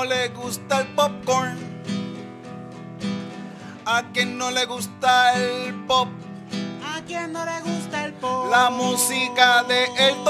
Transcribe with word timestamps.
quien 0.00 0.08
no 0.08 0.14
le 0.14 0.28
gusta 0.28 0.80
el 0.80 0.86
popcorn? 0.94 1.58
¿A 3.84 4.02
quien 4.12 4.38
no 4.38 4.50
le 4.50 4.64
gusta 4.64 5.34
el 5.34 5.74
pop? 5.86 6.08
¿A 6.82 7.02
quién 7.06 7.32
no 7.32 7.44
le 7.44 7.60
gusta 7.60 8.06
el 8.06 8.12
pop? 8.14 8.50
La 8.50 8.70
música 8.70 9.62
de 9.64 9.84
Elton 9.98 10.29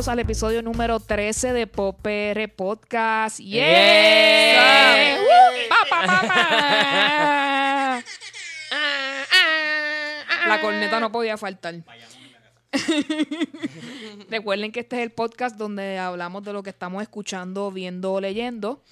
bienvenidos 0.00 0.08
al 0.08 0.18
episodio 0.20 0.62
número 0.62 0.98
13 0.98 1.52
de 1.52 1.66
Popr 1.66 2.48
Podcast. 2.56 3.38
¡Yeah! 3.38 5.18
¡Yeah! 5.18 5.18
Pa, 5.68 5.76
pa, 5.90 6.06
pa, 6.06 6.22
pa. 6.26 8.02
La 10.48 10.60
corneta 10.62 11.00
no 11.00 11.12
podía 11.12 11.36
faltar. 11.36 11.74
Recuerden 14.30 14.72
que 14.72 14.80
este 14.80 14.96
es 14.96 15.02
el 15.02 15.10
podcast 15.10 15.58
donde 15.58 15.98
hablamos 15.98 16.44
de 16.44 16.54
lo 16.54 16.62
que 16.62 16.70
estamos 16.70 17.02
escuchando, 17.02 17.70
viendo 17.70 18.14
o 18.14 18.22
leyendo. 18.22 18.82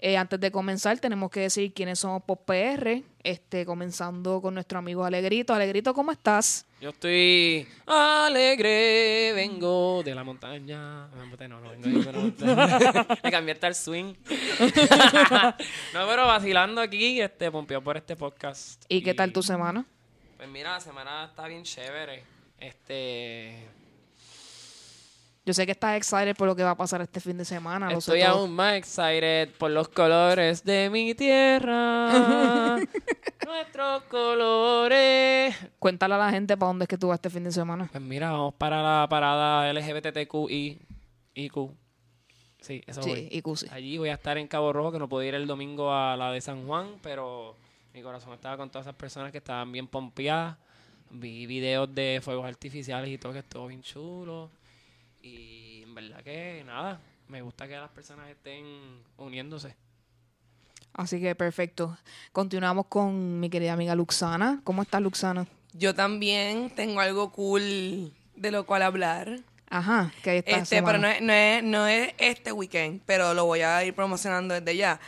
Eh, 0.00 0.16
antes 0.16 0.38
de 0.38 0.52
comenzar, 0.52 0.98
tenemos 1.00 1.30
que 1.30 1.40
decir 1.40 1.72
quiénes 1.72 1.98
somos 1.98 2.22
PopR. 2.22 3.02
Este, 3.24 3.66
comenzando 3.66 4.40
con 4.40 4.54
nuestro 4.54 4.78
amigo 4.78 5.04
Alegrito. 5.04 5.52
Alegrito, 5.52 5.92
¿cómo 5.92 6.12
estás? 6.12 6.66
Yo 6.80 6.90
estoy 6.90 7.66
alegre, 7.86 9.32
vengo 9.34 10.02
de 10.04 10.14
la 10.14 10.22
montaña. 10.22 11.08
No, 11.08 11.26
no 11.26 11.60
vengo 11.70 12.02
de 12.02 12.12
la 12.12 12.18
montaña. 12.18 13.06
Me 13.24 13.30
cambiaste 13.30 13.66
al 13.66 13.74
swing. 13.74 14.14
no, 15.94 16.06
pero 16.06 16.26
vacilando 16.26 16.80
aquí, 16.80 17.20
este, 17.20 17.50
pompeado 17.50 17.82
por 17.82 17.96
este 17.96 18.14
podcast. 18.14 18.84
¿Y 18.88 19.02
qué 19.02 19.14
tal 19.14 19.32
tu 19.32 19.42
semana? 19.42 19.84
Pues 20.36 20.48
mira, 20.48 20.74
la 20.74 20.80
semana 20.80 21.24
está 21.24 21.48
bien 21.48 21.64
chévere. 21.64 22.22
Este. 22.60 23.77
Yo 25.48 25.54
sé 25.54 25.64
que 25.64 25.72
estás 25.72 25.96
excited 25.96 26.36
por 26.36 26.46
lo 26.46 26.54
que 26.54 26.62
va 26.62 26.72
a 26.72 26.76
pasar 26.76 27.00
este 27.00 27.20
fin 27.20 27.38
de 27.38 27.44
semana. 27.46 27.88
lo 27.90 28.00
Estoy 28.00 28.20
aún 28.20 28.54
más 28.54 28.74
excited 28.74 29.48
por 29.56 29.70
los 29.70 29.88
colores 29.88 30.62
de 30.62 30.90
mi 30.90 31.14
tierra. 31.14 32.76
Nuestros 33.46 34.02
colores. 34.10 35.56
Cuéntale 35.78 36.16
a 36.16 36.18
la 36.18 36.30
gente 36.30 36.54
para 36.54 36.68
dónde 36.68 36.82
es 36.82 36.88
que 36.90 36.98
tú 36.98 37.08
vas 37.08 37.14
este 37.14 37.30
fin 37.30 37.44
de 37.44 37.50
semana. 37.50 37.88
Pues 37.90 38.04
mira, 38.04 38.30
vamos 38.30 38.56
para 38.58 38.82
la 38.82 39.06
parada 39.08 39.72
LGBTQI. 39.72 40.80
IQ. 41.32 41.70
Sí, 42.60 42.82
eso 42.86 43.00
voy. 43.00 43.14
Sí, 43.14 43.28
y 43.30 43.40
Cusi. 43.40 43.68
Allí 43.70 43.96
voy 43.96 44.10
a 44.10 44.14
estar 44.16 44.36
en 44.36 44.48
Cabo 44.48 44.74
Rojo, 44.74 44.92
que 44.92 44.98
no 44.98 45.08
pude 45.08 45.28
ir 45.28 45.34
el 45.34 45.46
domingo 45.46 45.94
a 45.94 46.14
la 46.18 46.30
de 46.30 46.42
San 46.42 46.66
Juan, 46.66 46.96
pero 47.02 47.56
mi 47.94 48.02
corazón 48.02 48.34
estaba 48.34 48.58
con 48.58 48.68
todas 48.68 48.86
esas 48.86 48.96
personas 48.96 49.32
que 49.32 49.38
estaban 49.38 49.72
bien 49.72 49.86
pompeadas. 49.86 50.58
Vi 51.08 51.46
videos 51.46 51.94
de 51.94 52.20
fuegos 52.22 52.44
artificiales 52.44 53.08
y 53.08 53.16
todo, 53.16 53.32
que 53.32 53.38
estuvo 53.38 53.66
bien 53.68 53.80
chulo. 53.80 54.50
Y 55.28 55.82
en 55.82 55.94
verdad 55.94 56.22
que 56.22 56.62
nada, 56.64 57.00
me 57.28 57.42
gusta 57.42 57.68
que 57.68 57.76
las 57.76 57.90
personas 57.90 58.30
estén 58.30 58.64
uniéndose. 59.16 59.74
Así 60.94 61.20
que 61.20 61.34
perfecto. 61.34 61.96
Continuamos 62.32 62.86
con 62.86 63.38
mi 63.38 63.50
querida 63.50 63.74
amiga 63.74 63.94
Luxana. 63.94 64.60
¿Cómo 64.64 64.82
estás, 64.82 65.00
Luxana? 65.02 65.46
Yo 65.72 65.94
también 65.94 66.70
tengo 66.70 67.00
algo 67.00 67.30
cool 67.32 68.12
de 68.34 68.50
lo 68.50 68.66
cual 68.66 68.82
hablar. 68.82 69.40
Ajá, 69.70 70.12
que 70.22 70.30
ahí 70.30 70.38
está. 70.38 70.56
Este, 70.56 70.82
pero 70.82 70.98
no 70.98 71.06
es, 71.06 71.20
no, 71.20 71.32
es, 71.32 71.62
no 71.62 71.86
es 71.86 72.14
este 72.18 72.52
weekend, 72.52 73.02
pero 73.04 73.34
lo 73.34 73.44
voy 73.44 73.60
a 73.60 73.84
ir 73.84 73.94
promocionando 73.94 74.54
desde 74.54 74.76
ya. 74.76 74.98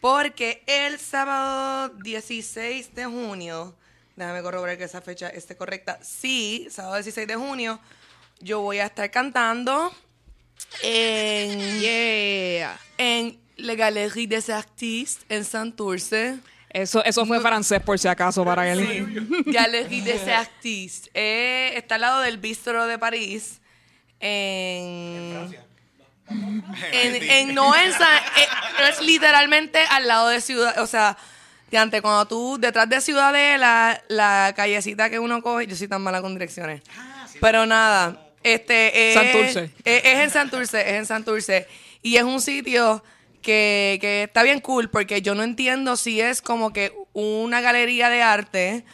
Porque 0.00 0.62
el 0.66 0.98
sábado 0.98 1.88
16 2.02 2.94
de 2.94 3.06
junio, 3.06 3.74
déjame 4.16 4.42
corroborar 4.42 4.76
que 4.76 4.84
esa 4.84 5.00
fecha 5.00 5.28
esté 5.28 5.56
correcta. 5.56 5.98
Sí, 6.02 6.68
sábado 6.70 6.96
16 6.96 7.26
de 7.26 7.36
junio, 7.36 7.80
yo 8.42 8.60
voy 8.60 8.78
a 8.80 8.86
estar 8.86 9.10
cantando 9.10 9.92
en, 10.82 11.80
Yeah. 11.80 12.78
en 12.98 13.38
La 13.56 13.74
Galerie 13.74 14.26
des 14.26 14.50
Artistes 14.50 15.24
en 15.28 15.44
Santurce. 15.44 16.38
Eso, 16.70 17.04
eso 17.04 17.26
fue 17.26 17.38
francés, 17.40 17.80
por 17.82 17.98
si 17.98 18.08
acaso, 18.08 18.44
para 18.44 18.70
él. 18.72 19.44
Galerie 19.46 20.02
des 20.02 20.26
Artistes. 20.28 21.10
Eh, 21.14 21.72
está 21.76 21.96
al 21.96 22.00
lado 22.00 22.20
del 22.22 22.38
Bistro 22.38 22.86
de 22.86 22.98
París. 22.98 23.60
En. 24.20 25.54
En, 26.30 27.14
en- 27.30 27.54
no 27.54 27.76
en 27.76 27.92
San- 27.92 28.16
eh, 28.38 28.88
es 28.88 29.02
literalmente 29.02 29.80
al 29.90 30.08
lado 30.08 30.28
de 30.28 30.40
Ciudad. 30.40 30.78
O 30.78 30.86
sea, 30.86 31.18
de 31.70 31.76
antes, 31.76 32.00
cuando 32.00 32.26
tú, 32.26 32.56
detrás 32.58 32.88
de 32.88 33.00
Ciudadela, 33.02 34.02
la 34.08 34.54
callecita 34.56 35.10
que 35.10 35.18
uno 35.18 35.42
coge. 35.42 35.66
Yo 35.66 35.76
soy 35.76 35.88
tan 35.88 36.00
mala 36.00 36.22
con 36.22 36.32
direcciones. 36.34 36.80
Pero 37.40 37.66
nada. 37.66 38.21
Este 38.42 39.10
es, 39.10 39.14
Santurce. 39.14 39.70
Es, 39.84 40.04
es 40.04 40.18
en 40.18 40.30
Santurce, 40.30 40.80
es 40.80 40.94
en 40.94 41.06
Santurce. 41.06 41.66
Y 42.02 42.16
es 42.16 42.22
un 42.22 42.40
sitio 42.40 43.02
que, 43.40 43.98
que 44.00 44.24
está 44.24 44.42
bien 44.42 44.60
cool 44.60 44.90
porque 44.90 45.22
yo 45.22 45.34
no 45.34 45.42
entiendo 45.42 45.96
si 45.96 46.20
es 46.20 46.42
como 46.42 46.72
que 46.72 46.92
una 47.12 47.60
galería 47.60 48.08
de 48.08 48.22
arte, 48.22 48.84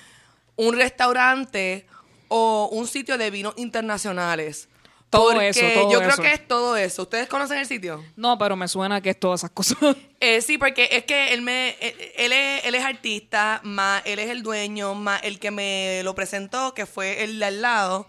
un 0.56 0.76
restaurante 0.76 1.86
o 2.28 2.68
un 2.72 2.86
sitio 2.86 3.18
de 3.18 3.30
vinos 3.30 3.54
internacionales. 3.56 4.68
Todo 5.10 5.32
Porque 5.32 5.48
eso, 5.48 5.60
todo 5.72 5.90
yo 5.90 6.02
eso. 6.02 6.10
creo 6.10 6.24
que 6.26 6.34
es 6.34 6.46
todo 6.46 6.76
eso. 6.76 7.02
¿Ustedes 7.02 7.28
conocen 7.28 7.56
el 7.58 7.66
sitio? 7.66 8.04
No, 8.14 8.36
pero 8.36 8.56
me 8.56 8.68
suena 8.68 9.00
que 9.00 9.10
es 9.10 9.18
todas 9.18 9.40
esas 9.40 9.50
cosas. 9.50 9.78
Eh, 10.20 10.42
sí, 10.42 10.58
porque 10.58 10.88
es 10.90 11.04
que 11.04 11.32
él 11.32 11.42
me 11.42 11.76
él, 11.80 11.94
él 12.16 12.32
es, 12.32 12.64
él 12.64 12.74
es 12.74 12.84
artista, 12.84 13.60
más 13.62 14.02
él 14.04 14.18
es 14.18 14.30
el 14.30 14.42
dueño, 14.42 14.94
más 14.94 15.22
el 15.22 15.38
que 15.38 15.52
me 15.52 16.00
lo 16.02 16.16
presentó, 16.16 16.74
que 16.74 16.86
fue 16.86 17.22
el 17.22 17.38
de 17.38 17.44
al 17.44 17.62
lado, 17.62 18.08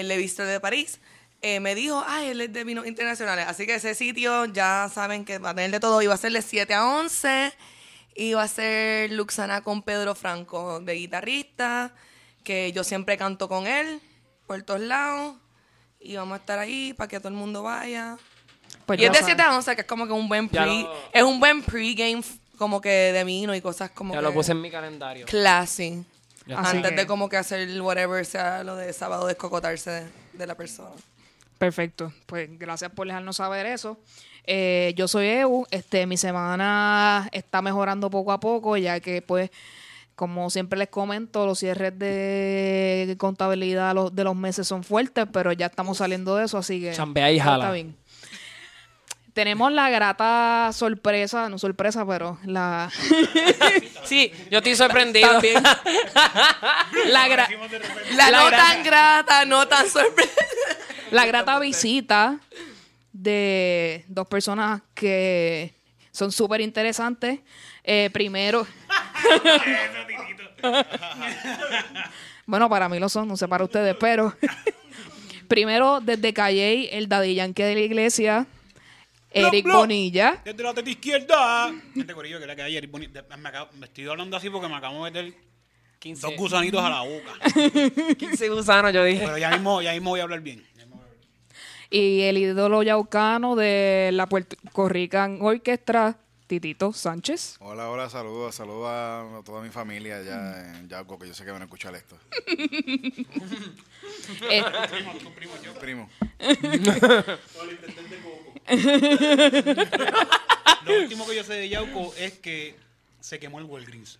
el 0.00 0.08
Le 0.08 0.16
Bistro 0.16 0.46
de 0.46 0.60
París, 0.60 0.98
eh, 1.42 1.58
me 1.60 1.74
dijo, 1.74 2.02
ay, 2.06 2.28
él 2.28 2.40
es 2.40 2.52
de 2.52 2.62
vinos 2.64 2.86
internacionales. 2.86 3.46
Así 3.48 3.66
que 3.66 3.74
ese 3.74 3.94
sitio 3.94 4.44
ya 4.46 4.88
saben 4.94 5.24
que 5.24 5.38
va 5.38 5.50
a 5.50 5.54
tener 5.54 5.70
de 5.72 5.80
todo. 5.80 6.00
Iba 6.00 6.14
a 6.14 6.16
ser 6.16 6.32
de 6.32 6.40
7 6.42 6.72
a 6.74 6.86
11, 6.86 7.52
iba 8.14 8.42
a 8.42 8.48
ser 8.48 9.10
Luxana 9.12 9.62
con 9.62 9.82
Pedro 9.82 10.14
Franco 10.14 10.78
de 10.80 10.94
guitarrista, 10.94 11.92
que 12.44 12.70
yo 12.72 12.84
siempre 12.84 13.16
canto 13.16 13.48
con 13.48 13.66
él, 13.66 14.00
por 14.46 14.62
todos 14.62 14.80
lados. 14.80 15.36
Y 15.98 16.16
vamos 16.16 16.34
a 16.34 16.40
estar 16.40 16.58
ahí 16.58 16.92
para 16.92 17.08
que 17.08 17.18
todo 17.18 17.28
el 17.28 17.34
mundo 17.34 17.62
vaya. 17.64 18.16
Pues 18.86 18.98
y 19.00 19.04
es 19.04 19.08
ya 19.08 19.12
de 19.12 19.18
sabes. 19.18 19.34
7 19.36 19.42
a 19.42 19.56
11, 19.56 19.74
que 19.74 19.80
es 19.82 19.86
como 19.86 20.06
que 20.06 20.12
un 20.12 20.28
buen 20.28 20.48
pre, 20.48 20.64
lo- 20.66 20.92
es 21.12 21.22
un 21.22 21.38
buen 21.40 21.62
pregame 21.62 22.22
como 22.58 22.80
que 22.80 22.88
de 22.88 23.24
vino 23.24 23.54
y 23.54 23.60
cosas 23.60 23.90
como 23.90 24.14
Ya 24.14 24.20
que 24.20 24.24
lo 24.26 24.32
puse 24.32 24.52
en 24.52 24.60
mi 24.60 24.70
calendario. 24.70 25.26
classy. 25.26 26.04
Antes 26.56 26.90
que- 26.90 26.96
de 26.96 27.06
como 27.06 27.28
que 27.28 27.36
hacer 27.36 27.80
whatever 27.80 28.24
sea 28.26 28.64
lo 28.64 28.76
de 28.76 28.92
sábado 28.92 29.26
descocotarse 29.26 29.90
de, 29.90 30.06
de 30.34 30.46
la 30.46 30.54
persona. 30.56 30.90
Perfecto. 31.58 32.12
Pues 32.26 32.48
gracias 32.58 32.90
por 32.90 33.06
dejarnos 33.06 33.36
saber 33.36 33.66
eso. 33.66 33.98
Eh, 34.44 34.92
yo 34.96 35.06
soy 35.06 35.26
Eu. 35.26 35.64
Este, 35.70 36.06
mi 36.06 36.16
semana 36.16 37.28
está 37.32 37.62
mejorando 37.62 38.10
poco 38.10 38.32
a 38.32 38.40
poco, 38.40 38.76
ya 38.76 38.98
que 38.98 39.22
pues, 39.22 39.50
como 40.16 40.50
siempre 40.50 40.76
les 40.78 40.88
comento, 40.88 41.46
los 41.46 41.60
cierres 41.60 41.96
de 41.96 43.14
contabilidad 43.18 43.94
los- 43.94 44.14
de 44.14 44.24
los 44.24 44.34
meses 44.34 44.66
son 44.66 44.82
fuertes, 44.84 45.26
pero 45.32 45.52
ya 45.52 45.66
estamos 45.66 45.98
saliendo 45.98 46.34
de 46.36 46.44
eso, 46.46 46.58
así 46.58 46.80
que 46.80 46.92
Chambea 46.92 47.30
y 47.30 47.38
jala. 47.38 47.64
está 47.64 47.72
bien. 47.72 47.96
Tenemos 49.34 49.72
la 49.72 49.88
grata 49.88 50.70
sorpresa, 50.74 51.48
no 51.48 51.58
sorpresa, 51.58 52.04
pero 52.06 52.38
la, 52.44 52.90
Sí, 54.04 54.30
yo 54.50 54.58
estoy 54.58 54.76
sorprendido. 54.76 55.30
También. 55.30 55.62
la, 57.08 57.28
gra- 57.28 57.48
La, 58.14 58.30
La 58.30 58.42
no 58.44 58.50
tan 58.50 58.82
grata, 58.84 59.44
no 59.46 59.66
tan 59.68 59.88
sorpresa. 59.88 60.30
la 61.10 61.24
grata 61.24 61.58
visita 61.58 62.38
de 63.12 64.04
dos 64.08 64.26
personas 64.26 64.82
que 64.94 65.74
son 66.10 66.30
súper 66.30 66.60
interesantes. 66.60 67.40
Eh, 67.84 68.10
primero. 68.12 68.66
bueno, 72.46 72.68
para 72.68 72.88
mí 72.88 72.98
lo 72.98 73.08
son, 73.08 73.26
no 73.28 73.36
sé 73.36 73.48
para 73.48 73.64
ustedes, 73.64 73.96
pero. 73.98 74.34
primero, 75.48 76.00
desde 76.00 76.32
Calle, 76.34 76.96
el 76.96 77.08
Daddy 77.08 77.34
Yankee 77.34 77.62
de 77.62 77.74
la 77.74 77.80
iglesia, 77.80 78.46
Eric 79.34 79.64
blo. 79.64 79.78
Bonilla. 79.78 80.40
Desde 80.44 80.62
la 80.62 80.74
teta 80.74 80.90
izquierda. 80.90 81.72
Gente, 81.94 82.14
Corillo, 82.14 82.38
que 82.38 82.46
la 82.46 82.56
que 82.56 82.62
hay 82.62 82.76
Eric 82.76 82.90
Boni- 82.90 83.08
de- 83.10 83.22
Me, 83.36 83.48
acabo- 83.48 83.70
me 83.78 83.86
estoy 83.86 84.06
hablando 84.08 84.36
así 84.36 84.50
porque 84.50 84.68
me 84.68 84.76
acabo 84.76 85.04
de 85.04 85.10
meter 85.10 85.34
15, 85.98 86.26
dos 86.26 86.36
gusanitos 86.36 86.82
a 86.82 86.90
la 86.90 87.02
boca. 87.02 87.32
15 88.18 88.48
gusanos, 88.50 88.92
yo 88.92 89.04
dije. 89.04 89.22
Pero 89.24 89.38
ya 89.38 89.50
mismo, 89.50 89.80
ya 89.82 89.92
mismo 89.92 90.10
voy 90.10 90.20
a 90.20 90.24
hablar 90.24 90.40
bien. 90.40 90.62
Ya 90.76 90.84
mismo 90.84 90.96
voy 90.96 91.04
a 91.04 91.08
hablar 91.08 91.20
bien. 91.90 91.90
Y 91.90 92.22
el 92.22 92.38
ídolo 92.38 92.82
yaucano 92.82 93.56
de 93.56 94.10
la 94.12 94.26
Puerto 94.26 94.56
Rican 94.88 95.38
Orquestra, 95.40 96.16
Titito 96.46 96.92
Sánchez. 96.92 97.56
Hola, 97.60 97.88
hola, 97.88 98.10
saludos, 98.10 98.54
saludos 98.54 98.88
a 98.90 99.40
toda 99.44 99.62
mi 99.62 99.70
familia 99.70 100.18
allá 100.18 100.78
en 100.80 100.88
Yauco, 100.88 101.18
que 101.18 101.28
yo 101.28 101.34
sé 101.34 101.44
que 101.46 101.50
van 101.50 101.62
a 101.62 101.64
escuchar 101.66 101.94
esto. 101.94 102.18
Eh, 104.50 104.62
Primo. 105.80 106.08
Lo 110.86 110.94
último 111.02 111.26
que 111.26 111.36
yo 111.36 111.44
sé 111.44 111.54
de 111.54 111.68
Yauco 111.68 112.12
es 112.18 112.32
que 112.38 112.74
se 113.20 113.38
quemó 113.38 113.58
el 113.58 113.64
Walgreens. 113.66 114.18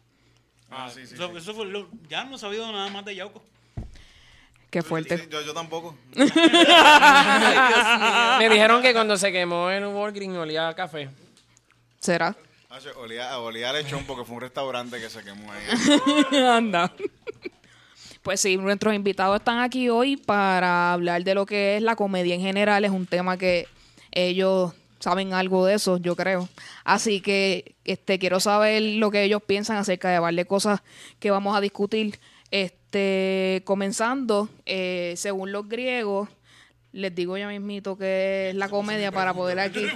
Ah, 0.71 0.89
sí, 0.93 1.06
sí. 1.06 1.15
Eso, 1.15 1.29
sí. 1.31 1.37
eso 1.39 1.55
fue 1.55 1.67
lo- 1.67 1.89
ya 2.09 2.25
no 2.25 2.37
he 2.37 2.39
sabido 2.39 2.71
nada 2.71 2.89
más 2.91 3.05
de 3.05 3.15
Yauco. 3.17 3.43
qué 4.71 4.83
fuerte. 4.83 5.19
Sí, 5.19 5.25
yo, 5.31 5.41
yo 5.43 5.53
tampoco. 5.53 5.97
Me 6.15 6.25
dijeron 8.49 8.81
que 8.83 8.93
cuando 8.93 9.17
se 9.17 9.33
quemó 9.33 9.71
en 9.71 9.85
Walgreens 9.87 10.37
olía 10.37 10.69
a 10.69 10.75
café. 10.75 11.09
¿Será? 11.99 12.37
Ah, 12.71 12.81
sí, 12.81 12.88
Olía, 12.97 13.38
olía 13.38 13.69
a 13.69 13.73
lechón 13.75 14.05
porque 14.06 14.25
fue 14.25 14.37
un 14.37 14.41
restaurante 14.41 14.99
que 14.99 15.11
se 15.11 15.23
quemó 15.23 15.53
ahí. 15.53 15.62
Anda. 16.47 16.91
Pues 18.23 18.41
sí, 18.41 18.56
nuestros 18.56 18.95
invitados 18.95 19.38
están 19.41 19.59
aquí 19.61 19.91
hoy 19.91 20.17
para 20.17 20.95
hablar 20.95 21.23
de 21.23 21.35
lo 21.35 21.45
que 21.45 21.77
es 21.77 21.83
la 21.83 21.97
comedia 21.97 22.35
en 22.35 22.41
general. 22.41 22.83
Es 22.85 22.91
un 22.91 23.05
tema 23.06 23.37
que 23.37 23.69
ellos 24.12 24.73
saben 25.03 25.35
algo 25.35 25.67
de 25.67 25.75
eso, 25.75 25.97
yo 25.97 26.14
creo. 26.14 26.49
Así 26.85 27.20
que 27.20 27.75
este 27.85 28.19
quiero 28.19 28.38
saber 28.38 28.81
lo 28.82 29.11
que 29.11 29.25
ellos 29.25 29.43
piensan 29.43 29.76
acerca 29.76 30.11
de 30.11 30.19
varias 30.19 30.47
cosas 30.47 30.82
que 31.19 31.31
vamos 31.31 31.56
a 31.56 31.61
discutir. 31.61 32.20
Este, 32.50 33.62
comenzando, 33.64 34.49
eh, 34.67 35.14
según 35.17 35.53
los 35.53 35.69
griegos, 35.69 36.29
les 36.93 37.14
digo 37.14 37.37
ya 37.37 37.49
mismito 37.49 37.97
que 37.97 38.50
es 38.50 38.55
la 38.55 38.69
comedia 38.69 39.11
para 39.11 39.35
poder 39.35 39.59
aquí. 39.59 39.87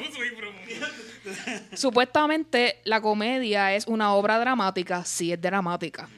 Supuestamente 1.74 2.80
la 2.84 3.00
comedia 3.00 3.74
es 3.74 3.86
una 3.86 4.14
obra 4.14 4.38
dramática, 4.38 5.04
sí 5.04 5.32
es 5.32 5.40
dramática. 5.40 6.08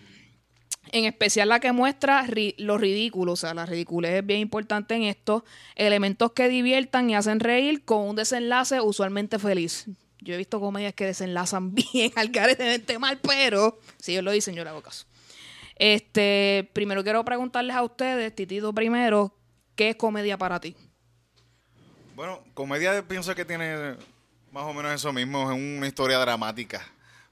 En 0.92 1.04
especial 1.04 1.48
la 1.48 1.60
que 1.60 1.72
muestra 1.72 2.26
lo 2.58 2.78
ridículo, 2.78 3.32
o 3.32 3.36
sea, 3.36 3.54
la 3.54 3.66
ridiculez 3.66 4.12
es 4.12 4.26
bien 4.26 4.40
importante 4.40 4.94
en 4.94 5.02
esto. 5.04 5.44
Elementos 5.74 6.32
que 6.32 6.48
diviertan 6.48 7.10
y 7.10 7.14
hacen 7.14 7.40
reír 7.40 7.84
con 7.84 8.08
un 8.08 8.16
desenlace 8.16 8.80
usualmente 8.80 9.38
feliz. 9.38 9.86
Yo 10.20 10.34
he 10.34 10.36
visto 10.36 10.60
comedias 10.60 10.94
que 10.94 11.06
desenlazan 11.06 11.74
bien 11.74 12.12
al 12.16 12.28
garetemente 12.28 12.98
mal, 12.98 13.18
pero 13.18 13.78
si 13.98 14.12
ellos 14.12 14.24
lo 14.24 14.32
dicen, 14.32 14.54
yo 14.54 14.64
le 14.64 14.70
hago 14.70 14.82
caso. 14.82 15.06
Este, 15.76 16.68
primero 16.72 17.04
quiero 17.04 17.24
preguntarles 17.24 17.76
a 17.76 17.82
ustedes, 17.82 18.34
Titito 18.34 18.72
primero, 18.72 19.32
¿qué 19.76 19.90
es 19.90 19.96
comedia 19.96 20.36
para 20.36 20.58
ti? 20.58 20.74
Bueno, 22.16 22.42
comedia 22.54 23.06
pienso 23.06 23.32
que 23.34 23.44
tiene 23.44 23.94
más 24.50 24.64
o 24.64 24.72
menos 24.72 24.92
eso 24.92 25.12
mismo, 25.12 25.50
es 25.52 25.56
una 25.56 25.86
historia 25.86 26.18
dramática 26.18 26.82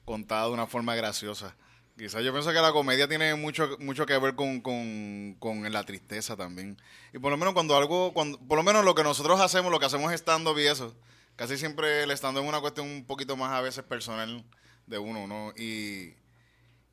contada 0.04 0.46
de 0.46 0.52
una 0.52 0.66
forma 0.66 0.94
graciosa. 0.94 1.56
Quizás 1.98 2.22
yo 2.22 2.30
pienso 2.32 2.50
que 2.52 2.60
la 2.60 2.72
comedia 2.72 3.08
tiene 3.08 3.34
mucho, 3.34 3.76
mucho 3.78 4.04
que 4.04 4.18
ver 4.18 4.34
con, 4.34 4.60
con, 4.60 5.34
con 5.38 5.72
la 5.72 5.82
tristeza 5.84 6.36
también. 6.36 6.76
Y 7.14 7.18
por 7.18 7.30
lo 7.30 7.38
menos 7.38 7.54
cuando 7.54 7.74
algo, 7.76 8.12
cuando, 8.12 8.38
por 8.38 8.58
lo 8.58 8.62
menos 8.62 8.84
lo 8.84 8.94
que 8.94 9.02
nosotros 9.02 9.40
hacemos, 9.40 9.72
lo 9.72 9.80
que 9.80 9.86
hacemos 9.86 10.12
es 10.12 10.20
stand-up 10.20 10.58
y 10.58 10.66
eso, 10.66 10.94
casi 11.36 11.56
siempre 11.56 12.02
el 12.02 12.10
stand-up 12.10 12.42
es 12.42 12.48
una 12.48 12.60
cuestión 12.60 12.86
un 12.86 13.04
poquito 13.06 13.34
más 13.36 13.52
a 13.52 13.62
veces 13.62 13.82
personal 13.84 14.44
de 14.86 14.98
uno, 14.98 15.26
¿no? 15.26 15.52
Y, 15.56 16.14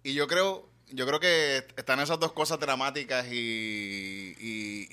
y 0.04 0.14
yo 0.14 0.26
creo, 0.28 0.70
yo 0.88 1.06
creo 1.06 1.20
que 1.20 1.66
están 1.76 2.00
esas 2.00 2.20
dos 2.20 2.32
cosas 2.32 2.58
dramáticas 2.62 3.26
y, 3.30 4.36
y, 4.40 4.88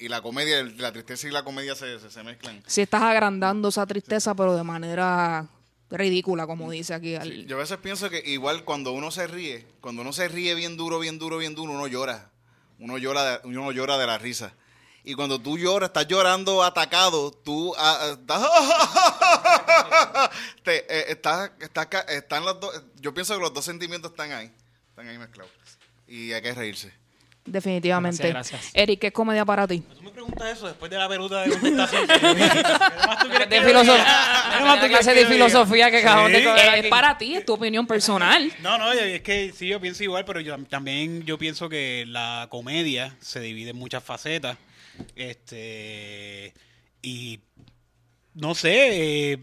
y- 0.00 0.08
la 0.08 0.20
comedia, 0.20 0.62
la 0.76 0.92
tristeza 0.92 1.28
y 1.28 1.30
la 1.30 1.42
comedia 1.44 1.74
se, 1.76 1.98
se 2.10 2.22
mezclan. 2.24 2.62
Si 2.66 2.82
estás 2.82 3.02
agrandando 3.02 3.68
esa 3.68 3.86
tristeza, 3.86 4.34
pero 4.34 4.54
de 4.56 4.62
manera 4.62 5.46
ridícula, 5.92 6.46
como 6.46 6.70
dice 6.70 6.94
aquí. 6.94 7.14
al- 7.14 7.46
Yo 7.46 7.56
a 7.56 7.60
veces 7.60 7.78
pienso 7.78 8.10
que 8.10 8.22
igual 8.26 8.64
cuando 8.64 8.92
uno 8.92 9.10
se 9.10 9.26
ríe, 9.26 9.66
cuando 9.80 10.02
uno 10.02 10.12
se 10.12 10.26
ríe 10.28 10.54
bien 10.54 10.76
duro, 10.76 10.98
bien 10.98 11.18
duro, 11.18 11.38
bien 11.38 11.54
duro, 11.54 11.72
uno 11.72 11.86
llora. 11.86 12.30
Uno 12.78 12.98
llora 12.98 13.24
de, 13.38 13.40
uno 13.48 13.70
llora 13.70 13.96
de 13.98 14.06
la 14.06 14.18
risa. 14.18 14.54
Y 15.04 15.14
cuando 15.14 15.40
tú 15.40 15.58
lloras, 15.58 15.88
estás 15.90 16.06
llorando 16.08 16.62
atacado, 16.62 17.30
tú 17.32 17.74
ah, 17.76 17.98
ah, 18.00 18.12
estás, 18.12 18.42
te, 20.64 20.76
eh, 20.88 21.04
estás- 21.12 21.50
estás 21.60 21.86
ca- 21.86 22.00
están 22.08 22.44
los 22.44 22.60
dos, 22.60 22.82
yo 23.00 23.12
pienso 23.14 23.34
que 23.34 23.40
los 23.40 23.52
dos 23.52 23.64
sentimientos 23.64 24.12
están 24.12 24.32
ahí, 24.32 24.50
están 24.90 25.08
ahí 25.08 25.18
mezclados. 25.18 25.52
Y 26.06 26.32
hay 26.32 26.42
que 26.42 26.54
reírse. 26.54 26.92
Definitivamente. 27.44 28.28
Gracias, 28.28 28.60
gracias. 28.62 28.72
Eric, 28.74 29.00
¿qué 29.00 29.06
es 29.08 29.12
comedia 29.12 29.44
para 29.44 29.66
ti? 29.66 29.80
Tú 29.80 30.02
me 30.02 30.10
preguntas 30.10 30.56
eso 30.56 30.66
después 30.68 30.90
de 30.90 30.96
la 30.96 31.08
peluda 31.08 31.42
de 31.42 31.50
contestación. 31.50 32.06
¿Qué 32.08 33.06
más 33.06 33.18
tú 33.18 33.28
quieres 33.28 33.50
De, 33.50 33.58
que 33.58 33.64
filoso- 33.66 33.92
diga? 33.92 34.54
¿Qué 34.58 34.64
más 34.64 34.74
tú 34.76 34.82
de 34.82 34.88
quieres 34.88 35.06
clase 35.06 35.14
de 35.14 35.26
filosofía 35.26 35.90
que 35.90 35.98
acabamos 35.98 36.30
de 36.30 36.38
Sí. 36.38 36.44
coger 36.44 36.66
Es 36.74 36.78
aquí. 36.80 36.88
para 36.88 37.18
ti, 37.18 37.34
es 37.34 37.44
tu 37.44 37.54
opinión 37.54 37.86
personal. 37.86 38.52
No, 38.60 38.78
no, 38.78 38.92
es 38.92 39.22
que 39.22 39.52
sí, 39.52 39.66
yo 39.66 39.80
pienso 39.80 40.04
igual, 40.04 40.24
pero 40.24 40.38
yo 40.40 40.56
también 40.66 41.24
yo 41.24 41.36
pienso 41.36 41.68
que 41.68 42.04
la 42.06 42.46
comedia 42.48 43.16
se 43.20 43.40
divide 43.40 43.70
en 43.70 43.76
muchas 43.76 44.04
facetas. 44.04 44.56
Este. 45.16 46.54
Y. 47.02 47.40
No 48.34 48.54
sé. 48.54 49.32
eh, 49.32 49.38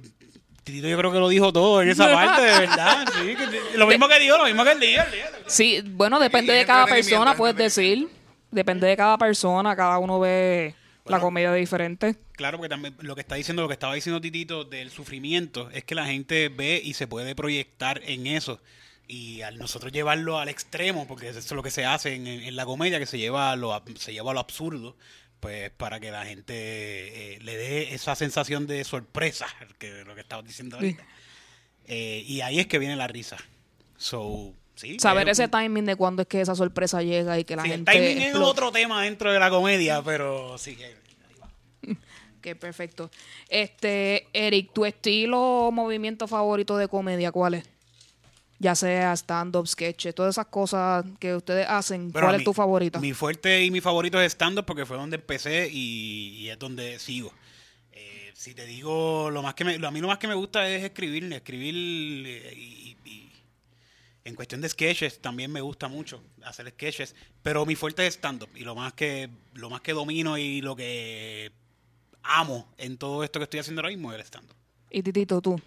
Tito 0.64 0.88
yo 0.88 0.98
creo 0.98 1.12
que 1.12 1.20
lo 1.20 1.30
dijo 1.30 1.52
todo 1.54 1.82
en 1.82 1.90
esa 1.90 2.06
parte, 2.14 2.42
de 2.42 2.60
verdad. 2.60 3.06
sí, 3.14 3.36
que- 3.36 3.78
lo 3.78 3.88
mismo 3.88 4.08
que 4.08 4.20
dijo, 4.20 4.38
lo 4.38 4.46
mismo 4.46 4.64
que 4.64 4.72
él 4.74 4.80
dijo. 4.80 5.04
Sí, 5.48 5.82
bueno, 5.86 6.20
depende 6.20 6.54
de 6.54 6.66
cada 6.66 6.86
persona, 6.86 7.36
puedes 7.36 7.56
decir. 7.56 8.08
Depende 8.52 8.88
de 8.88 8.98
cada 8.98 9.18
persona, 9.18 9.76
cada 9.76 10.00
uno 10.00 10.20
ve 10.20 10.74
la 11.06 11.20
comedia 11.20 11.54
diferente. 11.54 12.16
Claro, 12.34 12.58
porque 12.58 12.70
también 12.70 12.96
lo 13.02 13.16
que 13.16 13.22
está 13.22 13.36
diciendo, 13.36 13.62
lo 13.64 13.68
que 13.68 13.74
estaba 13.74 13.94
diciendo 13.94 14.22
Titito 14.22 14.64
del 14.64 14.92
sufrimiento, 14.92 15.70
es 15.72 15.84
que 15.84 15.94
la 15.96 16.06
gente 16.06 16.50
ve 16.50 16.82
y 16.84 16.94
se 16.94 17.06
puede 17.08 17.36
proyectar 17.36 18.02
en 18.06 18.28
eso. 18.28 18.60
Y 19.08 19.42
al 19.42 19.58
nosotros 19.58 19.92
llevarlo 19.92 20.38
al 20.40 20.50
extremo, 20.50 21.08
porque 21.08 21.30
eso 21.30 21.40
es 21.40 21.52
lo 21.52 21.64
que 21.64 21.72
se 21.72 21.84
hace 21.86 22.14
en, 22.16 22.28
en 22.28 22.56
la 22.56 22.66
comedia, 22.66 23.00
que 23.00 23.08
se 23.08 23.18
lleva 23.18 23.52
a 23.52 23.56
lo, 23.56 23.80
se 23.98 24.14
lleva 24.14 24.32
a 24.32 24.34
lo 24.36 24.40
absurdo, 24.40 24.96
pues 25.40 25.70
para 25.72 26.00
que 26.00 26.12
la 26.12 26.26
gente 26.26 26.54
eh, 27.36 27.40
le 27.42 27.58
dé 27.58 27.94
esa 27.94 28.16
sensación 28.16 28.68
de 28.68 28.84
sorpresa, 28.84 29.48
que 29.78 30.04
lo 30.06 30.16
que 30.16 30.22
estabas 30.22 30.46
diciendo 30.46 30.76
ahorita. 30.78 31.06
Eh, 31.88 32.24
y 32.28 32.42
ahí 32.42 32.60
es 32.60 32.68
que 32.68 32.78
viene 32.80 32.96
la 32.96 33.08
risa. 33.08 33.38
So, 33.98 34.54
sí. 34.76 34.98
Saber 35.00 35.28
es 35.30 35.40
ese 35.40 35.46
un- 35.46 35.52
timing 35.52 35.86
de 35.86 35.96
cuándo 35.96 36.22
es 36.22 36.28
que 36.28 36.42
esa 36.42 36.56
sorpresa 36.56 37.02
llega 37.02 37.40
y 37.40 37.44
que 37.46 37.56
la 37.56 37.64
sí, 37.64 37.70
el 37.72 37.76
gente... 37.78 37.92
timing 37.92 38.22
es 38.22 38.36
otro 38.36 38.72
tema 38.72 39.04
dentro 39.04 39.32
de 39.34 39.40
la 39.40 39.50
comedia, 39.50 40.02
pero 40.02 40.58
sí 40.58 40.76
que... 40.76 40.96
Que 42.42 42.56
perfecto. 42.56 43.12
Este, 43.50 44.28
Eric, 44.32 44.72
¿tu 44.72 44.86
estilo 44.86 45.42
o 45.68 45.72
movimiento 45.72 46.26
favorito 46.26 46.78
de 46.78 46.88
comedia 46.88 47.34
cuál 47.34 47.56
es? 47.56 47.66
Ya 48.62 48.76
sea 48.76 49.14
stand-up, 49.16 49.68
sketches, 49.68 50.14
todas 50.14 50.36
esas 50.36 50.48
cosas 50.48 51.06
que 51.18 51.34
ustedes 51.34 51.66
hacen, 51.70 52.12
Pero 52.12 52.26
¿cuál 52.26 52.36
mi- 52.36 52.42
es 52.42 52.44
tu 52.46 52.54
favorito? 52.54 53.00
Mi 53.00 53.14
fuerte 53.14 53.64
y 53.64 53.72
mi 53.72 53.80
favorito 53.80 54.20
es 54.22 54.34
stand-up 54.34 54.66
porque 54.66 54.86
fue 54.86 54.98
donde 54.98 55.16
empecé 55.16 55.70
y, 55.72 56.36
y 56.40 56.50
es 56.50 56.60
donde 56.60 57.00
sigo. 57.00 57.32
Eh, 57.94 58.32
si 58.36 58.54
te 58.54 58.66
digo, 58.66 59.30
lo 59.32 59.42
más 59.42 59.54
que 59.54 59.64
me, 59.64 59.78
lo- 59.80 59.88
a 59.88 59.92
mí 59.92 60.02
lo 60.02 60.08
más 60.10 60.18
que 60.18 60.28
me 60.28 60.34
gusta 60.36 60.68
es 60.70 60.84
escribir, 60.84 61.32
escribir 61.32 61.74
eh, 62.28 62.54
y, 62.54 62.98
y- 63.06 63.32
en 64.26 64.36
cuestión 64.36 64.60
de 64.60 64.68
sketches 64.68 65.20
también 65.20 65.50
me 65.52 65.62
gusta 65.62 65.88
mucho 65.88 66.22
hacer 66.44 66.70
sketches, 66.70 67.16
pero 67.42 67.66
mi 67.66 67.76
fuerte 67.76 68.06
es 68.06 68.16
stand-up 68.16 68.50
y 68.56 68.66
lo 68.66 68.76
más 68.76 68.92
que 68.94 69.30
lo 69.54 69.70
más 69.70 69.80
que 69.80 69.94
domino 69.94 70.38
y 70.38 70.60
lo 70.62 70.76
que 70.76 71.52
amo 72.24 72.68
en 72.78 72.98
todo 72.98 73.24
esto 73.24 73.40
que 73.40 73.46
estoy 73.46 73.62
haciendo 73.62 73.80
ahora 73.80 73.90
mismo 73.90 74.12
es 74.12 74.20
el 74.20 74.26
stand-up. 74.26 74.56
Y 74.92 75.02
Titito, 75.02 75.40
tú, 75.42 75.60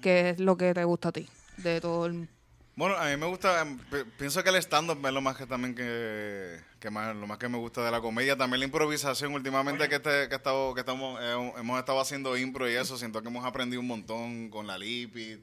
¿qué 0.00 0.30
es 0.30 0.40
lo 0.40 0.56
que 0.56 0.72
te 0.72 0.82
gusta 0.84 1.10
a 1.10 1.12
ti 1.12 1.26
de 1.62 1.80
todo 1.80 2.06
el... 2.06 2.28
Bueno, 2.76 2.96
a 2.96 3.08
mí 3.10 3.16
me 3.16 3.26
gusta, 3.26 3.66
pi- 3.90 4.04
pienso 4.16 4.42
que 4.42 4.48
el 4.48 4.56
stand-up 4.56 5.04
es 5.04 5.12
lo 5.12 5.20
más 5.20 5.36
que 5.36 5.44
también 5.46 5.74
que, 5.74 6.58
que 6.78 6.88
más, 6.88 7.14
lo 7.14 7.26
más 7.26 7.36
que 7.36 7.48
me 7.48 7.58
gusta 7.58 7.84
de 7.84 7.90
la 7.90 8.00
comedia. 8.00 8.36
También 8.36 8.60
la 8.60 8.66
improvisación 8.66 9.34
últimamente 9.34 9.86
que, 9.88 9.96
este, 9.96 10.28
que, 10.30 10.34
estado, 10.36 10.72
que 10.72 10.80
estamos, 10.80 11.20
eh, 11.20 11.52
hemos 11.58 11.78
estado 11.78 12.00
haciendo 12.00 12.38
impro 12.38 12.70
y 12.70 12.74
eso, 12.74 12.96
siento 12.96 13.20
que 13.20 13.28
hemos 13.28 13.44
aprendido 13.44 13.80
un 13.80 13.86
montón 13.88 14.48
con 14.48 14.66
la 14.66 14.78
Lipid 14.78 15.38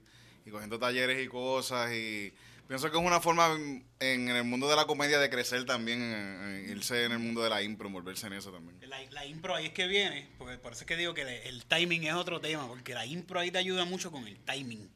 y 0.45 0.49
cogiendo 0.49 0.79
talleres 0.79 1.23
y 1.23 1.27
cosas 1.27 1.91
y 1.93 2.33
pienso 2.67 2.89
que 2.89 2.97
es 2.97 3.03
una 3.03 3.19
forma 3.19 3.51
en, 3.53 3.85
en 3.99 4.29
el 4.29 4.43
mundo 4.45 4.67
de 4.67 4.75
la 4.75 4.85
comedia 4.85 5.19
de 5.19 5.29
crecer 5.29 5.63
también, 5.65 6.01
en- 6.01 6.43
en 6.65 6.69
irse 6.77 7.03
en 7.03 7.11
el 7.11 7.19
mundo 7.19 7.43
de 7.43 7.49
la 7.51 7.61
impro, 7.61 7.87
envolverse 7.87 8.25
en 8.25 8.33
eso 8.33 8.51
también. 8.51 8.79
La, 8.89 8.97
la 9.11 9.25
impro 9.27 9.53
ahí 9.53 9.67
es 9.67 9.73
que 9.73 9.85
viene, 9.85 10.27
porque 10.39 10.57
por 10.57 10.71
eso 10.71 10.81
es 10.81 10.87
que 10.87 10.95
digo 10.97 11.13
que 11.13 11.21
el, 11.21 11.27
el 11.29 11.65
timing 11.65 12.05
es 12.05 12.13
otro 12.13 12.39
tema, 12.41 12.67
porque 12.67 12.95
la 12.95 13.05
impro 13.05 13.39
ahí 13.41 13.51
te 13.51 13.59
ayuda 13.59 13.85
mucho 13.85 14.11
con 14.11 14.25
el 14.27 14.39
timing. 14.39 14.89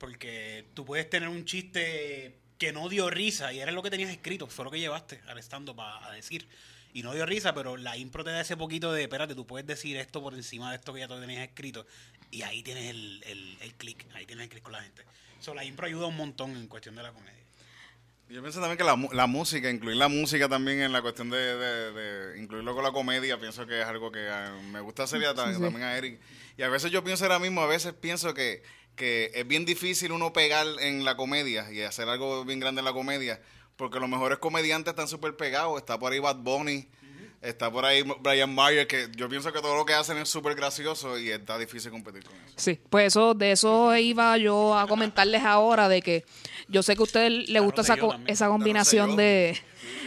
Porque 0.00 0.64
tú 0.72 0.84
puedes 0.86 1.08
tener 1.10 1.28
un 1.28 1.44
chiste 1.44 2.34
que 2.58 2.72
no 2.72 2.88
dio 2.88 3.10
risa 3.10 3.52
y 3.52 3.60
era 3.60 3.70
lo 3.70 3.82
que 3.82 3.90
tenías 3.90 4.10
escrito, 4.10 4.46
fue 4.46 4.64
lo 4.64 4.70
que 4.70 4.80
llevaste 4.80 5.20
al 5.28 5.38
stand 5.38 5.70
a 5.78 6.10
decir. 6.12 6.48
Y 6.94 7.02
no 7.02 7.12
dio 7.14 7.24
risa, 7.26 7.54
pero 7.54 7.76
la 7.76 7.96
impro 7.98 8.24
te 8.24 8.30
da 8.30 8.40
ese 8.40 8.56
poquito 8.56 8.92
de, 8.92 9.02
espérate, 9.02 9.34
tú 9.34 9.46
puedes 9.46 9.66
decir 9.66 9.96
esto 9.98 10.22
por 10.22 10.34
encima 10.34 10.70
de 10.70 10.76
esto 10.76 10.92
que 10.94 11.00
ya 11.00 11.06
tú 11.06 11.20
tenías 11.20 11.46
escrito. 11.46 11.86
Y 12.30 12.42
ahí 12.42 12.62
tienes 12.62 12.90
el, 12.90 13.22
el, 13.26 13.58
el 13.60 13.74
click, 13.74 14.06
ahí 14.14 14.24
tienes 14.26 14.44
el 14.44 14.50
click 14.50 14.62
con 14.62 14.72
la 14.72 14.82
gente. 14.82 15.02
So, 15.38 15.54
la 15.54 15.64
impro 15.64 15.86
ayuda 15.86 16.06
un 16.06 16.16
montón 16.16 16.56
en 16.56 16.66
cuestión 16.66 16.96
de 16.96 17.02
la 17.02 17.12
comedia. 17.12 17.34
Yo 18.30 18.40
pienso 18.42 18.60
también 18.60 18.78
que 18.78 18.84
la, 18.84 18.94
mu- 18.96 19.12
la 19.12 19.26
música, 19.26 19.68
incluir 19.70 19.96
la 19.96 20.08
música 20.08 20.48
también 20.48 20.80
en 20.80 20.92
la 20.92 21.02
cuestión 21.02 21.28
de, 21.30 21.36
de- 21.38 21.92
de 21.92 22.40
incluirlo 22.40 22.74
con 22.74 22.84
la 22.84 22.92
comedia, 22.92 23.38
pienso 23.38 23.66
que 23.66 23.80
es 23.80 23.86
algo 23.86 24.10
que 24.12 24.20
eh, 24.28 24.50
me 24.70 24.80
gusta 24.80 25.02
hacer 25.04 25.20
y 25.20 25.24
a- 25.24 25.30
Sí, 25.34 25.54
sí. 25.54 25.60
también 25.60 25.82
a 25.82 25.96
Eric. 25.96 26.20
Y 26.56 26.62
a 26.62 26.68
veces 26.68 26.90
yo 26.92 27.02
pienso 27.02 27.24
ahora 27.24 27.38
mismo, 27.40 27.60
a 27.60 27.66
veces 27.66 27.92
pienso 27.92 28.32
que, 28.34 28.62
que 29.00 29.30
es 29.34 29.48
bien 29.48 29.64
difícil 29.64 30.12
uno 30.12 30.30
pegar 30.34 30.66
en 30.80 31.06
la 31.06 31.16
comedia 31.16 31.72
y 31.72 31.80
hacer 31.80 32.06
algo 32.06 32.44
bien 32.44 32.60
grande 32.60 32.80
en 32.80 32.84
la 32.84 32.92
comedia, 32.92 33.40
porque 33.76 33.98
los 33.98 34.10
mejores 34.10 34.36
comediantes 34.38 34.90
están 34.92 35.08
súper 35.08 35.36
pegados. 35.38 35.78
Está 35.78 35.98
por 35.98 36.12
ahí 36.12 36.18
Bad 36.18 36.36
Bunny, 36.36 36.86
está 37.40 37.70
por 37.72 37.86
ahí 37.86 38.02
Brian 38.20 38.54
Mayer, 38.54 38.86
que 38.86 39.08
yo 39.16 39.26
pienso 39.30 39.50
que 39.54 39.60
todo 39.62 39.74
lo 39.74 39.86
que 39.86 39.94
hacen 39.94 40.18
es 40.18 40.28
súper 40.28 40.54
gracioso 40.54 41.18
y 41.18 41.30
está 41.30 41.56
difícil 41.56 41.90
competir 41.90 42.24
con 42.24 42.34
eso. 42.36 42.52
Sí, 42.56 42.78
pues 42.90 43.06
eso, 43.06 43.32
de 43.32 43.52
eso 43.52 43.96
iba 43.96 44.36
yo 44.36 44.78
a 44.78 44.86
comentarles 44.86 45.44
ahora, 45.44 45.88
de 45.88 46.02
que 46.02 46.26
yo 46.68 46.82
sé 46.82 46.94
que 46.94 47.00
a 47.00 47.04
ustedes 47.04 47.48
les 47.48 47.62
gusta 47.62 47.80
esa, 47.80 47.96
co- 47.96 48.14
esa 48.26 48.48
combinación 48.48 49.16
de... 49.16 49.58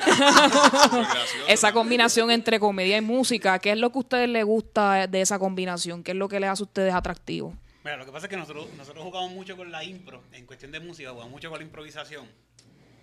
Esa 1.47 1.71
combinación 1.73 2.29
entre 2.31 2.59
comedia 2.59 2.97
y 2.97 3.01
música, 3.01 3.57
¿qué 3.59 3.71
es 3.71 3.77
lo 3.77 3.91
que 3.91 3.97
a 3.97 4.01
ustedes 4.01 4.29
les 4.29 4.45
gusta 4.45 5.07
de 5.07 5.21
esa 5.21 5.39
combinación? 5.39 6.03
¿Qué 6.03 6.11
es 6.11 6.17
lo 6.17 6.29
que 6.29 6.39
les 6.39 6.49
hace 6.49 6.63
a 6.63 6.65
ustedes 6.65 6.93
atractivos? 6.93 7.53
Mira, 7.83 7.97
lo 7.97 8.05
que 8.05 8.11
pasa 8.11 8.27
es 8.27 8.29
que 8.29 8.37
nosotros, 8.37 8.71
nosotros 8.77 9.03
jugamos 9.03 9.31
mucho 9.31 9.57
con 9.57 9.71
la 9.71 9.83
impro, 9.83 10.23
en 10.31 10.45
cuestión 10.45 10.71
de 10.71 10.79
música, 10.79 11.11
jugamos 11.11 11.31
mucho 11.31 11.49
con 11.49 11.59
la 11.59 11.65
improvisación. 11.65 12.25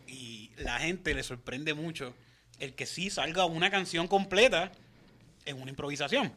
Y 0.07 0.51
la 0.57 0.79
gente 0.79 1.15
le 1.15 1.23
sorprende 1.23 1.75
mucho 1.75 2.15
el 2.59 2.75
que 2.75 2.87
sí 2.87 3.11
salga 3.11 3.45
una 3.45 3.71
canción 3.71 4.09
completa 4.09 4.73
en 5.45 5.61
una 5.61 5.71
improvisación. 5.71 6.33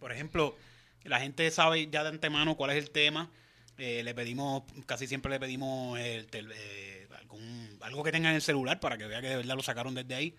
Por 0.00 0.12
ejemplo, 0.12 0.56
la 1.04 1.20
gente 1.20 1.48
sabe 1.50 1.88
ya 1.88 2.02
de 2.02 2.08
antemano 2.08 2.56
cuál 2.56 2.70
es 2.70 2.78
el 2.78 2.90
tema. 2.90 3.30
Eh, 3.78 4.02
le 4.02 4.12
pedimos, 4.12 4.64
casi 4.86 5.06
siempre 5.06 5.30
le 5.30 5.38
pedimos 5.38 5.98
eh, 6.00 7.06
algo 7.80 8.02
que 8.02 8.12
tenga 8.12 8.30
en 8.30 8.36
el 8.36 8.42
celular 8.42 8.80
para 8.80 8.98
que 8.98 9.06
vea 9.06 9.20
que 9.20 9.28
de 9.28 9.36
verdad 9.36 9.56
lo 9.56 9.62
sacaron 9.62 9.94
desde 9.94 10.14
ahí 10.14 10.36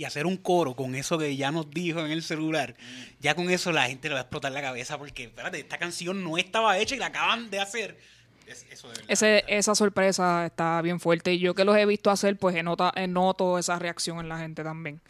y 0.00 0.04
hacer 0.06 0.24
un 0.24 0.38
coro 0.38 0.74
con 0.74 0.94
eso 0.94 1.18
que 1.18 1.36
ya 1.36 1.50
nos 1.50 1.68
dijo 1.68 2.00
en 2.00 2.10
el 2.10 2.22
celular, 2.22 2.74
ya 3.20 3.34
con 3.34 3.50
eso 3.50 3.70
la 3.70 3.82
gente 3.86 4.08
le 4.08 4.14
va 4.14 4.20
a 4.20 4.22
explotar 4.22 4.50
la 4.50 4.62
cabeza 4.62 4.96
porque, 4.96 5.24
espérate, 5.24 5.58
esta 5.60 5.76
canción 5.76 6.24
no 6.24 6.38
estaba 6.38 6.78
hecha 6.78 6.94
y 6.94 6.98
la 6.98 7.06
acaban 7.06 7.50
de 7.50 7.60
hacer. 7.60 7.98
Es- 8.46 8.64
eso 8.70 8.88
de 8.88 8.94
verdad. 8.94 9.10
Ese, 9.10 9.44
esa 9.46 9.74
sorpresa 9.74 10.46
está 10.46 10.80
bien 10.80 11.00
fuerte 11.00 11.34
y 11.34 11.38
yo 11.38 11.54
que 11.54 11.66
los 11.66 11.76
he 11.76 11.84
visto 11.84 12.10
hacer, 12.10 12.38
pues 12.38 12.56
he 12.56 12.62
nota- 12.62 12.94
he 12.96 13.08
noto 13.08 13.58
esa 13.58 13.78
reacción 13.78 14.20
en 14.20 14.30
la 14.30 14.38
gente 14.38 14.64
también. 14.64 15.02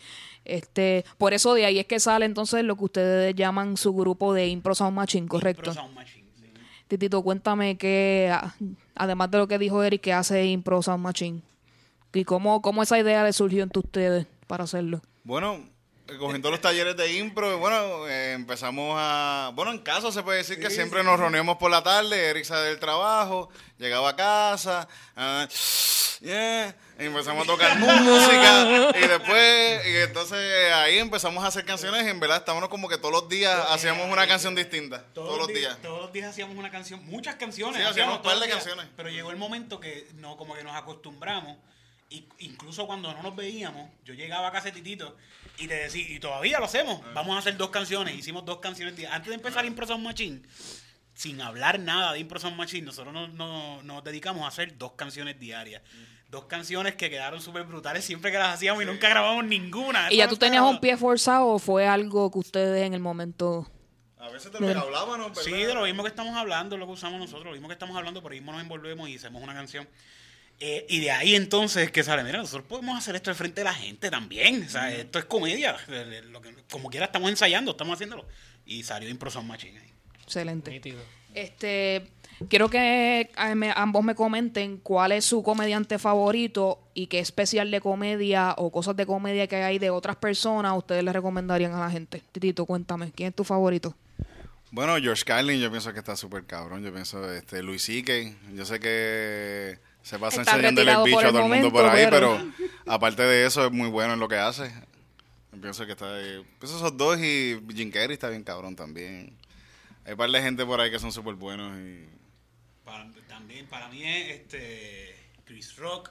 Este, 0.45 1.05
por 1.19 1.35
eso 1.35 1.55
de 1.55 1.67
ahí 1.67 1.79
es 1.79 1.87
que 1.87 2.01
sale 2.01 2.27
entonces 2.27 2.65
lo 2.65 2.75
que 2.77 2.85
ustedes 2.87 3.35
llaman 3.37 3.77
su 3.77 3.93
grupo 3.95 4.35
de 4.35 4.49
Impro 4.49 4.75
Sound 4.75 4.97
Machine, 4.97 5.29
¿correcto? 5.29 5.71
Impro 5.71 5.75
Sound 5.83 5.95
Machine, 5.95 6.27
sí. 6.37 6.47
Titito, 6.89 7.23
cuéntame 7.23 7.79
que, 7.79 8.35
además 8.97 9.31
de 9.31 9.39
lo 9.39 9.47
que 9.47 9.57
dijo 9.59 9.85
Eric, 9.85 10.01
que 10.01 10.13
hace 10.13 10.47
Impro 10.47 10.83
Sound 10.83 11.05
Machine. 11.05 11.43
¿Y 12.13 12.25
cómo, 12.25 12.61
cómo 12.61 12.83
esa 12.83 12.99
idea 12.99 13.23
le 13.23 13.33
surgió 13.33 13.63
entre 13.63 13.79
ustedes 13.79 14.27
para 14.51 14.65
hacerlo? 14.65 15.01
Bueno, 15.23 15.65
cogiendo 16.19 16.51
los 16.51 16.61
talleres 16.61 16.97
de 16.97 17.19
impro, 17.19 17.57
bueno, 17.59 18.09
eh, 18.09 18.33
empezamos 18.33 18.97
a... 18.99 19.53
Bueno, 19.55 19.71
en 19.71 19.79
casa 19.79 20.11
se 20.11 20.25
puede 20.25 20.39
decir 20.39 20.59
que 20.59 20.71
siempre 20.71 21.05
nos 21.05 21.21
reuníamos 21.21 21.57
por 21.57 21.71
la 21.71 21.85
tarde, 21.85 22.31
Eric 22.31 22.43
sale 22.43 22.67
del 22.67 22.81
trabajo, 22.81 23.49
llegaba 23.79 24.09
a 24.09 24.17
casa, 24.17 24.89
ah, 25.15 25.47
yeah, 26.21 26.77
y 26.99 27.05
empezamos 27.05 27.45
a 27.45 27.47
tocar 27.47 27.79
música, 28.03 28.91
y 28.99 29.07
después, 29.07 29.87
y 29.87 29.97
entonces 29.99 30.73
ahí 30.73 30.99
empezamos 30.99 31.45
a 31.45 31.47
hacer 31.47 31.65
canciones, 31.65 32.05
y 32.05 32.09
en 32.09 32.19
verdad 32.19 32.39
estábamos 32.39 32.69
como 32.71 32.89
que 32.89 32.99
todos 32.99 33.13
los 33.13 33.29
días 33.29 33.57
hacíamos 33.71 34.13
una 34.13 34.27
canción 34.27 34.57
distinta, 34.57 35.05
todos, 35.15 35.39
los 35.39 35.47
días. 35.47 35.79
Todos 35.81 36.03
los 36.03 36.13
días 36.13 36.31
hacíamos 36.31 36.57
una 36.57 36.73
canción, 36.73 37.07
muchas 37.07 37.37
canciones. 37.37 37.83
Sí, 37.83 37.87
hacíamos 37.87 38.17
un 38.17 38.23
par 38.23 38.37
de 38.41 38.47
días. 38.47 38.57
canciones. 38.57 38.87
Pero 38.97 39.11
llegó 39.11 39.31
el 39.31 39.37
momento 39.37 39.79
que 39.79 40.09
no, 40.15 40.37
como 40.37 40.57
que 40.57 40.65
nos 40.65 40.75
acostumbramos. 40.75 41.57
Y 42.13 42.27
incluso 42.41 42.87
cuando 42.89 43.13
no 43.15 43.23
nos 43.23 43.37
veíamos, 43.37 43.89
yo 44.05 44.15
llegaba 44.15 44.49
a 44.49 44.53
casa 44.53 44.67
de 44.67 44.73
Titito 44.73 45.17
y 45.59 45.69
te 45.69 45.75
decía, 45.75 46.05
y 46.11 46.19
todavía 46.19 46.59
lo 46.59 46.65
hacemos, 46.65 47.01
vamos 47.15 47.37
a 47.37 47.39
hacer 47.39 47.57
dos 47.57 47.71
canciones. 47.71 48.17
Hicimos 48.17 48.45
dos 48.45 48.59
canciones. 48.59 48.97
di- 48.97 49.07
Antes 49.07 49.29
de 49.29 49.37
empezar 49.37 49.65
Impro 49.65 49.87
Sound 49.87 50.03
Machine, 50.05 50.43
sin 51.15 51.41
hablar 51.41 51.79
nada 51.79 52.13
de 52.13 52.19
Impro 52.19 52.41
Sound 52.41 52.57
Machine, 52.57 52.85
nosotros 52.85 53.15
nos, 53.15 53.33
nos- 53.35 53.85
nos 53.85 54.03
dedicamos 54.03 54.43
a 54.43 54.49
hacer 54.49 54.77
dos 54.77 54.93
canciones 54.93 55.39
diarias. 55.39 55.83
Dos 56.31 56.47
canciones 56.47 56.95
que 56.97 57.11
quedaron 57.11 57.41
súper 57.41 57.63
brutales 57.65 58.05
siempre 58.05 58.33
que 58.33 58.39
las 58.39 58.55
hacíamos 58.55 58.83
y 58.83 58.87
nunca 58.87 59.09
grabamos 59.09 59.45
ninguna. 59.45 60.11
¿Y 60.13 60.17
ya 60.17 60.25
no 60.27 60.31
tú 60.31 60.37
tenías 60.37 60.63
un 60.63 60.81
pie 60.81 60.97
forzado 60.97 61.47
o 61.47 61.59
fue 61.61 61.87
algo 61.87 62.31
que 62.31 62.39
ustedes 62.39 62.85
en 62.87 62.95
el 62.95 63.01
momento... 63.01 63.71
A 64.19 64.29
veces 64.31 64.53
de 64.53 64.61
lo 64.61 64.67
que 64.67 64.73
hablábamos, 64.75 65.29
¿verdad? 65.29 65.43
Sí, 65.43 65.53
de 65.53 65.75
lo 65.75 65.83
mismo 65.85 66.03
que 66.03 66.09
estamos 66.11 66.37
hablando, 66.37 66.77
lo 66.77 66.87
que 66.87 66.93
usamos 66.93 67.19
nosotros, 67.21 67.45
lo 67.47 67.53
mismo 67.53 67.69
que 67.69 67.73
estamos 67.75 67.97
hablando, 67.97 68.21
por 68.21 68.33
ahí 68.33 68.39
mismo 68.41 68.53
nos 68.53 68.61
envolvemos 68.63 69.09
y 69.09 69.17
hacemos 69.17 69.43
una 69.43 69.55
canción. 69.55 69.89
Eh, 70.63 70.85
y 70.91 71.01
de 71.01 71.11
ahí 71.11 71.35
entonces 71.37 71.91
que 71.91 72.05
sale, 72.05 72.23
mira, 72.23 72.39
nosotros 72.39 72.67
podemos 72.69 72.99
hacer 72.99 73.17
esto 73.17 73.31
al 73.31 73.37
frente 73.37 73.63
de 73.63 73.65
la 73.65 73.73
gente 73.75 74.11
también. 74.11 74.63
O 74.65 74.69
sea, 74.69 74.93
esto 74.93 75.19
es 75.19 75.25
comedia. 75.25 75.75
Lo 76.31 76.43
que- 76.43 76.55
como 76.71 76.91
quiera 76.91 77.07
estamos 77.07 77.31
ensayando, 77.31 77.71
estamos 77.71 77.95
haciéndolo. 77.95 78.27
Y 78.67 78.83
salió 78.83 79.09
Impro 79.09 79.31
Sound 79.31 79.49
Machine 79.49 79.79
ahí. 79.81 79.93
Excelente. 80.23 80.71
Nítido. 80.71 81.01
Este, 81.35 82.09
quiero 82.49 82.69
que 82.69 83.31
eh, 83.37 83.55
me- 83.55 83.73
ambos 83.75 84.05
me 84.05 84.15
comenten 84.15 84.77
cuál 84.79 85.13
es 85.13 85.25
su 85.25 85.43
comediante 85.43 85.99
favorito 85.99 86.91
y 86.93 87.07
qué 87.07 87.21
especial 87.21 87.71
de 87.71 87.81
comedia 87.81 88.55
o 88.59 88.71
cosas 88.71 88.97
de 88.97 89.07
comedia 89.07 89.47
que 89.47 89.57
hay 89.57 89.79
de 89.79 89.91
otras 89.91 90.17
personas 90.17 90.77
ustedes 90.77 91.03
le 91.05 91.13
recomendarían 91.13 91.73
a 91.73 91.81
la 91.81 91.91
gente. 91.91 92.23
Titito, 92.33 92.67
cuéntame, 92.67 93.13
¿quién 93.13 93.31
es 93.31 93.35
tu 93.35 93.45
favorito? 93.45 93.97
Bueno, 94.73 94.97
George 94.99 95.25
Carlin 95.25 95.61
yo 95.61 95.71
pienso 95.71 95.93
que 95.93 95.99
está 96.01 96.17
súper 96.17 96.45
cabrón. 96.47 96.85
Yo 96.85 96.93
pienso, 96.93 97.33
este, 97.33 97.63
Luis 97.63 97.83
C.K. 97.83 98.13
Yo 98.55 98.65
sé 98.65 98.79
que 98.79 99.79
se 100.11 100.19
pasa 100.19 100.41
enseñándole 100.41 100.91
el 100.93 101.03
bicho 101.05 101.19
a 101.21 101.29
todo 101.29 101.43
el 101.45 101.49
mundo 101.49 101.71
por 101.73 101.85
ahí, 101.87 102.07
pero- 102.11 102.39
pero... 102.57 102.69
aparte 102.87 103.23
de 103.23 103.47
eso 103.47 103.65
es 103.67 103.73
muy 103.73 103.89
bueno 103.89 104.15
en 104.15 104.21
lo 104.21 104.29
que 104.29 104.37
hace. 104.37 104.73
Pienso 105.61 105.85
que 105.87 105.93
está 105.93 106.17
ahí. 106.17 106.45
Pienso 106.59 106.77
esos 106.79 106.97
dos 106.97 107.19
y 107.19 107.61
Jim 107.75 107.91
Carrey 107.91 108.13
está 108.15 108.29
bien 108.29 108.43
cabrón 108.43 108.75
también. 108.77 109.37
Hay 110.05 110.13
un 110.13 110.19
par 110.19 110.31
de 110.31 110.41
gente 110.43 110.65
por 110.65 110.81
ahí 110.81 110.91
que 110.91 110.99
son 110.99 111.13
súper 111.13 111.35
buenos 111.35 111.77
y... 111.79 112.07
Para- 112.85 113.09
también 113.29 113.67
para 113.67 113.89
mí 113.89 114.03
es 114.05 114.41
este 114.41 115.15
Chris 115.45 115.77
Rock. 115.77 116.11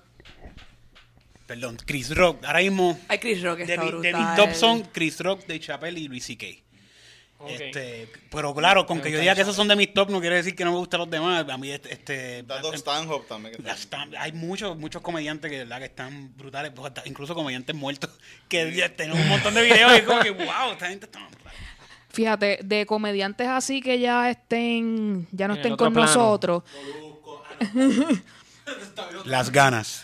Perdón, 1.47 1.77
Chris 1.85 2.15
Rock. 2.15 2.43
Ahora 2.45 2.59
mismo, 2.59 2.99
Ay, 3.07 3.17
Chris 3.17 3.41
Rock 3.41 3.61
está 3.61 3.73
de, 3.73 3.79
mi, 3.79 4.01
de 4.01 4.13
mis 4.13 4.25
brutal. 4.25 4.35
top 4.35 4.53
son 4.53 4.81
Chris 4.93 5.19
Rock, 5.19 5.41
Dave 5.47 5.59
Chappelle 5.59 5.99
y 5.99 6.07
Luis 6.07 6.25
C.K. 6.25 6.45
Este, 7.47 8.11
pero 8.29 8.53
claro, 8.53 8.85
con 8.85 8.99
que 9.01 9.11
yo 9.11 9.19
diga 9.19 9.33
que 9.33 9.41
esos 9.41 9.55
son 9.55 9.69
de 9.69 9.75
mis 9.75 9.93
top 9.93 10.09
no 10.09 10.19
quiere 10.19 10.35
decir 10.35 10.55
que 10.55 10.65
no 10.65 10.73
me 10.73 10.77
gustan 10.77 10.99
los 10.99 11.09
demás. 11.09 11.47
A 11.49 11.57
mí 11.57 11.71
este, 11.71 11.93
este 11.93 12.45
Stanhope 12.73 13.27
también. 13.27 13.55
Que 13.55 14.17
hay 14.17 14.33
muchos 14.33 14.77
muchos 14.77 15.01
comediantes 15.01 15.49
que, 15.49 15.59
de 15.59 15.63
verdad, 15.63 15.79
que 15.79 15.85
están 15.85 16.35
brutales, 16.35 16.71
pues, 16.75 16.87
hasta 16.87 17.07
incluso 17.07 17.33
comediantes 17.33 17.73
muertos, 17.75 18.09
que 18.49 18.89
tenemos 18.95 19.19
un 19.21 19.29
montón 19.29 19.53
de 19.53 19.61
videos 19.63 19.91
y 19.93 19.95
es 19.95 20.03
como 20.03 20.21
que, 20.21 20.31
wow, 20.31 20.71
esta 20.73 20.89
gente 20.89 21.05
está. 21.05 21.19
Fíjate, 22.09 22.59
de 22.63 22.85
comediantes 22.85 23.47
así 23.47 23.81
que 23.81 23.99
ya 23.99 24.29
estén, 24.29 25.27
ya 25.31 25.47
no 25.47 25.53
En 25.53 25.59
estén 25.59 25.77
con 25.77 25.93
plano. 25.93 26.07
nosotros. 26.07 26.63
Las 29.25 29.51
ganas. 29.51 30.03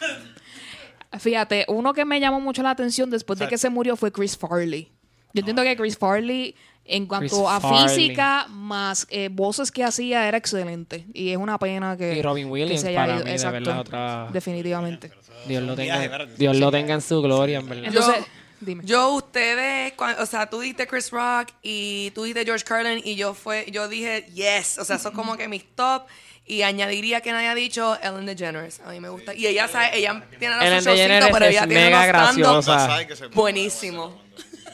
Fíjate, 1.20 1.66
uno 1.68 1.94
que 1.94 2.06
me 2.06 2.20
llamó 2.20 2.40
mucho 2.40 2.62
la 2.62 2.72
atención 2.72 3.10
después 3.10 3.40
de 3.40 3.48
que 3.48 3.58
se 3.58 3.70
murió 3.70 3.96
fue 3.96 4.12
Chris 4.12 4.38
Farley. 4.38 4.92
Yo 5.34 5.40
entiendo 5.42 5.64
que 5.64 5.76
Chris 5.76 5.98
Farley, 5.98 6.56
en 6.86 7.06
cuanto 7.08 7.28
Chris 7.38 7.48
a 7.50 7.60
Farley. 7.60 7.96
física 7.96 8.46
más 8.50 9.08
eh, 9.10 9.30
voces 9.32 9.72
que 9.72 9.84
hacía, 9.84 10.28
era 10.28 10.38
excelente. 10.38 11.06
Y 11.14 11.32
es 11.32 11.38
una 11.38 11.58
pena 11.58 11.98
que. 11.98 12.14
Y 12.16 12.22
Robin 12.22 12.46
que 12.48 12.52
Williams, 12.52 12.82
se 12.82 12.90
haya 12.90 13.00
para 13.00 13.16
ido. 13.16 13.24
mí, 13.24 13.30
de 13.30 13.36
Exacto. 13.36 13.54
verdad, 13.60 13.80
otra- 13.80 14.28
Definitivamente. 14.32 15.12
Dios 15.48 15.64
lo 15.64 15.76
tenga. 15.76 16.26
Dios 16.38 16.56
lo 16.58 16.72
tenga 16.72 16.94
en 16.94 17.02
su 17.02 17.22
gloria, 17.22 17.60
en 17.60 17.68
verdad. 17.70 17.86
Entonces, 17.86 18.26
dime. 18.62 18.84
Yo, 18.86 19.12
ustedes, 19.14 19.94
cuan- 19.94 20.16
o 20.20 20.26
sea, 20.26 20.50
tú 20.50 20.60
dijiste 20.60 20.88
Chris 20.88 21.12
Rock 21.12 21.50
y 21.62 22.12
tú 22.12 22.24
dijiste 22.24 22.46
George 22.46 22.64
Carlin 22.64 23.02
y 23.04 23.16
yo 23.16 23.34
fue, 23.34 23.66
yo 23.72 23.88
dije 23.88 24.26
yes, 24.34 24.78
o 24.80 24.86
sea, 24.86 24.98
son 25.00 25.14
como 25.14 25.38
que 25.38 25.48
mis 25.48 25.64
top 25.76 26.04
Y 26.48 26.62
añadiría 26.62 27.22
que 27.22 27.32
nadie 27.32 27.48
ha 27.48 27.56
dicho 27.56 27.98
Ellen 28.04 28.28
DeGeneres. 28.28 28.80
A 28.86 28.92
mí 28.92 29.00
me 29.00 29.10
gusta. 29.10 29.34
Y 29.34 29.48
ella 29.48 29.68
sabe, 29.68 29.98
ella 29.98 30.24
tiene 30.38 30.56
DeGeneres 30.56 31.30
pero 31.34 31.46
ella 31.46 31.62
es 31.64 31.68
tiene 31.68 31.86
mega 31.86 32.06
graciosa. 32.06 32.88
Buenísimo. 33.34 34.22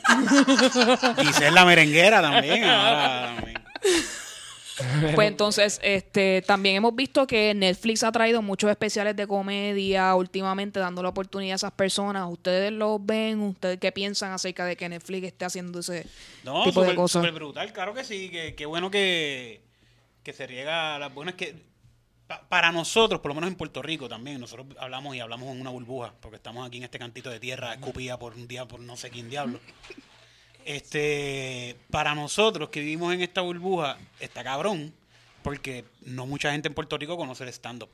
Y 1.24 1.34
ser 1.34 1.54
la 1.54 1.66
merenguera 1.66 2.22
también. 2.22 2.64
ahora 2.64 3.34
también. 3.36 3.62
Pues 5.14 5.28
entonces, 5.28 5.80
este, 5.84 6.42
también 6.42 6.78
hemos 6.78 6.96
visto 6.96 7.28
que 7.28 7.54
Netflix 7.54 8.04
ha 8.04 8.12
traído 8.12 8.42
muchos 8.42 8.70
especiales 8.72 9.16
de 9.16 9.28
comedia 9.28 10.16
últimamente, 10.16 10.80
dando 10.80 11.04
la 11.04 11.10
oportunidad 11.10 11.54
a 11.54 11.56
esas 11.58 11.72
personas. 11.74 12.28
¿Ustedes 12.28 12.72
los 12.72 13.04
ven? 13.06 13.42
¿Ustedes 13.42 13.78
qué 13.80 13.92
piensan 13.92 14.32
acerca 14.32 14.66
de 14.66 14.76
que 14.76 14.90
Netflix 14.90 15.28
esté 15.28 15.46
haciendo 15.46 15.80
ese 15.82 16.08
No, 16.44 16.64
tipo 16.64 16.82
de 16.82 16.88
súper 16.88 16.96
cosas? 16.96 17.22
súper 17.22 17.34
brutal, 17.34 17.72
claro 17.74 17.94
que 17.94 18.04
sí. 18.04 18.30
Que, 18.30 18.56
qué 18.56 18.66
bueno 18.66 18.90
que, 18.90 19.62
que 20.24 20.34
se 20.34 20.48
riega 20.48 20.98
las 20.98 21.14
buenas 21.14 21.36
que 21.36 21.56
pa- 22.32 22.48
para 22.50 22.72
nosotros, 22.72 23.20
por 23.22 23.30
lo 23.30 23.36
menos 23.36 23.50
en 23.50 23.56
Puerto 23.56 23.82
Rico 23.82 24.08
también, 24.10 24.40
nosotros 24.40 24.68
hablamos 24.80 25.16
y 25.16 25.20
hablamos 25.20 25.50
en 25.54 25.62
una 25.62 25.70
burbuja, 25.70 26.14
porque 26.22 26.38
estamos 26.38 26.66
aquí 26.68 26.78
en 26.78 26.84
este 26.84 26.98
cantito 27.00 27.30
de 27.30 27.40
tierra 27.40 27.74
escupida 27.74 28.18
por 28.18 28.34
un 28.36 28.48
día 28.48 28.66
por 28.68 28.80
no 28.80 28.96
sé 28.98 29.10
quién 29.10 29.30
diablo. 29.30 29.60
Este, 30.66 31.76
para 31.90 32.14
nosotros 32.14 32.70
que 32.70 32.82
vivimos 32.82 33.14
en 33.14 33.22
esta 33.22 33.42
burbuja, 33.42 33.98
está 34.20 34.44
cabrón, 34.44 34.94
porque 35.44 35.86
no 36.02 36.26
mucha 36.28 36.52
gente 36.52 36.68
en 36.68 36.74
Puerto 36.76 36.98
Rico 36.98 37.18
conoce 37.18 37.44
el 37.44 37.50
stand-up. 37.50 37.90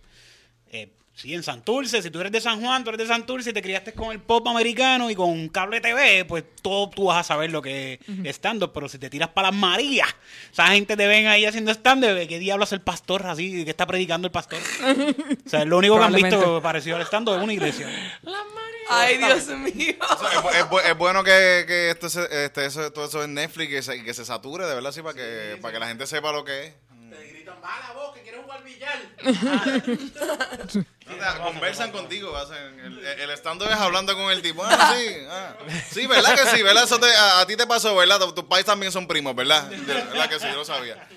Eh, 0.72 0.90
sí, 1.18 1.34
en 1.34 1.42
Santurce, 1.44 2.02
si 2.02 2.12
tú 2.12 2.20
eres 2.22 2.32
de 2.32 2.40
San 2.40 2.62
Juan, 2.62 2.84
tú 2.84 2.90
eres 2.92 3.00
de 3.00 3.08
Santurce 3.08 3.50
y 3.50 3.54
te 3.54 3.62
criaste 3.62 3.92
con 3.94 4.12
el 4.12 4.20
pop 4.22 4.48
americano 4.48 5.10
y 5.10 5.16
con 5.16 5.50
cable 5.50 5.82
TV, 5.82 6.24
pues 6.26 6.44
todo 6.62 6.90
tú 6.90 7.06
vas 7.06 7.18
a 7.18 7.24
saber 7.24 7.50
lo 7.52 7.62
que 7.62 8.00
es 8.24 8.36
stand-up. 8.36 8.72
Pero 8.74 8.88
si 8.88 9.00
te 9.00 9.10
tiras 9.10 9.30
para 9.30 9.50
las 9.50 9.58
Marías, 9.60 10.08
esa 10.52 10.68
gente 10.68 10.96
te 10.96 11.08
ven 11.08 11.28
ahí 11.28 11.46
haciendo 11.46 11.72
stand-up, 11.72 12.28
¿qué 12.28 12.40
diablo 12.40 12.64
hace 12.64 12.76
el 12.76 12.82
pastor 12.82 13.26
así? 13.26 13.64
¿Qué 13.66 13.72
está 13.72 13.88
predicando 13.88 14.28
el 14.28 14.32
pastor? 14.32 14.60
o 15.46 15.50
sea, 15.50 15.66
lo 15.66 15.80
único 15.80 15.96
que 15.98 16.04
han 16.06 16.12
visto 16.38 16.62
parecido 16.62 16.96
al 16.98 17.02
stand-up 17.02 17.36
es 17.38 17.44
una 17.44 17.54
iglesia. 17.54 17.88
Ay, 18.90 19.18
Dios 19.18 19.48
mío. 19.48 19.96
O 20.10 20.18
sea, 20.18 20.30
es, 20.32 20.44
bu- 20.44 20.52
es 20.56 20.66
bu- 20.66 20.82
es 20.92 20.98
bueno 20.98 21.24
que, 21.24 21.66
que 21.68 21.90
esto 21.90 22.10
se- 22.10 22.46
este, 22.46 22.66
eso- 22.68 22.92
todo 22.94 23.06
eso 23.06 23.24
en 23.24 23.34
Netflix 23.34 23.68
y 23.68 23.74
que 23.74 23.82
se, 23.82 23.98
y 23.98 24.04
que 24.04 24.14
se 24.14 24.24
sature, 24.24 24.66
de 24.66 24.76
verdad, 24.76 24.92
sí, 24.94 25.02
para 25.02 25.14
que, 25.16 25.58
para 25.62 25.74
que 25.74 25.80
la 25.80 25.88
gente 25.88 26.08
sepa 26.08 26.32
lo 26.32 26.46
que 26.46 26.68
es. 26.68 26.74
Te 27.10 27.28
gritan, 27.30 27.56
va 27.64 27.80
la 27.88 27.94
voz, 27.94 28.14
que 28.16 28.22
quieres 28.22 28.42
jugar 28.44 28.64
billar. 28.64 29.00
No, 29.24 30.84
te- 31.38 31.42
conversan 31.44 31.92
contigo, 31.92 32.34
el, 32.84 33.06
el 33.06 33.30
stand-up 33.38 33.68
es 33.70 33.76
hablando 33.78 34.14
con 34.16 34.32
el 34.32 34.42
tipo. 34.42 34.64
Ah, 34.66 34.96
sí, 34.98 35.16
ah. 35.30 35.56
Sí, 35.92 36.08
¿verdad 36.08 36.36
que 36.36 36.50
sí? 36.56 36.62
¿Verdad? 36.64 36.84
Eso 36.84 37.00
te- 37.00 37.14
a, 37.16 37.40
a 37.42 37.46
ti 37.48 37.56
te 37.56 37.66
pasó, 37.66 37.96
¿verdad? 37.96 38.20
Tu- 38.20 38.34
Tus 38.34 38.44
pais 38.46 38.66
también 38.66 38.92
son 38.92 39.08
primos, 39.08 39.36
¿verdad? 39.36 39.64
De- 39.70 39.78
¿Verdad 39.78 40.30
que 40.30 40.40
sí? 40.40 40.48
Yo 40.50 40.56
lo 40.58 40.66
sabía. 40.66 41.08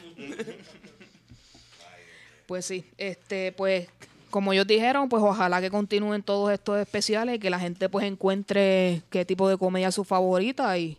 Pues 2.46 2.66
sí, 2.66 2.84
este, 2.98 3.52
pues, 3.52 3.88
como 4.30 4.52
ellos 4.52 4.66
dijeron, 4.66 5.08
pues 5.08 5.22
ojalá 5.22 5.60
que 5.60 5.70
continúen 5.70 6.22
todos 6.22 6.52
estos 6.52 6.78
especiales 6.80 7.36
y 7.36 7.38
que 7.38 7.50
la 7.50 7.60
gente 7.60 7.88
pues 7.88 8.04
encuentre 8.06 9.02
qué 9.10 9.24
tipo 9.24 9.48
de 9.48 9.56
comedia 9.56 9.88
es 9.88 9.94
su 9.94 10.04
favorita 10.04 10.76
y, 10.78 10.98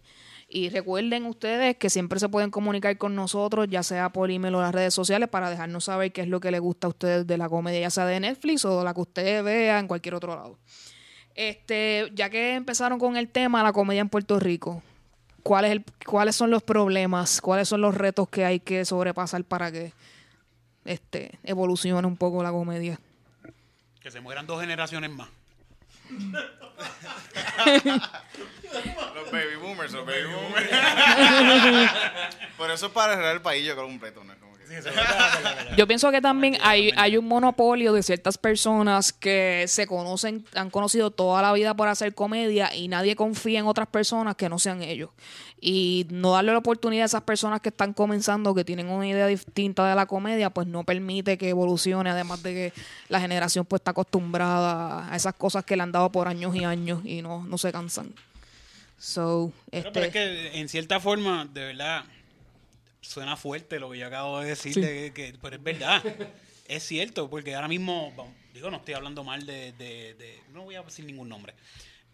y 0.53 0.69
recuerden 0.69 1.25
ustedes 1.25 1.77
que 1.77 1.89
siempre 1.89 2.19
se 2.19 2.27
pueden 2.27 2.51
comunicar 2.51 2.97
con 2.97 3.15
nosotros, 3.15 3.67
ya 3.69 3.83
sea 3.83 4.09
por 4.09 4.29
email 4.29 4.55
o 4.55 4.61
las 4.61 4.75
redes 4.75 4.93
sociales, 4.93 5.29
para 5.29 5.49
dejarnos 5.49 5.85
saber 5.85 6.11
qué 6.11 6.21
es 6.21 6.27
lo 6.27 6.41
que 6.41 6.51
les 6.51 6.59
gusta 6.59 6.87
a 6.87 6.89
ustedes 6.89 7.25
de 7.25 7.37
la 7.37 7.47
comedia, 7.47 7.79
ya 7.79 7.89
sea 7.89 8.05
de 8.05 8.19
Netflix 8.19 8.65
o 8.65 8.79
de 8.79 8.83
la 8.83 8.93
que 8.93 8.99
ustedes 8.99 9.43
vean 9.45 9.79
en 9.79 9.87
cualquier 9.87 10.15
otro 10.15 10.35
lado. 10.35 10.59
Este, 11.35 12.11
ya 12.13 12.29
que 12.29 12.55
empezaron 12.55 12.99
con 12.99 13.15
el 13.15 13.29
tema 13.29 13.63
la 13.63 13.71
comedia 13.71 14.01
en 14.01 14.09
Puerto 14.09 14.41
Rico, 14.41 14.83
¿cuál 15.41 15.63
es 15.63 15.71
el, 15.71 15.85
¿cuáles 16.05 16.35
son 16.35 16.51
los 16.51 16.63
problemas? 16.63 17.39
¿Cuáles 17.39 17.69
son 17.69 17.79
los 17.79 17.95
retos 17.95 18.27
que 18.27 18.43
hay 18.43 18.59
que 18.59 18.83
sobrepasar 18.83 19.45
para 19.45 19.71
que 19.71 19.93
este 20.83 21.39
evolucione 21.43 22.05
un 22.05 22.17
poco 22.17 22.43
la 22.43 22.51
comedia? 22.51 22.99
Que 24.01 24.11
se 24.11 24.19
mueran 24.19 24.47
dos 24.47 24.59
generaciones 24.59 25.11
más. 25.11 25.29
Los 29.15 29.31
baby 29.31 29.55
boomers, 29.61 29.91
los 29.93 30.05
baby 30.05 30.23
boomers. 30.25 30.69
Por 32.57 32.71
eso 32.71 32.85
es 32.87 32.91
para 32.91 33.13
arreglar 33.13 33.35
el 33.35 33.41
país, 33.41 33.65
yo 33.65 33.73
creo, 33.73 33.85
completo, 33.87 34.23
¿no? 34.23 34.33
Como 34.39 34.55
que- 34.57 34.61
Yo 35.75 35.85
pienso 35.87 36.11
que 36.11 36.21
también 36.21 36.57
hay, 36.61 36.91
hay 36.95 37.17
un 37.17 37.27
monopolio 37.27 37.91
de 37.91 38.03
ciertas 38.03 38.37
personas 38.37 39.11
que 39.11 39.65
se 39.67 39.85
conocen, 39.85 40.45
han 40.55 40.69
conocido 40.69 41.11
toda 41.11 41.41
la 41.41 41.51
vida 41.51 41.73
por 41.73 41.89
hacer 41.89 42.13
comedia 42.15 42.73
y 42.73 42.87
nadie 42.87 43.15
confía 43.17 43.59
en 43.59 43.65
otras 43.67 43.87
personas 43.89 44.35
que 44.35 44.47
no 44.47 44.59
sean 44.59 44.81
ellos. 44.81 45.09
Y 45.59 46.07
no 46.09 46.31
darle 46.31 46.53
la 46.53 46.57
oportunidad 46.59 47.03
a 47.03 47.05
esas 47.05 47.21
personas 47.23 47.59
que 47.61 47.69
están 47.69 47.93
comenzando, 47.93 48.55
que 48.55 48.63
tienen 48.63 48.89
una 48.89 49.05
idea 49.07 49.27
distinta 49.27 49.87
de 49.87 49.93
la 49.95 50.05
comedia, 50.05 50.49
pues 50.49 50.67
no 50.67 50.83
permite 50.85 51.37
que 51.37 51.49
evolucione, 51.49 52.09
además 52.09 52.41
de 52.41 52.53
que 52.53 52.73
la 53.09 53.19
generación 53.19 53.65
pues 53.65 53.81
está 53.81 53.91
acostumbrada 53.91 55.11
a 55.11 55.15
esas 55.15 55.33
cosas 55.35 55.65
que 55.65 55.75
le 55.75 55.83
han 55.83 55.91
dado 55.91 56.11
por 56.11 56.27
años 56.29 56.55
y 56.55 56.63
años 56.63 57.01
y 57.03 57.21
no, 57.21 57.43
no 57.43 57.57
se 57.57 57.71
cansan. 57.71 58.13
So, 59.03 59.51
Pero, 59.71 59.79
este, 59.79 59.91
pero 59.91 60.05
es 60.05 60.11
que 60.13 60.59
en 60.59 60.69
cierta 60.69 60.99
forma, 60.99 61.45
de 61.51 61.65
verdad, 61.65 62.03
suena 63.01 63.35
fuerte 63.35 63.79
lo 63.79 63.89
que 63.89 63.97
yo 63.97 64.05
acabo 64.05 64.39
de 64.41 64.49
decir, 64.49 64.75
Sí. 64.75 64.81
de 64.81 65.11
que, 65.11 65.33
pero 65.41 65.55
es 65.55 65.63
verdad. 65.63 66.03
es 66.67 66.83
cierto, 66.83 67.27
porque 67.27 67.55
ahora 67.55 67.67
mismo, 67.67 68.13
digo, 68.53 68.69
no 68.69 68.77
estoy 68.77 68.93
hablando 68.93 69.23
mal 69.23 69.43
de, 69.47 69.71
de- 69.73 70.13
de- 70.13 70.39
no 70.53 70.61
voy 70.63 70.75
a 70.75 70.83
decir 70.83 71.03
ningún 71.05 71.27
nombre, 71.29 71.55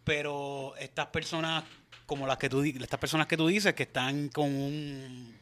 pero 0.05 0.75
estas 0.79 1.07
personas, 1.07 1.65
como 2.05 2.25
las 2.25 2.37
que 2.37 2.47
tú, 2.47 2.61
di- 2.61 2.75
estas 2.81 2.99
personas 3.01 3.27
que 3.27 3.35
tú 3.35 3.47
dices, 3.47 3.73
que 3.73 3.83
están 3.83 4.29
con 4.29 4.45
un, 4.55 5.35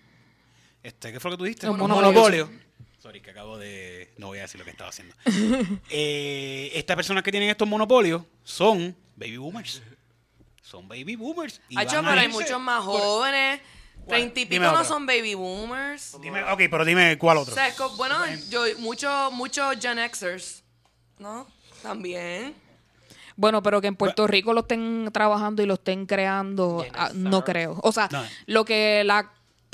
este, 0.81 1.11
¿qué 1.13 1.19
fue 1.19 1.29
lo 1.29 1.37
que 1.37 1.41
tú 1.41 1.43
dijiste? 1.45 1.69
Un 1.69 1.79
Un 1.79 1.91
monopolio. 1.91 2.49
Sorry, 2.99 3.21
que 3.21 3.29
acabo 3.29 3.59
de, 3.59 4.09
no 4.17 4.27
voy 4.27 4.39
a 4.39 4.43
decir 4.43 4.57
lo 4.57 4.65
que 4.65 4.71
estaba 4.71 4.89
haciendo. 4.89 5.13
Eh, 5.91 6.71
estas 6.73 6.95
personas 6.95 7.23
que 7.23 7.29
tienen 7.29 7.51
estos 7.51 7.67
monopolios 7.67 8.23
son 8.43 8.95
baby 9.15 9.37
boomers. 9.37 9.83
Son 10.65 10.87
baby 10.87 11.15
boomers. 11.15 11.61
y 11.69 11.77
Hacho, 11.77 11.97
van 11.97 12.05
a 12.05 12.09
pero 12.09 12.21
hay 12.21 12.27
muchos 12.27 12.59
más 12.59 12.83
jóvenes. 12.83 13.61
Treinta 14.07 14.39
y 14.39 14.45
pico 14.45 14.63
no 14.63 14.83
son 14.83 15.05
baby 15.05 15.33
boomers. 15.35 16.17
Dime, 16.21 16.43
ok, 16.43 16.61
pero 16.69 16.83
dime 16.85 17.17
cuál 17.17 17.37
O 17.37 17.41
otro. 17.41 17.53
sea, 17.53 17.67
es 17.67 17.75
co- 17.75 17.95
bueno, 17.97 18.15
yo, 18.49 18.63
muchos 18.79 19.31
muchos 19.33 19.77
Gen 19.79 19.97
Xers, 20.13 20.63
¿no? 21.19 21.47
También. 21.81 22.53
Bueno, 23.35 23.61
pero 23.61 23.81
que 23.81 23.87
en 23.87 23.95
Puerto 23.95 24.27
Rico 24.27 24.53
lo 24.53 24.61
estén 24.61 25.09
trabajando 25.11 25.61
y 25.61 25.65
lo 25.65 25.73
estén 25.75 26.05
creando, 26.05 26.85
ah, 26.93 27.11
no 27.13 27.43
creo. 27.43 27.79
O 27.83 27.91
sea, 27.91 28.07
No. 28.11 28.23
lo 28.45 28.63
que 28.65 29.03
la 29.05 29.31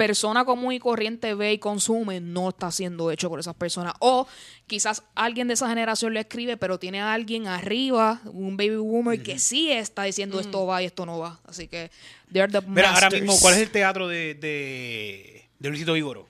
persona 0.08 0.46
común 0.46 0.74
y 0.74 0.80
corriente 0.80 1.36
ve 1.36 1.54
y 1.54 1.60
consume 1.60 2.20
no 2.20 2.50
está 2.50 2.72
siendo 2.72 3.12
hecho 3.12 3.30
por 3.30 3.40
esas 3.40 3.54
personas. 3.54 3.94
O 4.00 4.28
quizás 4.66 5.04
alguien 5.14 5.48
de 5.48 5.54
esa 5.54 5.70
generación 5.70 6.16
lo 6.16 6.20
escribe, 6.20 6.58
pero 6.58 6.80
tiene 6.80 7.02
a 7.02 7.14
alguien 7.14 7.46
arriba, 7.46 8.20
un 8.26 8.58
baby 8.58 8.78
boomer, 8.78 9.22
que 9.22 9.38
sí 9.38 9.72
está 9.72 10.02
diciendo 10.04 10.40
esto 10.40 10.66
va 10.66 10.82
y 10.82 10.88
esto 10.88 11.06
no 11.06 11.20
va. 11.20 11.40
Así 11.46 11.68
que, 11.68 11.92
they're 12.34 12.52
the 12.52 12.66
Mira, 12.68 12.96
ahora 12.96 13.12
mismo, 13.12 13.38
¿cuál 13.40 13.54
es 13.54 13.60
el 13.60 13.70
teatro 13.70 14.08
de, 14.08 14.34
de, 14.34 15.46
de 15.60 15.70
Luisito 15.70 15.94
Vigoro? 15.94 16.28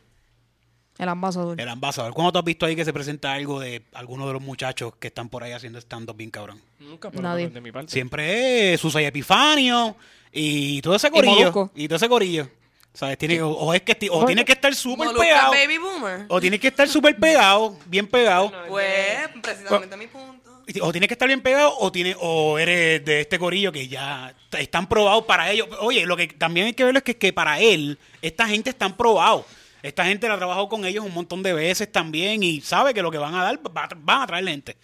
El 0.98 1.08
ambasador. 1.08 1.60
El 1.60 1.70
ambasador. 1.70 2.14
¿Cuándo 2.14 2.34
tú 2.34 2.40
has 2.40 2.46
visto 2.46 2.66
ahí 2.66 2.76
que 2.76 2.84
se 2.84 2.92
presenta 2.92 3.32
algo 3.32 3.62
de 3.62 3.84
alguno 3.94 4.28
de 4.28 4.34
los 4.34 4.42
muchachos 4.42 4.98
que 4.98 5.08
están 5.08 5.30
por 5.30 5.44
ahí 5.46 5.54
haciendo 5.54 5.80
stand-up 5.80 6.18
bien 6.18 6.30
cabrón? 6.30 6.62
Nunca, 6.78 7.10
pero 7.10 7.24
Nadie. 7.24 7.48
de 7.48 7.62
mi 7.62 7.72
parte. 7.72 7.90
Siempre 7.90 8.74
es 8.74 8.82
Susay 8.82 9.06
Epifanio 9.06 9.96
y 10.30 10.82
todo 10.82 10.96
ese 10.96 11.10
corillo. 11.10 11.36
Molusco. 11.36 11.72
Y, 11.74 11.88
todo 11.88 11.96
ese 11.96 12.10
corillo. 12.10 12.50
¿Sabes? 12.94 13.18
Tiene, 13.18 13.42
o, 13.42 13.50
o 13.50 13.74
es 13.74 13.82
que, 13.84 13.98
o 14.12 14.26
tiene 14.26 14.44
que 14.44 14.52
estar 14.52 14.76
súper 14.76 15.10
pegado. 15.16 15.52
baby 15.52 15.78
boomer. 15.78 16.26
O 16.28 16.42
tiene 16.42 16.60
que 16.60 16.68
estar 16.68 16.88
súper 16.88 17.16
pegado, 17.16 17.78
bien 17.86 18.06
pegado. 18.06 18.52
Pues, 18.68 19.30
precisamente 19.42 19.96
mi 19.98 20.08
punto. 20.08 20.52
O 20.82 20.92
tienes 20.92 21.08
que 21.08 21.16
estar 21.16 21.28
bien 21.28 21.42
pegado 21.42 21.74
o 21.80 21.92
tiene 21.92 22.16
o 22.20 22.58
eres 22.58 23.04
de 23.04 23.22
este 23.22 23.40
corillo 23.40 23.72
que 23.72 23.88
ya 23.88 24.34
están 24.58 24.88
probados 24.88 25.26
para 25.26 25.50
ellos. 25.52 25.68
Oye, 25.80 26.06
lo 26.06 26.16
que 26.16 26.28
también 26.28 26.68
hay 26.68 26.74
que 26.74 26.84
ver 26.84 26.96
es 26.98 27.04
que, 27.04 27.18
que 27.18 27.34
para 27.34 27.60
él, 27.60 27.98
esta 28.22 28.48
gente 28.48 28.70
están 28.70 28.96
probados. 28.96 29.46
Esta 29.82 30.06
gente 30.06 30.28
la 30.28 30.36
ha 30.36 30.38
trabajado 30.38 30.70
con 30.70 30.86
ellos 30.86 31.04
un 31.04 31.14
montón 31.14 31.42
de 31.44 31.54
veces 31.54 31.92
también 31.92 32.44
y 32.44 32.62
sabe 32.62 32.94
que 32.94 33.02
lo 33.02 33.10
que 33.10 33.18
van 33.18 33.34
a 33.34 33.44
dar 33.44 33.58
va 33.58 33.90
van 33.96 34.22
a 34.22 34.28
traer 34.28 34.48
gente. 34.48 34.78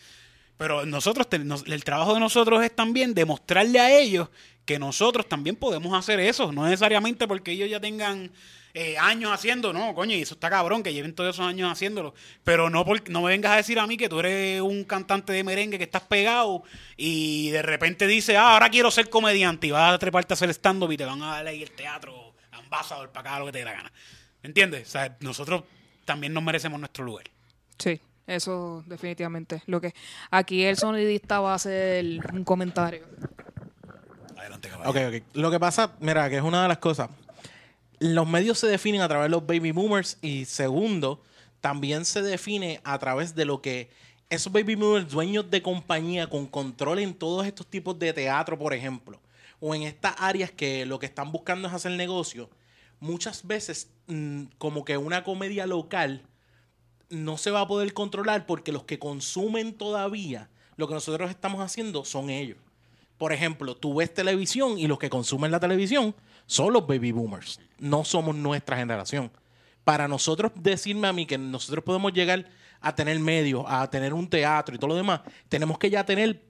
Pero 0.57 0.85
nosotros, 0.85 1.27
el 1.67 1.83
trabajo 1.83 2.13
de 2.15 2.19
nosotros 2.19 2.63
es 2.63 2.75
también 2.75 3.13
demostrarle 3.13 3.79
a 3.79 3.95
ellos 3.97 4.29
que 4.65 4.79
nosotros 4.79 5.29
también 5.29 5.55
podemos 5.55 5.97
hacer 5.97 6.19
eso. 6.19 6.51
No 6.51 6.65
necesariamente 6.65 7.27
porque 7.27 7.51
ellos 7.51 7.69
ya 7.69 7.79
tengan 7.79 8.31
eh, 8.73 8.97
años 8.97 9.31
haciendo, 9.31 9.71
no, 9.71 9.93
coño, 9.95 10.15
y 10.15 10.21
eso 10.21 10.33
está 10.33 10.49
cabrón, 10.49 10.83
que 10.83 10.93
lleven 10.93 11.13
todos 11.15 11.35
esos 11.35 11.45
años 11.47 11.71
haciéndolo. 11.71 12.13
Pero 12.43 12.69
no, 12.69 12.83
por- 12.85 13.07
no 13.09 13.21
me 13.21 13.29
vengas 13.29 13.51
a 13.53 13.55
decir 13.57 13.79
a 13.79 13.87
mí 13.87 13.97
que 13.97 14.09
tú 14.09 14.19
eres 14.19 14.61
un 14.61 14.83
cantante 14.83 15.31
de 15.33 15.43
merengue 15.43 15.77
que 15.77 15.83
estás 15.85 16.01
pegado 16.03 16.63
y 16.97 17.49
de 17.51 17.61
repente 17.61 18.05
dices, 18.07 18.35
ah, 18.35 18.53
ahora 18.53 18.69
quiero 18.69 18.91
ser 18.91 19.09
comediante 19.09 19.67
y 19.67 19.71
vas 19.71 19.93
a 19.93 19.99
treparte 19.99 20.33
a 20.33 20.35
hacer 20.35 20.49
stand-up 20.49 20.91
y 20.91 20.97
te 20.97 21.05
van 21.05 21.21
a 21.23 21.27
dar 21.37 21.47
ahí 21.47 21.63
el 21.63 21.71
teatro, 21.71 22.33
ambasador, 22.51 23.11
para 23.11 23.29
acá, 23.31 23.39
lo 23.39 23.45
que 23.47 23.51
te 23.53 23.59
dé 23.59 23.65
la 23.65 23.73
gana. 23.73 23.91
¿Entiendes? 24.43 24.87
O 24.87 24.91
sea, 24.91 25.15
nosotros 25.21 25.63
también 26.05 26.33
nos 26.33 26.43
merecemos 26.43 26.79
nuestro 26.79 27.03
lugar. 27.05 27.25
Sí, 27.79 27.99
eso 28.27 28.83
definitivamente. 28.85 29.63
Lo 29.65 29.81
que 29.81 29.93
aquí 30.29 30.63
el 30.63 30.77
sonidista 30.77 31.39
va 31.39 31.53
a 31.53 31.55
hacer 31.55 32.05
un 32.33 32.43
comentario. 32.43 33.05
Adelante, 34.37 34.69
caballo. 34.69 34.89
Ok, 34.89 34.97
ok. 35.07 35.23
Lo 35.33 35.49
que 35.49 35.59
pasa, 35.59 35.93
mira, 35.99 36.29
que 36.29 36.37
es 36.37 36.43
una 36.43 36.61
de 36.61 36.67
las 36.67 36.77
cosas. 36.77 37.09
Los 37.99 38.27
medios 38.27 38.59
se 38.59 38.67
definen 38.67 39.01
a 39.01 39.07
través 39.07 39.25
de 39.25 39.29
los 39.29 39.47
baby 39.47 39.71
boomers 39.71 40.17
y 40.21 40.45
segundo, 40.45 41.23
también 41.61 42.05
se 42.05 42.21
define 42.21 42.79
a 42.83 42.99
través 42.99 43.33
de 43.33 43.45
lo 43.45 43.61
que 43.61 43.89
esos 44.29 44.51
baby 44.51 44.75
boomers, 44.75 45.09
dueños 45.09 45.49
de 45.49 45.61
compañía 45.61 46.27
con 46.27 46.45
control 46.45 46.99
en 46.99 47.13
todos 47.13 47.47
estos 47.47 47.65
tipos 47.65 47.97
de 47.97 48.13
teatro, 48.13 48.59
por 48.59 48.73
ejemplo, 48.73 49.19
o 49.59 49.73
en 49.73 49.83
estas 49.83 50.15
áreas 50.19 50.51
que 50.51 50.85
lo 50.85 50.99
que 50.99 51.05
están 51.05 51.31
buscando 51.31 51.67
es 51.67 51.73
hacer 51.73 51.93
negocio, 51.93 52.49
muchas 52.99 53.47
veces 53.47 53.89
mm, 54.07 54.43
como 54.57 54.83
que 54.83 54.97
una 54.97 55.23
comedia 55.23 55.65
local 55.65 56.21
no 57.09 57.37
se 57.37 57.51
va 57.51 57.61
a 57.61 57.67
poder 57.67 57.93
controlar 57.93 58.45
porque 58.45 58.71
los 58.71 58.83
que 58.83 58.99
consumen 58.99 59.73
todavía 59.73 60.49
lo 60.75 60.87
que 60.87 60.93
nosotros 60.93 61.29
estamos 61.29 61.61
haciendo 61.61 62.05
son 62.05 62.29
ellos. 62.29 62.57
Por 63.17 63.33
ejemplo, 63.33 63.75
tú 63.75 63.95
ves 63.95 64.13
televisión 64.13 64.77
y 64.77 64.87
los 64.87 64.99
que 64.99 65.09
consumen 65.09 65.51
la 65.51 65.59
televisión 65.59 66.15
son 66.45 66.73
los 66.73 66.85
baby 66.85 67.11
boomers, 67.11 67.59
no 67.79 68.05
somos 68.05 68.35
nuestra 68.35 68.77
generación. 68.77 69.31
Para 69.83 70.07
nosotros 70.07 70.51
decirme 70.55 71.07
a 71.07 71.13
mí 71.13 71.25
que 71.25 71.37
nosotros 71.37 71.83
podemos 71.83 72.13
llegar 72.13 72.45
a 72.79 72.93
tener 72.93 73.19
medios, 73.19 73.65
a 73.67 73.89
tener 73.89 74.13
un 74.13 74.29
teatro 74.29 74.75
y 74.75 74.77
todo 74.77 74.89
lo 74.89 74.95
demás, 74.95 75.21
tenemos 75.49 75.79
que 75.79 75.89
ya 75.89 76.05
tener 76.05 76.43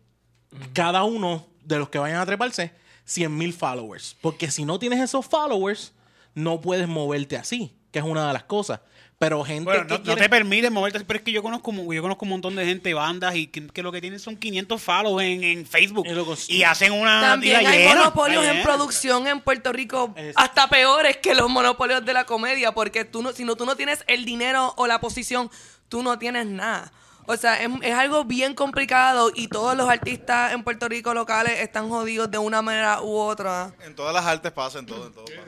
cada 0.73 1.03
uno 1.03 1.47
de 1.63 1.79
los 1.79 1.89
que 1.89 1.99
vayan 1.99 2.19
a 2.19 2.25
treparse 2.25 2.73
100 3.05 3.35
mil 3.35 3.53
followers. 3.53 4.17
Porque 4.21 4.51
si 4.51 4.65
no 4.65 4.77
tienes 4.79 4.99
esos 4.99 5.25
followers, 5.25 5.93
no 6.35 6.61
puedes 6.61 6.87
moverte 6.87 7.37
así, 7.37 7.75
que 7.91 7.99
es 7.99 8.05
una 8.05 8.27
de 8.27 8.33
las 8.33 8.43
cosas. 8.43 8.81
Pero 9.19 9.43
gente 9.43 9.63
Bueno, 9.71 9.88
que 9.88 10.10
no, 10.10 10.15
te 10.15 10.30
permiten 10.30 10.71
moverte, 10.71 10.99
pero 11.03 11.17
es 11.17 11.23
que 11.23 11.32
yo 11.32 11.41
conozco, 11.41 11.71
yo 11.91 12.01
conozco 12.03 12.25
un 12.25 12.30
montón 12.30 12.56
de 12.56 12.65
gente, 12.65 12.93
bandas, 12.93 13.36
y 13.36 13.47
que, 13.47 13.65
que 13.65 13.82
lo 13.82 13.91
que 13.91 13.99
tienen 13.99 14.19
son 14.19 14.36
500 14.38 14.80
follows 14.80 15.23
en, 15.23 15.43
en 15.43 15.65
Facebook. 15.65 16.06
Y 16.47 16.62
hacen 16.62 16.91
una 16.91 17.21
También 17.21 17.65
hay 17.65 17.80
llena, 17.80 17.95
monopolios 17.95 18.45
en 18.45 18.51
llena. 18.51 18.63
producción 18.63 19.27
en 19.27 19.41
Puerto 19.41 19.73
Rico 19.73 20.13
Es- 20.15 20.36
hasta 20.38 20.67
peores 20.69 21.17
que 21.17 21.34
los 21.34 21.49
monopolios 21.49 22.06
de 22.06 22.13
la 22.13 22.25
comedia, 22.25 22.73
porque 22.73 23.06
tú 23.06 23.23
no, 23.23 23.32
si 23.32 23.43
no, 23.43 23.56
tú 23.56 23.65
no 23.65 23.75
tienes 23.75 24.03
el 24.06 24.23
dinero 24.23 24.75
o 24.77 24.86
la 24.86 24.99
posición, 24.99 25.49
tú 25.89 26.03
no 26.03 26.19
tienes 26.19 26.45
nada. 26.45 26.91
O 27.25 27.36
sea, 27.38 27.56
es, 27.62 27.69
es 27.82 27.93
algo 27.95 28.23
bien 28.23 28.53
complicado 28.53 29.32
y 29.34 29.47
todos 29.47 29.75
los 29.75 29.89
artistas 29.89 30.53
en 30.53 30.63
Puerto 30.63 30.88
Rico 30.88 31.15
locales 31.15 31.60
están 31.60 31.89
jodidos 31.89 32.30
de 32.30 32.38
una 32.38 32.62
manera 32.62 33.01
u 33.01 33.17
otra. 33.17 33.73
En 33.84 33.95
todas 33.95 34.13
las 34.13 34.25
artes 34.27 34.51
pasa, 34.51 34.77
en 34.77 34.86
todo, 34.86 35.08
en 35.08 35.12
todo 35.13 35.25
pasa. 35.25 35.41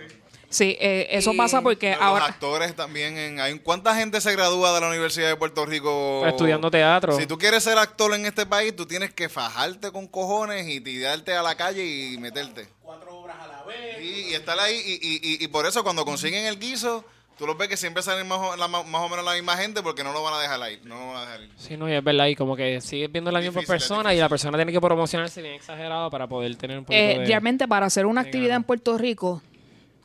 Sí, 0.49 0.75
eh, 0.79 1.07
eso 1.12 1.33
Y 1.33 1.38
pasa 1.38 1.62
porque 1.62 1.91
Los 1.91 2.01
ahora... 2.01 2.25
actores 2.25 2.75
también. 2.75 3.17
En, 3.17 3.39
hay, 3.39 3.59
¿Cuánta 3.59 3.93
gente 3.95 4.19
se 4.19 4.31
gradúa 4.31 4.73
de 4.73 4.81
la 4.81 4.88
Universidad 4.89 5.27
de 5.29 5.35
Puerto 5.35 5.65
Rico? 5.65 6.25
Estudiando 6.25 6.71
teatro. 6.71 7.15
Si 7.17 7.27
tú 7.27 7.38
quieres 7.38 7.63
ser 7.63 7.77
actor 7.77 8.13
en 8.15 8.25
este 8.25 8.45
país, 8.47 8.75
tú 8.75 8.85
tienes 8.88 9.13
que 9.13 9.29
fajarte 9.29 9.91
con 9.91 10.07
cojones 10.07 10.67
y 10.67 10.81
tirarte 10.81 11.33
a 11.35 11.43
la 11.43 11.55
calle 11.55 11.85
y 11.85 12.17
meterte. 12.17 12.67
cuatro 12.81 13.19
obras 13.19 13.38
a 13.39 13.47
la 13.47 13.63
vez. 13.63 14.01
Y, 14.01 14.31
y 14.31 14.33
estar 14.33 14.59
ahí. 14.59 14.75
Y, 14.85 14.93
y- 14.93 15.33
y- 15.35 15.43
y 15.43 15.47
por 15.49 15.67
eso 15.67 15.83
cuando 15.83 16.03
consiguen 16.03 16.45
el 16.45 16.57
guiso, 16.57 17.05
tú 17.38 17.45
los 17.45 17.55
ves 17.55 17.67
que 17.69 17.77
siempre 17.77 18.01
salen 18.01 18.27
más 18.27 18.39
o, 18.39 18.55
la- 18.55 18.67
más 18.67 18.83
o 18.85 19.07
menos 19.07 19.23
la 19.23 19.33
misma 19.33 19.55
gente 19.55 19.83
porque 19.83 20.03
no 20.03 20.12
lo 20.13 20.23
van 20.23 20.33
a 20.33 20.39
dejar 20.41 20.59
ahí. 20.63 20.79
No 20.83 20.95
lo 20.99 21.07
van 21.13 21.17
a 21.17 21.21
dejar 21.25 21.41
ir. 21.43 21.51
Sí, 21.57 21.77
no, 21.77 21.88
y 21.88 21.93
es 21.93 22.03
verdad, 22.03 22.25
y 22.25 22.35
como 22.35 22.55
que 22.55 22.81
sigues 22.81 23.12
viendo 23.12 23.29
la 23.31 23.38
misma 23.39 23.59
Difícil, 23.62 23.67
persona 23.75 24.15
y 24.15 24.17
la 24.17 24.27
persona 24.27 24.57
tiene 24.57 24.71
que 24.71 24.81
promocionarse 24.81 25.43
bien 25.43 25.53
exagerado 25.53 26.09
para 26.09 26.25
poder 26.25 26.55
tener 26.55 26.79
un 26.79 26.85
poquito 26.85 26.99
Eh, 27.03 27.19
de... 27.19 27.25
realmente 27.27 27.67
para 27.67 27.85
hacer 27.85 28.07
una 28.07 28.23
de 28.23 28.29
actividad 28.29 28.55
en 28.55 28.63
Puerto 28.63 28.97
Rico, 28.97 29.41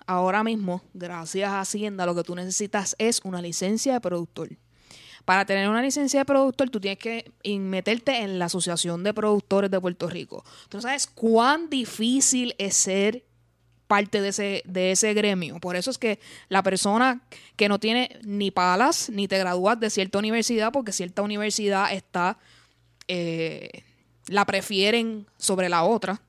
ahora 0.06 0.44
mismo, 0.44 0.82
gracias 0.92 1.50
a 1.50 1.60
Hacienda, 1.60 2.06
lo 2.06 2.14
que 2.14 2.22
tú 2.22 2.34
necesitas 2.34 2.94
es 2.98 3.20
una 3.24 3.40
licencia 3.40 3.94
de 3.94 4.00
productor. 4.00 4.50
Para 5.24 5.46
tener 5.46 5.68
una 5.68 5.80
licencia 5.80 6.20
de 6.20 6.24
productor, 6.26 6.68
tú 6.68 6.80
tienes 6.80 6.98
que 6.98 7.32
meterte 7.58 8.18
en 8.18 8.38
la 8.38 8.46
Asociación 8.46 9.02
de 9.02 9.14
Productores 9.14 9.70
de 9.70 9.80
Puerto 9.80 10.08
Rico. 10.08 10.44
Tú 10.68 10.76
no 10.76 10.82
sabes 10.82 11.06
cuán 11.06 11.70
difícil 11.70 12.54
es 12.58 12.76
ser 12.76 13.24
parte 13.86 14.20
de 14.20 14.28
ese, 14.28 14.62
de 14.66 14.92
ese 14.92 15.14
gremio. 15.14 15.60
Por 15.60 15.76
eso 15.76 15.90
es 15.90 15.98
que 15.98 16.18
la 16.48 16.62
persona 16.62 17.22
que 17.56 17.68
no 17.68 17.78
tiene 17.78 18.18
ni 18.22 18.50
palas, 18.50 19.08
ni 19.08 19.28
te 19.28 19.38
gradúas 19.38 19.80
de 19.80 19.88
cierta 19.88 20.18
universidad, 20.18 20.72
porque 20.72 20.92
cierta 20.92 21.22
universidad 21.22 21.92
está, 21.92 22.38
eh, 23.08 23.84
la 24.26 24.44
prefieren 24.44 25.26
sobre 25.38 25.68
la 25.68 25.84
otra, 25.84 26.20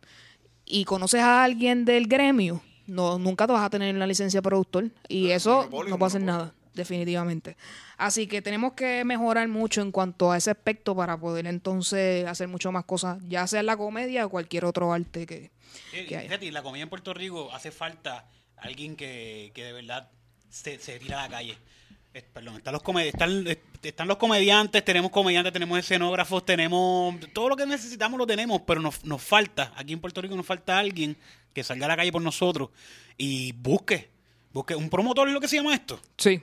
y 0.65 0.85
conoces 0.85 1.21
a 1.21 1.43
alguien 1.43 1.85
del 1.85 2.07
gremio, 2.07 2.61
no, 2.87 3.17
nunca 3.19 3.47
te 3.47 3.53
vas 3.53 3.63
a 3.63 3.69
tener 3.69 3.95
una 3.95 4.07
licencia 4.07 4.39
de 4.39 4.43
productor. 4.43 4.89
Y 5.07 5.31
eso 5.31 5.57
monopolio, 5.57 5.89
no 5.91 5.97
puede 5.99 6.07
hacer 6.07 6.21
monopolio. 6.21 6.45
nada, 6.45 6.55
definitivamente. 6.73 7.57
Así 7.97 8.27
que 8.27 8.41
tenemos 8.41 8.73
que 8.73 9.03
mejorar 9.05 9.47
mucho 9.47 9.81
en 9.81 9.91
cuanto 9.91 10.31
a 10.31 10.37
ese 10.37 10.51
aspecto 10.51 10.95
para 10.95 11.17
poder 11.17 11.47
entonces 11.47 12.25
hacer 12.27 12.47
mucho 12.47 12.71
más 12.71 12.85
cosas, 12.85 13.19
ya 13.27 13.47
sea 13.47 13.61
en 13.61 13.65
la 13.67 13.77
comedia 13.77 14.25
o 14.25 14.29
cualquier 14.29 14.65
otro 14.65 14.91
arte 14.93 15.25
que, 15.25 15.51
Eh, 15.93 16.05
que 16.07 16.17
haya. 16.17 16.27
fíjate, 16.29 16.51
la 16.51 16.61
comedia 16.63 16.83
en 16.83 16.89
Puerto 16.89 17.13
Rico 17.13 17.51
hace 17.53 17.71
falta 17.71 18.25
alguien 18.57 18.95
que, 18.95 19.51
que 19.53 19.63
de 19.63 19.73
verdad 19.73 20.09
se, 20.49 20.79
se 20.79 20.99
tira 20.99 21.19
a 21.19 21.23
la 21.23 21.29
calle. 21.29 21.57
Eh, 22.13 22.23
perdón, 22.33 22.55
están 22.55 22.71
los, 22.73 22.81
comedi- 22.81 23.07
están, 23.07 23.45
eh, 23.45 23.59
están 23.83 24.07
los 24.07 24.15
comediantes, 24.17 24.83
tenemos 24.85 25.11
comediantes, 25.11 25.51
tenemos 25.51 25.77
escenógrafos, 25.79 26.45
tenemos 26.45 27.15
todo 27.33 27.49
lo 27.49 27.57
que 27.57 27.65
necesitamos 27.65 28.17
lo 28.17 28.25
tenemos, 28.25 28.61
pero 28.61 28.79
nos, 28.81 29.03
nos 29.03 29.21
falta, 29.21 29.73
aquí 29.75 29.91
en 29.93 29.99
Puerto 29.99 30.21
Rico 30.21 30.33
nos 30.35 30.45
falta 30.45 30.77
alguien 30.79 31.17
que 31.55 31.63
salga 31.63 31.85
a 31.85 31.89
la 31.89 31.95
calle 31.95 32.11
por 32.11 32.21
nosotros 32.21 32.69
y 33.17 33.53
busque, 33.53 34.09
busque 34.53 34.75
un 34.75 34.89
promotor 34.89 35.27
es 35.29 35.33
lo 35.33 35.39
que 35.39 35.47
se 35.47 35.55
llama 35.55 35.73
esto. 35.73 35.99
Sí. 36.17 36.39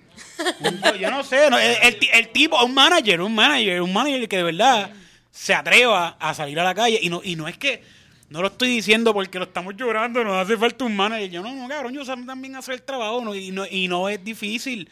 Un- 0.61 0.99
yo 0.99 1.11
no 1.11 1.23
sé, 1.23 1.51
no, 1.51 1.59
el, 1.59 1.77
el 1.83 1.99
ti- 1.99 2.09
el 2.13 2.31
tipo, 2.31 2.61
un 2.65 2.75
manager, 2.75 3.21
un 3.21 3.35
manager, 3.35 3.83
un 3.83 3.93
manager 3.93 4.27
que 4.29 4.39
de 4.39 4.43
verdad 4.43 4.91
se 5.31 5.55
atreva 5.55 6.17
a 6.19 6.35
salir 6.35 6.59
a 6.59 6.65
la 6.65 6.75
calle. 6.75 6.99
Y 7.01 7.09
no, 7.11 7.21
y 7.23 7.37
no 7.37 7.47
es 7.47 7.57
que, 7.59 7.83
no 8.31 8.41
lo 8.41 8.49
estoy 8.49 8.69
diciendo 8.71 9.13
porque 9.13 9.39
lo 9.39 9.45
estamos 9.45 9.77
llorando, 9.77 10.25
nos 10.25 10.35
hace 10.43 10.57
falta 10.57 10.85
un 10.87 10.97
manager. 10.97 11.31
Yo 11.31 11.43
no, 11.43 11.55
no, 11.55 11.69
cabrón, 11.69 11.93
yo 11.93 12.05
también 12.05 12.57
hacer 12.57 12.75
el 12.75 12.83
trabajo 12.83 13.21
no, 13.23 13.35
y, 13.35 13.51
no, 13.51 13.67
y 13.71 13.87
no 13.89 14.09
es 14.09 14.25
difícil. 14.25 14.89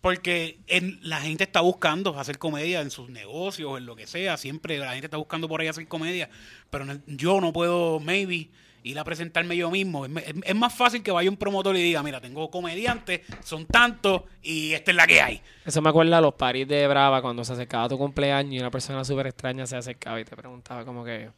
Porque 0.00 0.58
en- 0.66 0.98
la 1.02 1.20
gente 1.20 1.44
está 1.44 1.60
buscando 1.60 2.18
hacer 2.18 2.36
comedia 2.38 2.80
en 2.80 2.90
sus 2.90 3.08
negocios, 3.08 3.78
en 3.78 3.86
lo 3.86 3.94
que 3.94 4.08
sea. 4.08 4.36
Siempre 4.36 4.78
la 4.78 4.90
gente 4.94 5.06
está 5.06 5.16
buscando 5.16 5.48
por 5.48 5.60
ahí 5.60 5.68
hacer 5.68 5.86
comedia. 5.86 6.28
Pero 6.70 6.84
yo 7.06 7.40
no 7.40 7.52
puedo, 7.52 8.00
maybe, 8.00 8.48
ir 8.82 8.98
a 8.98 9.04
presentarme 9.04 9.56
yo 9.56 9.70
mismo. 9.70 10.06
Es, 10.06 10.54
más 10.54 10.74
fácil 10.74 11.02
que 11.02 11.10
vaya 11.10 11.30
un 11.30 11.36
promotor 11.36 11.76
y 11.76 11.82
diga, 11.82 12.02
mira, 12.02 12.20
tengo 12.20 12.50
comediantes, 12.50 13.20
son 13.42 13.66
tantos 13.66 14.22
y 14.42 14.72
esta 14.72 14.90
es 14.90 14.96
la 14.96 15.06
que 15.06 15.20
hay. 15.20 15.42
Eso 15.64 15.80
me 15.82 15.90
acuerda 15.90 16.18
a 16.18 16.20
los 16.20 16.34
paris 16.34 16.66
de 16.68 16.86
Brava 16.86 17.22
cuando 17.22 17.44
se 17.44 17.52
acercaba 17.52 17.88
tu 17.88 17.98
cumpleaños 17.98 18.54
y 18.54 18.58
una 18.58 18.70
persona 18.70 19.04
súper 19.04 19.28
extraña 19.28 19.66
se 19.66 19.76
acercaba 19.76 20.20
y 20.20 20.24
te 20.24 20.36
preguntaba 20.36 20.84
como 20.84 21.04
que... 21.04 21.30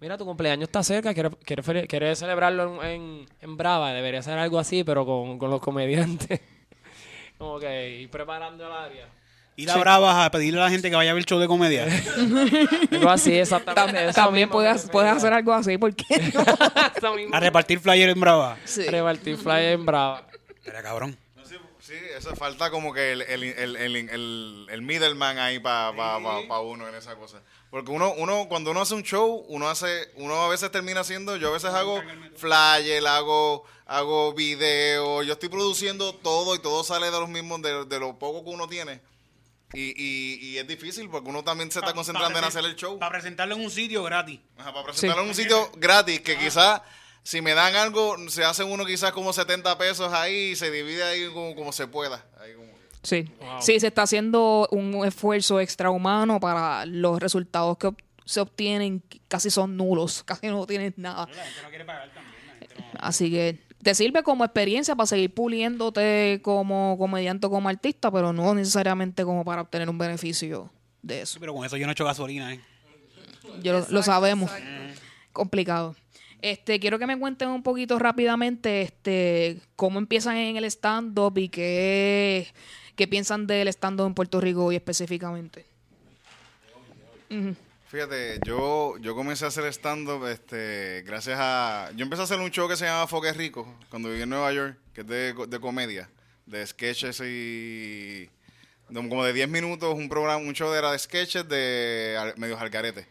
Mira, 0.00 0.16
tu 0.16 0.24
cumpleaños 0.24 0.68
está 0.68 0.82
cerca, 0.82 1.12
¿quieres, 1.12 1.34
quieres, 1.86 2.18
celebrarlo 2.18 2.82
en, 2.82 2.90
en, 2.90 3.26
en 3.38 3.56
Brava? 3.58 3.92
Debería 3.92 4.22
ser 4.22 4.38
algo 4.38 4.58
así, 4.58 4.82
pero 4.82 5.04
con, 5.04 5.38
con 5.38 5.50
los 5.50 5.60
comediantes. 5.60 6.40
como 7.38 7.58
que 7.58 8.00
ir 8.00 8.10
preparando 8.10 8.66
el 8.66 8.72
área. 8.72 9.19
Ir 9.62 9.70
a 9.70 9.76
Bravas 9.76 10.16
a 10.26 10.30
pedirle 10.30 10.60
a 10.60 10.64
la 10.64 10.70
gente 10.70 10.90
que 10.90 10.96
vaya 10.96 11.10
a 11.10 11.14
ver 11.14 11.20
el 11.20 11.26
show 11.26 11.38
de 11.38 11.46
comedia. 11.46 11.84
Algo 12.90 13.10
así, 13.10 13.32
exactamente. 13.38 14.04
Eso 14.06 14.14
también 14.14 14.48
puedes, 14.48 14.88
puedes 14.90 15.12
hacer 15.12 15.32
algo 15.32 15.52
así, 15.52 15.78
porque 15.78 16.04
no? 16.34 16.44
Eso 16.96 17.14
mismo. 17.14 17.34
a 17.34 17.40
repartir 17.40 17.80
flyer 17.80 18.08
en 18.10 18.20
Brava. 18.20 18.56
Sí. 18.64 18.82
Repartir 18.86 19.36
flyer 19.36 19.72
en 19.72 19.86
Brava. 19.86 20.26
Era 20.64 20.82
cabrón. 20.82 21.16
Sí, 21.44 21.56
sí, 21.80 21.94
eso 22.16 22.34
falta 22.36 22.70
como 22.70 22.92
que 22.92 23.12
el, 23.12 23.22
el, 23.22 23.42
el, 23.42 23.76
el, 23.76 23.96
el, 23.96 24.66
el 24.70 24.82
middleman 24.82 25.38
ahí 25.38 25.58
para 25.58 25.94
pa, 25.96 26.22
pa- 26.22 26.46
pa 26.48 26.60
uno 26.60 26.88
en 26.88 26.94
esa 26.94 27.14
cosa. 27.16 27.40
Porque 27.70 27.90
uno, 27.92 28.12
uno, 28.16 28.46
cuando 28.48 28.72
uno 28.72 28.80
hace 28.80 28.94
un 28.94 29.02
show, 29.04 29.44
uno 29.48 29.68
hace, 29.68 30.10
uno 30.16 30.34
a 30.42 30.48
veces 30.48 30.70
termina 30.72 31.00
haciendo, 31.00 31.36
yo 31.36 31.48
a 31.48 31.52
veces 31.52 31.70
hago 31.70 32.02
flyer, 32.36 33.06
hago, 33.06 33.64
hago 33.86 34.32
video, 34.34 35.22
yo 35.22 35.34
estoy 35.34 35.48
produciendo 35.50 36.12
todo 36.14 36.56
y 36.56 36.58
todo 36.58 36.82
sale 36.82 37.06
de 37.12 37.20
los 37.20 37.28
mismos, 37.28 37.62
de, 37.62 37.84
de 37.84 38.00
lo 38.00 38.18
poco 38.18 38.42
que 38.44 38.50
uno 38.50 38.66
tiene. 38.68 39.00
Y, 39.72 39.94
y, 39.96 40.48
y 40.48 40.58
es 40.58 40.66
difícil 40.66 41.08
porque 41.08 41.28
uno 41.30 41.44
también 41.44 41.70
se 41.70 41.78
está 41.78 41.92
concentrando 41.92 42.38
en 42.38 42.44
hacer 42.44 42.64
el 42.64 42.74
show. 42.76 42.98
Para 42.98 43.12
presentarlo 43.12 43.54
en 43.54 43.60
un 43.62 43.70
sitio 43.70 44.02
gratis. 44.02 44.40
Ajá, 44.58 44.72
para 44.72 44.86
presentarlo 44.86 45.22
en 45.22 45.28
un 45.28 45.34
sitio 45.34 45.70
gratis 45.76 46.20
que 46.22 46.36
quizás 46.36 46.82
si 47.22 47.40
me 47.40 47.54
dan 47.54 47.76
algo, 47.76 48.16
se 48.30 48.44
hace 48.44 48.64
uno 48.64 48.84
quizás 48.84 49.12
como 49.12 49.32
70 49.32 49.76
pesos 49.78 50.12
ahí 50.12 50.50
y 50.52 50.56
se 50.56 50.70
divide 50.70 51.04
ahí 51.04 51.28
como, 51.32 51.54
como 51.54 51.72
se 51.72 51.86
pueda. 51.86 52.24
Ahí 52.40 52.54
como- 52.54 52.70
Sí. 53.02 53.30
sí, 53.60 53.80
se 53.80 53.86
está 53.86 54.02
haciendo 54.02 54.68
un 54.72 55.06
esfuerzo 55.06 55.58
extrahumano 55.60 56.38
para 56.40 56.84
los 56.86 57.18
resultados 57.20 57.78
que 57.78 57.86
ob- 57.88 57.96
se 58.26 58.40
obtienen, 58.40 59.02
casi 59.28 59.50
son 59.50 59.76
nulos, 59.76 60.22
casi 60.26 60.48
no 60.48 60.66
tienes 60.66 60.98
nada. 60.98 61.26
La 61.34 61.44
gente 61.44 61.62
no 61.62 61.68
quiere 61.68 61.84
pagar 61.84 62.10
también. 62.12 62.34
La 62.46 62.54
gente 62.58 62.74
no- 62.76 63.00
Así 63.00 63.30
que 63.30 63.58
te 63.82 63.94
sirve 63.94 64.22
como 64.22 64.44
experiencia 64.44 64.94
para 64.94 65.06
seguir 65.06 65.32
puliéndote 65.32 66.40
como 66.42 66.96
comediante 66.98 67.46
o 67.46 67.50
como 67.50 67.68
artista, 67.68 68.10
pero 68.10 68.32
no 68.32 68.54
necesariamente 68.54 69.24
como 69.24 69.44
para 69.44 69.62
obtener 69.62 69.88
un 69.88 69.98
beneficio 69.98 70.70
de 71.02 71.22
eso. 71.22 71.34
Sí, 71.34 71.38
pero 71.40 71.54
con 71.54 71.64
eso 71.64 71.76
yo 71.76 71.86
no 71.86 71.92
echo 71.92 72.04
gasolina, 72.04 72.54
¿eh? 72.54 72.60
Yo 73.62 73.72
lo, 73.72 73.86
lo 73.88 74.02
sabemos. 74.02 74.50
exacto. 74.50 75.00
Complicado. 75.32 75.96
Este, 76.42 76.80
quiero 76.80 76.98
que 76.98 77.06
me 77.06 77.18
cuenten 77.18 77.48
un 77.48 77.62
poquito 77.62 77.98
rápidamente 77.98 78.82
este, 78.82 79.60
cómo 79.76 79.98
empiezan 79.98 80.36
en 80.36 80.56
el 80.56 80.64
stand-up 80.64 81.36
y 81.36 81.48
qué, 81.48 82.48
qué 82.96 83.06
piensan 83.06 83.46
del 83.46 83.68
stand-up 83.68 84.06
en 84.06 84.14
Puerto 84.14 84.40
Rico 84.40 84.64
hoy 84.64 84.76
específicamente. 84.76 85.66
Fíjate, 87.90 88.38
yo, 88.46 88.96
yo 88.98 89.16
comencé 89.16 89.44
a 89.44 89.48
hacer 89.48 89.64
stand-up 89.72 90.24
este, 90.28 91.02
gracias 91.04 91.36
a... 91.40 91.90
Yo 91.96 92.04
empecé 92.04 92.20
a 92.22 92.24
hacer 92.24 92.38
un 92.38 92.50
show 92.52 92.68
que 92.68 92.76
se 92.76 92.84
llama 92.84 93.08
Foque 93.08 93.32
Rico 93.32 93.66
cuando 93.88 94.08
viví 94.10 94.22
en 94.22 94.28
Nueva 94.30 94.52
York, 94.52 94.76
que 94.94 95.00
es 95.00 95.06
de, 95.08 95.34
de 95.48 95.58
comedia, 95.60 96.08
de 96.46 96.64
sketches 96.64 97.18
y... 97.20 98.26
de- 98.88 99.08
como 99.08 99.24
de 99.24 99.32
10 99.32 99.48
minutos, 99.48 99.92
un 99.94 100.08
programa, 100.08 100.36
un 100.36 100.52
show 100.52 100.72
era 100.72 100.92
de 100.92 100.98
sketches 101.00 101.48
de 101.48 102.16
al- 102.16 102.34
medios 102.36 102.60
algarete. 102.60 103.08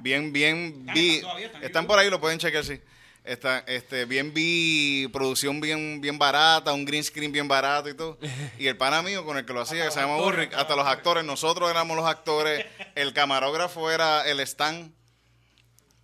Bien, 0.00 0.30
bien 0.30 0.84
vi. 0.94 1.22
están 1.62 1.86
por 1.86 1.98
ahí, 1.98 2.10
lo 2.10 2.20
pueden 2.20 2.38
chequear, 2.38 2.64
sí. 2.64 2.80
Está, 3.24 3.60
este, 3.68 4.04
bien 4.04 4.34
vi 4.34 5.08
producción 5.12 5.60
bien, 5.60 6.00
bien 6.00 6.18
barata, 6.18 6.72
un 6.72 6.84
green 6.84 7.04
screen 7.04 7.30
bien 7.30 7.46
barato 7.46 7.88
y 7.88 7.94
todo. 7.94 8.18
Y 8.58 8.66
el 8.66 8.76
pana 8.76 9.00
mío 9.02 9.24
con 9.24 9.38
el 9.38 9.44
que 9.44 9.52
lo 9.52 9.60
hacía, 9.60 9.84
que 9.84 9.90
se 9.92 10.00
llama 10.00 10.16
Ulrich, 10.16 10.52
hasta 10.54 10.74
los 10.74 10.86
actores, 10.86 11.24
nosotros 11.24 11.70
éramos 11.70 11.96
los 11.96 12.06
actores, 12.06 12.66
el 12.96 13.12
camarógrafo 13.12 13.90
era 13.90 14.28
el 14.28 14.40
Stan. 14.40 14.92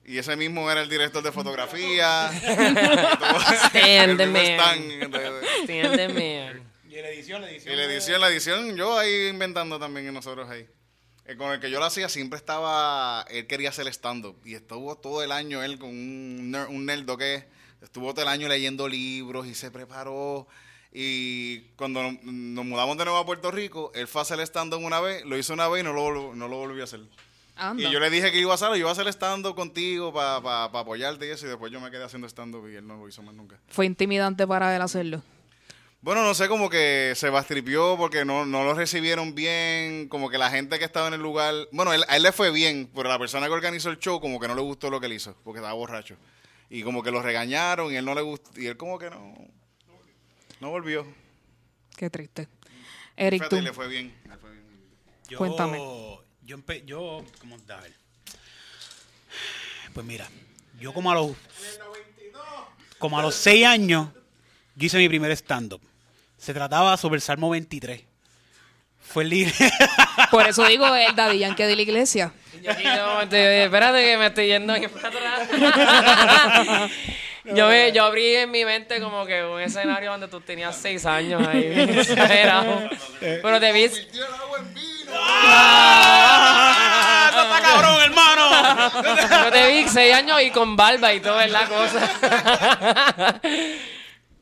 Y 0.04 0.16
ese 0.16 0.37
mismo 0.37 0.70
era 0.70 0.81
el 0.81 0.88
director 0.88 1.22
de 1.22 1.33
fotografía. 1.33 2.31
Stan, 3.66 4.11
El 4.11 4.16
the 4.16 4.26
man. 4.26 4.42
Stan, 4.44 4.90
entonces, 4.90 5.50
Entiéndeme. 5.61 6.62
Y 6.88 7.02
la 7.02 7.09
edición, 7.11 7.42
la 7.42 7.50
edición. 7.50 7.74
y 7.74 7.76
la 7.76 7.85
edición, 7.85 8.20
la 8.20 8.28
edición, 8.28 8.76
yo 8.76 8.98
ahí 8.98 9.28
inventando 9.28 9.78
también 9.78 10.09
y 10.09 10.12
nosotros 10.12 10.48
ahí. 10.48 10.66
Eh, 11.28 11.36
con 11.36 11.52
el 11.52 11.60
que 11.60 11.70
yo 11.70 11.78
lo 11.78 11.84
hacía 11.84 12.08
siempre 12.08 12.38
estaba, 12.38 13.24
él 13.30 13.46
quería 13.46 13.68
hacer 13.68 13.86
stand-up. 13.88 14.36
Y 14.44 14.54
estuvo 14.54 14.96
todo 14.96 15.22
el 15.22 15.30
año 15.30 15.62
él 15.62 15.78
con 15.78 15.90
un, 15.90 16.50
ner- 16.52 16.68
un 16.68 16.86
nerdo 16.86 17.16
que 17.16 17.44
estuvo 17.82 18.12
todo 18.14 18.22
el 18.22 18.28
año 18.28 18.48
leyendo 18.48 18.88
libros 18.88 19.46
y 19.46 19.54
se 19.54 19.70
preparó. 19.70 20.48
Y 20.92 21.60
cuando 21.76 22.02
nos, 22.02 22.22
nos 22.24 22.64
mudamos 22.64 22.96
de 22.96 23.04
nuevo 23.04 23.18
a 23.18 23.26
Puerto 23.26 23.50
Rico, 23.50 23.92
él 23.94 24.08
fue 24.08 24.20
a 24.20 24.22
hacer 24.22 24.40
stand-up 24.40 24.82
una 24.82 25.00
vez, 25.00 25.24
lo 25.26 25.36
hizo 25.36 25.52
una 25.52 25.68
vez 25.68 25.82
y 25.82 25.84
no 25.84 25.92
lo, 25.92 26.34
no 26.34 26.48
lo 26.48 26.56
volvió 26.56 26.82
a 26.82 26.84
hacer. 26.84 27.00
Anda. 27.56 27.82
Y 27.82 27.92
yo 27.92 28.00
le 28.00 28.08
dije 28.08 28.32
que 28.32 28.38
iba 28.38 28.52
a 28.52 28.54
hacerlo, 28.54 28.76
yo 28.76 28.80
iba 28.80 28.88
a 28.88 28.92
hacer 28.92 29.08
stand-up 29.08 29.54
contigo 29.54 30.12
para 30.14 30.64
apoyarte 30.64 31.26
y 31.26 31.30
eso. 31.30 31.44
Y 31.44 31.50
después 31.50 31.70
yo 31.70 31.80
me 31.80 31.90
quedé 31.90 32.04
haciendo 32.04 32.26
stand-up 32.28 32.66
y 32.70 32.76
él 32.76 32.86
no 32.86 32.96
lo 32.96 33.06
hizo 33.08 33.22
más 33.22 33.34
nunca. 33.34 33.58
Fue 33.68 33.84
intimidante 33.84 34.46
para 34.46 34.74
él 34.74 34.80
hacerlo. 34.80 35.22
Bueno, 36.00 36.22
no 36.22 36.32
sé, 36.32 36.46
como 36.48 36.70
que 36.70 37.12
se 37.16 37.28
bastripió 37.28 37.96
porque 37.96 38.24
no, 38.24 38.46
no 38.46 38.62
lo 38.64 38.72
recibieron 38.74 39.34
bien, 39.34 40.08
como 40.08 40.30
que 40.30 40.38
la 40.38 40.48
gente 40.48 40.78
que 40.78 40.84
estaba 40.84 41.08
en 41.08 41.14
el 41.14 41.20
lugar, 41.20 41.54
bueno, 41.72 41.92
él- 41.92 42.04
a 42.08 42.16
él 42.16 42.22
le 42.22 42.30
fue 42.30 42.52
bien, 42.52 42.88
pero 42.94 43.08
la 43.08 43.18
persona 43.18 43.46
que 43.48 43.52
organizó 43.52 43.90
el 43.90 43.98
show 43.98 44.20
como 44.20 44.38
que 44.38 44.46
no 44.46 44.54
le 44.54 44.62
gustó 44.62 44.90
lo 44.90 45.00
que 45.00 45.06
él 45.06 45.14
hizo, 45.14 45.34
porque 45.42 45.58
estaba 45.58 45.74
borracho. 45.74 46.16
Y 46.70 46.82
como 46.84 47.02
que 47.02 47.11
lo 47.11 47.20
regañaron 47.20 47.92
y 47.92 47.96
él 47.96 48.04
no 48.04 48.14
le 48.14 48.20
gustó, 48.22 48.61
y 48.61 48.66
él 48.66 48.76
como 48.76 48.96
que 48.98 49.11
no, 49.11 49.34
no 50.61 50.70
volvió. 50.70 51.04
Qué 51.96 52.08
triste. 52.11 52.46
Eric, 53.16 53.40
Fíjate, 53.42 53.56
tú. 53.56 53.62
le 53.62 53.72
fue 53.72 53.88
bien. 53.88 54.14
le 54.28 54.37
fue 54.37 54.50
bien. 54.52 54.64
Yo, 55.28 55.38
Cuéntame. 55.38 55.78
Yo, 56.42 56.56
empe- 56.56 56.84
yo, 56.84 57.24
¿cómo 57.40 57.56
a 57.68 57.80
ver? 57.80 57.94
Pues 59.92 60.06
mira, 60.06 60.28
yo 60.78 60.92
como 60.94 61.11
a 61.11 61.14
los, 61.16 61.32
como 63.00 63.18
a 63.18 63.22
los 63.22 63.34
seis 63.34 63.66
años, 63.66 64.08
yo 64.78 64.86
hice 64.86 64.96
mi 64.98 65.08
primer 65.08 65.32
stand-up. 65.32 65.80
Se 66.38 66.54
trataba 66.54 66.96
sobre 66.96 67.16
el 67.16 67.22
Salmo 67.22 67.50
23. 67.50 68.00
Fue 69.00 69.24
el 69.24 69.30
libre. 69.30 69.52
Por 70.30 70.46
eso 70.46 70.64
digo 70.66 70.86
el 70.94 71.16
Daddy 71.16 71.38
Yankee 71.40 71.64
de 71.64 71.74
la 71.76 71.82
iglesia. 71.82 72.32
Yo 72.62 72.70
aquí 72.70 72.82
dije, 72.84 73.64
espérate 73.64 74.04
que 74.04 74.16
me 74.18 74.26
estoy 74.26 74.46
yendo 74.46 74.72
aquí 74.72 74.86
para 74.88 75.08
atrás. 75.08 75.48
yo, 77.44 77.68
me- 77.68 77.90
yo 77.92 78.04
abrí 78.04 78.36
en 78.36 78.50
mi 78.50 78.64
mente 78.64 79.00
como 79.00 79.26
que 79.26 79.42
un 79.44 79.60
escenario 79.60 80.10
donde 80.12 80.28
tú 80.28 80.40
tenías 80.40 80.76
seis 80.76 81.04
años 81.06 81.44
ahí. 81.46 81.72
Pero 83.20 83.58
te 83.60 83.72
vi... 83.72 83.82
¡Eso 83.84 83.96
está 87.42 87.60
cabrón, 87.62 88.00
hermano! 88.02 88.50
Yo 89.44 89.50
te 89.52 89.68
vi 89.72 89.88
seis 89.88 90.14
años 90.14 90.40
y 90.42 90.50
con 90.50 90.76
barba 90.76 91.12
y 91.14 91.20
todo 91.20 91.40
es 91.40 91.50
la 91.50 91.64
cosa. 91.66 93.40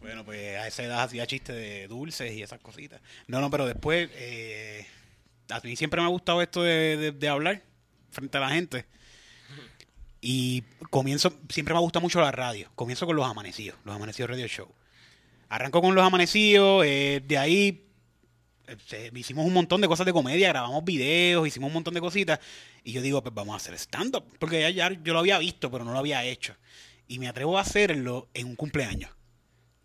Bueno, 0.07 0.25
pues 0.25 0.57
a 0.57 0.69
esa 0.69 0.85
edad 0.85 1.03
hacía 1.03 1.27
chistes 1.27 1.57
de 1.57 1.88
dulces 1.88 2.33
y 2.33 2.40
esas 2.40 2.61
cositas. 2.61 3.01
No, 3.27 3.40
no, 3.40 3.51
pero 3.51 3.66
después, 3.66 4.09
eh, 4.14 4.87
a 5.51 5.59
mí 5.59 5.75
siempre 5.75 6.01
me 6.01 6.07
ha 6.07 6.11
gustado 6.11 6.40
esto 6.42 6.62
de, 6.62 7.29
hablar 7.29 7.64
frente 8.12 8.38
a 8.38 8.40
la 8.40 8.51
gente. 8.51 8.87
Y 10.21 10.62
comienzo, 10.90 11.37
siempre 11.49 11.75
me 11.75 11.79
ha 11.79 11.81
gustado 11.81 12.03
mucho 12.03 12.21
la 12.21 12.31
radio. 12.31 12.71
Comienzo 12.77 13.05
con 13.05 13.16
los 13.16 13.27
amanecidos, 13.27 13.81
los 13.85 13.97
amanecidos 13.97 14.31
radio 14.31 14.47
show. 14.47 14.69
Arranco 15.49 15.83
con 15.83 15.92
los 15.92 16.05
amanecidos, 16.05 16.87
eh, 16.87 17.21
de 17.27 17.38
ahí 17.38 17.88
este, 18.69 19.11
hicimos 19.12 19.45
un 19.45 19.55
montón 19.55 19.81
de 19.81 19.88
cosas 19.88 20.07
de 20.07 20.12
comedia, 20.12 20.51
grabamos 20.51 20.85
videos, 20.85 21.49
hicimos 21.49 21.66
un 21.66 21.75
montón 21.75 21.95
de 21.95 22.01
cositas. 22.01 22.38
Y 22.85 22.92
yo 22.92 23.03
digo, 23.03 23.25
pues 23.25 23.35
vamos 23.35 23.55
a 23.55 23.57
hacer 23.57 23.75
stand-up. 23.75 24.25
Porque 24.38 24.61
ya, 24.61 24.71
ya 24.71 25.03
yo 25.03 25.14
lo 25.14 25.19
había 25.19 25.38
visto, 25.38 25.69
pero 25.69 25.85
no 25.85 25.90
lo 25.92 25.99
había 25.99 26.23
hecho. 26.23 26.55
Y 27.09 27.19
me 27.19 27.27
atrevo 27.27 27.59
a 27.59 27.62
hacerlo 27.62 28.29
en 28.35 28.47
un 28.47 28.55
cumpleaños. 28.55 29.16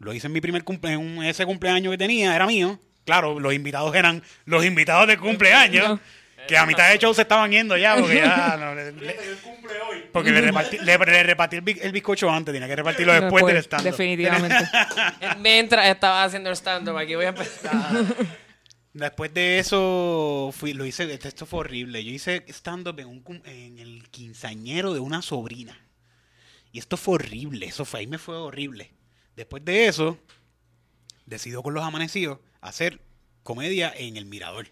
Lo 0.01 0.13
hice 0.13 0.27
en 0.27 0.33
mi 0.33 0.41
primer 0.41 0.63
cumpleaños, 0.63 1.01
en 1.01 1.23
ese 1.23 1.45
cumpleaños 1.45 1.91
que 1.91 1.97
tenía, 1.97 2.35
era 2.35 2.45
mío. 2.47 2.79
Claro, 3.05 3.39
los 3.39 3.53
invitados 3.53 3.95
eran 3.95 4.21
los 4.45 4.65
invitados 4.65 5.07
de 5.07 5.17
cumpleaños. 5.17 5.99
Que 6.47 6.57
a 6.57 6.65
mitad 6.65 6.89
de 6.91 6.97
show 6.97 7.13
se 7.13 7.21
estaban 7.21 7.51
yendo 7.51 7.77
ya, 7.77 7.95
porque 7.95 8.15
ya. 8.15 8.57
no, 8.59 8.73
le- 8.75 8.91
le- 8.93 9.15
porque 10.11 10.31
le 10.31 10.41
repartí, 10.41 10.77
le- 10.79 10.97
le 10.97 11.23
repartí 11.23 11.55
el, 11.57 11.61
bi- 11.61 11.79
el 11.81 11.91
bizcocho 11.91 12.29
antes, 12.31 12.51
tenía 12.51 12.67
que 12.67 12.75
repartirlo 12.75 13.13
después 13.13 13.45
del 13.45 13.57
stand 13.57 13.83
Definitivamente. 13.83 14.57
Mientras 15.39 15.87
estaba 15.87 16.23
haciendo 16.23 16.49
el 16.49 16.55
stand-up, 16.55 16.97
aquí 16.97 17.15
voy 17.15 17.25
a 17.25 17.29
empezar. 17.29 17.71
Después 18.93 19.33
de 19.33 19.59
eso, 19.59 20.51
fui, 20.53 20.73
lo 20.73 20.85
hice, 20.85 21.13
esto 21.13 21.45
fue 21.45 21.59
horrible. 21.61 22.03
Yo 22.03 22.11
hice 22.11 22.43
stand-up 22.49 22.99
en, 22.99 23.07
un 23.07 23.23
en 23.45 23.79
el 23.79 24.09
quinceañero 24.09 24.93
de 24.93 24.99
una 24.99 25.21
sobrina. 25.21 25.77
Y 26.73 26.79
esto 26.79 26.97
fue 26.97 27.13
horrible, 27.15 27.67
eso 27.67 27.85
fue, 27.85 28.01
ahí 28.01 28.07
me 28.07 28.17
fue 28.17 28.35
horrible. 28.35 28.91
Después 29.35 29.63
de 29.65 29.87
eso, 29.87 30.17
decido 31.25 31.63
con 31.63 31.73
los 31.73 31.83
amanecidos 31.83 32.39
hacer 32.61 32.99
comedia 33.43 33.93
en 33.95 34.17
el 34.17 34.25
Mirador. 34.25 34.67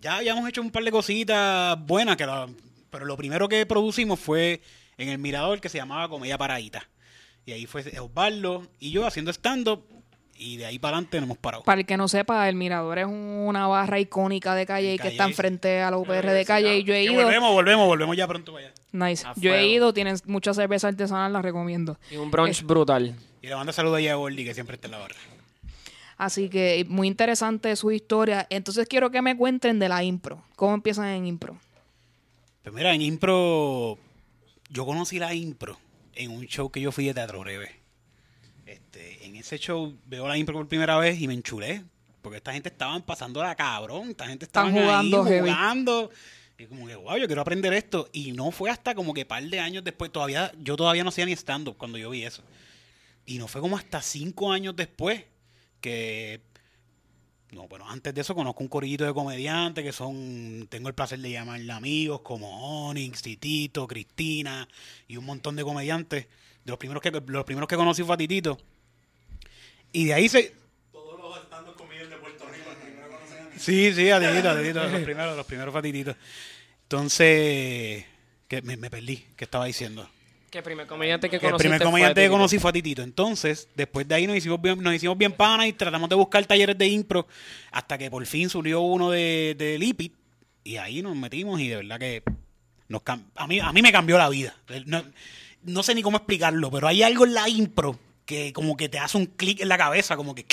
Ya 0.00 0.16
habíamos 0.16 0.48
hecho 0.48 0.60
un 0.60 0.70
par 0.70 0.82
de 0.84 0.90
cositas 0.90 1.78
buenas, 1.86 2.16
que 2.16 2.26
la- 2.26 2.48
pero 2.90 3.04
lo 3.06 3.16
primero 3.16 3.48
que 3.48 3.64
producimos 3.66 4.18
fue 4.20 4.60
en 4.98 5.08
el 5.08 5.18
Mirador 5.18 5.60
que 5.60 5.68
se 5.68 5.78
llamaba 5.78 6.08
Comedia 6.08 6.36
Paradita. 6.36 6.86
Y 7.46 7.52
ahí 7.52 7.66
fue 7.66 7.82
Osvaldo 7.98 8.66
y 8.78 8.90
yo 8.90 9.06
haciendo 9.06 9.30
stand-up. 9.32 9.84
Y 10.42 10.56
de 10.56 10.64
ahí 10.64 10.78
para 10.78 10.96
adelante 10.96 11.18
no 11.20 11.24
hemos 11.26 11.36
parado. 11.38 11.62
Para 11.64 11.82
el 11.82 11.86
que 11.86 11.98
no 11.98 12.08
sepa, 12.08 12.48
el 12.48 12.56
Mirador 12.56 12.98
es 12.98 13.06
una 13.06 13.66
barra 13.66 14.00
icónica 14.00 14.54
de 14.54 14.64
Calle 14.64 14.98
que 14.98 15.08
está 15.08 15.24
enfrente 15.24 15.82
a 15.82 15.90
la 15.90 15.98
UPR 15.98 16.32
de 16.32 16.44
Calle 16.46 16.78
y 16.78 16.82
yo 16.84 16.94
he 16.94 17.04
Que 17.04 17.12
ido. 17.12 17.22
volvemos, 17.24 17.52
volvemos, 17.52 17.86
volvemos 17.86 18.16
ya 18.16 18.26
pronto 18.26 18.52
para 18.54 18.66
allá. 18.68 18.74
Nice. 18.92 19.26
A 19.26 19.34
Yo 19.36 19.52
he 19.54 19.66
ido, 19.68 19.92
tienen 19.92 20.16
mucha 20.24 20.54
cerveza 20.54 20.88
artesanal, 20.88 21.30
la 21.34 21.42
recomiendo. 21.42 21.98
Y 22.10 22.16
un 22.16 22.30
brunch 22.30 22.62
brutal. 22.62 23.14
Y 23.42 23.46
le 23.46 23.54
manda 23.56 23.72
saludos 23.72 24.00
a 24.06 24.14
Gordy, 24.14 24.44
que 24.44 24.54
siempre 24.54 24.74
está 24.74 24.86
en 24.86 24.92
la 24.92 24.98
barra. 24.98 25.16
Así 26.18 26.50
que 26.50 26.84
muy 26.88 27.08
interesante 27.08 27.74
su 27.76 27.90
historia. 27.90 28.46
Entonces 28.50 28.86
quiero 28.86 29.10
que 29.10 29.22
me 29.22 29.36
cuenten 29.36 29.78
de 29.78 29.88
la 29.88 30.04
impro. 30.04 30.44
¿Cómo 30.56 30.74
empiezan 30.74 31.06
en 31.06 31.26
impro? 31.26 31.58
Pues 32.62 32.74
mira, 32.74 32.92
en 32.94 33.00
impro, 33.00 33.96
yo 34.68 34.84
conocí 34.84 35.18
la 35.18 35.32
impro 35.34 35.78
en 36.14 36.30
un 36.30 36.44
show 36.44 36.70
que 36.70 36.82
yo 36.82 36.92
fui 36.92 37.06
de 37.06 37.14
Teatro 37.14 37.40
Breve. 37.40 37.80
Este, 38.66 39.24
en 39.24 39.36
ese 39.36 39.58
show 39.58 39.96
veo 40.04 40.28
la 40.28 40.36
impro 40.36 40.56
por 40.56 40.68
primera 40.68 40.98
vez 40.98 41.18
y 41.18 41.26
me 41.26 41.32
enchulé. 41.32 41.84
Porque 42.20 42.36
esta 42.36 42.52
gente 42.52 42.68
estaban 42.68 43.00
pasando 43.00 43.42
la 43.42 43.54
cabrón, 43.54 44.10
esta 44.10 44.26
gente 44.26 44.44
estaban 44.44 44.72
jugando 44.72 45.24
ahí, 45.24 45.40
jugando. 45.40 46.10
Y 46.58 46.66
como 46.66 46.86
que, 46.86 46.96
wow, 46.96 47.16
yo 47.16 47.26
quiero 47.26 47.40
aprender 47.40 47.72
esto. 47.72 48.10
Y 48.12 48.32
no 48.32 48.50
fue 48.50 48.68
hasta 48.68 48.94
como 48.94 49.14
que 49.14 49.24
par 49.24 49.42
de 49.42 49.58
años 49.58 49.82
después, 49.82 50.12
todavía, 50.12 50.52
yo 50.62 50.76
todavía 50.76 51.02
no 51.02 51.08
hacía 51.08 51.24
ni 51.24 51.32
stand-up 51.32 51.78
cuando 51.78 51.96
yo 51.96 52.10
vi 52.10 52.24
eso. 52.24 52.42
Y 53.30 53.38
no 53.38 53.46
fue 53.46 53.60
como 53.60 53.76
hasta 53.76 54.02
cinco 54.02 54.50
años 54.50 54.74
después 54.74 55.22
que 55.80 56.40
no, 57.52 57.68
bueno, 57.68 57.88
antes 57.88 58.12
de 58.12 58.22
eso 58.22 58.34
conozco 58.34 58.64
un 58.64 58.68
corillito 58.68 59.04
de 59.04 59.14
comediantes 59.14 59.84
que 59.84 59.92
son, 59.92 60.66
tengo 60.68 60.88
el 60.88 60.96
placer 60.96 61.20
de 61.20 61.30
llamarle 61.30 61.72
amigos 61.72 62.22
como 62.22 62.88
Onyx, 62.88 63.22
Titito, 63.22 63.86
Cristina 63.86 64.66
y 65.06 65.16
un 65.16 65.24
montón 65.24 65.54
de 65.54 65.62
comediantes. 65.62 66.26
De 66.64 66.72
los 66.72 66.78
primeros 66.78 67.00
que 67.00 67.12
los 67.12 67.44
primeros 67.44 67.68
que 67.68 67.76
conocí 67.76 68.02
fue 68.02 68.16
a 68.16 68.18
Titito. 68.18 68.58
Y 69.92 70.06
de 70.06 70.14
ahí 70.14 70.28
se 70.28 70.52
Sí, 73.56 73.92
sí, 73.94 74.10
a 74.10 74.18
Titito, 74.18 74.50
a 74.50 74.56
Titito, 74.56 74.88
los 74.88 75.02
primeros, 75.02 75.36
los 75.36 75.46
primeros 75.46 75.70
fue 75.70 75.78
a 75.78 75.82
Titito. 75.82 76.16
Entonces, 76.82 78.04
que 78.48 78.62
me, 78.62 78.76
me 78.76 78.90
perdí, 78.90 79.24
¿qué 79.36 79.44
estaba 79.44 79.66
diciendo? 79.66 80.10
Que 80.50 80.58
el 80.58 80.64
primer 80.64 80.86
comediante 80.86 81.28
que 81.30 81.38
Que 81.38 81.46
el 81.46 81.52
conocí. 81.52 81.62
primer 81.62 81.82
comediante 81.82 82.22
que 82.22 82.28
conocí 82.28 82.58
fue 82.58 82.70
a 82.70 82.72
Titito. 82.72 83.02
Entonces, 83.02 83.68
después 83.76 84.06
de 84.08 84.14
ahí 84.16 84.26
nos 84.26 84.36
hicimos 84.36 84.60
bien, 84.60 84.82
nos 84.82 84.94
hicimos 84.94 85.16
bien 85.16 85.32
panas 85.32 85.66
y 85.68 85.72
tratamos 85.72 86.08
de 86.08 86.16
buscar 86.16 86.44
talleres 86.44 86.76
de 86.76 86.88
impro 86.88 87.26
hasta 87.70 87.96
que 87.96 88.10
por 88.10 88.24
fin 88.26 88.50
surgió 88.50 88.80
uno 88.80 89.10
de, 89.10 89.54
de 89.56 89.78
Lipid 89.78 90.12
y 90.64 90.76
ahí 90.76 91.02
nos 91.02 91.16
metimos 91.16 91.60
y 91.60 91.68
de 91.68 91.76
verdad 91.76 91.98
que 91.98 92.22
nos 92.88 93.02
a, 93.36 93.46
mí, 93.46 93.60
a 93.60 93.72
mí 93.72 93.82
me 93.82 93.92
cambió 93.92 94.18
la 94.18 94.28
vida. 94.28 94.54
No, 94.86 95.04
no 95.62 95.82
sé 95.82 95.94
ni 95.94 96.02
cómo 96.02 96.16
explicarlo, 96.16 96.70
pero 96.70 96.88
hay 96.88 97.02
algo 97.04 97.24
en 97.24 97.34
la 97.34 97.48
impro 97.48 97.98
que 98.26 98.52
como 98.52 98.76
que 98.76 98.88
te 98.88 98.98
hace 98.98 99.16
un 99.18 99.26
clic 99.26 99.60
en 99.60 99.68
la 99.68 99.78
cabeza, 99.78 100.16
como 100.16 100.34
que... 100.34 100.46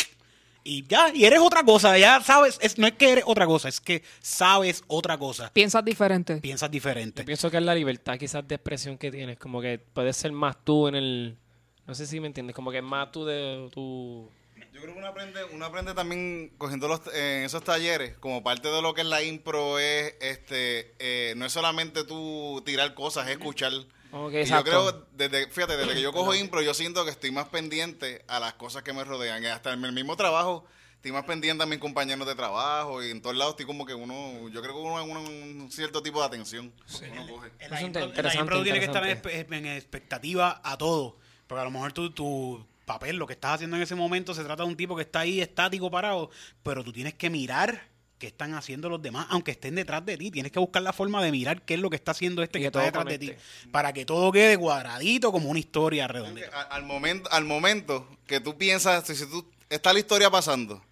Y 0.69 0.86
ya, 0.86 1.13
y 1.13 1.23
eres 1.23 1.39
otra 1.39 1.63
cosa, 1.63 1.97
ya 1.97 2.21
sabes, 2.21 2.60
es, 2.62 2.77
no 2.77 2.88
es 2.88 2.93
que 2.93 3.10
eres 3.10 3.23
otra 3.25 3.45
cosa, 3.45 3.69
es 3.69 3.80
que 3.80 4.03
sabes 4.19 4.84
otra 4.88 5.17
cosa, 5.17 5.49
¿Piensas 5.53 5.86
diferente? 5.86 6.38
piensas 6.41 6.69
diferente. 6.69 7.21
Yo 7.21 7.25
pienso 7.25 7.49
que 7.49 7.56
es 7.56 7.63
la 7.63 7.73
libertad 7.73 8.17
quizás 8.17 8.45
de 8.45 8.56
expresión 8.56 8.97
que 8.97 9.10
tienes. 9.10 9.39
Como 9.39 9.62
que 9.62 9.80
puedes 9.80 10.17
ser 10.17 10.34
más 10.34 10.58
tú 10.65 10.89
en 10.89 10.95
el... 10.95 11.38
No 11.86 11.95
sé 11.95 12.06
si 12.06 12.19
me 12.19 12.27
entiendes. 12.27 12.53
Como 12.53 12.69
que 12.69 12.82
más 12.82 13.13
tú 13.13 13.23
de 13.23 13.69
tu... 13.71 14.30
Yo 14.73 14.82
creo 14.82 14.93
que 14.93 14.99
uno 14.99 15.08
aprende, 15.08 15.39
uno 15.53 15.65
aprende 15.65 15.93
también 15.93 16.51
cogiendo 16.58 16.89
los, 16.89 16.99
eh, 17.13 17.38
en 17.39 17.43
esos 17.45 17.63
talleres, 17.63 18.17
como 18.17 18.43
parte 18.43 18.67
de 18.67 18.82
lo 18.82 18.93
que 18.93 19.01
es 19.01 19.08
la 19.08 19.23
impro, 19.23 19.80
es 19.80 20.15
este 20.19 20.93
eh, 20.99 21.34
no 21.38 21.45
es 21.45 21.53
solamente 21.53 22.03
tú 22.03 22.62
tirar 22.65 22.93
cosas, 22.93 23.27
es 23.27 23.38
escuchar. 23.38 23.71
Y 24.13 24.46
yo 24.46 24.63
creo, 24.63 25.08
desde, 25.13 25.48
fíjate, 25.48 25.78
desde 25.78 25.93
que 25.93 26.02
yo 26.02 26.13
cojo 26.13 26.34
impro, 26.34 26.62
yo 26.62 26.74
siento 26.74 27.04
que 27.04 27.12
estoy 27.12 27.32
más 27.32 27.50
pendiente 27.50 28.24
a 28.28 28.39
las 28.39 28.54
cosas 28.54 28.84
que 28.84 28.93
me 28.93 29.04
rodean. 29.04 29.46
Hasta 29.46 29.74
en 29.74 29.84
el 29.84 29.91
mismo 29.91 30.15
trabajo, 30.15 30.65
estoy 30.96 31.12
más 31.12 31.26
pendiente 31.26 31.63
a 31.63 31.65
mis 31.65 31.80
compañeros 31.80 32.28
de 32.28 32.36
trabajo 32.36 33.04
y 33.04 33.12
en 33.12 33.22
todos 33.22 33.36
lados 33.36 33.54
estoy 33.54 33.65
como 33.65 33.86
que 33.86 33.93
uno, 33.93 34.50
yo 34.50 34.62
creo 34.62 34.74
que 34.74 34.80
uno 34.80 35.04
uno 35.04 35.22
un 35.22 35.70
cierto 35.72 36.02
tipo 36.02 36.20
de 36.20 36.26
atención. 36.26 36.74
uno 37.12 37.28
coge. 37.28 37.52
La 37.70 37.78
Es 37.78 37.84
impro, 37.84 38.06
impro 38.06 38.58
tú 38.58 38.63
tienes 38.63 38.80
que 38.80 38.86
estar 38.86 39.06
en, 39.06 39.65
expectativa 39.65 40.62
a 40.63 40.78
todo. 40.78 41.17
Porque 41.48 41.62
a 41.62 41.65
lo 41.65 41.72
mejor 41.72 41.93
tu, 41.93 42.12
tu 42.12 42.65
papel, 42.86 43.17
lo 43.17 43.28
que 43.28 43.34
estás 43.34 43.56
haciendo 43.56 43.76
en 43.76 43.84
ese 43.84 43.96
momento, 43.96 44.34
se 44.34 44.43
trata 44.43 44.63
de 44.63 44.70
un 44.70 44.78
tipo 44.78 44.96
que 44.96 45.04
está 45.04 45.20
ahí 45.22 45.41
estático, 45.41 45.91
parado, 45.91 46.30
pero 46.63 46.84
tú 46.84 46.91
tienes 46.91 47.13
que 47.13 47.30
mirar 47.30 47.89
qué 48.19 48.27
están 48.27 48.53
haciendo 48.56 48.89
los 48.89 49.01
demás, 49.01 49.27
aunque 49.30 49.51
estén 49.51 49.75
detrás 49.75 50.06
de 50.06 50.17
ti. 50.17 50.32
Tienes 50.32 50.51
que 50.51 50.60
buscar 50.60 50.82
la 50.82 50.93
forma 50.93 51.21
de 51.23 51.32
mirar 51.32 51.62
qué 51.63 51.75
es 51.75 51.80
lo 51.80 51.89
que 51.89 51.95
está 51.97 52.12
haciendo 52.12 52.41
este 52.43 52.58
Y 52.60 52.62
que 52.62 52.67
está 52.67 52.82
detrás 52.82 53.06
de 53.06 53.19
ti. 53.19 53.34
Para 53.71 53.93
que 53.93 54.06
todo 54.06 54.32
quede 54.32 54.58
cuadradito 54.58 55.32
como 55.32 55.49
una 55.49 55.60
historia 55.60 56.08
redondita. 56.08 56.62
Al 56.63 56.84
momento, 56.84 57.30
al 57.32 57.45
momento 57.45 58.08
que 58.25 58.39
tú 58.39 58.58
piensas, 58.58 59.06
si, 59.06 59.25
tú 59.27 59.45
está 59.69 59.93
la 59.93 59.99
historia 59.99 60.30
pasando 60.32 60.84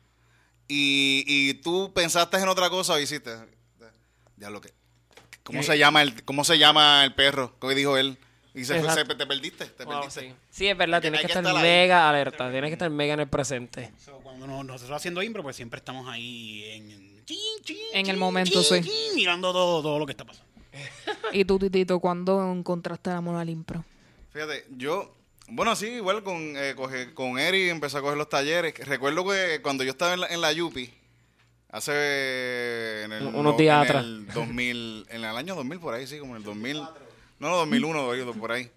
y, 0.68 1.24
y 1.28 1.54
tú 1.56 1.92
pensaste 1.94 2.38
en 2.38 2.48
otra 2.48 2.70
cosa 2.70 2.94
o 2.94 3.00
hiciste, 3.00 3.32
ya 4.38 4.50
lo 4.50 4.62
que, 4.62 4.72
¿cómo 5.44 5.64
se 5.64 5.78
llama 5.78 6.02
el, 6.02 6.24
cómo 6.24 6.44
se 6.44 6.58
llama 6.58 7.04
el 7.04 7.14
perro? 7.14 7.56
¿Qué 7.60 7.74
dijo 7.76 7.98
él? 7.98 8.18
Y 8.54 8.64
se, 8.64 8.80
fue- 8.80 8.88
Exacto. 8.88 9.12
se- 9.12 9.18
te 9.18 9.28
perdiste, 9.28 9.66
te 9.66 9.84
Wow, 9.84 9.96
perdiste. 10.02 10.22
sí. 10.30 10.34
Sí, 10.50 10.68
es 10.68 10.78
verdad, 10.78 11.02
tienes 11.02 11.20
que 11.22 11.28
que 11.28 11.34
estar 11.34 11.44
estar 11.44 11.58
ahí. 11.58 11.62
mega 11.64 12.10
alerta, 12.10 12.50
tienes 12.52 12.70
que 12.70 12.74
estar 12.74 12.90
mega 12.90 13.14
en 13.16 13.20
el 13.20 13.28
presente. 13.28 13.92
So, 14.04 14.14
cuando 14.20 14.48
nos- 14.48 14.66
nosotros 14.66 14.96
haciendo 14.96 15.22
impro, 15.22 15.44
pues 15.44 15.56
siempre 15.58 15.78
estamos 15.80 16.08
ahí 16.08 16.64
en, 16.72 17.15
chin, 17.26 17.38
chin, 17.64 17.78
En 17.94 18.08
el 18.08 18.18
momento, 18.18 18.62
chin, 18.64 18.84
sí. 18.84 18.90
chin, 18.90 19.16
mirando 19.16 19.52
todo, 19.52 19.82
todo 19.82 20.00
lo 20.00 20.06
que 20.06 20.12
está 20.14 20.26
pasando. 20.26 20.50
¿Y 21.34 21.46
tú, 21.46 21.58
Titito, 21.60 22.00
cuándo 22.00 22.52
encontraste 22.52 23.10
el 23.10 23.16
amor 23.18 23.36
al 23.38 23.50
impro? 23.50 23.84
Fíjate, 24.32 24.66
yo, 24.78 25.14
bueno, 25.48 25.76
sí, 25.76 25.88
igual 25.88 26.24
con, 26.24 26.56
eh, 26.58 26.74
coge- 26.76 27.14
con 27.14 27.40
Eri 27.40 27.70
empecé 27.70 27.98
a 27.98 28.02
coger 28.02 28.18
los 28.18 28.30
talleres. 28.30 28.74
Recuerdo 28.86 29.26
que 29.28 29.62
cuando 29.62 29.84
yo 29.84 29.92
estaba 29.92 30.14
en 30.14 30.22
la, 30.22 30.28
en 30.28 30.42
la 30.42 30.52
Yupi, 30.52 30.92
hace... 31.70 33.04
En 33.04 33.12
el, 33.14 33.28
Unos 33.28 33.58
días 33.58 33.76
en 33.78 33.82
atrás. 33.84 34.04
el 34.04 34.28
2000, 34.28 35.06
en 35.10 35.24
el 35.24 35.36
año 35.38 35.56
2000 35.56 35.80
por 35.80 35.94
ahí, 35.94 36.08
sí, 36.08 36.20
como 36.20 36.34
en 36.34 36.38
el 36.38 36.44
2000. 36.44 36.78
No, 36.78 37.50
no, 37.50 37.56
2001, 37.58 38.06
oído, 38.08 38.34
por 38.34 38.52
ahí. 38.52 38.70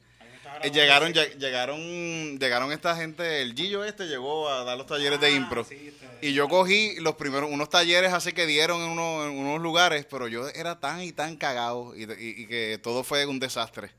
Eh, 0.62 0.70
llegaron, 0.70 1.12
lleg- 1.12 1.36
llegaron, 1.38 2.38
llegaron 2.38 2.72
esta 2.72 2.96
gente, 2.96 3.42
el 3.42 3.54
Gillo 3.54 3.84
este 3.84 4.06
llegó 4.06 4.48
a 4.48 4.64
dar 4.64 4.76
los 4.78 4.86
talleres 4.86 5.20
de 5.20 5.32
impro. 5.32 5.66
Y 6.20 6.32
yo 6.32 6.48
cogí 6.48 6.96
los 7.00 7.14
primeros, 7.14 7.50
unos 7.50 7.68
talleres 7.70 8.12
así 8.12 8.32
que 8.32 8.46
dieron 8.46 8.80
en, 8.82 8.90
uno- 8.90 9.24
en 9.26 9.36
unos 9.38 9.60
lugares, 9.60 10.06
pero 10.10 10.28
yo 10.28 10.48
era 10.48 10.80
tan 10.80 11.02
y 11.02 11.12
tan 11.12 11.36
cagado 11.36 11.94
y, 11.96 12.02
y- 12.04 12.42
y 12.42 12.46
que 12.46 12.78
todo 12.82 13.04
fue 13.04 13.24
un 13.26 13.38
desastre. 13.38 13.90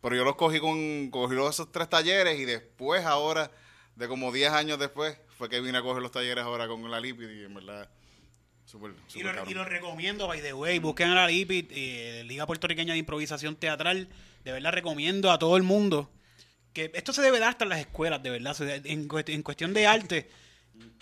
Pero 0.00 0.14
yo 0.16 0.24
los 0.24 0.36
cogí 0.36 0.60
con, 0.60 1.10
cogí 1.10 1.34
los- 1.34 1.54
esos 1.54 1.70
tres 1.72 1.88
talleres 1.88 2.38
y 2.38 2.44
después 2.44 3.04
ahora, 3.04 3.50
de 3.96 4.08
como 4.08 4.32
10 4.32 4.50
años 4.52 4.78
después, 4.78 5.16
fue 5.36 5.48
que 5.48 5.60
vine 5.60 5.78
a 5.78 5.82
coger 5.82 6.02
los 6.02 6.10
talleres 6.12 6.44
ahora 6.44 6.66
con 6.68 6.88
la 6.90 7.00
Lipid 7.00 7.28
y 7.30 7.44
en 7.44 7.54
verdad, 7.54 7.88
súper, 8.64 8.92
Y 9.08 9.12
súper 9.12 9.36
lo, 9.36 9.50
y 9.50 9.54
lo 9.54 9.64
recomiendo, 9.64 10.26
by 10.26 10.40
the 10.42 10.52
way. 10.52 10.78
Busquen 10.78 11.08
a 11.10 11.14
la 11.14 11.26
LIPIT, 11.28 11.70
eh, 11.74 12.22
Liga 12.26 12.46
Puertorriqueña 12.46 12.92
de 12.92 12.98
Improvisación 12.98 13.56
Teatral. 13.56 14.08
De 14.44 14.52
verdad 14.52 14.72
recomiendo 14.72 15.30
a 15.30 15.38
todo 15.38 15.56
el 15.56 15.62
mundo 15.62 16.10
que 16.72 16.90
esto 16.94 17.12
se 17.12 17.22
debe 17.22 17.38
dar 17.40 17.50
hasta 17.50 17.64
en 17.64 17.70
las 17.70 17.80
escuelas, 17.80 18.22
de 18.22 18.30
verdad. 18.30 18.56
En, 18.84 19.08
en 19.26 19.42
cuestión 19.42 19.74
de 19.74 19.86
arte, 19.86 20.30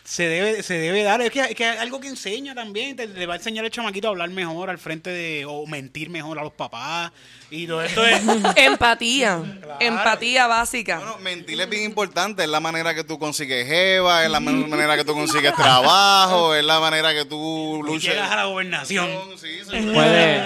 se 0.04 0.26
debe, 0.28 0.62
se 0.62 0.74
debe 0.78 1.02
dar. 1.02 1.20
Es 1.20 1.30
que, 1.30 1.40
es 1.40 1.54
que 1.54 1.64
hay 1.66 1.78
algo 1.78 2.00
que 2.00 2.08
enseña 2.08 2.54
también. 2.54 2.96
Te, 2.96 3.06
le 3.08 3.26
va 3.26 3.34
a 3.34 3.36
enseñar 3.36 3.64
al 3.64 3.70
chamaquito 3.70 4.06
a 4.06 4.10
hablar 4.12 4.30
mejor 4.30 4.70
al 4.70 4.78
frente 4.78 5.10
de. 5.10 5.44
o 5.44 5.66
mentir 5.66 6.08
mejor 6.08 6.38
a 6.38 6.44
los 6.44 6.52
papás. 6.52 7.12
Y 7.50 7.66
todo 7.66 7.82
esto 7.82 8.06
es. 8.06 8.22
Empatía. 8.56 9.42
Empatía 9.80 10.46
básica. 10.46 10.98
Bueno, 10.98 11.18
mentir 11.18 11.60
es 11.60 11.68
bien 11.68 11.82
importante, 11.84 12.42
es 12.44 12.48
la 12.48 12.60
manera 12.60 12.94
que 12.94 13.04
tú 13.04 13.18
consigues 13.18 13.66
jeva, 13.66 14.24
es 14.24 14.30
la 14.30 14.40
man- 14.40 14.70
manera 14.70 14.96
que 14.96 15.04
tú 15.04 15.12
consigues 15.12 15.54
trabajo, 15.54 16.54
es 16.54 16.64
la 16.64 16.80
manera 16.80 17.12
que 17.12 17.24
tú 17.24 17.82
luchas. 17.84 18.14
llegas 18.14 18.30
a 18.30 18.36
la 18.36 18.44
gobernación. 18.46 19.08
Sí, 19.38 19.58
sí. 19.68 19.90
Puedes, 19.92 20.42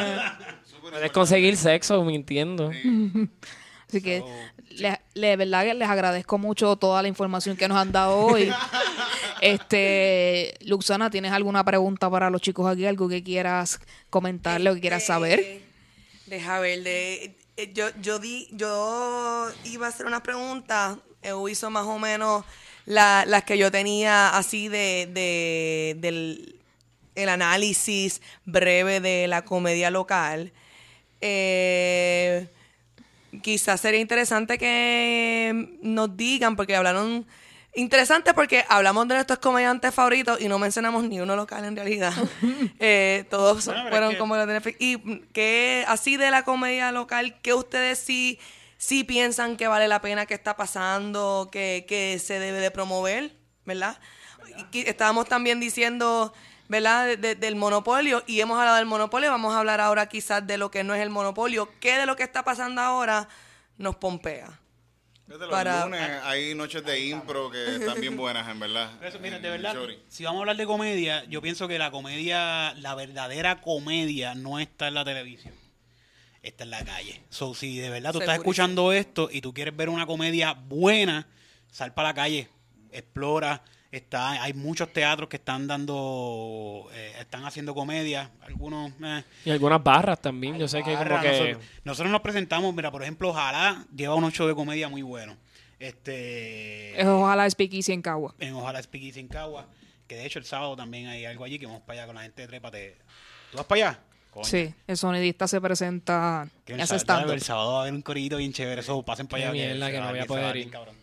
puedes 0.91 1.13
conseguir 1.13 1.57
sexo 1.57 2.03
mintiendo. 2.05 2.71
Así 3.89 4.01
que, 4.03 4.23
le, 4.71 5.01
le- 5.15 5.37
verdad 5.37 5.65
que 5.65 5.75
les 5.75 5.89
agradezco 5.89 6.39
mucho 6.39 6.77
toda 6.77 7.03
la 7.03 7.09
información 7.09 7.57
que 7.57 7.67
nos 7.67 7.77
han 7.77 7.91
dado 7.93 8.17
hoy. 8.19 8.49
este, 9.41 10.55
Luxana, 10.65 11.11
¿tienes 11.11 11.33
alguna 11.33 11.65
pregunta 11.65 12.09
para 12.11 12.31
los 12.31 12.41
chicos 12.41 12.71
aquí? 12.71 12.87
¿Algo 12.87 13.09
que 13.09 13.23
quieras 13.23 13.81
comentarle 14.11 14.71
o 14.71 14.75
que 14.75 14.81
quieras 14.81 15.05
saber? 15.07 15.41
Eh, 15.41 15.63
Deja 16.27 16.61
ver, 16.61 16.85
de, 16.85 17.35
eh, 17.57 17.73
yo, 17.75 17.87
yo, 18.01 18.21
di, 18.21 18.47
yo 18.53 19.49
iba 19.65 19.87
a 19.87 19.89
hacer 19.89 20.07
unas 20.07 20.21
preguntas, 20.21 20.99
eh, 21.23 21.33
hizo 21.51 21.71
más 21.71 21.87
o 21.87 21.99
menos 21.99 22.45
la- 22.87 23.25
las 23.27 23.43
que 23.43 23.59
yo 23.59 23.73
tenía 23.73 24.29
así 24.37 24.69
de, 24.69 25.09
de- 25.13 25.97
del 25.99 26.57
el 27.17 27.29
análisis 27.29 28.23
breve 28.45 29.01
de 29.01 29.27
la 29.27 29.45
comedia 29.45 29.91
local. 29.91 30.53
Eh, 31.21 32.49
quizás 33.43 33.81
sería 33.81 34.01
interesante 34.01 34.59
que 34.59 35.79
nos 35.83 36.17
digan, 36.17 36.57
porque 36.57 36.77
hablaron. 36.77 37.27
Interesante 37.73 38.35
porque 38.35 38.65
hablamos 38.69 39.07
de 39.07 39.15
nuestros 39.15 39.39
comediantes 39.39 39.95
favoritos 39.95 40.41
y 40.41 40.49
no 40.49 40.59
mencionamos 40.59 41.05
ni 41.05 41.21
uno 41.21 41.37
local 41.37 41.65
en 41.65 41.77
realidad. 41.77 42.13
Eh, 42.81 43.27
todos 43.31 43.67
Bueno, 43.67 43.89
fueron 43.91 44.17
como 44.17 44.37
los 44.37 44.47
de 44.47 44.55
Netflix. 44.55 44.77
Y 44.81 44.99
que 45.33 45.85
así 45.87 46.17
de 46.17 46.31
la 46.31 46.43
comedia 46.43 46.91
local, 46.93 47.41
que 47.43 47.55
ustedes 47.55 47.99
sí, 47.99 48.41
sí 48.79 49.05
piensan 49.05 49.57
que 49.57 49.69
vale 49.69 49.87
la 49.87 50.01
pena 50.01 50.27
que 50.27 50.35
está 50.35 50.57
pasando, 50.57 51.49
que, 51.53 51.85
que 51.87 52.19
se 52.19 52.39
debe 52.41 52.59
de 52.59 52.71
promover, 52.71 53.37
¿verdad? 53.65 54.01
Y 54.57 54.65
que 54.65 54.91
estábamos 54.91 55.29
también 55.29 55.61
diciendo, 55.61 56.33
¿verdad? 56.71 57.05
De- 57.07 57.17
de- 57.17 57.35
del 57.35 57.57
monopolio 57.57 58.23
y 58.29 58.41
hemos 58.41 58.57
hablado 58.57 58.77
del 58.77 58.87
monopolio, 58.87 59.29
vamos 59.29 59.53
a 59.53 59.59
hablar 59.59 59.81
ahora 59.81 60.09
quizás 60.09 60.47
de 60.47 60.57
lo 60.57 60.71
que 60.71 60.85
no 60.85 60.95
es 60.95 61.03
el 61.03 61.11
monopolio, 61.11 61.69
qué 61.81 61.99
de 61.99 62.07
lo 62.07 62.15
que 62.15 62.23
está 62.23 62.45
pasando 62.45 62.81
ahora 62.81 63.29
nos 63.77 63.97
pompea. 63.97 64.61
Desde 65.27 65.41
los 65.47 65.51
Para- 65.51 65.85
lunes 65.85 66.01
hay 66.23 66.55
noches 66.55 66.85
de 66.85 67.07
impro 67.07 67.51
que 67.51 67.77
están 67.77 68.01
bien 68.01 68.17
buenas, 68.17 68.49
en 68.49 68.61
verdad. 68.61 68.89
Eso, 69.05 69.19
mira, 69.19 69.41
de 69.41 69.51
verdad, 69.51 69.75
si 70.09 70.23
vamos 70.25 70.39
a 70.39 70.43
hablar 70.43 70.57
de 70.57 70.67
comedia, 70.67 71.25
yo 71.25 71.43
pienso 71.43 71.67
que 71.67 71.77
la 71.77 71.91
comedia, 71.91 72.73
la 72.75 72.95
verdadera 72.95 73.61
comedia, 73.61 74.37
no 74.37 74.61
está 74.61 74.87
en 74.89 74.95
la 74.95 75.05
televisión. 75.05 75.55
Está 76.43 76.63
en 76.65 76.71
la 76.71 76.85
calle. 76.85 77.21
So, 77.31 77.55
si 77.55 77.79
de 77.79 77.91
verdad 77.91 78.13
tú 78.13 78.21
estás 78.21 78.37
escuchando 78.39 78.93
esto 78.93 79.29
y 79.31 79.41
tú 79.41 79.53
quieres 79.53 79.77
ver 79.77 79.89
una 79.89 80.07
comedia 80.07 80.53
buena, 80.53 81.27
sal 81.71 81.95
para 81.95 82.11
la 82.11 82.15
calle, 82.15 82.49
explora. 82.93 83.63
Está, 83.93 84.43
hay 84.43 84.53
muchos 84.55 84.93
teatros 84.93 85.29
que 85.29 85.37
están 85.37 85.67
dando, 85.67 86.89
eh, 86.93 87.13
están 87.19 87.45
haciendo 87.45 87.75
comedia. 87.75 88.31
Algunos, 88.43 88.93
eh, 89.03 89.25
Y 89.45 89.51
algunas 89.51 89.83
barras 89.83 90.21
también, 90.21 90.57
yo 90.59 90.69
sé 90.69 90.83
que 90.85 90.95
como 90.95 91.21
que... 91.21 91.29
Nosotros, 91.29 91.65
nosotros 91.85 92.13
nos 92.13 92.21
presentamos, 92.21 92.73
mira, 92.75 92.91
por 92.93 93.03
ejemplo, 93.03 93.31
Ojalá 93.31 93.85
lleva 93.95 94.15
un 94.15 94.31
show 94.31 94.47
de 94.47 94.55
comedia 94.55 94.89
muy 94.89 95.03
bueno. 95.03 95.37
Este, 95.81 97.01
Es 97.01 97.07
ojalá 97.07 97.49
Speakeasy 97.51 97.93
en 97.93 98.03
Cagua. 98.03 98.35
en 98.39 98.55
Ojalá 98.55 98.81
Speakeasy 98.83 99.21
en 99.21 99.29
Cagua. 99.29 99.67
Que 100.07 100.17
de 100.17 100.27
hecho 100.27 100.39
el 100.39 100.45
sábado 100.45 100.77
también 100.77 101.07
hay 101.09 101.25
algo 101.25 101.45
allí 101.45 101.59
que 101.59 101.67
vamos 101.67 101.83
para 101.83 102.01
allá 102.01 102.07
con 102.07 102.17
la 102.17 102.23
gente 102.23 102.43
de 102.43 102.49
Trépate. 102.49 102.97
¿Tú 103.51 103.57
vas 103.57 103.67
para 103.67 103.89
allá? 103.89 104.01
Coño. 104.31 104.45
Sí, 104.45 104.73
el 104.87 104.97
sonidista 104.97 105.49
se 105.49 105.61
presenta 105.61 106.47
Que 106.65 106.75
el, 106.75 106.81
hace 106.81 106.99
sábado, 107.01 107.33
el 107.33 107.43
sábado 107.43 107.73
va 107.73 107.79
a 107.79 107.83
haber 107.83 107.95
un 107.95 108.03
corito 108.03 108.37
bien 108.37 108.53
chévere. 108.53 108.81
Eso, 108.83 109.03
pasen 109.03 109.27
para 109.27 109.45
allá. 109.45 109.53
mierda 109.53 109.91
que 109.91 109.99
va 109.99 110.05
no 110.07 110.11
voy 110.11 110.19
a 110.19 110.23
bien, 110.23 110.27
poder 110.27 110.55
bien, 110.55 110.67
ir. 110.69 110.73
cabrón. 110.73 110.95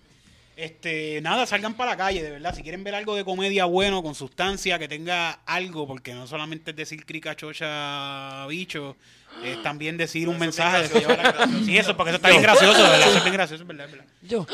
Este, 0.57 1.21
nada, 1.21 1.45
salgan 1.45 1.75
para 1.75 1.91
la 1.91 1.97
calle, 1.97 2.23
de 2.23 2.31
verdad. 2.31 2.55
Si 2.55 2.63
quieren 2.63 2.83
ver 2.83 2.95
algo 2.95 3.15
de 3.15 3.23
comedia 3.23 3.65
bueno, 3.65 4.01
con 4.01 4.15
sustancia, 4.15 4.79
que 4.79 4.87
tenga 4.87 5.29
algo, 5.45 5.85
porque 5.85 6.15
no 6.15 6.25
solamente 6.25 6.71
es 6.71 6.77
decir 6.77 7.05
crica, 7.05 7.35
chocha, 7.35 8.43
bicho, 8.47 8.97
es 9.43 9.61
también 9.61 9.97
decir 9.97 10.27
un 10.27 10.39
mensaje 10.39 10.81
de 10.81 10.89
que 10.89 10.99
lleva 11.01 11.15
la 11.15 11.47
Sí, 11.63 11.77
eso, 11.77 11.95
porque 11.95 12.09
eso 12.09 12.15
está 12.15 12.29
bien 12.29 12.41
gracioso, 12.41 12.81
de 12.81 12.89
verdad. 12.89 13.07
Eso 13.07 13.17
es 13.19 13.23
bien 13.23 13.33
gracioso, 13.35 13.61
es 13.61 13.67
verdad, 13.67 13.85
es 13.85 13.91
verdad. 13.91 14.07
Yo, 14.23 14.47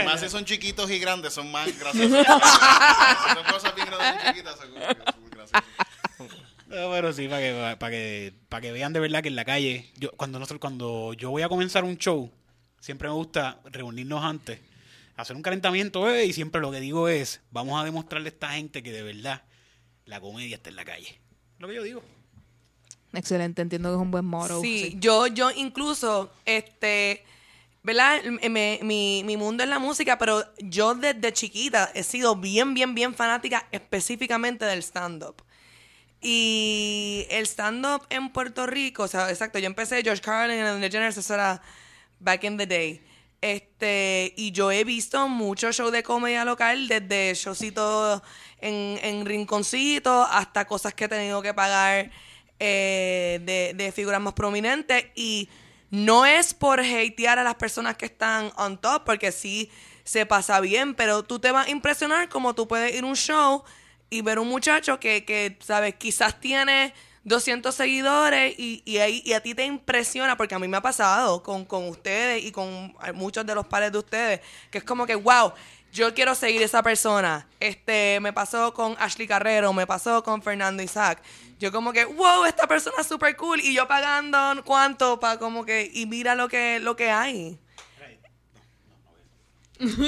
Y 0.00 0.04
más 0.04 0.20
si 0.20 0.28
son 0.28 0.44
chiquitos 0.44 0.88
y 0.88 1.00
grandes, 1.00 1.34
son 1.34 1.50
más 1.50 1.66
graciosos. 1.80 2.24
si 2.24 3.34
son 3.34 3.44
cosas 3.52 3.74
bien 3.74 3.88
grandes 3.88 4.22
y 4.22 4.28
chiquitas, 4.28 4.56
son 4.56 4.68
son 4.68 5.30
graciosas. 5.30 5.64
No, 6.68 6.90
pero 6.92 7.12
sí, 7.12 7.26
para 7.26 7.40
que, 7.40 7.76
para 7.80 7.90
que, 7.90 8.34
para 8.48 8.60
que 8.60 8.70
vean 8.70 8.92
de 8.92 9.00
verdad 9.00 9.20
que 9.20 9.28
en 9.30 9.36
la 9.36 9.44
calle, 9.44 9.90
yo, 9.96 10.12
cuando 10.12 10.38
nosotros, 10.38 10.60
cuando 10.60 11.12
yo 11.14 11.30
voy 11.30 11.42
a 11.42 11.48
comenzar 11.48 11.82
un 11.82 11.96
show, 11.98 12.30
siempre 12.78 13.08
me 13.08 13.14
gusta 13.14 13.58
reunirnos 13.64 14.22
antes, 14.24 14.60
hacer 15.16 15.34
un 15.36 15.42
calentamiento, 15.42 16.08
eh, 16.10 16.26
y 16.26 16.32
siempre 16.32 16.60
lo 16.60 16.70
que 16.70 16.80
digo 16.80 17.08
es, 17.08 17.40
vamos 17.50 17.80
a 17.80 17.84
demostrarle 17.84 18.28
a 18.28 18.32
esta 18.32 18.50
gente 18.50 18.82
que 18.82 18.92
de 18.92 19.02
verdad 19.02 19.42
la 20.04 20.20
comedia 20.20 20.56
está 20.56 20.70
en 20.70 20.76
la 20.76 20.84
calle. 20.84 21.18
Lo 21.58 21.68
que 21.68 21.74
yo 21.74 21.82
digo. 21.82 22.02
Excelente, 23.12 23.62
entiendo 23.62 23.88
que 23.90 23.94
es 23.96 24.00
un 24.02 24.10
buen 24.10 24.24
moro. 24.26 24.60
Sí, 24.60 24.96
yo, 25.00 25.26
yo 25.26 25.50
incluso, 25.50 26.30
este, 26.44 27.24
¿verdad? 27.82 28.22
Me- 28.24 28.78
mi, 28.82 29.22
mi 29.24 29.36
mundo 29.38 29.62
es 29.62 29.70
la 29.70 29.78
música, 29.78 30.18
pero 30.18 30.44
yo 30.58 30.94
desde 30.94 31.32
chiquita 31.32 31.90
he 31.94 32.02
sido 32.02 32.36
bien, 32.36 32.74
bien, 32.74 32.94
bien 32.94 33.14
fanática 33.14 33.66
específicamente 33.72 34.64
del 34.66 34.80
stand-up. 34.82 35.42
Y 36.20 37.26
el 37.30 37.46
stand-up 37.46 38.02
en 38.10 38.30
Puerto 38.30 38.66
Rico, 38.66 39.04
o 39.04 39.08
sea, 39.08 39.30
exacto, 39.30 39.58
yo 39.58 39.66
empecé 39.66 40.02
George 40.02 40.20
Carlin 40.22 40.58
en 40.58 40.80
The 40.80 40.90
Generals, 40.90 41.16
eso 41.16 41.34
era 41.34 41.62
back 42.20 42.44
in 42.44 42.56
the 42.58 42.66
day. 42.66 43.00
Este, 43.52 44.34
y 44.36 44.50
yo 44.50 44.72
he 44.72 44.82
visto 44.82 45.28
muchos 45.28 45.76
shows 45.76 45.92
de 45.92 46.02
comedia 46.02 46.44
local, 46.44 46.88
desde 46.88 47.32
showcitos 47.34 48.20
en, 48.60 48.98
en 49.02 49.24
rinconcito 49.24 50.24
hasta 50.24 50.64
cosas 50.64 50.94
que 50.94 51.04
he 51.04 51.08
tenido 51.08 51.40
que 51.42 51.54
pagar 51.54 52.10
eh, 52.58 53.38
de, 53.42 53.72
de 53.74 53.92
figuras 53.92 54.20
más 54.20 54.32
prominentes. 54.32 55.04
Y 55.14 55.48
no 55.90 56.26
es 56.26 56.54
por 56.54 56.80
hatear 56.80 57.38
a 57.38 57.44
las 57.44 57.54
personas 57.54 57.96
que 57.96 58.06
están 58.06 58.50
on 58.56 58.78
top, 58.78 59.04
porque 59.04 59.30
sí 59.30 59.70
se 60.02 60.26
pasa 60.26 60.58
bien, 60.58 60.96
pero 60.96 61.22
tú 61.22 61.38
te 61.38 61.52
vas 61.52 61.68
a 61.68 61.70
impresionar 61.70 62.28
como 62.28 62.52
tú 62.52 62.66
puedes 62.66 62.96
ir 62.96 63.04
a 63.04 63.06
un 63.06 63.14
show 63.14 63.62
y 64.10 64.22
ver 64.22 64.40
un 64.40 64.48
muchacho 64.48 64.98
que, 64.98 65.24
que 65.24 65.56
¿sabes? 65.60 65.94
Quizás 65.94 66.40
tiene 66.40 66.94
200 67.26 67.74
seguidores 67.74 68.54
y, 68.56 68.82
y, 68.84 68.98
ahí- 68.98 69.20
y 69.24 69.32
a 69.34 69.42
ti 69.42 69.54
te 69.54 69.64
impresiona, 69.64 70.36
porque 70.36 70.54
a 70.54 70.58
mí 70.58 70.68
me 70.68 70.76
ha 70.78 70.80
pasado 70.80 71.42
con, 71.42 71.64
con 71.64 71.88
ustedes 71.88 72.42
y 72.44 72.52
con 72.52 72.94
muchos 73.14 73.44
de 73.44 73.54
los 73.54 73.66
pares 73.66 73.92
de 73.92 73.98
ustedes, 73.98 74.40
que 74.70 74.78
es 74.78 74.84
como 74.84 75.04
que, 75.06 75.16
wow, 75.16 75.52
yo 75.92 76.14
quiero 76.14 76.34
seguir 76.34 76.62
esa 76.62 76.82
persona. 76.82 77.48
Este, 77.58 78.20
me 78.20 78.32
pasó 78.32 78.72
con 78.72 78.94
Ashley 78.98 79.26
Carrero, 79.26 79.72
me 79.72 79.86
pasó 79.86 80.22
con 80.22 80.40
Fernando 80.42 80.82
Isaac. 80.82 81.20
Yo 81.58 81.72
como 81.72 81.92
que, 81.92 82.04
wow, 82.04 82.44
esta 82.44 82.66
persona 82.68 82.96
es 83.00 83.06
súper 83.06 83.34
cool. 83.36 83.60
Y 83.60 83.74
yo 83.74 83.88
pagando 83.88 84.62
cuánto 84.64 85.18
para 85.18 85.38
como 85.38 85.64
que, 85.64 85.90
y 85.92 86.06
mira 86.06 86.34
lo 86.34 86.48
que, 86.48 86.78
lo 86.80 86.94
que 86.96 87.10
hay. 87.10 87.58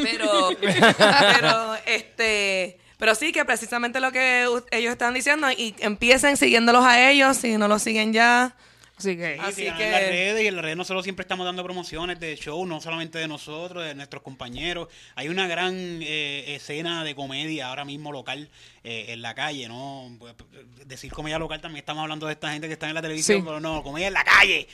Pero, 0.03 0.51
pero, 0.61 1.75
este, 1.87 2.79
pero 2.99 3.15
sí 3.15 3.33
que 3.33 3.45
precisamente 3.47 4.01
lo 4.01 4.13
que 4.13 4.43
ellos 4.71 4.93
están 4.93 5.15
diciendo 5.15 5.51
y 5.51 5.75
empiecen 5.79 6.37
siguiéndolos 6.37 6.85
a 6.85 7.11
ellos 7.11 7.37
si 7.39 7.57
no 7.57 7.67
los 7.69 7.83
siguen 7.83 8.13
ya. 8.13 8.55
Así 8.99 9.17
que. 9.17 9.35
Sí, 9.37 9.41
Así 9.41 9.63
que- 9.63 9.85
en 9.87 9.93
las 9.93 10.01
redes 10.03 10.43
y 10.43 10.47
en 10.49 10.57
las 10.57 10.65
redes 10.65 10.77
nosotros 10.77 11.05
siempre 11.05 11.23
estamos 11.23 11.47
dando 11.47 11.63
promociones 11.63 12.19
de 12.19 12.35
show, 12.37 12.67
no 12.67 12.81
solamente 12.81 13.17
de 13.19 13.29
nosotros, 13.29 13.85
de 13.85 13.95
nuestros 13.95 14.25
compañeros. 14.25 14.89
Hay 15.15 15.29
una 15.29 15.47
gran 15.47 15.77
eh, 16.03 16.57
escena 16.57 17.05
de 17.05 17.15
comedia 17.15 17.69
ahora 17.69 17.85
mismo 17.85 18.11
local 18.11 18.51
eh, 18.83 19.07
en 19.11 19.23
la 19.23 19.37
calle, 19.37 19.69
¿no? 19.69 20.11
Pues, 20.19 20.35
Decir 20.85 21.13
comedia 21.13 21.39
local 21.39 21.61
también 21.61 21.79
estamos 21.83 22.03
hablando 22.03 22.27
de 22.27 22.33
esta 22.33 22.51
gente 22.51 22.67
que 22.67 22.73
está 22.73 22.89
en 22.89 22.95
la 22.95 23.03
televisión, 23.03 23.39
Sí. 23.39 23.45
pero 23.47 23.61
no, 23.61 23.85
comedia 23.85 24.09
en 24.09 24.15
la 24.15 24.25
calle. 24.25 24.67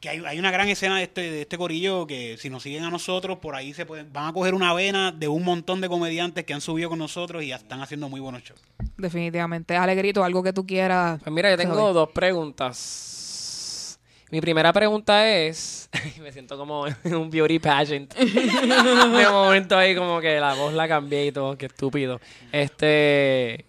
Que 0.00 0.08
hay, 0.10 0.22
hay 0.26 0.38
una 0.38 0.50
gran 0.50 0.68
escena 0.68 0.98
de 0.98 1.04
este, 1.04 1.30
de 1.30 1.40
este 1.42 1.56
corillo 1.56 2.06
que 2.06 2.36
si 2.38 2.50
nos 2.50 2.62
siguen 2.62 2.84
a 2.84 2.90
nosotros, 2.90 3.38
por 3.38 3.54
ahí 3.54 3.72
se 3.72 3.86
pueden, 3.86 4.12
van 4.12 4.26
a 4.28 4.32
coger 4.34 4.52
una 4.54 4.74
vena 4.74 5.12
de 5.12 5.28
un 5.28 5.42
montón 5.44 5.80
de 5.80 5.88
comediantes 5.88 6.44
que 6.44 6.52
han 6.52 6.60
subido 6.60 6.90
con 6.90 6.98
nosotros 6.98 7.42
y 7.42 7.48
ya 7.48 7.56
están 7.56 7.80
haciendo 7.80 8.08
muy 8.10 8.20
buenos 8.20 8.42
shows. 8.42 8.60
Definitivamente. 8.98 9.76
Alegrito, 9.76 10.22
algo 10.22 10.42
que 10.42 10.52
tú 10.52 10.66
quieras. 10.66 11.20
Pues 11.22 11.32
mira, 11.32 11.50
yo 11.50 11.56
tengo 11.56 11.74
saber. 11.74 11.94
dos 11.94 12.10
preguntas. 12.10 13.98
Mi 14.30 14.40
primera 14.40 14.72
pregunta 14.72 15.28
es, 15.30 15.88
me 16.20 16.32
siento 16.32 16.58
como 16.58 16.86
en 16.86 17.14
un 17.14 17.30
beauty 17.30 17.58
pageant. 17.58 18.12
De 18.14 19.28
momento 19.30 19.78
ahí 19.78 19.94
como 19.94 20.20
que 20.20 20.38
la 20.40 20.54
voz 20.54 20.74
la 20.74 20.86
cambié 20.88 21.26
y 21.26 21.32
todo, 21.32 21.56
qué 21.56 21.66
estúpido. 21.66 22.20
Este, 22.52 23.64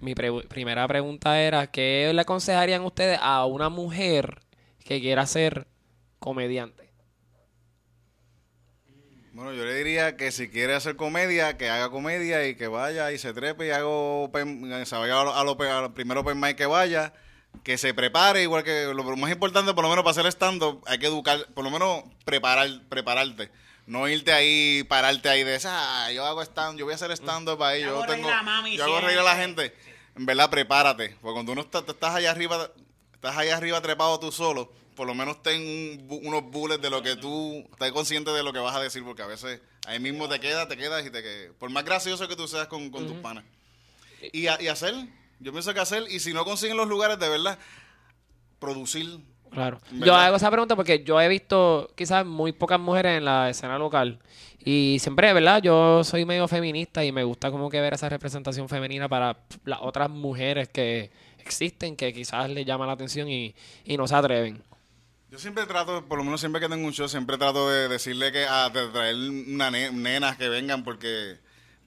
mi 0.00 0.14
pre- 0.14 0.42
primera 0.48 0.86
pregunta 0.88 1.40
era, 1.40 1.66
¿qué 1.68 2.10
le 2.12 2.20
aconsejarían 2.20 2.82
ustedes 2.82 3.18
a 3.22 3.44
una 3.46 3.68
mujer 3.68 4.40
que 4.90 5.00
quiera 5.00 5.24
ser 5.24 5.68
comediante? 6.18 6.90
Bueno, 9.32 9.52
yo 9.52 9.64
le 9.64 9.72
diría 9.76 10.16
que 10.16 10.32
si 10.32 10.48
quiere 10.48 10.74
hacer 10.74 10.96
comedia, 10.96 11.56
que 11.56 11.70
haga 11.70 11.90
comedia 11.90 12.44
y 12.48 12.56
que 12.56 12.66
vaya 12.66 13.12
y 13.12 13.18
se 13.18 13.32
trepe 13.32 13.68
y 13.68 13.70
haga 13.70 13.86
open, 13.86 14.84
se 14.84 14.96
vaya 14.96 15.20
a 15.20 15.24
lo, 15.24 15.32
a 15.32 15.44
lo- 15.44 15.56
a 15.62 15.80
lo 15.82 15.94
primero 15.94 16.22
open 16.22 16.40
mic 16.40 16.56
que 16.56 16.66
vaya, 16.66 17.12
que 17.62 17.78
se 17.78 17.94
prepare, 17.94 18.42
igual 18.42 18.64
que 18.64 18.86
lo 18.92 19.04
más 19.16 19.30
importante, 19.30 19.72
por 19.74 19.84
lo 19.84 19.90
menos 19.90 20.02
para 20.02 20.10
hacer 20.10 20.26
stand-up, 20.26 20.82
hay 20.88 20.98
que 20.98 21.06
educar, 21.06 21.46
por 21.54 21.62
lo 21.62 21.70
menos 21.70 22.02
preparar, 22.24 22.68
prepararte. 22.88 23.48
No 23.86 24.08
irte 24.08 24.32
ahí, 24.32 24.82
pararte 24.88 25.28
ahí 25.28 25.44
de 25.44 25.54
esa, 25.54 26.06
ah, 26.06 26.10
yo 26.10 26.26
hago 26.26 26.42
stand, 26.42 26.80
yo 26.80 26.84
voy 26.84 26.92
a 26.92 26.96
hacer 26.96 27.12
stand-up 27.12 27.62
ahí, 27.62 27.82
Yo 27.82 27.86
yo 27.90 27.92
hago 27.94 28.06
reír 28.06 28.16
tengo, 28.16 28.28
a 28.32 28.36
la 28.38 28.42
mami 28.42 28.76
yo 28.76 28.82
hago 28.82 29.00
reír 29.00 29.20
a 29.20 29.22
la 29.22 29.36
gente. 29.36 29.72
En 30.16 30.26
verdad, 30.26 30.50
prepárate, 30.50 31.10
porque 31.22 31.34
cuando 31.34 31.52
uno 31.52 31.60
está, 31.60 31.78
estás 31.78 32.16
allá 32.16 32.32
arriba, 32.32 32.68
estás 33.14 33.36
allá 33.36 33.56
arriba 33.56 33.80
trepado 33.80 34.18
tú 34.18 34.32
solo, 34.32 34.72
por 35.00 35.06
lo 35.06 35.14
menos 35.14 35.42
ten 35.42 35.62
un 35.62 36.20
unos 36.26 36.42
bullets 36.50 36.82
de 36.82 36.90
lo 36.90 37.02
que 37.02 37.16
tú, 37.16 37.64
estás 37.72 37.90
consciente 37.90 38.30
de 38.32 38.42
lo 38.42 38.52
que 38.52 38.58
vas 38.58 38.76
a 38.76 38.80
decir, 38.80 39.02
porque 39.02 39.22
a 39.22 39.26
veces 39.26 39.58
ahí 39.86 39.98
mismo 39.98 40.28
te 40.28 40.38
quedas, 40.40 40.68
te 40.68 40.76
quedas 40.76 41.06
y 41.06 41.08
te 41.10 41.22
quedas. 41.22 41.54
Por 41.58 41.70
más 41.70 41.86
gracioso 41.86 42.28
que 42.28 42.36
tú 42.36 42.46
seas 42.46 42.66
con, 42.66 42.90
con 42.90 43.06
tus 43.06 43.16
panas. 43.16 43.44
Y, 44.30 44.46
a- 44.48 44.60
y 44.60 44.68
hacer, 44.68 44.94
yo 45.38 45.52
pienso 45.52 45.72
que 45.72 45.80
hacer, 45.80 46.02
y 46.10 46.20
si 46.20 46.34
no 46.34 46.44
consiguen 46.44 46.76
los 46.76 46.86
lugares, 46.86 47.18
de 47.18 47.30
verdad, 47.30 47.58
producir. 48.58 49.20
Claro. 49.50 49.80
Yo 49.90 50.14
hago 50.14 50.36
esa 50.36 50.50
pregunta 50.50 50.76
porque 50.76 51.02
yo 51.02 51.18
he 51.18 51.28
visto 51.28 51.90
quizás 51.96 52.26
muy 52.26 52.52
pocas 52.52 52.78
mujeres 52.78 53.16
en 53.16 53.24
la 53.24 53.48
escena 53.48 53.78
local. 53.78 54.18
Y 54.62 54.98
siempre, 55.00 55.32
¿verdad? 55.32 55.62
Yo 55.62 56.04
soy 56.04 56.26
medio 56.26 56.46
feminista 56.46 57.02
y 57.06 57.10
me 57.10 57.24
gusta 57.24 57.50
como 57.50 57.70
que 57.70 57.80
ver 57.80 57.94
esa 57.94 58.10
representación 58.10 58.68
femenina 58.68 59.08
para 59.08 59.38
las 59.64 59.78
otras 59.80 60.10
mujeres 60.10 60.68
que 60.68 61.10
existen, 61.38 61.96
que 61.96 62.12
quizás 62.12 62.50
les 62.50 62.66
llama 62.66 62.84
la 62.86 62.92
atención 62.92 63.30
y, 63.30 63.54
y 63.86 63.96
no 63.96 64.06
se 64.06 64.14
atreven. 64.14 64.62
Yo 65.30 65.38
siempre 65.38 65.64
trato, 65.66 66.04
por 66.06 66.18
lo 66.18 66.24
menos 66.24 66.40
siempre 66.40 66.60
que 66.60 66.68
tengo 66.68 66.84
un 66.86 66.92
show, 66.92 67.08
siempre 67.08 67.38
trato 67.38 67.70
de 67.70 67.88
decirle 67.88 68.32
que 68.32 68.46
a 68.46 68.68
de 68.70 68.88
traer 68.88 69.14
una 69.14 69.70
ne- 69.70 69.92
nenas 69.92 70.36
que 70.36 70.48
vengan, 70.48 70.82
porque 70.82 71.38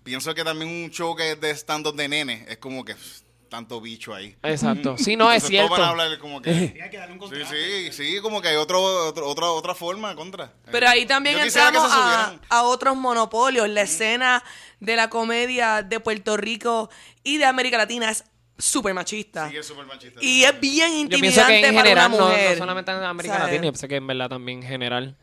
pienso 0.04 0.34
que 0.34 0.44
también 0.46 0.70
un 0.86 0.90
show 0.92 1.14
que 1.16 1.32
es 1.32 1.42
de 1.42 1.52
stand-up 1.52 1.96
de 1.96 2.08
nenes 2.08 2.48
es 2.48 2.58
como 2.58 2.86
que 2.86 2.96
pff, 2.96 3.22
tanto 3.50 3.82
bicho 3.82 4.16
ahí. 4.16 4.36
Exacto. 4.44 4.98
Sí, 4.98 5.16
no, 5.18 5.30
es 5.30 5.44
Entonces, 5.44 5.50
cierto. 5.50 5.68
todos 5.68 5.80
van 5.80 5.88
a 5.88 5.92
hablar 5.92 6.20
como 6.20 6.42
que... 6.42 6.54
Sí, 7.30 7.44
Sí, 7.50 7.92
sí, 7.92 7.92
sí, 8.16 8.20
como 8.22 8.42
que 8.42 8.48
hay 8.48 8.56
otro, 8.56 8.82
otro- 8.82 9.28
otra, 9.28 9.48
otra 9.50 9.76
forma 9.76 10.16
contra. 10.16 10.54
Pero 10.72 10.88
ahí 10.88 11.06
también 11.06 11.38
Yo 11.38 11.44
entramos 11.44 11.92
a, 11.92 12.40
a 12.50 12.64
otros 12.64 12.96
monopolios. 12.96 13.68
La 13.70 13.82
escena 13.82 14.44
de 14.80 14.96
la 14.96 15.10
comedia 15.10 15.84
de 15.84 16.00
Puerto 16.00 16.38
Rico 16.38 16.90
y 17.24 17.38
de 17.38 17.46
América 17.46 17.78
Latina 17.78 18.10
es 18.10 18.24
súper 18.58 18.94
machista. 18.94 19.50
Sí, 19.50 19.58
es 19.58 19.66
súper 19.66 19.86
machista. 19.86 20.20
Y 20.22 20.44
es 20.44 20.60
bien 20.60 21.10
Yo 21.10 21.20
pienso 21.20 21.42
intimidante 21.42 21.62
que 21.62 21.68
en 21.68 21.76
para 21.76 21.88
general, 21.88 22.08
una 22.12 22.18
no, 22.18 22.28
mujer. 22.28 22.52
no 22.52 22.58
solamente 22.58 22.92
en 22.92 23.04
América 23.04 23.34
¿Sabes? 23.36 23.48
Latina, 23.50 23.66
yo 23.66 23.72
pensé 23.72 23.88
que 23.88 23.96
en 23.96 24.08
verdad 24.08 24.30
también 24.30 24.64
en 24.64 24.68
general. 24.68 25.16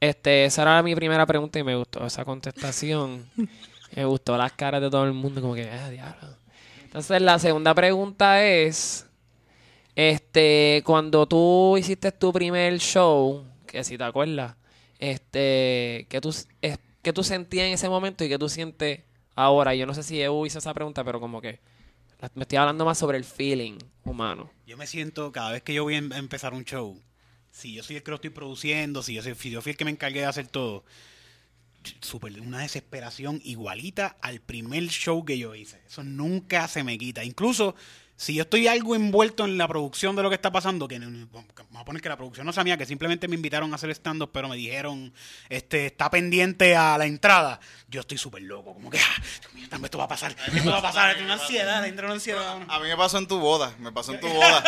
Este, 0.00 0.44
esa 0.44 0.62
era 0.62 0.82
mi 0.82 0.94
primera 0.94 1.26
pregunta 1.26 1.58
y 1.58 1.64
me 1.64 1.74
gustó 1.76 2.06
esa 2.06 2.24
contestación. 2.24 3.28
me 3.96 4.04
gustó 4.04 4.36
las 4.36 4.52
caras 4.52 4.80
de 4.80 4.90
todo 4.90 5.04
el 5.04 5.12
mundo, 5.12 5.40
como 5.40 5.54
que, 5.54 5.62
eh, 5.62 5.90
diablo. 5.90 6.36
Entonces, 6.84 7.20
la 7.20 7.38
segunda 7.38 7.74
pregunta 7.74 8.44
es, 8.44 9.06
este, 9.94 10.82
cuando 10.86 11.26
tú 11.26 11.76
hiciste 11.76 12.12
tu 12.12 12.32
primer 12.32 12.78
show, 12.78 13.44
que 13.66 13.82
si 13.84 13.98
te 13.98 14.04
acuerdas, 14.04 14.54
este, 14.98 16.06
¿qué 16.08 16.20
tú, 16.20 16.30
es, 16.62 16.78
qué 17.02 17.12
tú 17.12 17.22
sentías 17.24 17.66
en 17.66 17.74
ese 17.74 17.88
momento 17.88 18.24
y 18.24 18.28
qué 18.28 18.38
tú 18.38 18.48
sientes 18.48 19.00
ahora? 19.34 19.74
Yo 19.74 19.86
no 19.86 19.94
sé 19.94 20.02
si 20.02 20.20
Eu 20.20 20.46
hizo 20.46 20.58
esa 20.58 20.72
pregunta, 20.72 21.04
pero 21.04 21.20
como 21.20 21.40
que 21.40 21.60
me 22.34 22.42
estoy 22.42 22.58
hablando 22.58 22.84
más 22.84 22.98
sobre 22.98 23.18
el 23.18 23.24
feeling 23.24 23.78
humano. 24.04 24.50
Yo 24.66 24.76
me 24.76 24.86
siento, 24.86 25.30
cada 25.32 25.52
vez 25.52 25.62
que 25.62 25.74
yo 25.74 25.84
voy 25.84 25.94
a 25.94 25.98
em- 25.98 26.12
empezar 26.12 26.52
un 26.52 26.64
show, 26.64 27.00
si 27.50 27.74
yo 27.74 27.82
soy 27.82 27.96
el 27.96 28.02
que 28.02 28.10
lo 28.10 28.16
estoy 28.16 28.30
produciendo, 28.30 29.02
si 29.02 29.14
yo, 29.14 29.22
soy, 29.22 29.34
el 29.64 29.76
que 29.76 29.84
me 29.84 29.90
encargué 29.90 30.20
de 30.20 30.26
hacer 30.26 30.48
todo, 30.48 30.84
super, 32.00 32.38
una 32.40 32.60
desesperación 32.60 33.40
igualita 33.44 34.16
al 34.20 34.40
primer 34.40 34.88
show 34.88 35.24
que 35.24 35.38
yo 35.38 35.54
hice. 35.54 35.80
Eso 35.86 36.02
nunca 36.02 36.68
se 36.68 36.82
me 36.82 36.98
quita. 36.98 37.24
Incluso 37.24 37.74
si 38.18 38.34
yo 38.34 38.42
estoy 38.42 38.66
algo 38.66 38.96
envuelto 38.96 39.44
en 39.44 39.56
la 39.56 39.68
producción 39.68 40.16
de 40.16 40.24
lo 40.24 40.28
que 40.28 40.34
está 40.34 40.50
pasando, 40.50 40.88
que 40.88 40.98
vamos 40.98 41.46
a 41.72 41.84
poner 41.84 42.02
que 42.02 42.08
la 42.08 42.16
producción 42.16 42.44
no 42.44 42.52
sea 42.52 42.64
mía, 42.64 42.76
que 42.76 42.84
simplemente 42.84 43.28
me 43.28 43.36
invitaron 43.36 43.70
a 43.70 43.76
hacer 43.76 43.90
stand-up, 43.90 44.30
pero 44.32 44.48
me 44.48 44.56
dijeron, 44.56 45.14
este, 45.48 45.86
está 45.86 46.10
pendiente 46.10 46.74
a 46.74 46.98
la 46.98 47.06
entrada. 47.06 47.60
Yo 47.86 48.00
estoy 48.00 48.18
súper 48.18 48.42
loco, 48.42 48.74
como 48.74 48.90
que, 48.90 48.98
ah, 48.98 49.22
Dios 49.40 49.54
mío, 49.54 49.68
también 49.68 49.84
esto 49.84 49.98
va 49.98 50.04
a 50.04 50.08
pasar, 50.08 50.34
esto 50.52 50.68
va 50.68 50.78
a 50.78 50.82
pasar, 50.82 51.14
tengo 51.14 51.26
una 51.26 51.34
ansiedad, 51.34 51.86
entra 51.86 52.06
una 52.06 52.14
ansiedad. 52.14 52.58
A 52.66 52.80
mí 52.80 52.88
me 52.88 52.96
pasó 52.96 53.18
en 53.18 53.28
tu 53.28 53.38
boda, 53.38 53.72
me 53.78 53.92
pasó 53.92 54.12
en 54.12 54.18
tu 54.18 54.26
boda. 54.26 54.64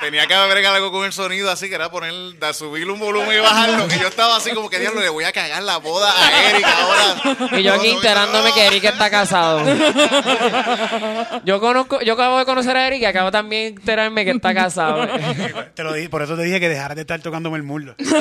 Que 0.00 0.06
tenía 0.06 0.26
que 0.26 0.34
agregar 0.34 0.74
algo 0.74 0.90
con 0.90 1.04
el 1.04 1.12
sonido, 1.12 1.50
así 1.50 1.68
que 1.68 1.74
era 1.74 1.90
poner, 1.90 2.14
de 2.14 2.54
subirle 2.54 2.90
un 2.90 3.00
volumen 3.00 3.36
y 3.36 3.40
bajarlo. 3.40 3.86
Y 3.94 3.98
yo 4.00 4.08
estaba 4.08 4.36
así 4.36 4.52
como 4.52 4.70
que, 4.70 4.78
diablo, 4.78 5.02
le 5.02 5.10
voy 5.10 5.24
a 5.24 5.32
cagar 5.32 5.62
la 5.62 5.76
boda 5.76 6.10
a 6.10 6.50
Erika 6.50 6.78
ahora. 6.78 7.58
Y 7.58 7.62
yo 7.62 7.74
aquí 7.74 7.90
enterándome 7.90 8.50
que 8.54 8.66
Eric 8.66 8.84
está 8.84 9.10
casado. 9.10 9.60
Yo 11.50 11.58
conozco, 11.58 12.00
yo 12.00 12.12
acabo 12.12 12.38
de 12.38 12.44
conocer 12.44 12.76
a 12.76 12.86
Eric 12.86 13.02
y 13.02 13.06
acabo 13.06 13.32
también 13.32 13.74
de 13.74 13.80
enterarme 13.80 14.24
que 14.24 14.30
está 14.30 14.54
casado. 14.54 15.04
Te 15.74 15.82
lo 15.82 15.92
dije, 15.92 16.08
por 16.08 16.22
eso 16.22 16.36
te 16.36 16.44
dije 16.44 16.60
que 16.60 16.68
dejaras 16.68 16.94
de 16.94 17.00
estar 17.00 17.20
tocándome 17.20 17.56
el 17.56 17.64
muslo. 17.64 17.96
Lo 17.98 18.04
sé, 18.06 18.12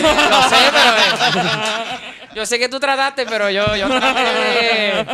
pero 0.71 0.97
eh, 0.97 1.99
yo 2.33 2.45
sé 2.47 2.57
que 2.57 2.67
tú 2.69 2.79
trataste, 2.79 3.27
pero 3.27 3.51
yo, 3.51 3.75
yo 3.75 3.87
traté 3.87 4.23
de, 4.23 5.05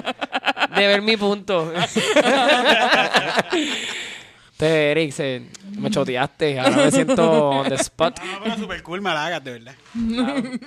de 0.77 0.87
ver 0.87 1.01
mi 1.01 1.17
punto. 1.17 1.73
Este, 4.53 4.91
Eric, 4.91 5.11
se, 5.11 5.41
me 5.77 5.91
choteaste. 5.91 6.57
Ahora 6.57 6.85
me 6.85 6.91
siento 6.91 7.49
on 7.49 7.67
the 7.67 7.75
spot. 7.75 8.17
No, 8.23 8.43
pero 8.45 8.55
super 8.55 8.81
cool, 8.83 9.01
Malagas, 9.01 9.43
de 9.43 9.51
verdad. 9.51 9.75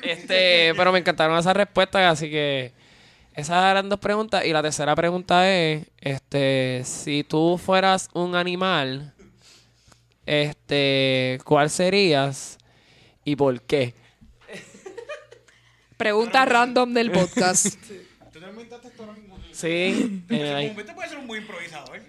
Este, 0.03 0.75
pero 0.77 0.93
me 0.93 0.99
encantaron 0.99 1.39
esas 1.39 1.57
respuestas, 1.57 2.13
así 2.13 2.29
que 2.29 2.75
esas 3.39 3.71
eran 3.71 3.89
dos 3.89 3.99
preguntas. 4.01 4.45
Y 4.45 4.53
la 4.53 4.63
tercera 4.63 4.95
pregunta 4.97 5.49
es, 5.51 5.87
este, 6.01 6.83
si 6.85 7.25
tú 7.25 7.57
fueras 7.59 8.09
un 8.13 8.35
animal, 8.35 9.15
este, 10.27 11.39
¿cuál 11.45 11.71
serías 11.71 12.59
y 13.25 13.37
por 13.37 13.61
qué? 13.63 13.95
Pregunta 15.97 16.45
random 16.45 16.93
del 16.93 17.11
podcast. 17.11 17.67
¿Tú 18.33 18.41
te 18.41 18.47
inventaste 18.49 18.89
esto 18.89 19.03
ahora 19.05 19.15
mismo? 19.15 19.39
Sí. 19.53 20.23
eh, 20.31 20.75
Este 20.77 20.95
puede 20.95 21.09
ser 21.09 21.19
un 21.19 21.27
buen 21.27 21.43
improvisador. 21.43 22.01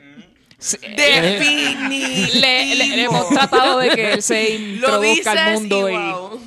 Definitivo. 0.60 2.40
le, 2.42 2.76
le- 2.76 2.88
le 2.98 3.04
hemos 3.04 3.30
tratado 3.30 3.80
de 3.80 3.90
que 3.92 4.14
él 4.14 4.22
se 4.22 4.60
Lo 4.60 4.66
introduzca 4.76 5.32
al 5.32 5.54
mundo 5.54 5.90
y 5.90 5.94
y, 5.94 5.96
wow. 5.96 6.40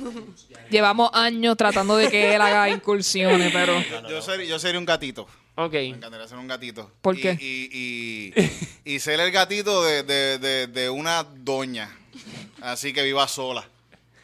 Llevamos 0.73 1.09
años 1.13 1.55
tratando 1.55 1.95
de 1.95 2.09
que 2.09 2.35
él 2.35 2.41
haga 2.41 2.69
incursiones, 2.69 3.53
pero 3.53 3.81
Yo 4.09 4.21
sería, 4.21 4.45
yo 4.47 4.59
sería 4.59 4.79
un 4.79 4.85
gatito. 4.85 5.27
ok. 5.55 5.71
Me 5.73 5.87
encantaría 5.87 6.27
ser 6.27 6.37
un 6.37 6.47
gatito. 6.47 6.91
¿Por 7.01 7.17
Y- 7.17 7.21
qué? 7.21 7.37
Y, 7.39 8.33
y, 8.85 8.93
y 8.95 8.99
ser 8.99 9.19
el 9.21 9.31
gatito 9.31 9.83
de, 9.83 10.03
de, 10.03 10.37
de, 10.39 10.67
de 10.67 10.89
una 10.89 11.23
doña. 11.23 11.89
Así 12.61 12.91
que 12.93 13.03
viva 13.03 13.27
sola. 13.27 13.65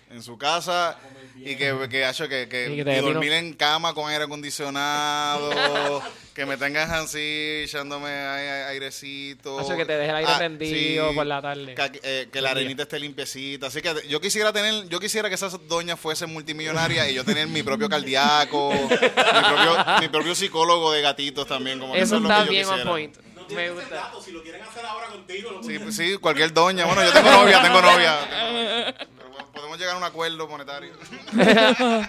En 0.09 0.23
su 0.23 0.37
casa. 0.37 0.97
Y 1.45 1.55
que, 1.55 1.87
que, 1.89 2.05
hacho, 2.05 2.27
que, 2.27 2.47
que, 2.49 2.65
Y 2.71 2.75
que 2.75 2.81
y 2.81 2.83
te 2.83 3.01
dormir 3.01 3.31
en 3.33 3.53
cama 3.53 3.93
con 3.93 4.09
aire 4.09 4.25
acondicionado. 4.25 6.01
que 6.33 6.45
me 6.45 6.57
tengan 6.57 6.89
así, 6.91 7.61
echándome 7.63 8.09
ai- 8.09 8.69
airecito. 8.73 9.59
Hacho, 9.59 9.75
que 9.75 9.85
te 9.85 9.97
deje 9.97 10.09
el 10.09 10.15
aire 10.17 10.31
Ah, 10.31 10.49
sí. 10.59 10.97
por 11.15 11.25
la 11.25 11.41
tarde. 11.41 11.75
Que, 11.75 11.99
eh, 12.03 12.29
que 12.31 12.41
la 12.41 12.51
arenita 12.51 12.83
esté 12.83 12.99
limpiecita. 12.99 13.67
Así 13.67 13.81
que 13.81 13.93
yo 14.07 14.21
quisiera 14.21 14.51
tener, 14.53 14.87
yo 14.89 14.99
quisiera 14.99 15.29
que 15.29 15.35
esas 15.35 15.57
doñas 15.67 15.99
fuesen 15.99 16.31
multimillonarias 16.31 17.09
y 17.09 17.13
yo 17.13 17.23
tener 17.25 17.47
mi 17.47 17.63
propio 17.63 17.89
cardíaco, 17.89 18.71
mi, 18.89 18.97
propio, 18.97 19.85
mi 20.01 20.07
propio 20.09 20.35
psicólogo 20.35 20.91
de 20.91 21.01
gatitos 21.01 21.47
también. 21.47 21.79
Como 21.79 21.93
que 21.93 22.01
Eso 22.01 22.15
es 22.17 22.21
lo 22.21 22.29
está 22.29 22.45
que 22.47 22.55
yo 22.55 22.61
quisiera. 22.69 22.89
point. 22.89 23.17
Me 23.49 23.71
gusta. 23.71 24.11
si 24.23 24.31
lo 24.31 24.43
quieren 24.43 24.61
hacer 24.61 24.85
ahora 24.85 25.07
contigo, 25.07 25.51
lo 25.51 25.63
Sí, 25.63 25.79
pues 25.79 25.95
sí, 25.95 26.17
cualquier 26.17 26.53
doña. 26.53 26.85
Bueno, 26.85 27.03
yo 27.03 27.11
tengo 27.11 27.31
novia, 27.31 27.61
tengo 27.63 27.81
novia. 27.81 28.15
podemos 29.59 29.77
llegar 29.79 29.95
a 29.95 29.97
un 29.97 30.03
acuerdo 30.03 30.47
monetario. 30.47 30.93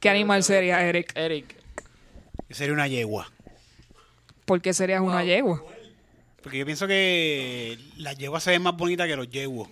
¿qué 0.00 0.08
animal 0.10 0.42
sería 0.44 0.82
Eric? 0.86 1.12
Eric. 1.16 1.56
Sería 2.50 2.74
una 2.74 2.86
yegua. 2.88 3.30
¿Por 4.44 4.60
qué 4.60 4.72
serías 4.74 5.00
una 5.00 5.24
yegua? 5.24 5.62
Porque 6.42 6.58
yo 6.58 6.66
pienso 6.66 6.86
que 6.86 7.78
las 7.98 8.16
yeguas 8.18 8.42
se 8.42 8.50
ven 8.50 8.62
más 8.62 8.76
bonitas 8.76 9.06
que 9.06 9.16
los 9.16 9.30
yeguos. 9.30 9.68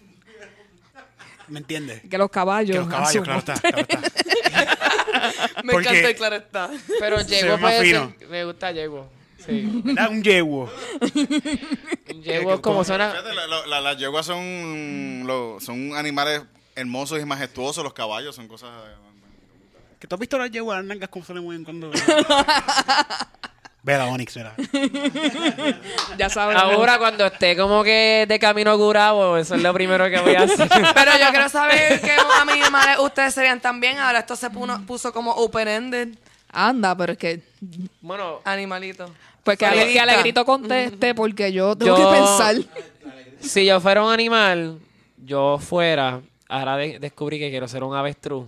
¿Me 1.49 1.59
entiendes? 1.59 2.03
Que 2.09 2.17
los 2.17 2.31
caballos. 2.31 2.77
Que 2.77 2.79
los 2.81 2.89
caballos, 2.89 3.25
claro 3.25 3.39
está, 3.41 3.55
claro 3.55 3.79
está. 3.79 4.01
Me 5.65 5.73
Porque- 5.73 5.89
encanta 5.89 6.09
el 6.11 6.17
claro 6.17 6.37
está. 6.37 6.71
Pero 7.01 7.21
Yegua 7.23 7.59
puede 7.59 7.85
ser- 7.91 8.29
Me 8.29 8.45
gusta 8.45 8.71
Yegua. 8.73 9.09
Sí. 9.45 9.69
¿Verdad? 9.85 10.11
Un 10.11 10.23
yeguo. 10.23 10.71
Yegua 12.23 12.55
es 12.55 12.61
como 12.61 12.85
suena. 12.85 13.11
Fíjate, 13.11 13.35
la- 13.35 13.47
la- 13.47 13.67
la- 13.67 13.81
las 13.81 13.97
yeguas 13.99 14.25
son, 14.27 15.25
lo- 15.27 15.59
son 15.61 15.97
animales 15.97 16.43
hermosos 16.81 17.21
y 17.21 17.25
majestuosos. 17.25 17.85
Los 17.85 17.93
caballos 17.93 18.35
son 18.35 18.49
cosas... 18.49 18.71
¿Que 19.99 20.07
tú 20.07 20.15
has 20.15 20.21
visto 20.21 20.39
las 20.39 20.51
yeguas, 20.51 20.79
las 20.79 20.87
nalgas, 20.87 21.09
cómo 21.11 21.25
se 21.25 21.35
le 21.35 21.41
mueven 21.41 21.63
cuando... 21.65 21.91
Ve 23.83 23.97
la 23.97 24.07
Onix, 24.07 24.37
mira. 24.37 24.55
Ya 26.19 26.29
sabes. 26.29 26.57
Ahora 26.57 26.99
cuando 26.99 27.25
esté 27.27 27.57
como 27.57 27.83
que 27.83 28.27
de 28.29 28.39
camino 28.39 28.71
a 28.71 28.75
Gurabo, 28.75 29.39
eso 29.39 29.55
es 29.55 29.63
lo 29.63 29.73
primero 29.73 30.09
que 30.11 30.21
voy 30.21 30.35
a 30.35 30.43
hacer. 30.43 30.69
Pero 30.95 31.13
yo 31.19 31.31
quiero 31.31 31.49
saber 31.49 31.99
qué 32.01 32.17
animales 32.41 32.99
ustedes 32.99 33.33
serían 33.33 33.59
también. 33.61 33.99
Ahora 33.99 34.19
esto 34.19 34.37
se 34.37 34.51
puso, 34.51 34.81
puso 34.87 35.13
como 35.13 35.31
open-ended. 35.33 36.11
Anda, 36.53 36.95
pero 36.97 37.13
es 37.13 37.19
que. 37.19 37.41
Bueno, 38.01 38.41
Animalito. 38.45 39.09
Pues 39.45 39.57
que, 39.57 39.65
ale- 39.65 39.77
que 39.77 39.83
Solidita. 39.83 40.03
Alegrito 40.03 40.45
conteste, 40.45 41.15
porque 41.15 41.53
yo 41.53 41.77
tengo 41.77 41.97
Yo- 41.97 42.11
que 42.11 42.17
pensar. 42.19 42.57
si 43.41 43.65
yo 43.65 43.81
fuera 43.81 44.05
un 44.05 44.13
animal, 44.13 44.79
yo 45.17 45.59
fuera, 45.59 46.21
ahora 46.51 46.77
de- 46.77 46.99
descubrí 46.99 47.39
que 47.39 47.51
quiero 47.51 47.67
ser 47.69 47.83
un 47.85 47.95
avestruz. 47.97 48.47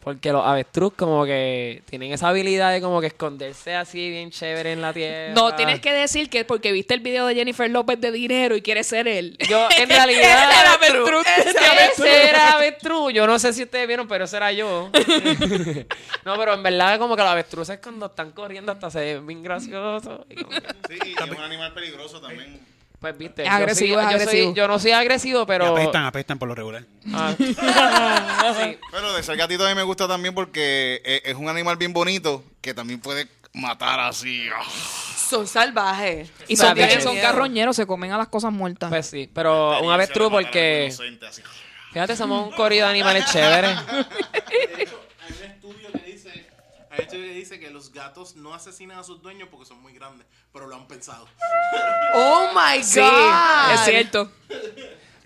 Porque 0.00 0.32
los 0.32 0.46
avestruz 0.46 0.94
como 0.94 1.24
que 1.26 1.82
tienen 1.90 2.12
esa 2.12 2.28
habilidad 2.28 2.72
de 2.72 2.80
como 2.80 3.00
que 3.00 3.08
esconderse 3.08 3.74
así 3.74 4.08
bien 4.08 4.30
chévere 4.30 4.72
en 4.72 4.80
la 4.80 4.92
tierra. 4.94 5.34
No, 5.34 5.54
tienes 5.54 5.80
que 5.80 5.92
decir 5.92 6.30
que 6.30 6.40
es 6.40 6.44
porque 6.46 6.72
viste 6.72 6.94
el 6.94 7.00
video 7.00 7.26
de 7.26 7.34
Jennifer 7.34 7.68
López 7.68 8.00
de 8.00 8.12
dinero 8.12 8.56
y 8.56 8.62
quieres 8.62 8.86
ser 8.86 9.06
él. 9.08 9.36
Yo, 9.50 9.68
en 9.76 9.88
realidad... 9.88 10.50
Ese 10.50 10.60
era 10.60 10.72
avestruz. 10.74 11.26
Ese 11.44 12.28
era 12.30 12.52
avestruz. 12.52 13.12
Yo 13.12 13.26
no 13.26 13.38
sé 13.38 13.52
si 13.52 13.64
ustedes 13.64 13.86
vieron, 13.88 14.06
pero 14.08 14.24
ese 14.24 14.36
era 14.36 14.50
yo. 14.52 14.88
no, 16.24 16.36
pero 16.38 16.54
en 16.54 16.62
verdad 16.62 16.98
como 16.98 17.16
que 17.16 17.22
los 17.22 17.30
avestruces 17.32 17.78
cuando 17.82 18.06
están 18.06 18.30
corriendo 18.32 18.72
hasta 18.72 18.90
se 18.90 19.00
ven 19.14 19.26
bien 19.26 19.42
graciosos. 19.42 20.20
Y 20.30 20.36
que- 20.36 20.44
Sí, 20.88 20.98
y 21.06 21.12
es 21.12 21.30
un 21.30 21.42
animal 21.42 21.74
peligroso 21.74 22.20
también. 22.20 22.58
Pues 23.00 23.16
viste, 23.16 23.42
Es 23.42 23.48
yo 23.48 23.54
agresivo, 23.54 23.94
soy- 23.94 24.04
es 24.04 24.10
yo, 24.10 24.18
soy- 24.18 24.26
agresivo. 24.26 24.54
yo 24.54 24.68
no 24.68 24.78
soy 24.80 24.90
agresivo, 24.90 25.42
Y 25.42 25.46
pero... 25.46 25.66
apestan, 25.68 26.04
apestan 26.04 26.38
por 26.38 26.48
lo 26.48 26.54
regular. 26.54 26.84
Ah. 27.14 27.32
Sí. 27.38 28.78
Pero 28.90 29.12
de 29.12 29.22
ser 29.22 29.36
gatito 29.36 29.64
a 29.64 29.68
mí 29.68 29.74
me 29.74 29.82
gusta 29.82 30.08
también 30.08 30.34
porque 30.34 31.00
es, 31.04 31.22
es 31.24 31.34
un 31.36 31.48
animal 31.48 31.76
bien 31.76 31.92
bonito 31.92 32.42
que 32.60 32.72
también 32.74 32.98
puede 33.00 33.28
matar 33.52 34.00
así. 34.00 34.48
Son 35.28 35.46
salvajes. 35.46 36.30
Y 36.48 36.56
son, 36.56 36.74
bien. 36.74 37.00
son 37.02 37.16
carroñeros, 37.18 37.76
se 37.76 37.86
comen 37.86 38.10
a 38.12 38.18
las 38.18 38.28
cosas 38.28 38.52
muertas. 38.52 38.88
Pues 38.88 39.06
sí, 39.06 39.30
pero 39.32 39.80
un 39.80 39.92
avestruz 39.92 40.30
Matar 40.30 40.40
a 40.40 40.46
porque... 40.46 40.88
algo 40.90 41.04
inocente, 41.04 41.26
así. 41.26 41.42
Fíjate, 41.92 42.16
somos 42.16 42.48
un 42.48 42.54
corrido 42.54 42.86
de 42.86 42.90
animales 42.92 43.24
chéveres. 43.30 43.70
De 43.86 44.82
hecho, 44.82 45.00
hay 45.20 45.32
un 45.38 45.44
estudio 45.50 45.92
que 45.92 46.10
dice, 46.10 46.46
estudio 47.02 47.24
que 47.24 47.32
dice 47.32 47.60
que 47.60 47.70
los 47.70 47.92
gatos 47.92 48.36
no 48.36 48.54
asesinan 48.54 48.98
a 48.98 49.04
sus 49.04 49.20
dueños 49.22 49.48
porque 49.50 49.66
son 49.66 49.80
muy 49.80 49.92
grandes, 49.92 50.26
pero 50.52 50.66
lo 50.66 50.74
han 50.76 50.86
pensado. 50.86 51.26
Oh 52.14 52.48
my 52.54 52.78
God. 52.78 52.84
sí, 52.84 53.00
es 53.74 53.80
cierto. 53.84 54.30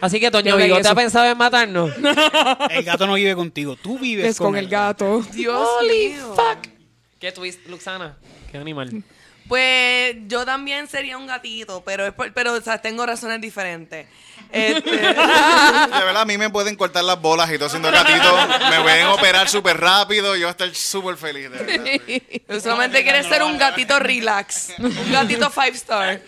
Así 0.00 0.18
que 0.18 0.30
Toño 0.32 0.56
Bigote 0.56 0.80
eso. 0.80 0.90
ha 0.90 0.94
pensado 0.96 1.26
en 1.26 1.38
matarnos. 1.38 1.92
El 2.70 2.82
gato 2.84 3.06
no 3.06 3.14
vive 3.14 3.34
contigo, 3.36 3.76
tú 3.76 3.98
vives 3.98 4.26
Es 4.26 4.38
con 4.38 4.56
el 4.56 4.68
gato. 4.68 5.22
Dios 5.32 5.68
Holy 5.78 6.08
mío. 6.14 6.34
fuck. 6.34 6.66
¿Qué 7.20 7.30
tuviste, 7.30 7.68
Luxana? 7.70 8.18
¿Qué 8.50 8.58
animal? 8.58 9.04
Pues 9.48 10.16
yo 10.28 10.44
también 10.44 10.88
sería 10.88 11.18
un 11.18 11.26
gatito, 11.26 11.82
pero 11.84 12.06
es 12.06 12.12
por- 12.12 12.32
pero 12.32 12.54
o 12.54 12.60
sea, 12.60 12.78
tengo 12.80 13.04
razones 13.04 13.40
diferentes. 13.40 14.06
Este, 14.50 14.90
De 14.96 15.02
verdad, 15.06 16.22
a 16.22 16.24
mí 16.24 16.36
me 16.38 16.50
pueden 16.50 16.76
cortar 16.76 17.04
las 17.04 17.20
bolas 17.20 17.50
y 17.50 17.58
todo 17.58 17.68
siendo 17.68 17.90
gatito. 17.90 18.36
Me 18.70 18.80
pueden 18.82 19.06
operar 19.06 19.48
súper 19.48 19.78
rápido. 19.80 20.34
Yo 20.36 20.42
voy 20.42 20.48
a 20.48 20.50
estar 20.50 20.74
súper 20.74 21.16
feliz, 21.16 21.50
de 21.50 21.58
verdad. 21.58 22.60
solamente 22.62 23.02
quieres 23.02 23.26
ser 23.26 23.42
un 23.42 23.56
gatito 23.58 23.98
relax, 23.98 24.74
un 24.78 25.12
gatito 25.12 25.50
five 25.50 25.70
star. 25.70 26.20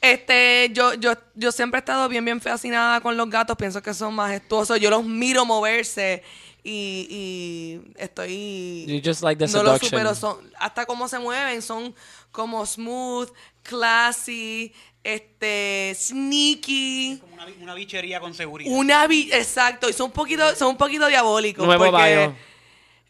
Este, 0.00 0.70
yo, 0.72 0.94
yo, 0.94 1.12
yo 1.36 1.52
siempre 1.52 1.78
he 1.78 1.80
estado 1.82 2.08
bien, 2.08 2.24
bien 2.24 2.40
fascinada 2.40 3.00
con 3.00 3.16
los 3.16 3.30
gatos. 3.30 3.56
Pienso 3.56 3.80
que 3.82 3.94
son 3.94 4.14
majestuosos. 4.14 4.80
Yo 4.80 4.90
los 4.90 5.04
miro 5.04 5.44
moverse 5.44 6.24
y, 6.64 7.06
y 7.10 7.92
estoy. 7.96 8.86
You 8.86 9.00
just 9.04 9.22
like 9.22 9.38
the 9.44 9.50
no 9.52 9.62
lo 9.62 9.74
seduction. 9.78 9.90
supero. 9.90 10.14
Son, 10.14 10.36
hasta 10.58 10.86
cómo 10.86 11.08
se 11.08 11.18
mueven, 11.18 11.60
son 11.62 11.94
como 12.30 12.64
smooth, 12.66 13.30
classy, 13.62 14.72
este, 15.04 15.92
sneaky. 15.96 17.18
Como 17.20 17.34
una, 17.34 17.46
una 17.60 17.74
bichería 17.74 18.20
con 18.20 18.32
seguridad. 18.34 18.72
Una 18.72 19.06
vi 19.06 19.30
exacto, 19.32 19.88
y 19.88 19.92
son 19.92 20.06
un 20.06 20.12
poquito, 20.12 20.54
son 20.54 20.68
un 20.68 20.76
poquito 20.76 21.06
diabólicos. 21.08 21.64
Nuevo 21.66 21.90
porque- 21.90 22.16
bio. 22.16 22.36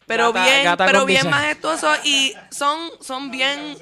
pero 0.07 0.33
Gata- 0.33 0.45
bien, 0.45 0.63
gata 0.63 0.85
pero 0.85 1.05
bien 1.05 1.21
bicha. 1.23 1.29
majestuosos 1.29 1.97
y 2.05 2.33
son, 2.51 2.89
son 3.01 3.29
bien, 3.31 3.77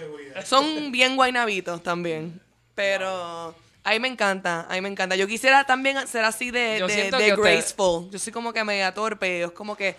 son 0.46 0.92
bien 0.92 1.16
guaynabitos 1.16 1.82
también. 1.82 2.42
Pero 2.76 3.56
ahí 3.84 4.00
me 4.00 4.08
encanta, 4.08 4.66
ahí 4.70 4.82
me 4.82 4.90
encanta. 4.90 5.16
Yo 5.16 5.28
quisiera 5.28 5.64
también 5.64 6.08
ser 6.08 6.24
así 6.24 6.52
de, 6.52 6.78
Yo 6.80 6.88
de, 6.88 7.36
graceful. 7.36 8.10
Yo 8.12 8.20
soy 8.20 8.32
como 8.34 8.54
que 8.54 8.64
media 8.64 8.94
torpe, 8.94 9.44
es 9.44 9.52
como 9.52 9.76
que 9.76 9.96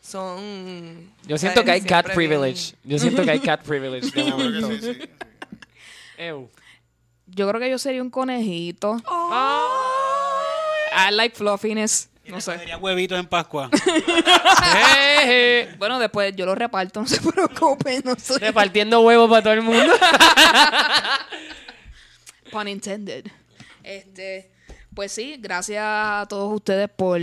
son. 0.00 1.10
Yo 1.24 1.38
siento 1.38 1.64
que 1.64 1.70
hay 1.70 1.80
cat 1.82 2.06
bien- 2.06 2.16
privilege. 2.16 2.74
Yo 2.84 2.98
siento 2.98 3.24
que 3.24 3.30
hay 3.30 3.40
cat 3.40 3.62
privilege 3.62 4.10
de 4.10 4.24
Yo 4.30 4.36
creo 4.36 4.50
momento. 4.50 4.68
que 4.68 4.80
sí, 4.80 4.94
sí. 4.94 5.10
Ew. 6.18 6.50
Yo 7.26 7.48
creo 7.48 7.60
que 7.60 7.70
yo 7.70 7.78
sería 7.78 8.02
un 8.02 8.10
conejito. 8.10 8.96
I 10.94 11.10
like 11.12 11.34
fluffiness. 11.34 12.08
No 12.26 12.40
sé. 12.40 12.58
Sería 12.58 12.76
huevitos 12.78 13.18
en 13.18 13.26
Pascua. 13.26 13.70
Jeje. 13.72 15.70
Bueno, 15.78 15.98
después 15.98 16.34
yo 16.36 16.46
lo 16.46 16.54
reparto, 16.54 17.00
no 17.00 17.06
se 17.06 17.20
preocupen. 17.20 18.02
No 18.04 18.14
soy 18.16 18.38
Repartiendo 18.38 19.00
huevos 19.00 19.28
para 19.30 19.42
todo 19.42 19.52
el 19.54 19.62
mundo. 19.62 19.92
Pun 22.52 22.68
intended. 22.68 23.26
Este, 23.82 24.52
pues 24.94 25.10
sí, 25.10 25.36
gracias 25.40 25.82
a 25.82 26.26
todos 26.28 26.54
ustedes 26.54 26.88
por 26.88 27.20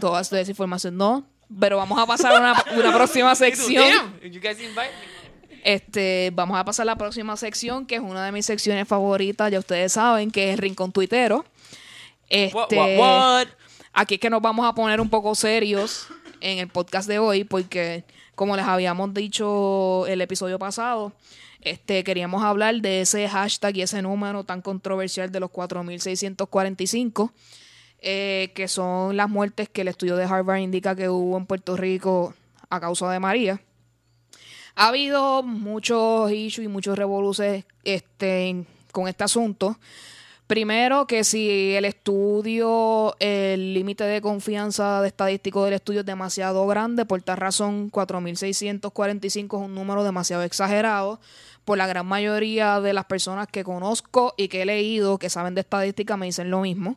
toda 0.00 0.20
esa 0.20 0.40
información. 0.40 0.96
No, 0.96 1.26
pero 1.60 1.76
vamos 1.76 1.98
a 1.98 2.06
pasar 2.06 2.32
a 2.32 2.38
una, 2.38 2.64
una 2.78 2.94
próxima 2.94 3.34
sección. 3.34 3.84
Damn, 4.22 4.32
you 4.32 4.40
guys 4.40 4.60
invite 4.60 4.76
me. 4.76 5.18
Este, 5.64 6.30
vamos 6.32 6.56
a 6.58 6.64
pasar 6.64 6.84
a 6.84 6.86
la 6.86 6.96
próxima 6.96 7.36
sección, 7.36 7.84
que 7.84 7.96
es 7.96 8.00
una 8.00 8.24
de 8.24 8.32
mis 8.32 8.46
secciones 8.46 8.86
favoritas, 8.86 9.50
ya 9.50 9.58
ustedes 9.58 9.92
saben, 9.92 10.30
que 10.30 10.48
es 10.48 10.54
el 10.54 10.58
Rincón 10.58 10.92
Tuitero. 10.92 11.44
Este, 12.28 12.56
What, 12.56 12.72
what, 12.72 12.98
what? 12.98 13.48
Aquí 13.92 14.14
es 14.14 14.20
que 14.20 14.30
nos 14.30 14.40
vamos 14.40 14.66
a 14.66 14.74
poner 14.74 15.00
un 15.00 15.10
poco 15.10 15.34
serios 15.34 16.06
en 16.40 16.58
el 16.58 16.68
podcast 16.68 17.08
de 17.08 17.18
hoy, 17.18 17.44
porque 17.44 18.04
como 18.34 18.56
les 18.56 18.64
habíamos 18.64 19.12
dicho 19.12 20.06
el 20.06 20.20
episodio 20.20 20.58
pasado, 20.58 21.12
este, 21.60 22.04
queríamos 22.04 22.42
hablar 22.42 22.76
de 22.80 23.00
ese 23.00 23.28
hashtag 23.28 23.76
y 23.76 23.82
ese 23.82 24.02
número 24.02 24.44
tan 24.44 24.62
controversial 24.62 25.32
de 25.32 25.40
los 25.40 25.50
4.645, 25.50 27.32
eh, 28.00 28.52
que 28.54 28.68
son 28.68 29.16
las 29.16 29.28
muertes 29.28 29.68
que 29.68 29.80
el 29.80 29.88
estudio 29.88 30.16
de 30.16 30.24
Harvard 30.24 30.60
indica 30.60 30.94
que 30.94 31.08
hubo 31.08 31.36
en 31.36 31.46
Puerto 31.46 31.76
Rico 31.76 32.34
a 32.70 32.80
causa 32.80 33.10
de 33.10 33.18
María. 33.18 33.60
Ha 34.76 34.88
habido 34.88 35.42
muchos 35.42 36.30
issues 36.30 36.66
y 36.66 36.68
muchos 36.68 36.96
revoluces 36.96 37.64
este, 37.82 38.64
con 38.92 39.08
este 39.08 39.24
asunto. 39.24 39.76
Primero, 40.48 41.06
que 41.06 41.24
si 41.24 41.74
el 41.74 41.84
estudio, 41.84 43.14
el 43.20 43.74
límite 43.74 44.04
de 44.04 44.22
confianza 44.22 45.02
de 45.02 45.08
estadístico 45.08 45.62
del 45.62 45.74
estudio 45.74 46.00
es 46.00 46.06
demasiado 46.06 46.66
grande, 46.66 47.04
por 47.04 47.20
tal 47.20 47.36
razón 47.36 47.90
4.645 47.92 49.44
es 49.44 49.52
un 49.52 49.74
número 49.74 50.04
demasiado 50.04 50.42
exagerado. 50.44 51.20
Por 51.66 51.76
la 51.76 51.86
gran 51.86 52.06
mayoría 52.06 52.80
de 52.80 52.94
las 52.94 53.04
personas 53.04 53.46
que 53.48 53.62
conozco 53.62 54.32
y 54.38 54.48
que 54.48 54.62
he 54.62 54.64
leído, 54.64 55.18
que 55.18 55.28
saben 55.28 55.54
de 55.54 55.60
estadística, 55.60 56.16
me 56.16 56.24
dicen 56.24 56.50
lo 56.50 56.62
mismo. 56.62 56.96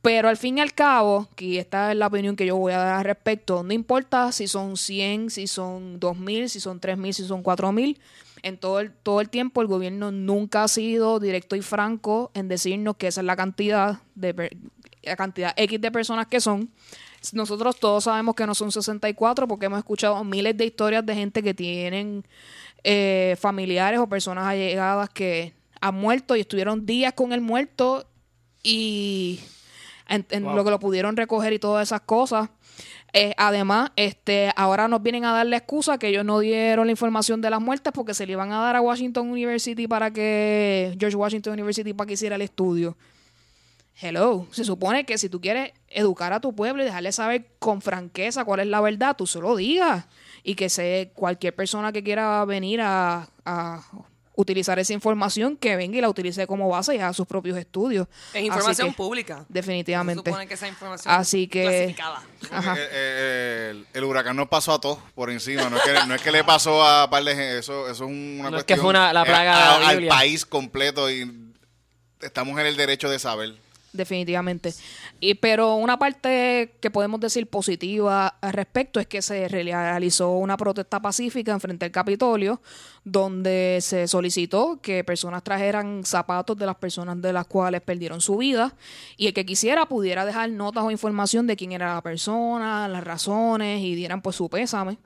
Pero 0.00 0.30
al 0.30 0.38
fin 0.38 0.56
y 0.56 0.62
al 0.62 0.72
cabo, 0.72 1.28
que 1.36 1.58
esta 1.58 1.92
es 1.92 1.98
la 1.98 2.06
opinión 2.06 2.36
que 2.36 2.46
yo 2.46 2.56
voy 2.56 2.72
a 2.72 2.78
dar 2.78 2.94
al 2.94 3.04
respecto, 3.04 3.62
no 3.64 3.74
importa 3.74 4.32
si 4.32 4.48
son 4.48 4.78
100, 4.78 5.28
si 5.28 5.46
son 5.46 6.00
2.000, 6.00 6.48
si 6.48 6.58
son 6.58 6.80
3.000, 6.80 7.12
si 7.12 7.24
son 7.24 7.42
4.000, 7.42 7.98
en 8.42 8.58
todo 8.58 8.80
el, 8.80 8.92
todo 8.92 9.20
el 9.20 9.28
tiempo 9.28 9.62
el 9.62 9.68
gobierno 9.68 10.10
nunca 10.10 10.64
ha 10.64 10.68
sido 10.68 11.20
directo 11.20 11.56
y 11.56 11.62
franco 11.62 12.30
en 12.34 12.48
decirnos 12.48 12.96
que 12.96 13.08
esa 13.08 13.20
es 13.20 13.26
la 13.26 13.36
cantidad 13.36 14.00
de 14.14 14.50
la 15.02 15.16
cantidad 15.16 15.54
X 15.56 15.80
de 15.80 15.90
personas 15.90 16.26
que 16.26 16.40
son. 16.40 16.70
Nosotros 17.32 17.76
todos 17.78 18.04
sabemos 18.04 18.34
que 18.34 18.46
no 18.46 18.54
son 18.54 18.70
64 18.70 19.48
porque 19.48 19.66
hemos 19.66 19.78
escuchado 19.78 20.22
miles 20.24 20.56
de 20.56 20.66
historias 20.66 21.04
de 21.04 21.14
gente 21.14 21.42
que 21.42 21.54
tienen 21.54 22.24
eh, 22.84 23.36
familiares 23.40 23.98
o 23.98 24.08
personas 24.08 24.46
allegadas 24.46 25.10
que 25.10 25.52
han 25.80 25.94
muerto 25.94 26.36
y 26.36 26.40
estuvieron 26.40 26.86
días 26.86 27.12
con 27.12 27.32
el 27.32 27.40
muerto 27.40 28.06
y 28.62 29.40
en, 30.08 30.26
en 30.30 30.44
lo 30.44 30.64
que 30.64 30.70
lo 30.70 30.80
pudieron 30.80 31.16
recoger 31.16 31.52
y 31.52 31.58
todas 31.58 31.88
esas 31.88 32.00
cosas. 32.00 32.50
Eh, 33.12 33.32
además, 33.38 33.90
este, 33.96 34.52
ahora 34.54 34.86
nos 34.86 35.02
vienen 35.02 35.24
a 35.24 35.32
dar 35.32 35.46
la 35.46 35.56
excusa 35.56 35.98
que 35.98 36.08
ellos 36.08 36.24
no 36.24 36.40
dieron 36.40 36.86
la 36.86 36.90
información 36.90 37.40
de 37.40 37.50
las 37.50 37.60
muertes 37.60 37.92
porque 37.92 38.12
se 38.12 38.26
le 38.26 38.32
iban 38.32 38.52
a 38.52 38.60
dar 38.60 38.76
a 38.76 38.80
Washington 38.82 39.30
University 39.30 39.86
para 39.86 40.10
que 40.10 40.94
George 40.98 41.16
Washington 41.16 41.54
University 41.54 41.94
para 41.94 42.06
que 42.06 42.14
hiciera 42.14 42.36
el 42.36 42.42
estudio. 42.42 42.96
Hello, 44.00 44.46
se 44.52 44.62
supone 44.62 45.04
que 45.04 45.18
si 45.18 45.28
tú 45.28 45.40
quieres 45.40 45.72
educar 45.88 46.32
a 46.32 46.40
tu 46.40 46.54
pueblo 46.54 46.82
y 46.82 46.86
dejarle 46.86 47.10
saber 47.10 47.46
con 47.58 47.80
franqueza 47.80 48.44
cuál 48.44 48.60
es 48.60 48.68
la 48.68 48.80
verdad, 48.80 49.16
tú 49.16 49.26
se 49.26 49.40
lo 49.40 49.56
digas. 49.56 50.06
Y 50.44 50.54
que 50.54 50.68
se, 50.68 51.10
cualquier 51.14 51.54
persona 51.56 51.92
que 51.92 52.04
quiera 52.04 52.44
venir 52.44 52.80
a, 52.80 53.28
a 53.44 53.82
utilizar 54.40 54.78
esa 54.78 54.92
información, 54.92 55.56
que 55.56 55.74
venga 55.74 55.98
y 55.98 56.00
la 56.00 56.08
utilice 56.08 56.46
como 56.46 56.68
base 56.68 56.94
y 56.94 56.98
haga 57.00 57.12
sus 57.12 57.26
propios 57.26 57.58
estudios. 57.58 58.06
Es 58.32 58.44
información 58.44 58.90
que, 58.90 58.94
pública. 58.96 59.44
Definitivamente. 59.48 60.22
Se 60.22 60.30
supone 60.30 60.46
que 60.46 60.54
esa 60.54 60.68
información 60.68 61.12
Así 61.12 61.48
que- 61.48 61.64
clasificada. 61.96 62.22
Ajá. 62.52 62.74
Eh, 62.78 62.88
eh, 62.92 63.68
el, 63.72 63.86
el 63.92 64.04
huracán 64.04 64.36
nos 64.36 64.46
pasó 64.46 64.74
a 64.74 64.80
todos 64.80 64.98
por 65.16 65.30
encima. 65.30 65.68
No 65.68 65.76
es 65.76 65.82
que, 65.82 65.92
no 66.06 66.14
es 66.14 66.22
que 66.22 66.30
le 66.30 66.44
pasó 66.44 66.84
a 66.86 67.10
par 67.10 67.24
de 67.24 67.32
gente. 67.32 67.58
Eso, 67.58 67.90
eso 67.90 68.04
es 68.04 68.10
una 68.10 68.50
No 68.50 68.58
es 68.58 68.64
que 68.64 68.76
fue 68.76 68.90
una- 68.90 69.12
la 69.12 69.22
eh, 69.22 69.26
plaga 69.26 69.56
de 69.56 69.62
a- 69.62 69.78
la 69.80 69.88
al 69.88 70.06
país 70.06 70.46
completo 70.46 71.10
y 71.10 71.28
estamos 72.20 72.60
en 72.60 72.66
el 72.66 72.76
derecho 72.76 73.10
de 73.10 73.18
saber. 73.18 73.56
definitivamente. 73.92 74.72
Y, 75.20 75.34
pero 75.34 75.74
una 75.74 75.98
parte 75.98 76.76
que 76.80 76.90
podemos 76.90 77.18
decir 77.18 77.48
positiva 77.48 78.28
al 78.40 78.52
respecto 78.52 79.00
es 79.00 79.08
que 79.08 79.20
se 79.20 79.48
realizó 79.48 80.30
una 80.30 80.56
protesta 80.56 81.00
pacífica 81.00 81.52
en 81.52 81.60
frente 81.60 81.86
al 81.86 81.90
Capitolio, 81.90 82.60
donde 83.04 83.78
se 83.80 84.06
solicitó 84.06 84.78
que 84.80 85.02
personas 85.02 85.42
trajeran 85.42 86.04
zapatos 86.04 86.56
de 86.56 86.66
las 86.66 86.76
personas 86.76 87.20
de 87.20 87.32
las 87.32 87.46
cuales 87.46 87.80
perdieron 87.80 88.20
su 88.20 88.36
vida 88.36 88.76
y 89.16 89.26
el 89.26 89.34
que 89.34 89.44
quisiera 89.44 89.86
pudiera 89.86 90.24
dejar 90.24 90.50
notas 90.50 90.84
o 90.84 90.90
información 90.92 91.48
de 91.48 91.56
quién 91.56 91.72
era 91.72 91.94
la 91.94 92.02
persona, 92.02 92.86
las 92.86 93.02
razones 93.02 93.82
y 93.82 93.96
dieran 93.96 94.22
pues 94.22 94.36
su 94.36 94.48
pésame. 94.48 94.98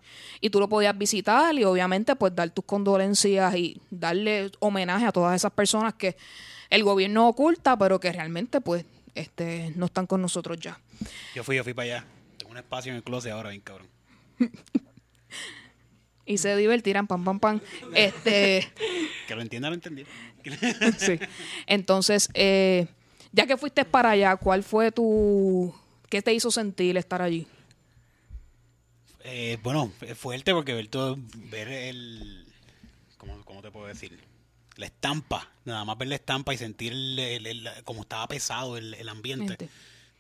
Y 0.42 0.50
tú 0.50 0.60
lo 0.60 0.68
podías 0.68 0.96
visitar 0.98 1.54
y 1.54 1.64
obviamente 1.64 2.16
pues 2.16 2.34
dar 2.34 2.50
tus 2.50 2.66
condolencias 2.66 3.54
y 3.56 3.80
darle 3.90 4.50
homenaje 4.58 5.06
a 5.06 5.12
todas 5.12 5.34
esas 5.34 5.52
personas 5.52 5.94
que 5.94 6.16
el 6.68 6.84
gobierno 6.84 7.28
oculta, 7.28 7.78
pero 7.78 7.98
que 7.98 8.12
realmente 8.12 8.60
pues 8.60 8.84
este 9.14 9.72
no 9.76 9.86
están 9.86 10.06
con 10.06 10.22
nosotros 10.22 10.58
ya. 10.58 10.80
Yo 11.34 11.44
fui, 11.44 11.56
yo 11.56 11.64
fui 11.64 11.74
para 11.74 11.96
allá. 11.96 12.06
Tengo 12.38 12.52
un 12.52 12.58
espacio 12.58 12.92
en 12.92 12.96
el 12.96 13.02
closet 13.02 13.32
ahora, 13.32 13.50
bien 13.50 13.62
cabrón. 13.62 13.88
Y 16.24 16.38
se 16.38 16.56
divertirán, 16.56 17.06
pam, 17.06 17.24
pam, 17.24 17.40
pam. 17.40 17.60
Este, 17.94 18.70
Que 19.26 19.34
lo 19.34 19.42
entienda, 19.42 19.68
lo 19.68 19.74
entendí. 19.74 20.04
sí. 20.98 21.18
Entonces, 21.66 22.28
eh, 22.34 22.86
ya 23.32 23.46
que 23.46 23.56
fuiste 23.56 23.84
para 23.84 24.10
allá, 24.10 24.36
¿cuál 24.36 24.62
fue 24.62 24.92
tu... 24.92 25.74
¿Qué 26.08 26.22
te 26.22 26.32
hizo 26.32 26.50
sentir 26.50 26.96
estar 26.96 27.22
allí? 27.22 27.46
Eh, 29.24 29.58
bueno, 29.62 29.92
es 30.00 30.16
fuerte 30.18 30.52
porque 30.52 30.74
ver 30.74 30.88
todo, 30.88 31.16
ver 31.50 31.68
el, 31.68 32.46
¿cómo, 33.18 33.42
cómo 33.44 33.62
te 33.62 33.70
puedo 33.70 33.86
decir? 33.86 34.18
La 34.76 34.86
estampa, 34.86 35.50
nada 35.64 35.84
más 35.84 35.98
ver 35.98 36.08
la 36.08 36.14
estampa 36.14 36.54
y 36.54 36.58
sentir 36.58 36.92
el, 36.92 37.18
el- 37.18 37.46
el- 37.46 37.68
como 37.84 38.02
estaba 38.02 38.26
pesado 38.28 38.76
el, 38.76 38.94
el 38.94 39.08
ambiente. 39.08 39.48
Gente. 39.58 39.68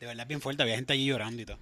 De 0.00 0.06
verdad 0.06 0.22
es 0.24 0.28
bien 0.28 0.40
fuerte, 0.40 0.62
había 0.62 0.74
gente 0.76 0.92
allí 0.92 1.06
llorando 1.06 1.42
y 1.42 1.46
todo. 1.46 1.58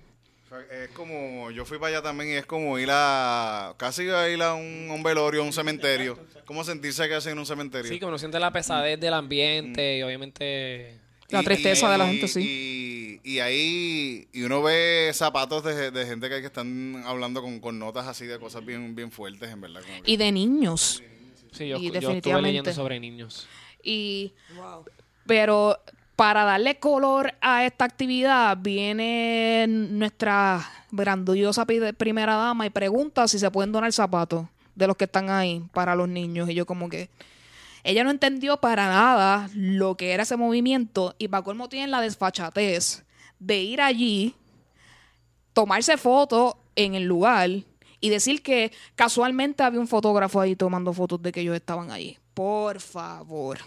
Es 0.73 0.91
como, 0.91 1.53
yo 1.53 1.65
fui 1.65 1.79
para 1.79 1.97
allá 1.99 2.03
también 2.03 2.31
y 2.31 2.35
es 2.35 2.45
como 2.45 2.77
ir 2.81 2.89
a, 2.91 3.75
casi 3.77 4.09
a 4.09 4.29
ir 4.29 4.43
a 4.43 4.55
un, 4.55 4.89
a 4.91 4.95
un 4.95 5.03
velorio, 5.05 5.43
a 5.43 5.45
un 5.45 5.53
cementerio. 5.53 6.19
¿Cómo 6.45 6.65
sentirse 6.65 7.09
casi 7.09 7.29
en 7.29 7.39
un 7.39 7.47
cementerio? 7.47 7.89
Sí, 7.89 8.01
que 8.01 8.05
uno 8.07 8.19
siente 8.19 8.41
la 8.41 8.53
pesadez 8.53 8.99
del 8.99 9.15
ambiente 9.15 9.99
y 9.99 10.03
obviamente... 10.03 10.99
La 11.29 11.45
tristeza 11.45 11.89
de 11.93 11.97
la 11.99 12.09
gente, 12.09 12.27
sí. 12.27 13.21
Y, 13.25 13.35
y 13.35 13.39
ahí, 13.39 14.27
y 14.33 14.43
uno 14.43 14.61
ve 14.63 15.13
zapatos 15.15 15.63
de, 15.63 15.93
de 15.93 16.05
gente 16.07 16.29
que, 16.29 16.41
que 16.41 16.47
están 16.49 17.01
hablando 17.07 17.41
con, 17.41 17.61
con 17.61 17.79
notas 17.79 18.09
así 18.09 18.27
de 18.27 18.41
cosas 18.41 18.65
bien, 18.67 18.97
bien 18.97 19.13
fuertes, 19.13 19.49
en 19.49 19.61
verdad. 19.61 19.83
como 19.87 20.03
que- 20.03 20.11
Y 20.11 20.17
de 20.17 20.33
niños. 20.33 20.99
Sí, 20.99 21.05
yo, 21.53 21.65
Y 21.65 21.69
yo 21.69 21.77
estuve 21.77 21.93
definitivamente. 22.01 22.49
leyendo 22.49 22.73
sobre 22.73 23.01
niños. 23.01 23.47
Y 23.83 24.33
Wow. 24.57 24.85
Pero 25.27 25.79
para 26.17 26.45
darle 26.45 26.79
color 26.79 27.35
a 27.41 27.65
esta 27.65 27.85
actividad 27.85 28.59
viene 28.61 29.67
nuestra 29.69 30.69
grandiosa 30.91 31.65
primera 31.65 32.35
dama 32.35 32.67
y 32.67 32.71
pregunta 32.71 33.29
si 33.29 33.39
se 33.39 33.51
pueden 33.51 33.73
donar 33.73 33.93
zapatos 33.93 34.47
de 34.75 34.87
los 34.87 34.97
que 34.97 35.05
están 35.05 35.31
ahí 35.31 35.63
para 35.73 35.95
los 35.95 36.09
niños. 36.09 36.51
Y 36.51 36.55
yo 36.55 36.67
como 36.67 36.89
que 36.89 37.11
ella 37.85 38.05
no 38.05 38.11
entendió 38.11 38.59
para 38.59 38.89
nada 38.89 39.49
lo 39.55 39.97
que 39.97 40.13
era 40.13 40.25
ese 40.25 40.37
movimiento 40.37 41.15
y 41.17 41.29
para 41.29 41.45
colmo 41.45 41.69
tienen 41.69 41.91
la 41.91 42.01
desfachatez 42.01 43.05
de 43.39 43.63
ir 43.63 43.81
allí, 43.81 44.35
tomarse 45.53 45.97
fotos 45.97 46.55
en 46.77 46.95
el 46.95 47.05
lugar 47.05 47.49
y 48.01 48.09
decir 48.11 48.43
que 48.43 48.73
casualmente 48.95 49.63
había 49.63 49.81
un 49.81 49.89
fotógrafo 49.89 50.41
ahí 50.41 50.57
tomando 50.57 50.93
fotos 50.93 51.21
de 51.23 51.33
que 51.33 51.41
ellos 51.41 51.55
estaban 51.55 51.91
allí. 51.91 52.19
Por 52.35 52.81
favor. 52.81 53.59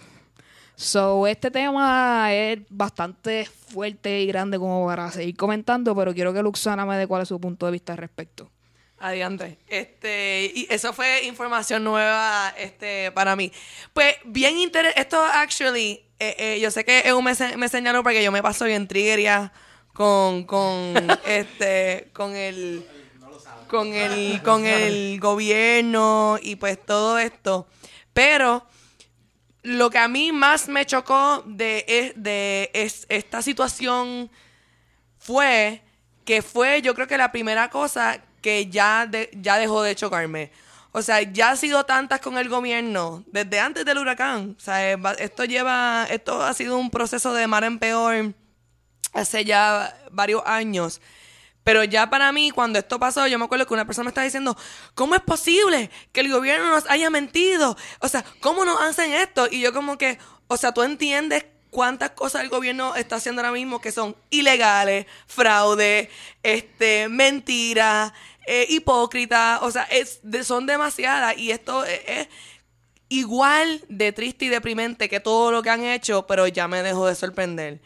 So, 0.76 1.28
este 1.28 1.52
tema 1.52 2.34
es 2.34 2.60
bastante 2.70 3.46
fuerte 3.46 4.22
y 4.22 4.26
grande 4.26 4.58
como 4.58 4.86
para 4.88 5.12
seguir 5.12 5.38
comentando, 5.38 5.96
pero 5.96 6.14
quiero 6.14 6.34
que 6.34 6.42
Luxana 6.42 6.86
me 6.86 6.98
dé 6.98 7.06
cuál 7.06 7.22
es 7.22 7.28
su 7.28 7.40
punto 7.40 7.68
de 7.68 7.72
vista 7.72 7.94
al 7.94 8.00
respecto. 8.00 8.50
Adiante. 8.98 9.60
Este, 9.68 10.52
y 10.56 10.68
eso 10.70 10.94
fue 10.94 11.26
información 11.26 11.84
nueva 11.84 12.54
este, 12.58 13.12
para 13.12 13.36
mí. 13.36 13.52
Pues 13.94 14.16
bien 14.24 14.58
interesante. 14.58 15.02
Esto, 15.02 15.22
actually, 15.22 16.06
eh, 16.20 16.36
eh, 16.38 16.60
yo 16.62 16.72
sé 16.72 16.86
que 16.86 17.02
EU 17.02 17.22
me, 17.22 17.34
me 17.58 17.68
señaló 17.68 18.02
porque 18.02 18.24
yo 18.24 18.32
me 18.32 18.42
paso 18.42 18.66
bien 18.66 18.88
triggeria 18.88 19.52
con, 19.94 20.46
con, 20.46 20.96
este, 21.26 22.10
con 22.14 22.36
el, 22.36 22.86
con 23.68 23.94
el, 23.94 24.42
con 24.44 24.66
el 24.66 25.20
gobierno 25.20 26.38
y 26.42 26.56
pues 26.56 26.78
todo 26.84 27.18
esto. 27.18 27.68
Pero 28.14 28.66
lo 29.64 29.90
que 29.90 29.98
a 29.98 30.08
mí 30.08 30.32
más 30.32 30.68
me 30.68 30.86
chocó 30.86 31.44
de, 31.46 31.86
es- 31.88 32.14
de 32.16 32.70
es- 32.74 33.06
esta 33.10 33.42
situación 33.42 34.30
fue 35.18 35.82
que 36.26 36.42
fue 36.42 36.82
yo 36.82 36.94
creo 36.96 37.08
que 37.08 37.18
la 37.18 37.32
primera 37.32 37.70
cosa 37.70 38.22
que 38.42 38.68
ya, 38.68 39.06
de- 39.06 39.30
ya 39.34 39.58
dejó 39.58 39.82
de 39.84 39.96
chocarme. 39.96 40.52
O 40.92 41.02
sea, 41.02 41.22
ya 41.24 41.52
ha 41.52 41.56
sido 41.56 41.86
tantas 41.86 42.20
con 42.20 42.38
el 42.38 42.50
gobierno 42.50 43.24
desde 43.28 43.60
antes 43.60 43.84
del 43.84 43.98
huracán. 43.98 44.56
O 44.58 44.62
sea, 44.62 44.92
eh, 44.94 44.98
esto 45.18 45.44
lleva, 45.46 46.06
esto 46.10 46.44
ha 46.44 46.54
sido 46.54 46.78
un 46.78 46.92
proceso 46.92 47.34
de 47.34 47.48
mar 47.48 47.64
en 47.64 47.80
peor 47.80 48.34
hace 49.14 49.44
ya 49.44 49.98
varios 50.12 50.44
años. 50.46 51.02
Pero 51.64 51.84
ya 51.84 52.10
para 52.10 52.32
mí, 52.32 52.52
cuando 52.52 52.80
esto 52.80 53.00
pasó, 53.00 53.26
yo 53.28 53.40
me 53.40 53.46
acuerdo 53.46 53.66
que 53.66 53.74
una 53.74 53.86
persona 53.86 54.06
me 54.06 54.10
estaba 54.10 54.26
diciendo, 54.26 54.58
¿cómo 54.96 55.16
es 55.16 55.22
posible 55.22 55.90
que 56.12 56.22
el 56.22 56.32
gobierno 56.32 56.70
nos 56.70 56.90
haya 56.90 57.10
mentido? 57.10 57.78
O 58.00 58.08
sea, 58.08 58.26
¿cómo 58.42 58.66
nos 58.66 58.82
hacen 58.82 59.14
esto? 59.14 59.48
Y 59.50 59.62
yo 59.62 59.74
como 59.74 59.98
que, 59.98 60.18
o 60.48 60.58
sea, 60.58 60.74
tú 60.74 60.84
entiendes 60.84 61.46
cuántas 61.70 62.12
cosas 62.12 62.44
el 62.44 62.50
gobierno 62.50 62.96
está 62.96 63.16
haciendo 63.16 63.42
ahora 63.42 63.52
mismo 63.52 63.82
que 63.82 63.92
son 63.92 64.16
ilegales, 64.30 65.06
fraude, 65.26 66.10
este, 66.44 67.10
mentiras, 67.10 68.14
eh, 68.46 68.66
hipócritas, 68.70 69.62
o 69.62 69.72
sea, 69.72 69.84
es, 69.84 70.22
son 70.44 70.66
demasiadas 70.66 71.38
y 71.38 71.52
esto 71.52 71.84
es, 71.86 72.02
es 72.08 72.28
igual 73.10 73.84
de 73.90 74.12
triste 74.12 74.46
y 74.46 74.50
deprimente 74.50 75.08
que 75.08 75.20
todo 75.20 75.52
lo 75.52 75.62
que 75.62 75.70
han 75.70 75.84
hecho, 75.84 76.28
pero 76.28 76.48
ya 76.48 76.68
me 76.68 76.84
dejó 76.84 77.08
de 77.08 77.16
sorprender. 77.16 77.82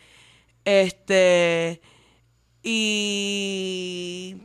Este, 0.65 1.81
y 2.63 4.37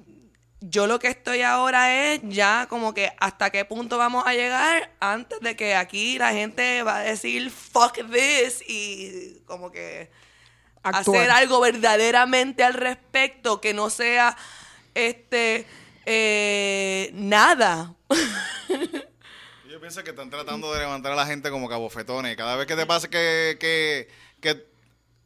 yo 0.61 0.87
lo 0.87 0.99
que 0.99 1.09
estoy 1.09 1.43
ahora 1.43 2.13
es 2.13 2.21
ya 2.25 2.67
como 2.69 2.95
que 2.95 3.13
hasta 3.19 3.51
qué 3.51 3.65
punto 3.65 3.99
vamos 3.99 4.25
a 4.27 4.35
llegar 4.35 4.93
antes 5.01 5.41
de 5.41 5.57
que 5.57 5.75
aquí 5.75 6.19
la 6.19 6.33
gente 6.33 6.83
va 6.83 6.99
a 6.99 7.01
decir 7.01 7.51
fuck 7.51 7.99
this 8.11 8.63
y 8.69 9.41
como 9.47 9.73
que 9.73 10.11
Actuar. 10.83 11.17
hacer 11.17 11.31
algo 11.31 11.61
verdaderamente 11.61 12.65
al 12.65 12.75
respecto 12.75 13.61
que 13.61 13.75
no 13.75 13.91
sea 13.91 14.37
este 14.95 15.67
eh, 16.07 17.11
nada. 17.15 17.95
Yo 19.69 19.81
pienso 19.81 20.03
que 20.05 20.11
están 20.11 20.31
tratando 20.31 20.73
de 20.73 20.81
levantar 20.81 21.13
a 21.13 21.17
la 21.17 21.27
gente 21.27 21.51
como 21.51 21.69
cabofetones. 21.69 22.37
Cada 22.37 22.57
vez 22.57 22.67
que 22.67 22.77
te 22.77 22.87
pasa 22.87 23.09
que, 23.09 23.57
que, 23.59 24.09
que 24.41 24.67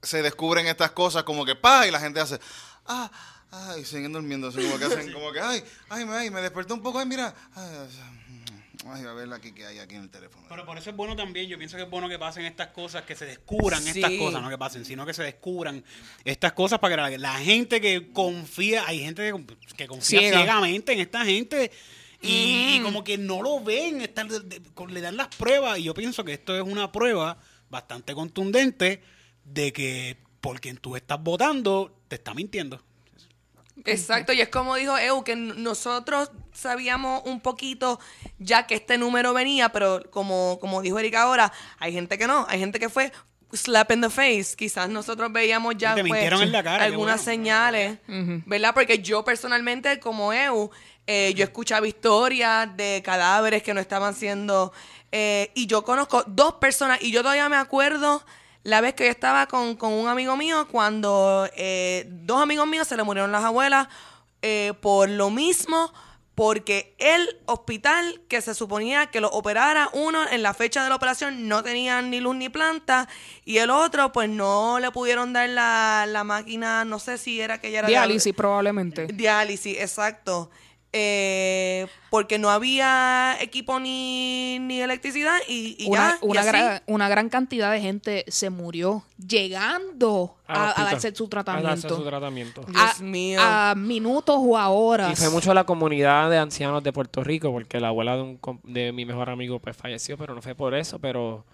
se 0.03 0.22
descubren 0.22 0.66
estas 0.66 0.93
cosas, 0.93 1.24
como 1.24 1.45
que 1.45 1.57
pa, 1.57 1.87
y 1.87 1.91
la 1.91 2.01
gente 2.01 2.20
hace, 2.20 2.39
ah, 2.89 3.11
ay, 3.51 3.84
siguen 3.84 4.12
durmiendo, 4.12 4.49
así 4.49 4.61
como 4.62 4.78
que 4.78 4.84
hacen, 4.84 5.12
como 5.14 5.32
que, 5.32 5.41
ay, 5.41 5.62
ay, 5.89 6.05
me, 6.05 6.12
ay, 6.14 6.30
me 6.30 6.41
desperté 6.41 6.72
un 6.72 6.82
poco, 6.82 6.99
ay, 6.99 7.07
mira, 7.07 7.34
ay, 7.55 7.66
ay, 8.89 9.05
a 9.05 9.12
ver 9.14 9.32
aquí 9.32 9.53
que 9.53 9.66
hay 9.66 9.78
aquí 9.78 9.95
en 9.97 10.03
el 10.03 10.11
teléfono. 10.11 10.47
Pero 10.49 10.64
por 10.64 10.78
eso 10.78 10.91
es 10.91 10.97
bueno 10.97 11.16
también, 11.16 11.49
yo 11.49 11.59
pienso 11.59 11.76
que 11.76 11.82
es 11.84 11.91
bueno 11.91 12.09
que 12.09 12.18
pasen 12.18 12.45
estas 12.45 12.68
cosas, 12.68 13.03
que 13.05 13.16
se 13.16 13.24
descubran 13.26 13.82
Sí. 13.82 13.91
estas 14.01 14.12
cosas, 14.12 14.43
no 14.43 14.49
que 14.49 14.59
pasen, 14.59 14.84
sino 14.84 15.05
que 15.05 15.12
se 15.14 15.22
descubran 15.24 15.82
estas 16.24 16.53
cosas 16.53 16.78
para 16.78 17.09
que 17.11 17.18
la, 17.18 17.32
la 17.32 17.39
gente 17.41 17.80
que 17.80 18.12
confía, 18.12 18.87
hay 18.87 19.01
gente 19.01 19.32
que, 19.32 19.57
que 19.76 19.87
confía 19.89 20.20
Ciega. 20.20 20.37
ciegamente 20.39 20.93
en 20.93 21.01
esta 21.01 21.24
gente 21.24 21.70
y, 22.22 22.76
y 22.76 22.80
como 22.82 23.03
que 23.05 23.18
no 23.18 23.43
lo 23.43 23.61
ven, 23.62 24.01
están- 24.03 24.28
de- 24.28 24.41
de- 24.41 24.62
con- 24.72 24.93
le 24.95 25.01
dan 25.01 25.16
las 25.16 25.28
pruebas 25.34 25.78
y 25.78 25.84
yo 25.84 25.95
pienso 25.95 26.24
que 26.24 26.32
esto 26.34 26.55
es 26.57 26.62
una 26.62 26.93
prueba 26.93 27.39
bastante 27.68 28.14
contundente 28.14 29.03
de 29.45 29.72
que 29.72 30.16
por 30.41 30.61
quien 30.61 30.76
tú 30.76 30.95
estás 30.97 31.20
votando 31.20 31.95
te 32.09 32.16
está 32.16 32.34
mintiendo. 32.34 32.82
Exacto, 33.84 34.32
y 34.32 34.40
es 34.40 34.48
como 34.48 34.74
dijo 34.74 34.96
Eu, 34.98 35.22
que 35.22 35.36
nosotros 35.36 36.30
sabíamos 36.52 37.22
un 37.24 37.40
poquito 37.40 38.00
ya 38.38 38.66
que 38.66 38.74
este 38.74 38.98
número 38.98 39.32
venía, 39.34 39.68
pero 39.68 40.02
como, 40.11 40.59
como 40.61 40.82
dijo 40.82 40.98
Erika 40.98 41.22
ahora, 41.22 41.52
hay 41.78 41.92
gente 41.92 42.18
que 42.18 42.26
no, 42.26 42.46
hay 42.48 42.59
gente 42.59 42.80
que 42.80 42.88
fue 42.88 43.12
slap 43.52 43.92
in 43.92 44.00
the 44.00 44.11
face. 44.11 44.57
Quizás 44.57 44.88
nosotros 44.88 45.30
veíamos 45.30 45.76
ya 45.76 45.92
pues, 45.92 46.04
mintieron 46.04 46.42
en 46.42 46.52
la 46.52 46.62
cara, 46.62 46.78
qué 46.78 46.84
algunas 46.84 47.24
bueno. 47.24 47.24
señales, 47.24 47.98
¿verdad? 48.46 48.72
Porque 48.74 48.98
yo 48.98 49.24
personalmente, 49.24 50.00
como 50.00 50.32
Eu, 50.32 50.70
eh, 51.07 51.32
yo 51.36 51.44
escuchaba 51.44 51.86
historias 51.86 52.74
de 52.76 53.02
cadáveres 53.04 53.62
que 53.62 53.72
no 53.74 53.80
estaban 53.80 54.14
siendo... 54.14 54.72
eh, 55.12 55.52
y 55.54 55.66
yo 55.66 55.84
conozco 55.84 56.24
dos 56.26 56.54
personas, 56.54 57.00
y 57.02 57.12
yo 57.12 57.22
todavía 57.22 57.48
me 57.48 57.57
acuerdo 57.57 58.24
la 58.66 58.80
vez 58.80 58.94
que 58.94 59.04
yo 59.04 59.10
estaba 59.10 59.46
con, 59.46 59.76
con 59.76 59.92
un 59.92 60.08
amigo 60.08 60.36
mío, 60.36 60.66
cuando 60.68 61.48
eh, 61.56 62.04
dos 62.08 62.42
amigos 62.42 62.66
míos 62.66 62.88
se 62.88 62.96
le 62.96 63.04
murieron 63.04 63.30
las 63.30 63.44
abuelas 63.44 63.86
eh, 64.42 64.72
por 64.80 65.08
lo 65.08 65.30
mismo, 65.30 65.92
porque 66.34 66.96
el 66.98 67.38
hospital 67.46 68.20
que 68.28 68.40
se 68.40 68.54
suponía 68.54 69.06
que 69.06 69.20
lo 69.20 69.28
operara, 69.28 69.88
uno 69.92 70.28
en 70.28 70.42
la 70.42 70.52
fecha 70.52 70.82
de 70.82 70.88
la 70.88 70.96
operación 70.96 71.46
no 71.46 71.62
tenían 71.62 72.10
ni 72.10 72.18
luz 72.18 72.34
ni 72.34 72.48
planta, 72.48 73.08
y 73.44 73.58
el 73.58 73.70
otro 73.70 74.10
pues 74.10 74.28
no 74.28 74.80
le 74.80 74.90
pudieron 74.90 75.32
dar 75.32 75.48
la, 75.48 76.04
la 76.08 76.24
máquina, 76.24 76.84
no 76.84 76.98
sé 76.98 77.18
si 77.18 77.40
era 77.40 77.60
que 77.60 77.70
ya 77.70 77.78
era... 77.78 77.88
Diálisis 77.88 78.34
probablemente. 78.34 79.06
Diálisis, 79.06 79.78
exacto. 79.78 80.50
Eh, 80.93 81.87
porque 82.09 82.39
no 82.39 82.49
había 82.49 83.37
equipo 83.41 83.78
ni, 83.80 84.59
ni 84.61 84.80
electricidad 84.80 85.37
y, 85.47 85.76
y 85.78 85.89
Una, 85.89 86.12
ya. 86.12 86.18
y 86.22 86.26
una, 86.26 86.41
así. 86.41 86.49
gran, 86.49 86.82
una 86.87 87.09
gran 87.11 87.28
cantidad 87.28 87.70
de 87.70 87.80
gente 87.82 88.24
se 88.28 88.49
murió 88.49 89.05
llegando 89.18 90.37
a, 90.47 90.80
a 90.80 90.84
darse 90.84 91.14
su 91.14 91.24
A 91.24 91.26
darse 91.26 91.28
tratamiento. 91.28 91.97
su 91.97 92.05
tratamiento. 92.05 92.64
Dios 92.66 93.01
a, 93.01 93.03
mío. 93.03 93.41
a 93.43 93.74
minutos 93.76 94.37
o 94.39 94.57
a 94.57 94.68
horas. 94.70 95.12
Y 95.12 95.16
fue 95.16 95.30
mucho 95.30 95.53
la 95.53 95.64
comunidad 95.64 96.30
de 96.30 96.39
ancianos 96.39 96.82
de 96.82 96.93
Puerto 96.93 97.22
Rico, 97.22 97.53
porque 97.53 97.78
la 97.80 97.89
abuela 97.89 98.16
de, 98.16 98.22
un, 98.22 98.37
com- 98.39 98.61
de 98.62 98.93
mi 98.93 99.05
mejor 99.05 99.28
amigo 99.28 99.59
pues 99.59 99.76
falleció, 99.76 100.16
pero 100.16 100.34
no 100.34 100.41
fue 100.41 100.55
por 100.55 100.74
eso, 100.74 100.99
pero 100.99 101.45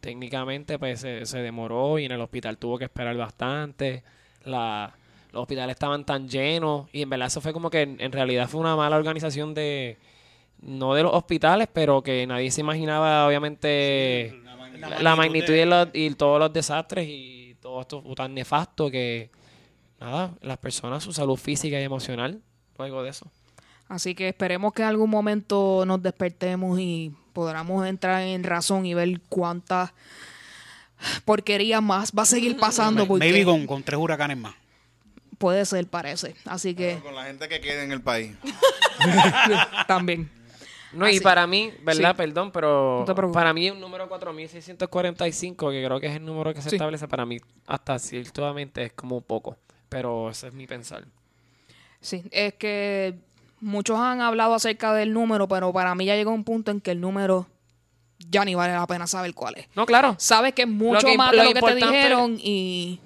técnicamente 0.00 0.78
pues 0.78 1.00
se, 1.00 1.26
se 1.26 1.38
demoró 1.38 1.98
y 1.98 2.04
en 2.04 2.12
el 2.12 2.20
hospital 2.20 2.56
tuvo 2.58 2.78
que 2.78 2.84
esperar 2.84 3.16
bastante. 3.16 4.02
La, 4.44 4.94
los 5.32 5.42
hospitales 5.42 5.74
estaban 5.74 6.04
tan 6.04 6.28
llenos 6.28 6.88
y 6.92 7.02
en 7.02 7.10
verdad 7.10 7.26
eso 7.28 7.40
fue 7.40 7.52
como 7.52 7.70
que 7.70 7.82
en, 7.82 8.00
en 8.00 8.12
realidad 8.12 8.48
fue 8.48 8.60
una 8.60 8.76
mala 8.76 8.96
organización 8.96 9.54
de 9.54 9.96
no 10.62 10.94
de 10.94 11.02
los 11.02 11.12
hospitales, 11.14 11.68
pero 11.72 12.02
que 12.02 12.26
nadie 12.26 12.50
se 12.50 12.62
imaginaba 12.62 13.26
obviamente 13.26 14.34
la, 14.78 15.00
la 15.00 15.16
magnitud 15.16 15.52
y, 15.54 15.64
los- 15.64 15.88
y 15.92 16.10
todos 16.14 16.38
los 16.40 16.52
desastres 16.52 17.06
y 17.08 17.56
todo 17.60 17.80
esto 17.82 18.02
fue 18.02 18.14
tan 18.14 18.32
nefasto 18.34 18.90
que 18.90 19.30
nada, 20.00 20.32
las 20.40 20.58
personas, 20.58 21.02
su 21.04 21.12
salud 21.12 21.36
física 21.36 21.78
y 21.80 21.82
emocional, 21.84 22.40
luego 22.78 23.02
de 23.02 23.10
eso. 23.10 23.30
Así 23.88 24.14
que 24.14 24.28
esperemos 24.28 24.72
que 24.72 24.82
en 24.82 24.88
algún 24.88 25.10
momento 25.10 25.84
nos 25.86 26.02
despertemos 26.02 26.78
y 26.80 27.12
podamos 27.32 27.86
entrar 27.86 28.22
en 28.22 28.42
razón 28.42 28.84
y 28.86 28.94
ver 28.94 29.20
cuántas 29.28 29.92
porquerías 31.24 31.82
más 31.82 32.12
va 32.16 32.22
a 32.22 32.26
seguir 32.26 32.56
pasando. 32.56 33.06
Porque 33.06 33.24
Maybe 33.30 33.44
con, 33.44 33.66
con 33.66 33.82
tres 33.82 33.98
huracanes 34.00 34.36
más. 34.38 34.54
Puede 35.38 35.64
ser, 35.64 35.86
parece. 35.86 36.34
Así 36.44 36.74
que 36.74 36.98
Con 37.02 37.14
la 37.14 37.24
gente 37.24 37.48
que 37.48 37.60
quede 37.60 37.84
en 37.84 37.92
el 37.92 38.00
país. 38.02 38.34
también. 39.86 40.30
No, 40.92 41.08
y 41.08 41.20
para 41.20 41.46
mí, 41.46 41.72
¿verdad? 41.82 42.12
Sí. 42.12 42.16
Perdón, 42.16 42.50
pero 42.52 43.00
No 43.00 43.04
te 43.04 43.14
preocupes. 43.14 43.34
para 43.38 43.52
mí 43.52 43.68
un 43.70 43.80
número 43.80 44.08
4645, 44.08 45.70
que 45.70 45.84
creo 45.84 46.00
que 46.00 46.06
es 46.06 46.16
el 46.16 46.24
número 46.24 46.54
que 46.54 46.62
se 46.62 46.70
Sí. 46.70 46.76
establece, 46.76 47.06
para 47.08 47.26
mí 47.26 47.38
hasta 47.66 47.98
ciertamente 47.98 48.84
es 48.84 48.92
como 48.92 49.20
poco. 49.20 49.56
Pero 49.88 50.30
ese 50.30 50.48
es 50.48 50.54
mi 50.54 50.66
pensar. 50.66 51.04
Sí, 52.00 52.24
es 52.30 52.54
que 52.54 53.14
muchos 53.60 53.98
han 53.98 54.20
hablado 54.20 54.54
acerca 54.54 54.94
del 54.94 55.12
número, 55.12 55.48
pero 55.48 55.72
para 55.72 55.94
mí 55.94 56.06
ya 56.06 56.14
llegó 56.16 56.30
un 56.32 56.44
punto 56.44 56.70
en 56.70 56.80
que 56.80 56.92
el 56.92 57.00
número 57.00 57.46
ya 58.30 58.44
ni 58.44 58.54
vale 58.54 58.72
la 58.72 58.86
pena 58.86 59.06
saber 59.06 59.34
cuál 59.34 59.56
es. 59.58 59.68
No, 59.76 59.84
claro. 59.86 60.14
Sabes 60.18 60.54
que 60.54 60.62
es 60.62 60.68
mucho 60.68 61.06
Lo 61.06 61.12
que- 61.12 61.18
más 61.18 61.30
de 61.32 61.36
lo 61.38 61.44
lo 61.44 61.52
que 61.52 61.60
te 61.60 61.74
dijeron 61.74 62.38
y, 62.40 63.00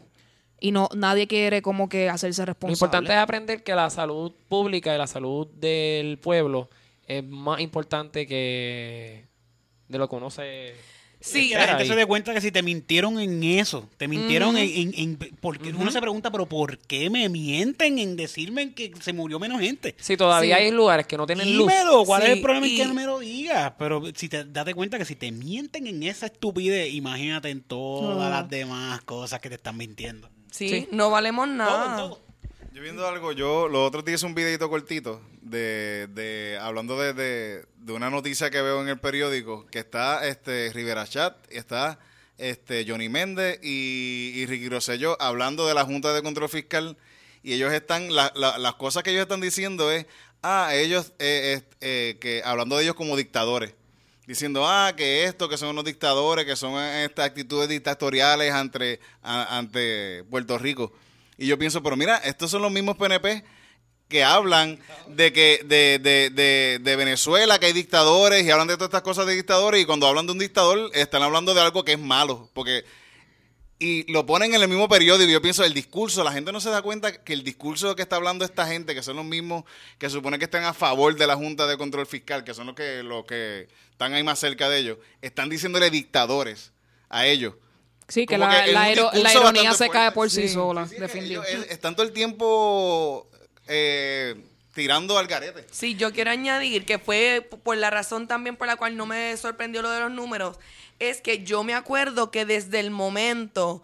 y 0.60 0.72
no 0.72 0.88
nadie 0.94 1.26
quiere 1.26 1.62
como 1.62 1.88
que 1.88 2.08
hacerse 2.08 2.42
Lo 2.42 2.46
responsable. 2.46 2.74
importante 2.74 3.12
es 3.12 3.18
aprender 3.18 3.62
que 3.62 3.74
la 3.74 3.90
salud 3.90 4.32
pública 4.48 4.94
y 4.94 4.98
la 4.98 5.06
salud 5.06 5.46
del 5.48 6.18
pueblo 6.18 6.68
es 7.06 7.24
más 7.24 7.60
importante 7.60 8.26
que 8.26 9.24
de 9.88 9.98
lo 9.98 10.08
que 10.08 10.16
uno 10.16 10.30
se... 10.30 10.74
Sí, 11.22 11.50
la 11.52 11.66
gente 11.68 11.84
se 11.84 11.94
dé 11.94 12.06
cuenta 12.06 12.32
que 12.32 12.40
si 12.40 12.50
te 12.50 12.62
mintieron 12.62 13.20
en 13.20 13.42
eso, 13.44 13.86
te 13.98 14.08
mintieron 14.08 14.56
en, 14.56 14.70
en, 14.94 14.94
en- 14.96 15.36
porque 15.42 15.68
uno 15.68 15.90
se 15.90 16.00
pregunta, 16.00 16.30
pero 16.30 16.46
¿por 16.46 16.78
qué 16.78 17.10
me 17.10 17.28
mienten 17.28 17.98
en 17.98 18.16
decirme 18.16 18.72
que 18.72 18.90
se 19.02 19.12
murió 19.12 19.38
menos 19.38 19.60
gente? 19.60 19.94
Si 19.98 20.16
todavía 20.16 20.56
Sí. 20.56 20.62
hay 20.62 20.70
lugares 20.70 21.06
que 21.06 21.18
no 21.18 21.26
tienen 21.26 21.54
luz. 21.54 21.68
Dímelo, 21.70 22.04
¿cuál 22.06 22.22
es 22.22 22.30
el 22.30 22.40
problema 22.40 22.66
en 22.66 22.72
y- 22.72 22.76
que 22.78 22.86
no 22.86 22.94
me 22.94 23.04
lo 23.04 23.18
digas? 23.18 23.74
Pero 23.78 24.02
si 24.14 24.30
te 24.30 24.44
date 24.46 24.72
cuenta 24.72 24.96
que 24.96 25.04
si 25.04 25.14
te 25.14 25.30
mienten 25.30 25.86
en 25.88 26.02
esa 26.04 26.24
estupidez, 26.24 26.90
imagínate 26.94 27.50
en 27.50 27.60
todas 27.60 28.30
las 28.30 28.48
demás 28.48 29.02
cosas 29.02 29.40
que 29.40 29.50
te 29.50 29.56
están 29.56 29.76
mintiendo. 29.76 30.30
Sí, 30.50 30.88
no 30.92 31.10
valemos 31.10 31.48
nada. 31.48 31.96
todo. 31.96 32.20
Yo 32.72 32.82
viendo 32.82 33.06
algo, 33.06 33.32
yo 33.32 33.68
los 33.68 33.86
otros 33.88 34.04
días 34.04 34.20
hice 34.20 34.26
un 34.26 34.34
videito 34.34 34.70
cortito 34.70 35.20
de, 35.42 36.06
de 36.08 36.58
hablando 36.60 36.98
de, 37.00 37.12
de, 37.12 37.64
de 37.76 37.92
una 37.92 38.10
noticia 38.10 38.48
que 38.50 38.62
veo 38.62 38.80
en 38.80 38.88
el 38.88 38.98
periódico, 39.00 39.66
que 39.66 39.80
está 39.80 40.26
este 40.26 40.70
Rivera 40.72 41.06
Chat, 41.06 41.36
y 41.52 41.56
está 41.56 41.98
este 42.38 42.84
Johnny 42.88 43.08
Méndez 43.08 43.58
y, 43.62 44.32
y 44.36 44.46
Ricky 44.46 44.68
Rosselló 44.68 45.20
hablando 45.20 45.66
de 45.66 45.74
la 45.74 45.84
Junta 45.84 46.12
de 46.14 46.22
Control 46.22 46.48
Fiscal 46.48 46.96
y 47.42 47.54
ellos 47.54 47.72
están, 47.72 48.14
la- 48.14 48.32
la- 48.36 48.56
las 48.58 48.74
cosas 48.76 49.02
que 49.02 49.10
ellos 49.10 49.22
están 49.22 49.40
diciendo 49.40 49.90
es, 49.90 50.06
ah, 50.42 50.70
ellos, 50.74 51.12
eh, 51.18 51.62
eh, 51.80 52.18
que 52.20 52.42
hablando 52.44 52.76
de 52.76 52.84
ellos 52.84 52.94
como 52.94 53.16
dictadores 53.16 53.74
diciendo, 54.30 54.64
ah, 54.64 54.94
que 54.96 55.24
esto, 55.24 55.48
que 55.48 55.58
son 55.58 55.70
unos 55.70 55.84
dictadores, 55.84 56.46
que 56.46 56.54
son 56.54 56.80
eh, 56.80 57.04
estas 57.04 57.26
actitudes 57.26 57.68
dictatoriales 57.68 58.52
ante, 58.52 59.00
ante 59.22 60.22
Puerto 60.30 60.56
Rico. 60.56 60.92
Y 61.36 61.48
yo 61.48 61.58
pienso, 61.58 61.82
pero 61.82 61.96
mira, 61.96 62.18
estos 62.18 62.48
son 62.48 62.62
los 62.62 62.70
mismos 62.70 62.96
PNP 62.96 63.42
que 64.08 64.22
hablan 64.22 64.78
de 65.08 65.32
que 65.32 65.62
de, 65.64 65.98
de, 65.98 66.30
de, 66.30 66.78
de 66.80 66.96
Venezuela, 66.96 67.58
que 67.58 67.66
hay 67.66 67.72
dictadores, 67.72 68.44
y 68.44 68.50
hablan 68.52 68.68
de 68.68 68.74
todas 68.74 68.90
estas 68.90 69.02
cosas 69.02 69.26
de 69.26 69.34
dictadores, 69.34 69.82
y 69.82 69.84
cuando 69.84 70.06
hablan 70.06 70.26
de 70.26 70.32
un 70.32 70.38
dictador, 70.38 70.92
están 70.94 71.24
hablando 71.24 71.52
de 71.52 71.62
algo 71.62 71.84
que 71.84 71.94
es 71.94 71.98
malo, 71.98 72.48
porque 72.54 72.84
y 73.80 74.04
lo 74.12 74.26
ponen 74.26 74.54
en 74.54 74.60
el 74.62 74.68
mismo 74.68 74.88
periódico. 74.88 75.28
Y 75.28 75.32
yo 75.32 75.42
pienso, 75.42 75.64
el 75.64 75.74
discurso, 75.74 76.22
la 76.22 76.30
gente 76.32 76.52
no 76.52 76.60
se 76.60 76.70
da 76.70 76.82
cuenta 76.82 77.24
que 77.24 77.32
el 77.32 77.42
discurso 77.42 77.96
que 77.96 78.02
está 78.02 78.16
hablando 78.16 78.44
esta 78.44 78.66
gente, 78.66 78.94
que 78.94 79.02
son 79.02 79.16
los 79.16 79.24
mismos 79.24 79.64
que 79.98 80.08
supone 80.10 80.38
que 80.38 80.44
están 80.44 80.64
a 80.64 80.74
favor 80.74 81.16
de 81.16 81.26
la 81.26 81.34
Junta 81.34 81.66
de 81.66 81.76
Control 81.78 82.06
Fiscal, 82.06 82.44
que 82.44 82.54
son 82.54 82.66
los 82.68 82.76
que, 82.76 83.02
los 83.02 83.24
que 83.24 83.68
están 83.90 84.12
ahí 84.12 84.22
más 84.22 84.38
cerca 84.38 84.68
de 84.68 84.78
ellos, 84.78 84.98
están 85.22 85.48
diciéndole 85.48 85.90
dictadores 85.90 86.72
a 87.08 87.26
ellos. 87.26 87.54
Sí, 88.06 88.26
que 88.26 88.36
la, 88.38 88.64
que 88.64 88.72
la 88.72 88.92
la 89.12 89.32
ironía 89.32 89.72
se 89.72 89.88
cae 89.88 90.12
por 90.12 90.28
sí, 90.30 90.42
Sí. 90.42 90.48
sola, 90.54 90.86
Sí, 90.86 90.96
definitivamente. 90.98 91.72
están 91.72 91.94
todo 91.96 92.04
el 92.04 92.12
tiempo 92.12 93.30
eh, 93.68 94.34
tirando 94.74 95.16
al 95.16 95.26
garete. 95.26 95.64
Sí, 95.70 95.94
yo 95.94 96.12
quiero 96.12 96.30
añadir 96.30 96.84
que 96.84 96.98
fue 96.98 97.48
por 97.62 97.76
la 97.76 97.88
razón 97.90 98.26
también 98.26 98.56
por 98.56 98.66
la 98.66 98.76
cual 98.76 98.96
no 98.96 99.06
me 99.06 99.36
sorprendió 99.36 99.80
lo 99.80 99.90
de 99.90 100.00
los 100.00 100.10
números, 100.10 100.58
es 101.00 101.20
que 101.20 101.42
yo 101.44 101.64
me 101.64 101.74
acuerdo 101.74 102.30
que 102.30 102.44
desde 102.44 102.78
el 102.80 102.90
momento 102.92 103.82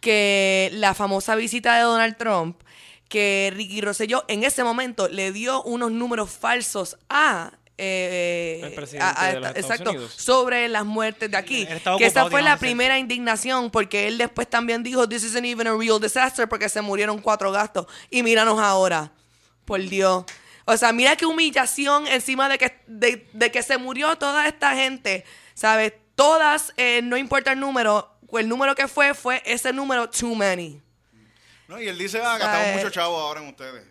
que 0.00 0.68
la 0.74 0.94
famosa 0.94 1.34
visita 1.34 1.74
de 1.76 1.82
Donald 1.82 2.16
Trump, 2.16 2.60
que 3.08 3.52
Ricky 3.54 3.80
Rosselló 3.80 4.24
en 4.28 4.44
ese 4.44 4.62
momento 4.64 5.08
le 5.08 5.32
dio 5.32 5.62
unos 5.62 5.90
números 5.92 6.30
falsos 6.30 6.96
a... 7.08 7.52
eh, 7.78 8.60
El 8.64 8.72
presidente 8.74 9.04
a- 9.04 9.24
a 9.24 9.26
de 9.32 9.40
los 9.40 9.48
esta- 9.48 9.58
Estados 9.60 9.70
exacto, 9.70 9.90
Unidos. 9.92 10.12
sobre 10.16 10.68
las 10.68 10.84
muertes 10.84 11.30
de 11.30 11.36
aquí. 11.36 11.66
Que 11.98 12.06
esa 12.06 12.28
fue 12.28 12.42
la 12.42 12.56
primera 12.58 12.98
indignación, 12.98 13.70
porque 13.70 14.08
él 14.08 14.18
después 14.18 14.48
también 14.48 14.82
dijo, 14.82 15.08
this 15.08 15.22
isn't 15.24 15.44
even 15.44 15.66
a 15.68 15.76
real 15.76 16.00
disaster, 16.00 16.48
porque 16.48 16.68
se 16.68 16.80
murieron 16.82 17.20
cuatro 17.20 17.52
gastos. 17.52 17.86
Y 18.10 18.22
míranos 18.22 18.58
ahora. 18.58 19.12
Por 19.64 19.80
Dios. 19.80 20.24
O 20.64 20.76
sea, 20.76 20.92
mira 20.92 21.14
qué 21.16 21.26
humillación 21.26 22.06
encima 22.08 22.48
de 22.48 22.58
que, 22.58 22.80
de, 22.88 23.28
de 23.32 23.50
que 23.52 23.62
se 23.62 23.78
murió 23.78 24.16
toda 24.18 24.46
esta 24.48 24.74
gente. 24.74 25.24
¿Sabes? 25.54 25.92
Todas, 26.16 26.72
eh, 26.76 27.00
no 27.02 27.16
importa 27.16 27.52
el 27.52 27.60
número, 27.60 28.10
el 28.32 28.48
número 28.48 28.74
que 28.74 28.88
fue, 28.88 29.14
fue 29.14 29.40
ese 29.46 29.72
número 29.72 30.10
too 30.10 30.34
many. 30.34 30.80
¿no? 31.68 31.80
Y 31.80 31.86
él 31.88 31.96
dice, 31.98 32.18
ah, 32.20 32.36
gastamos 32.38 32.58
¿Sabes? 32.66 32.76
mucho 32.76 32.90
chavo 32.90 33.16
ahora 33.18 33.40
en 33.42 33.48
ustedes. 33.48 33.84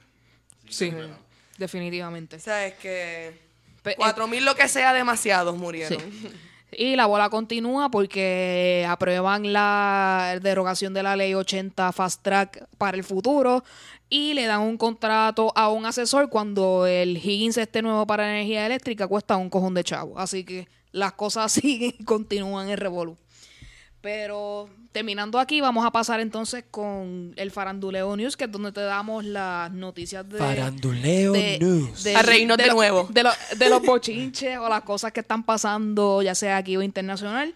Sí, 0.69 0.91
definitivamente. 1.57 2.39
¿Sabes? 2.39 2.73
Que 2.75 3.39
Pe- 3.83 3.95
cuatro 3.95 4.27
mil 4.27 4.43
lo 4.43 4.55
que 4.55 4.67
sea, 4.67 4.91
demasiados 4.93 5.55
murieron. 5.55 5.99
Y 6.71 6.95
la 6.95 7.05
bola 7.05 7.29
continúa 7.29 7.89
porque 7.89 8.85
aprueban 8.89 9.53
la 9.53 10.37
derogación 10.41 10.93
de 10.93 11.03
la 11.03 11.15
ley 11.15 11.33
80 11.33 11.91
Fast 11.93 12.21
Track 12.23 12.65
para 12.77 12.97
el 12.97 13.03
futuro 13.03 13.63
y 14.09 14.33
le 14.33 14.45
dan 14.45 14.61
un 14.61 14.77
contrato 14.77 15.53
a 15.55 15.69
un 15.69 15.85
asesor 15.85 16.29
cuando 16.29 16.85
el 16.85 17.15
Higgins 17.17 17.57
este 17.57 17.81
nuevo 17.81 18.05
para 18.07 18.29
energía 18.29 18.65
eléctrica 18.65 19.07
cuesta 19.07 19.37
un 19.37 19.49
cojón 19.49 19.73
de 19.73 19.83
chavo. 19.83 20.19
Así 20.19 20.43
que 20.43 20.67
las 20.95 21.13
cosas 21.13 21.51
siguen 21.51 21.93
y 21.99 22.03
continúan 22.03 22.69
en 22.69 22.77
revolú. 22.77 23.17
Pero 24.01 24.69
terminando 24.91 25.39
aquí, 25.39 25.61
vamos 25.61 25.83
a 25.85 25.91
pasar 25.91 26.19
entonces 26.19 26.63
con 26.69 27.33
el 27.37 27.49
Faranduleo 27.51 28.15
News, 28.15 28.37
que 28.37 28.43
es 28.45 28.51
donde 28.51 28.71
te 28.71 28.81
damos 28.81 29.25
las 29.25 29.71
noticias 29.71 30.27
de... 30.29 30.37
Faranduleo 30.37 31.33
de- 31.33 31.57
News. 31.59 32.03
de- 32.03 32.15
A 32.15 32.21
reírnos 32.21 32.57
de 32.57 32.67
lo- 32.67 32.73
nuevo. 32.75 33.07
De, 33.09 33.23
lo- 33.23 33.31
de 33.57 33.69
los 33.69 33.81
bochinches 33.85 34.57
o 34.59 34.69
las 34.69 34.83
cosas 34.83 35.11
que 35.11 35.21
están 35.21 35.43
pasando, 35.43 36.21
ya 36.21 36.35
sea 36.35 36.57
aquí 36.57 36.77
o 36.77 36.83
internacional. 36.83 37.55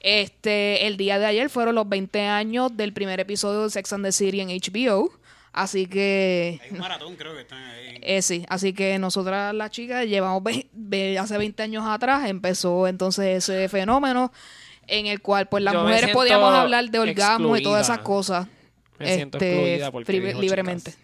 Este, 0.00 0.86
el 0.86 0.96
día 0.98 1.18
de 1.18 1.24
ayer 1.26 1.48
fueron 1.48 1.74
los 1.74 1.88
20 1.88 2.20
años 2.20 2.76
del 2.76 2.92
primer 2.92 3.18
episodio 3.18 3.62
de 3.64 3.70
Sex 3.70 3.92
and 3.94 4.04
the 4.04 4.12
City 4.12 4.40
en 4.40 4.48
HBO. 4.48 5.10
Así 5.56 5.86
que, 5.86 6.60
Hay 6.62 6.70
un 6.70 6.78
maratón, 6.78 7.16
creo 7.16 7.34
que 7.34 7.40
están 7.40 7.62
ahí. 7.64 7.98
eh, 8.02 8.20
sí, 8.22 8.44
así 8.48 8.72
que 8.74 8.98
nosotras 8.98 9.54
las 9.54 9.70
chicas 9.70 10.06
llevamos 10.06 10.42
ve- 10.42 10.66
ve- 10.72 11.18
hace 11.18 11.38
20 11.38 11.62
años 11.62 11.82
atrás, 11.86 12.28
empezó 12.28 12.86
entonces 12.86 13.38
ese 13.48 13.68
fenómeno 13.70 14.32
en 14.86 15.06
el 15.06 15.20
cual 15.22 15.48
pues 15.48 15.64
las 15.64 15.72
Yo 15.72 15.82
mujeres 15.82 16.10
podíamos 16.10 16.52
hablar 16.54 16.88
de 16.90 16.98
orgasmo 16.98 17.56
y 17.56 17.62
todas 17.62 17.86
esas 17.86 18.00
cosas 18.00 18.46
Me 18.98 19.14
siento 19.14 19.38
este, 19.38 19.80
dijo 20.12 20.40
libremente. 20.42 20.94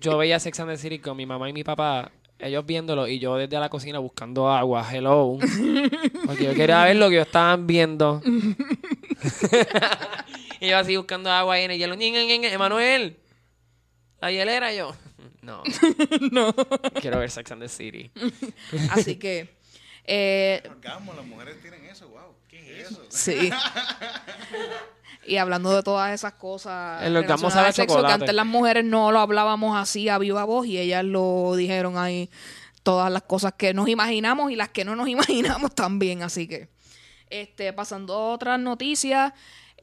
Yo 0.00 0.16
veía 0.16 0.38
Sex 0.38 0.58
and 0.60 0.70
the 0.70 0.76
City 0.76 0.98
con 1.00 1.16
mi 1.16 1.26
mamá 1.26 1.48
y 1.50 1.52
mi 1.52 1.64
papá, 1.64 2.10
ellos 2.38 2.64
viéndolo 2.64 3.08
y 3.08 3.18
yo 3.18 3.34
desde 3.36 3.58
la 3.58 3.68
cocina 3.68 3.98
buscando 3.98 4.48
agua, 4.48 4.86
hello. 4.92 5.38
Porque 6.26 6.44
yo 6.44 6.54
quería 6.54 6.84
ver 6.84 6.96
lo 6.96 7.08
que 7.08 7.16
ellos 7.16 7.26
estaban 7.26 7.66
viendo. 7.66 8.22
y 10.60 10.68
yo 10.68 10.78
así 10.78 10.96
buscando 10.96 11.30
agua 11.30 11.54
ahí 11.54 11.64
en 11.64 11.70
el 11.72 11.78
hielo. 11.78 11.96
Emanuel, 11.98 13.16
la 14.20 14.30
hielera 14.30 14.72
yo. 14.72 14.94
No. 15.42 15.62
no. 16.32 16.52
Quiero 17.00 17.20
ver 17.20 17.30
Sex 17.30 17.52
and 17.52 17.62
the 17.62 17.68
City. 17.68 18.10
Así 18.90 19.14
que, 19.14 19.56
eh, 20.02 20.60
Orgasmo, 20.68 21.14
las 21.14 21.24
mujeres 21.24 21.62
tienen 21.62 21.84
eso, 21.84 22.08
wow. 22.08 22.34
¿Qué 22.48 22.80
es 22.80 22.90
eso? 22.90 23.04
Sí. 23.08 23.48
Y 25.24 25.36
hablando 25.36 25.72
de 25.72 25.84
todas 25.84 26.12
esas 26.12 26.32
cosas. 26.32 27.00
El 27.04 27.16
orgasmo 27.16 27.50
sabe 27.50 27.72
sexo, 27.72 28.04
que 28.04 28.12
antes 28.12 28.34
las 28.34 28.46
mujeres 28.46 28.84
no 28.84 29.12
lo 29.12 29.20
hablábamos 29.20 29.76
así 29.76 30.08
a 30.08 30.18
viva 30.18 30.42
voz 30.42 30.66
y 30.66 30.78
ellas 30.78 31.04
lo 31.04 31.54
dijeron 31.56 31.96
ahí 31.96 32.28
todas 32.82 33.10
las 33.12 33.22
cosas 33.22 33.52
que 33.56 33.74
nos 33.74 33.88
imaginamos 33.88 34.50
y 34.52 34.56
las 34.56 34.68
que 34.68 34.84
no 34.84 34.94
nos 34.96 35.08
imaginamos 35.08 35.74
también. 35.74 36.22
Así 36.22 36.46
que, 36.46 36.68
este, 37.30 37.72
pasando 37.72 38.14
a 38.14 38.32
otras 38.32 38.60
noticias, 38.60 39.32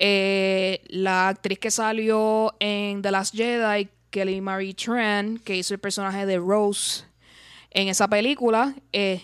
eh, 0.06 0.82
la 0.89 1.30
actriz 1.30 1.60
que 1.60 1.72
salió 1.72 2.54
en 2.60 3.01
The 3.01 3.10
Last 3.10 3.34
Jedi, 3.34 3.88
Kelly 4.10 4.41
Marie 4.41 4.74
Tran, 4.74 5.38
que 5.38 5.56
hizo 5.56 5.74
el 5.74 5.80
personaje 5.80 6.26
de 6.26 6.39
Rose 6.39 7.06
en 7.72 7.88
esa 7.88 8.10
película, 8.10 8.76
eh, 8.91 9.22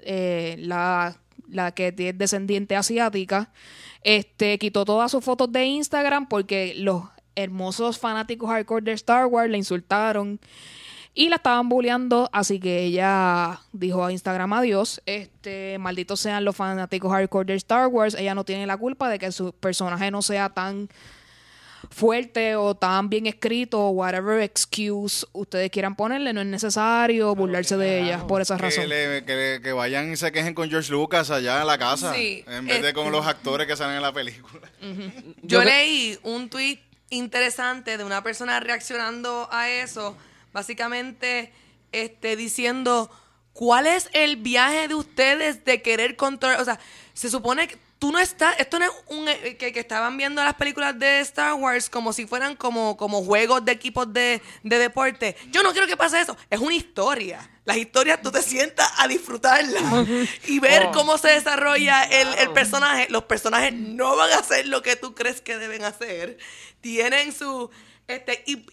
eh, 0.00 0.56
la, 0.58 1.18
la 1.50 1.72
que 1.72 1.88
es 1.88 2.16
descendiente 2.16 2.76
asiática, 2.76 3.52
este, 4.04 4.58
quitó 4.58 4.86
todas 4.86 5.10
sus 5.10 5.22
fotos 5.22 5.52
de 5.52 5.66
Instagram 5.66 6.26
porque 6.26 6.76
los 6.78 7.02
hermosos 7.36 7.98
fanáticos 7.98 8.48
hardcore 8.48 8.86
de 8.86 8.92
Star 8.92 9.26
Wars 9.26 9.50
le 9.50 9.58
insultaron 9.58 10.40
y 11.14 11.28
la 11.28 11.36
estaban 11.36 11.68
bulleando, 11.68 12.30
así 12.32 12.58
que 12.58 12.84
ella 12.84 13.60
dijo 13.72 14.04
a 14.04 14.12
Instagram 14.12 14.52
adiós, 14.54 15.02
este, 15.06 15.76
malditos 15.78 16.20
sean 16.20 16.44
los 16.44 16.56
fanáticos 16.56 17.12
hardcore 17.12 17.46
de 17.52 17.54
Star 17.56 17.88
Wars, 17.88 18.14
ella 18.14 18.34
no 18.34 18.44
tiene 18.44 18.66
la 18.66 18.76
culpa 18.78 19.08
de 19.10 19.18
que 19.18 19.30
su 19.32 19.52
personaje 19.52 20.10
no 20.10 20.22
sea 20.22 20.48
tan 20.48 20.88
fuerte 21.90 22.56
o 22.56 22.74
tan 22.74 23.10
bien 23.10 23.26
escrito 23.26 23.78
o 23.80 23.90
whatever 23.90 24.40
excuse 24.40 25.26
ustedes 25.32 25.70
quieran 25.70 25.94
ponerle, 25.96 26.32
no 26.32 26.40
es 26.40 26.46
necesario 26.46 27.34
burlarse 27.34 27.76
de 27.76 28.02
ella 28.02 28.26
por 28.26 28.40
esa 28.40 28.56
Que, 28.56 28.62
razón. 28.62 28.88
le- 28.88 29.24
que, 29.24 29.60
que 29.62 29.72
vayan 29.72 30.12
y 30.12 30.16
se 30.16 30.32
quejen 30.32 30.54
con 30.54 30.70
George 30.70 30.90
Lucas 30.92 31.30
allá 31.30 31.60
en 31.60 31.66
la 31.66 31.76
casa. 31.78 32.14
Sí, 32.14 32.44
en 32.46 32.66
vez 32.66 32.80
de 32.82 32.88
este- 32.88 32.92
con 32.94 33.12
los 33.12 33.26
actores 33.26 33.66
que 33.66 33.76
salen 33.76 33.96
en 33.96 34.02
la 34.02 34.12
película. 34.12 34.62
Yo 35.42 35.60
Yo- 35.60 35.64
leí 35.64 36.18
un 36.22 36.48
tweet 36.48 36.78
interesante 37.10 37.98
de 37.98 38.04
una 38.04 38.22
persona 38.22 38.58
reaccionando 38.60 39.48
a 39.52 39.68
eso, 39.68 40.16
básicamente 40.52 41.52
este, 41.92 42.36
diciendo, 42.36 43.10
¿cuál 43.52 43.86
es 43.86 44.08
el 44.12 44.36
viaje 44.36 44.88
de 44.88 44.94
ustedes 44.94 45.64
de 45.64 45.82
querer 45.82 46.16
controlar? 46.16 46.60
O 46.60 46.64
sea, 46.64 46.78
se 47.14 47.30
supone 47.30 47.68
que 47.68 47.78
tú 47.98 48.10
no 48.10 48.18
estás, 48.18 48.58
esto 48.58 48.80
no 48.80 48.86
es 48.86 48.90
un, 49.10 49.28
eh, 49.28 49.56
que, 49.56 49.72
que 49.72 49.78
estaban 49.78 50.16
viendo 50.16 50.42
las 50.42 50.54
películas 50.54 50.98
de 50.98 51.20
Star 51.20 51.54
Wars 51.54 51.88
como 51.88 52.12
si 52.12 52.26
fueran 52.26 52.56
como, 52.56 52.96
como 52.96 53.22
juegos 53.22 53.64
de 53.64 53.70
equipos 53.70 54.12
de, 54.12 54.42
de 54.64 54.78
deporte. 54.78 55.36
Yo 55.52 55.62
no 55.62 55.70
quiero 55.70 55.86
que 55.86 55.96
pase 55.96 56.20
eso, 56.20 56.36
es 56.50 56.58
una 56.58 56.74
historia. 56.74 57.48
Las 57.64 57.76
historias 57.76 58.20
tú 58.20 58.32
te 58.32 58.42
sientas 58.42 58.90
a 58.98 59.06
disfrutarlas 59.06 59.84
y 60.48 60.58
ver 60.58 60.86
Oh. 60.86 60.90
cómo 60.92 61.16
se 61.16 61.28
desarrolla 61.28 62.02
el, 62.02 62.26
el 62.40 62.50
personaje. 62.50 63.06
Los 63.08 63.22
personajes 63.24 63.72
no 63.72 64.16
van 64.16 64.32
a 64.32 64.38
hacer 64.38 64.66
lo 64.66 64.82
que 64.82 64.96
tú 64.96 65.14
crees 65.14 65.40
que 65.40 65.56
deben 65.58 65.84
hacer. 65.84 66.38
Tienen 66.80 67.32
su... 67.32 67.70
Este, 68.08 68.42
y, 68.46 68.64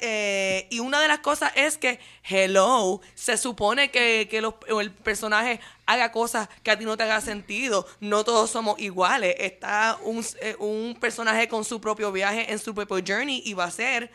eh, 0.00 0.68
y 0.70 0.78
una 0.80 1.00
de 1.00 1.08
las 1.08 1.18
cosas 1.18 1.50
es 1.56 1.78
que, 1.78 1.98
hello, 2.22 3.00
se 3.14 3.36
supone 3.36 3.90
que, 3.90 4.28
que 4.30 4.40
los- 4.40 4.54
el 4.80 4.92
personaje 4.92 5.58
haga 5.86 6.12
cosas 6.12 6.48
que 6.62 6.70
a 6.70 6.78
ti 6.78 6.84
no 6.84 6.96
te 6.96 7.02
haga 7.02 7.20
sentido. 7.20 7.86
No 8.00 8.24
todos 8.24 8.50
somos 8.50 8.78
iguales. 8.78 9.34
Está 9.38 9.98
un, 10.02 10.24
eh, 10.40 10.54
un 10.60 10.96
personaje 11.00 11.48
con 11.48 11.64
su 11.64 11.80
propio 11.80 12.12
viaje 12.12 12.52
en 12.52 12.58
su 12.58 12.74
propio 12.74 12.98
journey 13.04 13.42
y 13.44 13.54
va 13.54 13.64
a 13.64 13.70
ser 13.70 14.10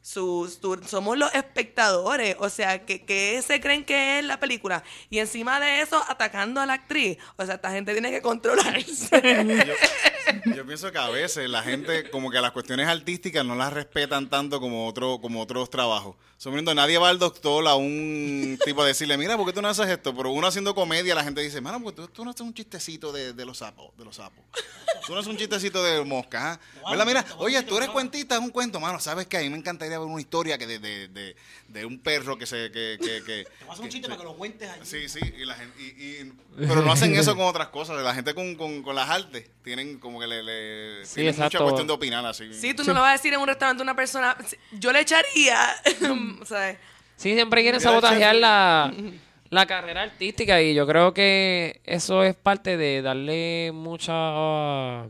sus, 0.00 0.60
tu- 0.60 0.82
somos 0.86 1.16
los 1.16 1.32
espectadores, 1.34 2.34
o 2.40 2.48
sea, 2.50 2.84
que, 2.84 3.04
que 3.04 3.40
se 3.42 3.60
creen 3.60 3.84
que 3.84 4.18
es 4.18 4.24
la 4.24 4.40
película. 4.40 4.82
Y 5.10 5.18
encima 5.20 5.60
de 5.60 5.80
eso, 5.80 6.02
atacando 6.08 6.60
a 6.60 6.66
la 6.66 6.74
actriz. 6.74 7.18
O 7.36 7.46
sea, 7.46 7.54
esta 7.56 7.70
gente 7.72 7.92
tiene 7.92 8.10
que 8.10 8.20
controlarse. 8.22 9.22
yo 10.56 10.66
pienso 10.66 10.90
que 10.92 10.98
a 10.98 11.08
veces 11.08 11.48
la 11.48 11.62
gente, 11.62 12.10
como 12.10 12.30
que 12.30 12.40
las 12.40 12.52
cuestiones 12.52 12.88
artísticas 12.88 13.44
no 13.44 13.54
las 13.54 13.72
respetan 13.72 14.28
tanto 14.28 14.60
como 14.60 14.86
otro, 14.88 15.20
como 15.20 15.40
otros 15.42 15.70
trabajos. 15.70 16.16
Suponiendo, 16.36 16.74
nadie 16.74 16.98
va 16.98 17.08
al 17.08 17.20
doctor 17.20 17.66
a 17.68 17.76
un 17.76 18.58
tipo 18.64 18.82
a 18.82 18.86
decirle, 18.86 19.16
mira, 19.16 19.36
¿por 19.36 19.46
qué 19.46 19.52
tú 19.52 19.62
no 19.62 19.68
haces 19.68 19.88
esto? 19.88 20.14
Pero 20.16 20.30
uno 20.32 20.48
haciendo 20.48 20.74
comedia, 20.74 21.14
la 21.14 21.22
gente 21.22 21.40
dice, 21.40 21.60
mano, 21.60 21.80
porque 21.80 22.02
tú, 22.02 22.08
tú 22.08 22.24
no 22.24 22.30
haces 22.30 22.40
un 22.40 22.52
chistecito 22.52 23.12
de, 23.12 23.32
de 23.32 23.44
los 23.44 23.58
sapos, 23.58 23.96
de 23.96 24.04
los 24.04 24.16
sapos. 24.16 24.44
Tú 25.06 25.12
no 25.14 25.20
haces 25.20 25.30
un 25.30 25.36
chistecito 25.36 25.82
de 25.82 26.04
mosca. 26.04 26.58
¿verdad? 26.90 27.06
Mira, 27.06 27.24
oye, 27.38 27.62
tú 27.62 27.76
eres 27.76 27.90
cuentista, 27.90 28.34
es 28.34 28.40
un 28.40 28.50
cuento, 28.50 28.80
mano, 28.80 28.98
¿sabes 28.98 29.26
qué? 29.28 29.36
A 29.36 29.40
mí 29.40 29.50
me 29.50 29.56
encantaría 29.56 29.98
ver 29.98 30.08
una 30.08 30.20
historia 30.20 30.58
que 30.58 30.66
de, 30.66 30.78
de, 30.80 31.08
de, 31.08 31.36
de 31.68 31.84
un 31.86 31.98
perro 32.00 32.36
que 32.36 32.46
se, 32.46 32.72
que, 32.72 32.98
que, 33.00 33.22
que 33.24 33.44
Te 33.58 33.64
vas 33.64 33.78
a 33.78 33.82
un 33.82 33.88
chiste 33.88 34.08
para 34.08 34.18
que 34.18 34.24
lo 34.24 34.34
cuentes 34.36 34.68
allí. 34.68 34.84
Sí, 34.84 35.08
sí, 35.08 35.20
y 35.38 35.44
la 35.44 35.54
gente, 35.54 35.80
y, 35.80 35.84
y- 36.26 36.32
pero 36.58 36.82
no 36.82 36.92
hacen 36.92 37.14
eso 37.14 37.34
con 37.36 37.46
otras 37.46 37.68
cosas. 37.68 38.02
La 38.02 38.14
gente 38.14 38.34
con, 38.34 38.56
con, 38.56 38.82
con 38.82 38.94
las 38.96 39.08
artes 39.08 39.48
tienen 39.64 39.98
como 39.98 40.20
que 40.20 40.26
le, 40.32 40.98
le 40.98 41.04
Sí, 41.04 41.16
tiene 41.16 41.32
mucha 41.32 41.44
exacto. 41.46 41.64
cuestión 41.64 41.86
de 41.86 41.92
opinar 41.92 42.24
así. 42.24 42.52
Sí, 42.54 42.74
tú 42.74 42.84
no 42.84 42.94
le 42.94 43.00
vas 43.00 43.10
a 43.10 43.12
decir 43.12 43.34
en 43.34 43.40
un 43.40 43.46
restaurante 43.46 43.82
a 43.82 43.84
una 43.84 43.96
persona. 43.96 44.36
Yo 44.72 44.92
le 44.92 45.00
echaría. 45.00 45.58
o 46.40 46.44
sea, 46.44 46.78
Sí, 47.16 47.34
siempre 47.34 47.62
quieren 47.62 47.80
sabotajear 47.80 48.34
la, 48.34 48.92
la 49.50 49.66
carrera 49.66 50.02
artística 50.02 50.60
y 50.60 50.74
yo 50.74 50.86
creo 50.88 51.14
que 51.14 51.80
eso 51.84 52.24
es 52.24 52.34
parte 52.34 52.76
de 52.76 53.00
darle 53.00 53.70
mucha... 53.72 55.08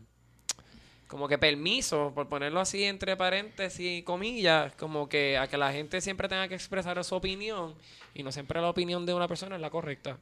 como 1.07 1.27
que 1.27 1.39
permiso, 1.39 2.13
por 2.15 2.29
ponerlo 2.29 2.61
así 2.61 2.85
entre 2.85 3.17
paréntesis 3.17 4.01
y 4.01 4.03
comillas, 4.03 4.75
como 4.75 5.09
que 5.09 5.39
a 5.39 5.47
que 5.47 5.57
la 5.57 5.73
gente 5.73 6.03
siempre 6.03 6.29
tenga 6.29 6.49
que 6.49 6.55
expresar 6.55 7.03
su 7.03 7.15
opinión 7.15 7.75
y 8.15 8.23
no 8.23 8.31
siempre 8.31 8.61
la 8.61 8.69
opinión 8.69 9.07
de 9.07 9.15
una 9.15 9.27
persona 9.27 9.57
es 9.57 9.63
la 9.63 9.71
correcta. 9.71 10.19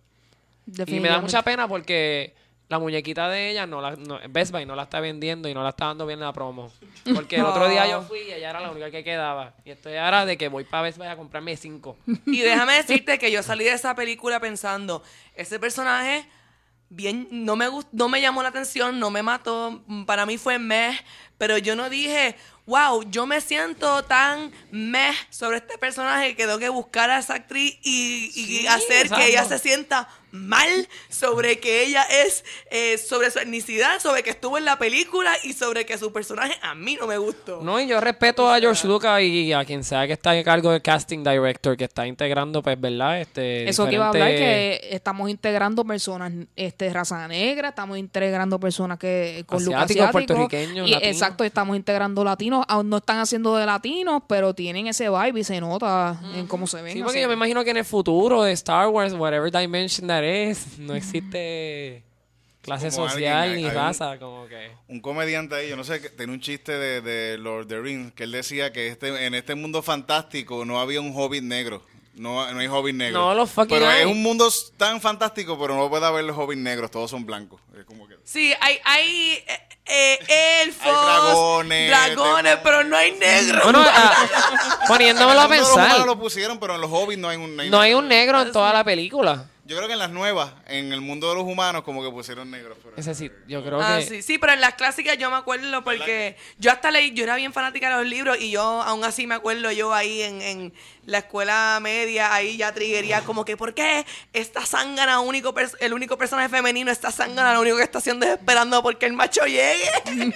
Y 0.86 1.00
me 1.00 1.08
da 1.08 1.20
mucha 1.20 1.42
pena 1.42 1.66
porque 1.66 2.34
la 2.70 2.78
muñequita 2.78 3.28
de 3.28 3.50
ella, 3.50 3.66
no 3.66 3.80
la, 3.80 3.96
no, 3.96 4.20
Best 4.30 4.52
Buy 4.52 4.64
no 4.64 4.76
la 4.76 4.84
está 4.84 5.00
vendiendo 5.00 5.48
y 5.48 5.54
no 5.54 5.62
la 5.64 5.70
está 5.70 5.86
dando 5.86 6.06
bien 6.06 6.20
en 6.20 6.24
la 6.24 6.32
promo. 6.32 6.72
Porque 7.12 7.34
el 7.36 7.44
otro 7.44 7.68
día 7.68 7.86
yo 7.88 8.00
fui 8.02 8.20
y 8.20 8.32
ella 8.32 8.50
era 8.50 8.60
la 8.60 8.70
única 8.70 8.92
que 8.92 9.02
quedaba. 9.02 9.54
Y 9.64 9.72
estoy 9.72 9.96
ahora 9.96 10.24
de 10.24 10.38
que 10.38 10.46
voy 10.48 10.62
para 10.62 10.84
Best 10.84 10.96
Buy 10.96 11.08
a 11.08 11.16
comprarme 11.16 11.56
cinco. 11.56 11.98
Y 12.26 12.40
déjame 12.40 12.74
decirte 12.74 13.18
que 13.18 13.32
yo 13.32 13.42
salí 13.42 13.64
de 13.64 13.72
esa 13.72 13.96
película 13.96 14.38
pensando, 14.38 15.02
ese 15.34 15.58
personaje 15.58 16.28
bien 16.90 17.28
no 17.30 17.56
me 17.56 17.66
no 17.92 18.08
me 18.08 18.20
llamó 18.20 18.42
la 18.42 18.50
atención, 18.50 19.00
no 19.00 19.10
me 19.10 19.22
mató, 19.22 19.82
para 20.06 20.24
mí 20.24 20.38
fue 20.38 20.58
meh, 20.60 20.96
pero 21.38 21.58
yo 21.58 21.74
no 21.74 21.90
dije, 21.90 22.36
wow, 22.66 23.02
yo 23.10 23.26
me 23.26 23.40
siento 23.40 24.04
tan 24.04 24.52
meh 24.70 25.12
sobre 25.30 25.56
este 25.58 25.76
personaje 25.78 26.36
que 26.36 26.44
tengo 26.46 26.58
que 26.58 26.68
buscar 26.68 27.10
a 27.10 27.18
esa 27.18 27.34
actriz 27.34 27.78
y, 27.82 28.30
y 28.34 28.44
Sí, 28.58 28.66
hacer 28.68 29.06
exacto. 29.06 29.16
que 29.16 29.30
ella 29.30 29.44
se 29.44 29.58
sienta 29.58 30.08
mal 30.32 30.88
sobre 31.08 31.58
que 31.60 31.84
ella 31.84 32.02
es, 32.24 32.44
eh, 32.70 32.98
sobre 32.98 33.30
su 33.30 33.38
etnicidad, 33.38 34.00
sobre 34.00 34.22
que 34.22 34.30
estuvo 34.30 34.58
en 34.58 34.64
la 34.64 34.78
película 34.78 35.32
y 35.42 35.52
sobre 35.52 35.86
que 35.86 35.98
su 35.98 36.12
personaje 36.12 36.54
a 36.62 36.74
mí 36.74 36.96
no 37.00 37.06
me 37.06 37.18
gustó. 37.18 37.60
No, 37.62 37.80
y 37.80 37.86
yo 37.86 38.00
respeto 38.00 38.50
a 38.50 38.58
George 38.58 38.86
Lucas 38.86 39.20
y 39.22 39.52
a 39.52 39.64
quien 39.64 39.84
sea 39.84 40.06
que 40.06 40.12
está 40.14 40.30
a 40.30 40.44
cargo 40.44 40.70
del 40.70 40.82
casting 40.82 41.22
director, 41.24 41.76
que 41.76 41.84
está 41.84 42.06
integrando, 42.06 42.62
pues, 42.62 42.80
¿verdad? 42.80 43.20
Este, 43.20 43.68
Eso 43.68 43.86
que 43.86 43.94
iba 43.94 44.06
a 44.06 44.08
hablar, 44.10 44.28
que 44.28 44.80
estamos 44.90 45.28
integrando 45.30 45.84
personas 45.84 46.32
este 46.56 46.92
raza 46.92 47.26
negra, 47.28 47.70
estamos 47.70 47.98
integrando 47.98 48.58
personas 48.58 48.98
que 48.98 49.44
con 49.46 49.58
Asiáticos, 49.58 49.84
asiático, 49.84 50.12
puertorriqueños, 50.12 50.88
y- 50.88 50.92
latinos. 50.92 51.14
Exacto, 51.14 51.44
estamos 51.44 51.76
integrando 51.76 52.24
latinos, 52.24 52.64
aún 52.68 52.88
no 52.88 52.98
están 52.98 53.18
haciendo 53.18 53.56
de 53.56 53.66
latinos, 53.66 54.22
pero 54.26 54.54
tienen 54.54 54.86
ese 54.86 55.08
vibe 55.08 55.40
y 55.40 55.44
se 55.44 55.60
nota 55.60 56.20
en 56.34 56.46
cómo 56.46 56.66
se 56.66 56.82
ven. 56.82 56.92
Sí, 56.92 56.98
así. 56.98 57.02
porque 57.02 57.20
yo 57.20 57.28
me 57.28 57.34
imagino 57.34 57.64
que 57.64 57.70
en 57.70 57.78
el 57.78 57.84
futuro 57.84 58.42
de 58.42 58.52
Star 58.52 58.88
Wars, 58.88 59.12
whatever 59.14 59.50
dimension 59.50 60.06
that 60.08 60.19
no 60.78 60.94
existe 60.94 62.02
clase 62.62 62.90
Como 62.90 63.08
social 63.08 63.36
alguien- 63.38 63.56
ni 63.58 63.64
hay 63.64 63.70
un- 63.70 63.74
raza, 63.74 64.18
como 64.18 64.46
que... 64.46 64.70
Un 64.88 65.00
comediante 65.00 65.54
ahí, 65.54 65.68
yo 65.68 65.76
no 65.76 65.84
sé, 65.84 66.00
que 66.00 66.10
tenía 66.10 66.34
un 66.34 66.40
chiste 66.40 66.72
de, 66.72 67.00
de 67.00 67.38
Lord 67.38 67.62
of 67.62 67.68
the 67.68 67.80
Rings, 67.80 68.12
que 68.12 68.24
él 68.24 68.32
decía 68.32 68.72
que 68.72 68.88
este, 68.88 69.26
en 69.26 69.34
este 69.34 69.54
mundo 69.54 69.82
fantástico 69.82 70.64
no 70.64 70.78
había 70.80 71.00
un 71.00 71.12
hobbit 71.16 71.42
negro. 71.42 71.82
No, 72.14 72.52
no 72.52 72.58
hay 72.60 72.66
hobbit 72.66 72.94
negro. 72.96 73.18
No, 73.20 73.34
los 73.34 73.50
fucking 73.50 73.70
Pero 73.78 73.88
hay. 73.88 74.00
es 74.00 74.06
un 74.06 74.22
mundo 74.22 74.46
tan 74.76 75.00
fantástico, 75.00 75.58
pero 75.58 75.74
no 75.74 75.88
puede 75.88 76.04
haber 76.04 76.24
los 76.24 76.36
hobbits 76.36 76.60
negros, 76.60 76.90
todos 76.90 77.10
son 77.10 77.24
blancos. 77.24 77.62
Es 77.78 77.84
como 77.86 78.06
que... 78.06 78.16
Sí, 78.24 78.52
hay, 78.60 78.78
hay 78.84 79.42
eh, 79.46 79.60
eh, 79.86 80.62
elfos, 80.64 80.86
Hay 80.86 80.92
dragones, 80.92 81.88
dragones, 81.88 82.56
pero 82.62 82.84
no 82.84 82.96
hay 82.96 83.12
negros. 83.12 83.62
Bueno, 83.62 83.82
ah, 83.86 84.80
poniéndomelo 84.88 85.40
a 85.40 85.48
de 85.48 85.56
los 85.60 85.68
pensar, 85.70 86.06
lo 86.06 86.18
pusieron, 86.18 86.58
pero 86.58 86.74
en 86.74 86.82
los 86.82 86.90
hobbits 86.90 87.18
no 87.20 87.28
hay 87.28 87.38
un 87.38 87.56
no 87.56 87.80
hay 87.80 87.94
un 87.94 88.06
negro 88.06 88.42
en 88.42 88.52
toda 88.52 88.72
la 88.74 88.84
película. 88.84 89.46
Yo 89.70 89.76
creo 89.76 89.86
que 89.86 89.92
en 89.92 90.00
las 90.00 90.10
nuevas, 90.10 90.52
en 90.66 90.92
el 90.92 91.00
mundo 91.00 91.28
de 91.28 91.36
los 91.36 91.44
humanos, 91.44 91.84
como 91.84 92.02
que 92.02 92.10
pusieron 92.10 92.50
negros. 92.50 92.76
Pero... 92.82 92.96
Es 92.96 93.06
decir, 93.06 93.32
yo 93.46 93.62
creo 93.64 93.80
Ah, 93.80 93.98
que... 94.00 94.04
sí, 94.06 94.22
sí, 94.22 94.36
pero 94.36 94.52
en 94.52 94.60
las 94.60 94.74
clásicas 94.74 95.16
yo 95.16 95.30
me 95.30 95.36
acuerdo 95.36 95.84
porque 95.84 96.36
yo 96.58 96.72
hasta 96.72 96.90
leí, 96.90 97.12
yo 97.14 97.22
era 97.22 97.36
bien 97.36 97.52
fanática 97.52 97.88
de 97.88 98.02
los 98.02 98.10
libros 98.10 98.36
y 98.40 98.50
yo 98.50 98.60
aún 98.62 99.04
así 99.04 99.28
me 99.28 99.36
acuerdo 99.36 99.70
yo 99.70 99.94
ahí 99.94 100.22
en, 100.22 100.42
en 100.42 100.72
la 101.06 101.18
escuela 101.18 101.78
media, 101.80 102.34
ahí 102.34 102.56
ya 102.56 102.74
triggería 102.74 103.20
como 103.20 103.44
que, 103.44 103.56
¿por 103.56 103.72
qué 103.72 104.04
esta 104.32 104.66
zángana, 104.66 105.20
único 105.20 105.54
pers- 105.54 105.76
el 105.78 105.92
único 105.92 106.18
personaje 106.18 106.48
femenino, 106.48 106.90
esta 106.90 107.12
zángana, 107.12 107.54
lo 107.54 107.60
único 107.60 107.76
que 107.76 107.84
está 107.84 107.98
haciendo 107.98 108.26
es 108.26 108.32
esperando 108.32 108.82
porque 108.82 109.06
el 109.06 109.12
macho 109.12 109.44
llegue? 109.46 109.88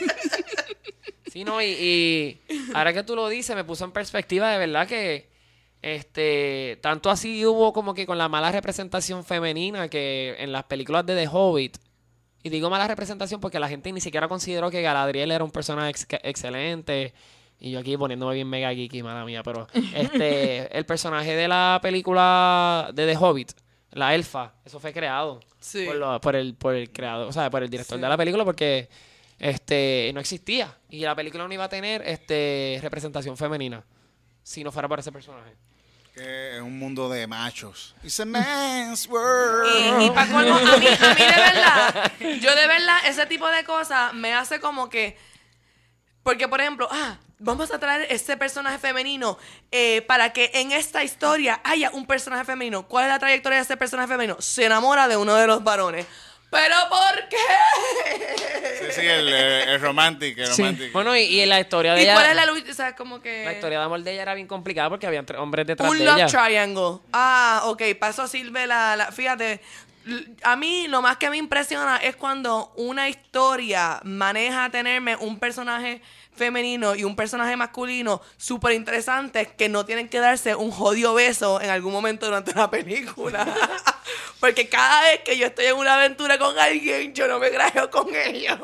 Sí, 1.32 1.42
no, 1.42 1.60
y, 1.60 1.66
y 1.66 2.40
ahora 2.74 2.92
que 2.92 3.02
tú 3.02 3.16
lo 3.16 3.28
dices, 3.28 3.56
me 3.56 3.64
puso 3.64 3.84
en 3.84 3.90
perspectiva 3.90 4.50
de 4.52 4.58
verdad 4.58 4.86
que 4.86 5.26
este 5.94 6.78
tanto 6.80 7.10
así 7.10 7.44
hubo 7.44 7.72
como 7.74 7.92
que 7.92 8.06
con 8.06 8.16
la 8.16 8.28
mala 8.28 8.50
representación 8.50 9.22
femenina 9.24 9.88
que 9.88 10.34
en 10.38 10.50
las 10.50 10.64
películas 10.64 11.04
de 11.04 11.14
The 11.14 11.28
Hobbit. 11.30 11.76
Y 12.42 12.48
digo 12.50 12.68
mala 12.70 12.86
representación 12.88 13.40
porque 13.40 13.58
la 13.58 13.68
gente 13.68 13.92
ni 13.92 14.00
siquiera 14.00 14.26
consideró 14.28 14.70
que 14.70 14.80
Galadriel 14.82 15.30
era 15.30 15.44
un 15.44 15.50
personaje 15.50 15.90
ex- 15.90 16.06
excelente. 16.22 17.12
Y 17.58 17.70
yo 17.70 17.78
aquí 17.80 17.96
poniéndome 17.96 18.34
bien 18.34 18.48
mega 18.48 18.74
geeky, 18.74 19.02
mala 19.02 19.24
mía, 19.24 19.42
pero 19.42 19.66
este 19.94 20.76
el 20.76 20.86
personaje 20.86 21.36
de 21.36 21.48
la 21.48 21.78
película 21.82 22.90
de 22.94 23.06
The 23.06 23.16
Hobbit, 23.16 23.52
la 23.92 24.14
elfa, 24.14 24.54
eso 24.64 24.80
fue 24.80 24.92
creado 24.92 25.40
Sí. 25.60 25.84
por, 25.86 25.96
lo- 25.96 26.20
por 26.20 26.34
el 26.36 26.54
por 26.54 26.74
el 26.74 26.90
creador, 26.92 27.28
o 27.28 27.32
sea, 27.32 27.50
por 27.50 27.62
el 27.62 27.68
director 27.70 27.98
de 28.00 28.08
la 28.08 28.16
película 28.16 28.44
porque 28.44 28.88
este 29.38 30.10
no 30.14 30.20
existía 30.20 30.76
y 30.88 31.00
la 31.00 31.14
película 31.14 31.46
no 31.46 31.52
iba 31.52 31.64
a 31.64 31.68
tener 31.68 32.02
este 32.06 32.78
representación 32.82 33.36
femenina 33.36 33.84
si 34.42 34.62
no 34.62 34.70
fuera 34.70 34.88
por 34.88 34.98
ese 34.98 35.10
personaje. 35.12 35.52
Que 36.14 36.56
es 36.56 36.62
un 36.62 36.78
mundo 36.78 37.08
de 37.08 37.26
machos. 37.26 37.94
It's 38.04 38.20
a 38.20 38.24
man's 38.24 39.08
world. 39.08 39.68
Y, 40.00 40.04
y 40.04 40.10
pa' 40.10 40.26
colmo, 40.26 40.54
a 40.54 40.60
mí, 40.60 40.66
a 40.68 40.78
mí 40.78 40.86
de 40.86 41.26
verdad, 41.26 42.12
yo 42.40 42.54
de 42.54 42.66
verdad, 42.68 42.98
ese 43.06 43.26
tipo 43.26 43.48
de 43.48 43.64
cosas 43.64 44.14
me 44.14 44.32
hace 44.32 44.60
como 44.60 44.88
que. 44.88 45.18
Porque, 46.22 46.46
por 46.46 46.60
ejemplo, 46.60 46.88
ah, 46.90 47.18
vamos 47.38 47.72
a 47.72 47.78
traer 47.78 48.06
este 48.10 48.36
personaje 48.36 48.78
femenino 48.78 49.36
eh, 49.72 50.02
para 50.02 50.32
que 50.32 50.50
en 50.54 50.70
esta 50.72 51.02
historia 51.02 51.60
haya 51.64 51.90
un 51.90 52.06
personaje 52.06 52.44
femenino. 52.44 52.86
¿Cuál 52.86 53.06
es 53.06 53.10
la 53.10 53.18
trayectoria 53.18 53.58
de 53.58 53.64
ese 53.64 53.76
personaje 53.76 54.08
femenino? 54.08 54.40
Se 54.40 54.64
enamora 54.64 55.08
de 55.08 55.16
uno 55.16 55.34
de 55.34 55.46
los 55.48 55.64
varones. 55.64 56.06
¿Pero 56.54 56.76
por 56.88 57.28
qué? 57.28 58.86
Sí, 58.86 59.00
sí, 59.00 59.06
el, 59.06 59.28
eh, 59.28 59.74
el 59.74 59.80
romantic, 59.80 60.38
el 60.38 60.46
Sí. 60.46 60.90
Bueno, 60.92 61.16
y, 61.16 61.22
y 61.22 61.46
la 61.46 61.58
historia 61.60 61.94
de 61.94 62.00
¿Y 62.00 62.04
ella 62.04 62.14
cuál 62.14 62.26
es 62.30 62.36
la 62.36 62.46
lucha? 62.46 62.70
O 62.70 62.74
sea, 62.74 62.94
como 62.94 63.20
que. 63.20 63.44
la 63.44 63.52
historia 63.52 63.78
de 63.80 63.84
amor 63.84 64.02
de 64.02 64.12
ella 64.12 64.22
era 64.22 64.34
bien 64.34 64.46
complicada 64.46 64.88
porque 64.88 65.06
había 65.06 65.24
hombres 65.38 65.66
detrás 65.66 65.90
Un 65.90 65.98
de 65.98 66.04
love 66.04 66.16
ella. 66.18 66.26
triangle. 66.26 66.98
Ah, 67.12 67.62
ok, 67.64 67.82
para 67.98 68.12
eso 68.12 68.26
sirve 68.28 68.66
la, 68.66 68.94
la- 68.96 69.10
Fíjate, 69.12 69.60
a 70.42 70.54
mí 70.56 70.86
lo 70.88 71.02
más 71.02 71.16
que 71.16 71.30
me 71.30 71.38
impresiona 71.38 71.96
es 71.96 72.14
cuando 72.14 72.72
una 72.76 73.08
historia 73.08 74.00
maneja 74.04 74.70
tenerme 74.70 75.16
un 75.16 75.38
personaje 75.38 76.02
femenino 76.34 76.94
y 76.94 77.04
un 77.04 77.16
personaje 77.16 77.56
masculino 77.56 78.20
súper 78.36 78.72
interesantes 78.72 79.48
que 79.48 79.68
no 79.68 79.84
tienen 79.84 80.08
que 80.08 80.18
darse 80.18 80.54
un 80.54 80.70
jodido 80.70 81.14
beso 81.14 81.60
en 81.60 81.70
algún 81.70 81.92
momento 81.92 82.26
durante 82.26 82.52
la 82.54 82.70
película. 82.70 83.46
Porque 84.40 84.68
cada 84.68 85.02
vez 85.02 85.20
que 85.20 85.38
yo 85.38 85.46
estoy 85.46 85.66
en 85.66 85.76
una 85.76 85.94
aventura 85.94 86.38
con 86.38 86.58
alguien, 86.58 87.14
yo 87.14 87.26
no 87.28 87.38
me 87.38 87.50
grabo 87.50 87.88
con 87.90 88.08
ellos. 88.14 88.58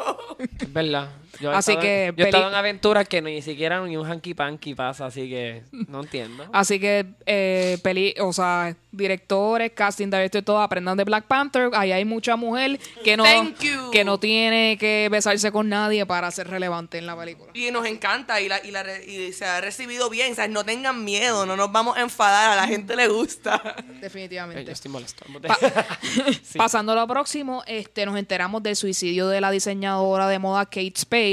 Es 0.58 0.72
verdad. 0.72 1.10
Yo 1.40 1.50
he 1.52 1.54
Así 1.54 1.72
estado- 1.72 1.80
que 1.82 2.12
yo 2.16 2.24
he 2.24 2.28
estado 2.28 2.48
en 2.48 2.54
aventuras 2.54 3.08
que 3.08 3.22
ni 3.22 3.40
siquiera 3.42 3.80
ni 3.86 3.96
un 3.96 4.06
hanky 4.06 4.34
panky 4.34 4.74
pasa, 4.74 5.06
así 5.06 5.28
que 5.28 5.62
no 5.88 6.00
entiendo. 6.02 6.44
Así 6.52 6.78
que, 6.78 7.06
eh, 7.26 7.78
peli, 7.82 8.14
o 8.20 8.32
sea, 8.32 8.76
directores, 8.92 9.72
casting 9.74 10.10
directors, 10.10 10.44
todo 10.44 10.60
aprendan 10.60 10.96
de 10.96 11.04
Black 11.04 11.24
Panther. 11.26 11.70
Ahí 11.74 11.92
hay 11.92 12.04
mucha 12.04 12.36
mujer 12.36 12.78
que 13.04 13.16
no, 13.16 13.24
Thank 13.24 13.60
you. 13.60 13.90
que 13.90 14.04
no 14.04 14.18
tiene 14.18 14.76
que 14.78 15.08
besarse 15.10 15.50
con 15.52 15.68
nadie 15.68 16.04
para 16.06 16.30
ser 16.30 16.48
relevante 16.48 16.98
en 16.98 17.06
la 17.06 17.16
película. 17.16 17.50
Y 17.54 17.70
nos 17.70 17.86
encanta 17.86 18.40
y, 18.40 18.48
la, 18.48 18.64
y, 18.64 18.70
la 18.70 18.84
y 19.02 19.32
se 19.32 19.44
ha 19.44 19.60
recibido 19.60 20.10
bien. 20.10 20.32
O 20.32 20.34
sea, 20.34 20.48
no 20.48 20.64
tengan 20.64 21.04
miedo, 21.04 21.46
no 21.46 21.56
nos 21.56 21.70
vamos 21.72 21.96
a 21.96 22.00
enfadar, 22.02 22.50
a 22.50 22.56
la 22.56 22.66
gente 22.68 22.96
le 22.96 23.08
gusta. 23.08 23.76
Definitivamente. 24.00 24.64
yo 24.64 24.72
estoy 24.72 24.90
molesto. 24.90 25.24
Pa- 25.46 25.58
Pasando 26.56 26.92
a 26.92 26.94
lo 26.96 27.06
próximo, 27.06 27.62
este, 27.66 28.04
nos 28.06 28.18
enteramos 28.18 28.62
del 28.62 28.76
suicidio 28.76 29.28
de 29.28 29.40
la 29.40 29.50
diseñadora 29.50 30.28
de 30.28 30.38
moda 30.38 30.64
Kate 30.66 30.92
Spade. 30.96 31.29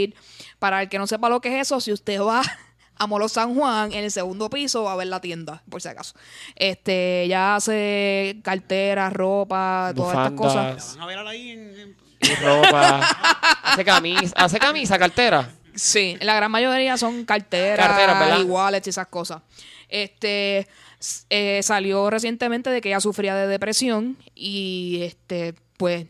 Para 0.59 0.81
el 0.81 0.89
que 0.89 0.97
no 0.97 1.07
sepa 1.07 1.29
lo 1.29 1.39
que 1.41 1.49
es 1.59 1.67
eso, 1.67 1.79
si 1.81 1.91
usted 1.91 2.19
va 2.21 2.41
a 2.99 3.07
Molo 3.07 3.27
San 3.29 3.53
Juan, 3.55 3.91
en 3.93 4.03
el 4.05 4.11
segundo 4.11 4.49
piso 4.49 4.83
va 4.83 4.93
a 4.93 4.95
ver 4.95 5.07
la 5.07 5.21
tienda, 5.21 5.61
por 5.69 5.81
si 5.81 5.87
acaso. 5.87 6.15
Este, 6.55 7.23
ella 7.23 7.55
hace 7.55 8.39
carteras, 8.43 9.13
ropa, 9.13 9.91
todas 9.95 10.15
estas 10.15 10.31
cosas. 10.31 10.95
Van 10.97 11.03
a 11.03 11.05
ver 11.07 11.17
ahí 11.19 11.49
en, 11.51 11.79
en- 11.79 11.97
y 12.19 12.33
ropa. 12.43 12.99
hace 13.63 13.85
camisa, 13.85 14.33
hace 14.35 14.57
camisa, 14.59 14.97
cartera. 14.97 15.51
Sí, 15.75 16.17
la 16.21 16.33
gran 16.35 16.49
mayoría 16.49 16.97
son 16.97 17.23
carteras, 17.25 17.85
Carteras, 17.87 18.19
¿verdad? 18.19 18.39
y 18.39 18.43
wallets 18.45 18.87
y 18.87 18.89
esas 18.89 19.07
cosas. 19.07 19.43
Este 19.87 20.67
eh, 21.29 21.59
salió 21.61 22.09
recientemente 22.09 22.71
de 22.71 22.81
que 22.81 22.89
ella 22.89 22.99
sufría 22.99 23.35
de 23.35 23.45
depresión 23.45 24.17
y 24.33 25.01
este 25.03 25.53
pues 25.77 26.07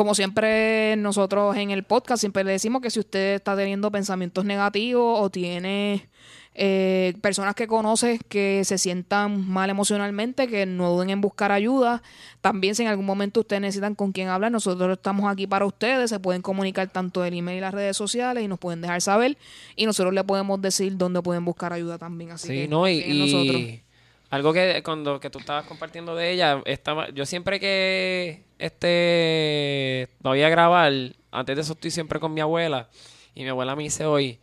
como 0.00 0.14
siempre 0.14 0.96
nosotros 0.96 1.54
en 1.58 1.70
el 1.70 1.82
podcast 1.82 2.20
siempre 2.20 2.42
le 2.42 2.52
decimos 2.52 2.80
que 2.80 2.88
si 2.88 3.00
usted 3.00 3.34
está 3.34 3.54
teniendo 3.54 3.90
pensamientos 3.92 4.46
negativos 4.46 5.20
o 5.20 5.28
tiene 5.28 6.08
eh, 6.54 7.12
personas 7.20 7.54
que 7.54 7.66
conoces 7.66 8.18
que 8.26 8.64
se 8.64 8.78
sientan 8.78 9.46
mal 9.46 9.68
emocionalmente, 9.68 10.48
que 10.48 10.64
no 10.64 10.90
duden 10.90 11.10
en 11.10 11.20
buscar 11.20 11.52
ayuda. 11.52 12.02
También 12.40 12.74
si 12.74 12.82
en 12.82 12.88
algún 12.88 13.04
momento 13.04 13.40
ustedes 13.40 13.60
necesitan 13.60 13.94
con 13.94 14.12
quién 14.12 14.28
hablar, 14.28 14.50
nosotros 14.50 14.90
estamos 14.96 15.30
aquí 15.30 15.46
para 15.46 15.66
ustedes. 15.66 16.08
Se 16.08 16.18
pueden 16.18 16.40
comunicar 16.40 16.88
tanto 16.88 17.22
el 17.22 17.34
email 17.34 17.58
y 17.58 17.60
las 17.60 17.74
redes 17.74 17.94
sociales 17.94 18.42
y 18.42 18.48
nos 18.48 18.58
pueden 18.58 18.80
dejar 18.80 19.02
saber. 19.02 19.36
Y 19.76 19.84
nosotros 19.84 20.14
le 20.14 20.24
podemos 20.24 20.62
decir 20.62 20.96
dónde 20.96 21.20
pueden 21.20 21.44
buscar 21.44 21.74
ayuda 21.74 21.98
también. 21.98 22.30
Así 22.30 22.48
Sí, 22.48 22.54
que 22.54 22.68
no, 22.68 22.88
y, 22.88 23.00
en 23.00 23.18
nosotros. 23.18 23.89
Algo 24.30 24.52
que 24.52 24.82
cuando 24.84 25.18
que 25.18 25.28
tú 25.28 25.40
estabas 25.40 25.66
compartiendo 25.66 26.14
de 26.14 26.30
ella, 26.30 26.62
estaba, 26.64 27.10
yo 27.10 27.26
siempre 27.26 27.58
que 27.58 28.44
este 28.58 30.08
voy 30.20 30.42
a 30.42 30.48
grabar, 30.48 30.92
antes 31.32 31.56
de 31.56 31.62
eso 31.62 31.72
estoy 31.72 31.90
siempre 31.90 32.20
con 32.20 32.32
mi 32.32 32.40
abuela, 32.40 32.88
y 33.34 33.42
mi 33.42 33.48
abuela 33.48 33.74
me 33.74 33.82
dice 33.82 34.06
hoy, 34.06 34.38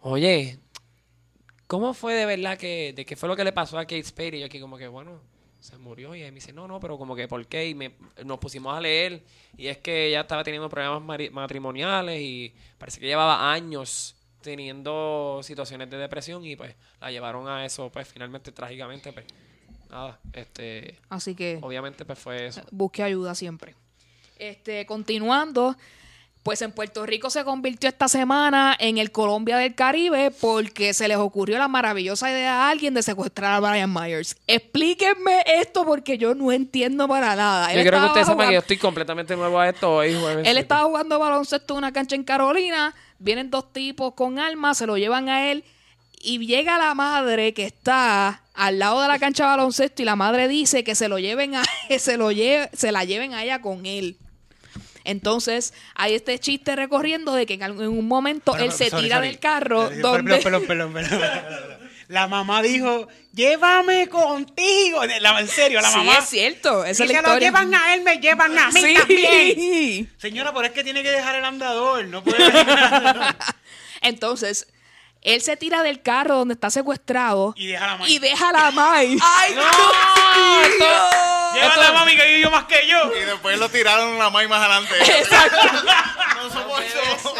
oye, 0.00 0.58
¿cómo 1.66 1.94
fue 1.94 2.14
de 2.14 2.26
verdad 2.26 2.58
que, 2.58 2.92
de 2.94 3.06
qué 3.06 3.16
fue 3.16 3.30
lo 3.30 3.36
que 3.36 3.44
le 3.44 3.52
pasó 3.52 3.78
a 3.78 3.84
Kate 3.84 4.04
Spade? 4.04 4.36
Y 4.36 4.40
yo 4.40 4.46
aquí 4.46 4.60
como 4.60 4.76
que, 4.76 4.88
bueno, 4.88 5.20
se 5.58 5.78
murió, 5.78 6.14
y 6.14 6.20
ella 6.20 6.30
me 6.30 6.36
dice, 6.36 6.52
no, 6.52 6.68
no, 6.68 6.78
pero 6.78 6.98
como 6.98 7.16
que, 7.16 7.26
¿por 7.26 7.46
qué? 7.46 7.68
Y 7.68 7.74
me, 7.74 7.94
nos 8.24 8.38
pusimos 8.38 8.76
a 8.76 8.80
leer, 8.80 9.22
y 9.56 9.68
es 9.68 9.78
que 9.78 10.08
ella 10.08 10.20
estaba 10.20 10.44
teniendo 10.44 10.68
problemas 10.68 11.32
matrimoniales, 11.32 12.20
y 12.20 12.54
parece 12.76 13.00
que 13.00 13.06
llevaba 13.06 13.50
años 13.52 14.16
teniendo 14.40 15.40
situaciones 15.42 15.90
de 15.90 15.96
depresión 15.96 16.44
y 16.44 16.56
pues 16.56 16.74
la 17.00 17.10
llevaron 17.10 17.48
a 17.48 17.64
eso 17.64 17.90
pues 17.90 18.08
finalmente 18.08 18.52
trágicamente 18.52 19.12
pues 19.12 19.26
nada 19.90 20.18
este 20.32 20.98
Así 21.08 21.34
que 21.34 21.58
obviamente 21.62 22.04
pues 22.04 22.18
fue 22.18 22.46
eso 22.46 22.62
busque 22.70 23.02
ayuda 23.02 23.34
siempre. 23.34 23.74
Este, 24.40 24.86
continuando, 24.86 25.76
pues 26.42 26.62
en 26.62 26.72
Puerto 26.72 27.04
Rico 27.04 27.28
se 27.28 27.44
convirtió 27.44 27.88
esta 27.88 28.08
semana 28.08 28.74
en 28.78 28.96
el 28.98 29.12
Colombia 29.12 29.58
del 29.58 29.74
Caribe 29.74 30.30
porque 30.30 30.94
se 30.94 31.06
les 31.06 31.18
ocurrió 31.18 31.58
la 31.58 31.68
maravillosa 31.68 32.30
idea 32.30 32.64
a 32.66 32.70
alguien 32.70 32.94
de 32.94 33.02
secuestrar 33.02 33.52
a 33.52 33.60
Brian 33.60 33.92
Myers. 33.92 34.36
Explíquenme 34.46 35.42
esto 35.46 35.84
porque 35.84 36.16
yo 36.16 36.34
no 36.34 36.50
entiendo 36.52 37.06
para 37.08 37.36
nada. 37.36 37.70
Él 37.72 37.78
yo 37.78 37.82
quiero 37.82 38.00
que 38.00 38.06
ustedes 38.06 38.26
sepan 38.26 38.46
que 38.48 38.54
yo 38.54 38.60
estoy 38.60 38.78
completamente 38.78 39.36
nuevo 39.36 39.58
a 39.60 39.68
esto 39.68 39.96
hoy 39.96 40.14
jueves 40.18 40.48
Él 40.48 40.56
estaba 40.56 40.84
jugando 40.84 41.18
baloncesto 41.18 41.74
en 41.74 41.78
una 41.78 41.92
cancha 41.92 42.16
en 42.16 42.24
Carolina, 42.24 42.94
vienen 43.18 43.50
dos 43.50 43.72
tipos 43.72 44.14
con 44.14 44.38
armas, 44.38 44.78
se 44.78 44.86
lo 44.86 44.96
llevan 44.96 45.28
a 45.28 45.50
él 45.50 45.64
y 46.22 46.38
llega 46.46 46.78
la 46.78 46.94
madre 46.94 47.52
que 47.52 47.64
está 47.66 48.42
al 48.54 48.78
lado 48.78 49.02
de 49.02 49.08
la 49.08 49.18
cancha 49.18 49.44
de 49.44 49.50
baloncesto 49.50 50.02
y 50.02 50.04
la 50.06 50.16
madre 50.16 50.48
dice 50.48 50.84
que 50.84 50.94
se 50.94 51.08
lo 51.08 51.18
lleven 51.18 51.54
a 51.56 51.62
se 51.98 52.16
lo 52.16 52.30
lle- 52.32 52.70
se 52.72 52.92
la 52.92 53.04
lleven 53.04 53.34
a 53.34 53.44
ella 53.44 53.60
con 53.60 53.84
él. 53.84 54.16
Entonces, 55.04 55.72
hay 55.94 56.14
este 56.14 56.38
chiste 56.38 56.76
recorriendo 56.76 57.32
de 57.34 57.46
que 57.46 57.54
en, 57.54 57.78
un 57.88 58.06
momento 58.06 58.52
Pero, 58.52 58.64
él 58.64 58.72
se 58.72 58.90
sorry, 58.90 59.04
tira 59.04 59.16
sorry. 59.16 59.28
del 59.28 59.38
carro 59.38 59.88
Pero, 59.88 60.08
donde. 60.08 60.40
La 62.08 62.26
mamá 62.26 62.60
dijo, 62.60 63.06
llévame 63.32 64.08
contigo. 64.08 65.04
En 65.04 65.46
serio, 65.48 65.80
la 65.80 65.90
Sí, 65.90 65.98
mamá. 65.98 66.18
es 66.18 66.24
cierto, 66.28 66.84
esa 66.84 66.94
si 66.94 67.02
es 67.04 67.08
la 67.08 67.18
se 67.18 67.22
lo 67.22 67.28
historia. 67.28 67.48
llevan 67.48 67.72
a 67.74 67.94
él, 67.94 68.02
me 68.02 68.16
llevan 68.18 68.58
a 68.58 68.70
mí 68.72 68.80
Sí. 68.82 68.94
también. 68.94 70.12
Señora, 70.18 70.52
pero 70.52 70.66
es 70.66 70.72
que 70.72 70.82
tiene 70.82 71.04
que 71.04 71.10
dejar 71.10 71.36
el 71.36 71.44
andador. 71.44 72.04
No 72.06 72.24
puede. 72.24 72.36
Entonces, 74.02 74.66
él 75.22 75.40
se 75.42 75.56
tira 75.56 75.82
del 75.82 76.02
carro 76.02 76.36
donde 76.36 76.54
está 76.54 76.70
secuestrado 76.70 77.54
y 77.56 77.66
deja 77.68 77.86
la 77.86 77.92
mano. 77.98 78.08
y 78.08 78.18
deja 78.18 78.48
a 78.48 78.52
la. 78.52 78.72
¡Ay, 78.94 79.08
Dios 79.52 79.64
mío! 80.36 80.86
Llévate 81.54 81.86
a 81.86 81.92
mami 81.92 82.16
que 82.16 82.26
vivió 82.26 82.50
más 82.50 82.64
que 82.64 82.86
yo. 82.86 83.10
Y 83.14 83.24
después 83.24 83.58
lo 83.58 83.68
tiraron 83.68 84.18
la 84.18 84.30
maíz 84.30 84.48
más 84.48 84.60
adelante. 84.60 84.94
Exacto. 85.18 85.56
No 86.36 86.50
soporto. 86.50 87.34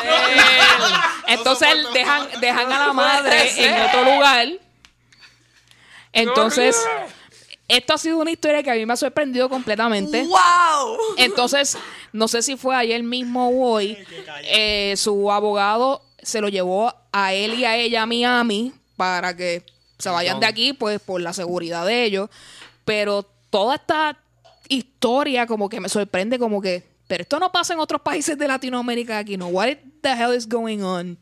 Entonces 1.27 1.69
soporto. 1.69 1.93
dejan, 1.93 2.41
dejan 2.41 2.73
a 2.73 2.87
la 2.87 2.93
madre 2.93 3.53
en 3.57 3.83
otro 3.83 4.05
lugar. 4.05 4.49
Entonces, 6.13 6.77
esto 7.69 7.95
ha 7.95 7.99
sido 7.99 8.19
una 8.19 8.33
historia 8.33 8.63
que 8.63 8.71
a 8.71 8.75
mí 8.75 8.85
me 8.85 8.93
ha 8.93 8.97
sorprendido 8.97 9.49
completamente. 9.49 10.25
¡Wow! 10.25 10.99
Entonces, 11.17 11.79
no 12.13 12.27
sé 12.27 12.43
si 12.43 12.57
fue 12.57 12.75
ayer 12.75 13.03
mismo 13.03 13.49
o 13.49 13.75
hoy, 13.75 13.97
eh, 14.43 14.95
su 14.97 15.31
abogado 15.31 16.03
se 16.21 16.41
lo 16.41 16.49
llevó 16.49 16.93
a 17.13 17.33
él 17.33 17.55
y 17.55 17.65
a 17.65 17.77
ella 17.77 18.03
a 18.03 18.07
Miami 18.07 18.73
para 18.97 19.37
que 19.37 19.65
se 19.99 20.11
vayan 20.11 20.41
de 20.41 20.47
aquí, 20.47 20.73
pues 20.73 21.01
por 21.01 21.21
la 21.21 21.33
seguridad 21.33 21.87
de 21.87 22.05
ellos. 22.05 22.29
Pero 22.85 23.23
toda 23.51 23.77
esta 23.77 24.19
historia 24.69 25.47
como 25.47 25.69
que 25.69 25.81
me 25.81 25.89
sorprende 25.89 26.39
como 26.39 26.61
que, 26.61 26.89
pero 27.07 27.23
esto 27.23 27.39
no 27.41 27.51
pasa 27.53 27.75
en 27.75 27.81
otros 27.81 28.01
países 28.03 28.39
de 28.39 28.49
Latinoamérica 28.49 29.19
aquí, 29.19 29.37
¿no? 29.37 29.49
What 29.49 29.77
the 30.01 30.13
hell 30.13 30.35
is 30.35 30.49
going 30.49 30.81
on? 30.83 31.19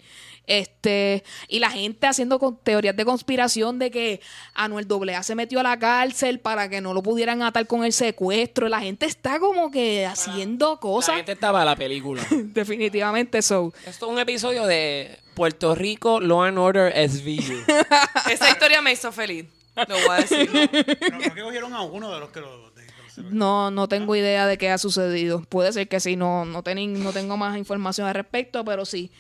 Este, 0.49 1.25
y 1.47 1.59
la 1.59 1.71
gente 1.71 2.07
haciendo 2.07 2.39
con 2.39 2.57
teorías 2.57 2.97
de 2.97 3.05
conspiración 3.05 3.79
de 3.79 3.91
que 3.91 4.21
Anuel 4.55 4.87
AA 4.91 5.23
se 5.23 5.35
metió 5.35 5.61
a 5.61 5.63
la 5.63 5.79
cárcel 5.79 6.41
para 6.41 6.71
que 6.71 6.81
no 6.81 6.95
lo 6.95 7.03
pudieran 7.03 7.43
atar 7.43 7.67
con 7.67 7.85
el 7.85 7.93
secuestro. 7.93 8.67
La 8.69 8.81
gente 8.81 9.05
está 9.05 9.39
como 9.41 9.71
que 9.71 10.07
haciendo 10.07 10.73
la 10.73 10.81
cosas. 10.81 11.17
gente 11.17 11.33
estaba 11.33 11.67
la 11.67 11.77
película 11.77 12.27
Definitivamente 12.31 13.43
so. 13.43 13.75
esto 13.85 14.07
es 14.07 14.13
un 14.13 14.19
episodio 14.19 14.65
de 14.65 15.19
Puerto 15.35 15.75
Rico 15.75 16.19
Law 16.19 16.45
and 16.45 16.59
Order 16.59 16.95
SVU 17.11 17.55
Esa 18.31 18.49
historia 18.49 18.81
me 18.81 18.93
hizo 18.93 19.13
feliz. 19.13 19.45
Lo 19.87 19.95
voy 20.07 20.17
a 20.17 20.21
decir. 20.21 20.51
No, 20.53 21.19
creo 21.19 21.35
que 21.35 21.43
cogieron 21.43 21.75
a 21.75 21.83
uno 21.83 22.13
de 22.13 22.21
los 22.21 22.31
que 22.31 22.41
lo. 22.41 22.71
de- 22.71 22.83
de 22.83 22.93
los- 23.23 23.33
No, 23.33 23.71
no 23.71 23.89
tengo 23.89 24.15
idea 24.17 24.47
de 24.47 24.59
qué 24.59 24.71
ha 24.71 24.79
sucedido. 24.79 25.43
Puede 25.43 25.73
ser 25.73 25.89
que 25.89 26.01
sí, 26.01 26.17
no, 26.17 26.45
no, 26.45 26.63
teni- 26.65 26.89
no 26.89 27.13
tengo 27.13 27.37
más 27.37 27.57
información 27.59 28.07
al 28.07 28.15
respecto, 28.15 28.65
pero 28.65 28.85
sí, 28.85 29.11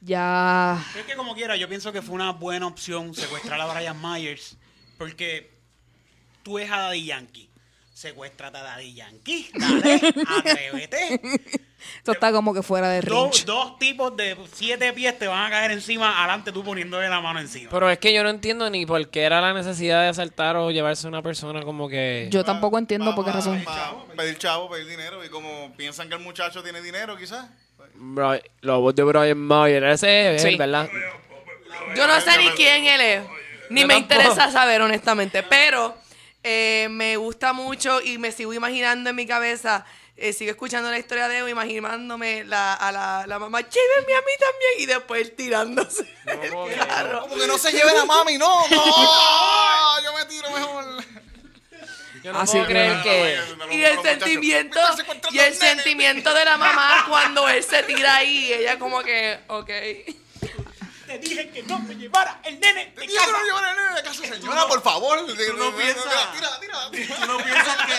ya... 0.00 0.82
Es 0.98 1.04
que 1.06 1.14
como 1.16 1.34
quiera, 1.34 1.56
yo 1.56 1.68
pienso 1.68 1.92
que 1.92 2.00
fue 2.02 2.14
una 2.14 2.32
buena 2.32 2.66
opción 2.66 3.14
secuestrar 3.14 3.60
a 3.60 3.72
Brian 3.72 4.00
Myers. 4.00 4.56
Porque 4.96 5.50
tú 6.42 6.54
ves 6.54 6.70
a 6.70 6.78
Daddy 6.78 7.04
Yankee. 7.04 7.47
Secuestra 7.98 8.46
a 8.46 8.50
Daddy 8.52 8.94
Yankee. 8.94 9.50
Dale, 9.54 10.00
atrévete. 10.38 11.20
Esto 11.96 12.12
está 12.12 12.30
como 12.30 12.54
que 12.54 12.62
fuera 12.62 12.88
de 12.90 13.00
Dos, 13.00 13.44
dos 13.44 13.76
tipos 13.80 14.16
de 14.16 14.36
siete 14.52 14.92
pies 14.92 15.18
te 15.18 15.26
van 15.26 15.46
a 15.46 15.50
caer 15.50 15.72
encima, 15.72 16.16
adelante 16.20 16.52
tú 16.52 16.62
poniéndole 16.62 17.08
la 17.08 17.20
mano 17.20 17.40
encima. 17.40 17.70
pero 17.72 17.90
es 17.90 17.98
que 17.98 18.12
yo 18.12 18.22
no 18.22 18.30
entiendo 18.30 18.70
ni 18.70 18.86
por 18.86 19.08
qué 19.10 19.22
era 19.24 19.40
la 19.40 19.52
necesidad 19.52 20.02
de 20.02 20.08
asaltar 20.08 20.54
o 20.56 20.70
llevarse 20.70 21.08
a 21.08 21.10
una 21.10 21.22
persona 21.22 21.62
como 21.62 21.88
que 21.88 22.28
Yo 22.30 22.44
tampoco 22.44 22.78
entiendo 22.78 23.16
por 23.16 23.24
qué 23.24 23.32
razón. 23.32 23.64
Pedir 24.16 24.38
chavo, 24.38 24.70
pedir 24.70 24.86
dinero. 24.86 25.24
Y 25.24 25.28
como 25.28 25.72
piensan 25.76 26.08
que 26.08 26.14
el 26.14 26.20
muchacho 26.20 26.62
tiene 26.62 26.80
dinero, 26.80 27.16
quizás. 27.16 27.46
Bri- 27.98 28.42
la 28.60 28.74
voz 28.74 28.94
de 28.94 29.02
Brian 29.02 29.38
Mayer 29.38 29.82
ese 29.82 30.36
es 30.36 30.42
Sí. 30.42 30.54
¿verdad? 30.56 30.88
Yo 31.96 32.06
no 32.06 32.20
sé 32.20 32.38
ni 32.38 32.48
quién 32.50 32.84
él 32.86 33.00
es. 33.00 33.22
Ni 33.70 33.80
Yo 33.80 33.86
me 33.88 33.94
tampoco. 33.94 34.14
interesa 34.22 34.52
saber, 34.52 34.82
honestamente. 34.82 35.42
Pero 35.42 35.96
eh, 36.42 36.88
me 36.90 37.16
gusta 37.16 37.52
mucho 37.52 38.00
y 38.00 38.18
me 38.18 38.32
sigo 38.32 38.52
imaginando 38.52 39.10
en 39.10 39.16
mi 39.16 39.26
cabeza. 39.26 39.84
eh, 40.16 40.32
sigo 40.32 40.50
escuchando 40.50 40.90
la 40.90 40.98
historia 40.98 41.28
de 41.28 41.38
Evo, 41.38 41.48
imaginándome 41.48 42.42
la, 42.44 42.74
a 42.74 42.90
la, 42.92 43.24
la 43.26 43.38
mamá, 43.38 43.60
llévenme 43.60 44.14
a 44.14 44.20
mí 44.20 44.32
también. 44.38 44.72
Y 44.78 44.86
después 44.86 45.36
tirándose. 45.36 46.04
carro. 46.88 47.22
Como 47.22 47.36
que 47.36 47.46
no 47.46 47.56
se 47.58 47.70
lleven 47.72 47.96
a 47.96 48.04
mami, 48.04 48.36
no. 48.38 48.68
No, 48.68 50.02
yo 50.02 50.12
me 50.14 50.24
tiro 50.26 50.50
mejor. 50.50 51.04
Yo 52.24 52.32
no 52.32 52.40
Así 52.40 52.58
que- 52.60 52.66
creer 52.66 53.00
que... 53.02 53.38
Y 53.70 53.84
el 53.84 54.02
sentimiento, 54.02 54.80
y 55.30 55.38
el 55.38 55.54
sentimiento 55.54 56.34
de 56.34 56.44
la 56.44 56.56
mamá 56.56 57.04
cuando 57.08 57.48
él 57.48 57.62
se 57.62 57.82
tira 57.84 58.16
ahí, 58.16 58.52
ella 58.52 58.76
como 58.78 59.00
que, 59.02 59.38
ok. 59.46 59.70
Te 61.08 61.18
dije 61.18 61.48
que 61.48 61.62
no 61.62 61.78
me 61.78 61.94
llevara 61.94 62.38
el 62.44 62.60
nene 62.60 62.92
de 62.94 63.06
Yo 63.06 63.14
casa. 63.14 63.32
no 63.32 63.42
llevo 63.42 63.56
a 63.56 63.62
la 63.62 63.74
nena 63.74 63.94
de 63.94 64.02
casa, 64.02 64.26
señora, 64.26 64.66
por 64.66 64.82
favor. 64.82 65.18
Tú 65.24 65.56
no 65.56 65.74
piensas, 65.74 66.04
Tira, 66.34 66.60
tira, 66.60 66.90
tira. 66.90 67.16
tú 67.16 67.26
no 67.26 67.38
piensas 67.38 67.76
que, 67.86 67.94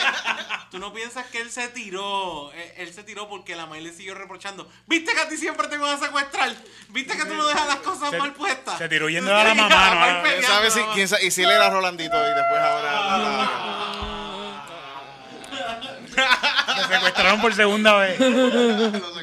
tú 0.70 0.78
no 0.80 0.94
piensas 0.94 1.26
que 1.26 1.42
él 1.42 1.50
se 1.52 1.70
tiró, 1.70 2.52
eh, 2.54 2.76
él 2.78 2.94
se 2.94 3.02
tiró 3.04 3.28
porque 3.28 3.56
la 3.56 3.66
May 3.66 3.82
le 3.82 3.92
siguió 3.94 4.14
reprochando. 4.14 4.70
¿Viste 4.86 5.16
que 5.16 5.22
a 5.22 5.28
ti 5.28 5.38
siempre 5.38 5.68
te 5.68 5.80
van 5.80 5.98
a 5.98 6.00
secuestrar? 6.00 6.56
¿Viste 6.90 7.18
que 7.18 7.26
tú 7.26 7.34
no 7.34 7.48
dejas 7.48 7.66
las 7.66 7.78
cosas 7.78 8.12
mal 8.14 8.32
puestas? 8.34 8.78
se 8.78 8.88
tiró 8.88 9.10
yendo 9.10 9.36
a 9.36 9.44
la 9.44 9.56
mamá, 9.56 9.96
no, 9.96 10.18
no. 10.18 10.24
¿Quién 10.30 10.44
sabe 10.44 10.70
si, 10.70 10.80
quién 10.94 11.10
y 11.24 11.32
si 11.32 11.42
él 11.42 11.50
era 11.50 11.72
Rolandito 11.72 12.16
y 12.16 12.30
después 12.36 12.62
ahora... 12.62 14.20
Me 16.78 16.84
secuestraron 16.96 17.42
por 17.42 17.54
segunda 17.56 17.96
vez. 17.98 18.20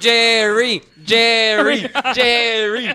Jerry, 0.00 0.82
Jerry, 1.06 1.88
Jerry. 2.14 2.88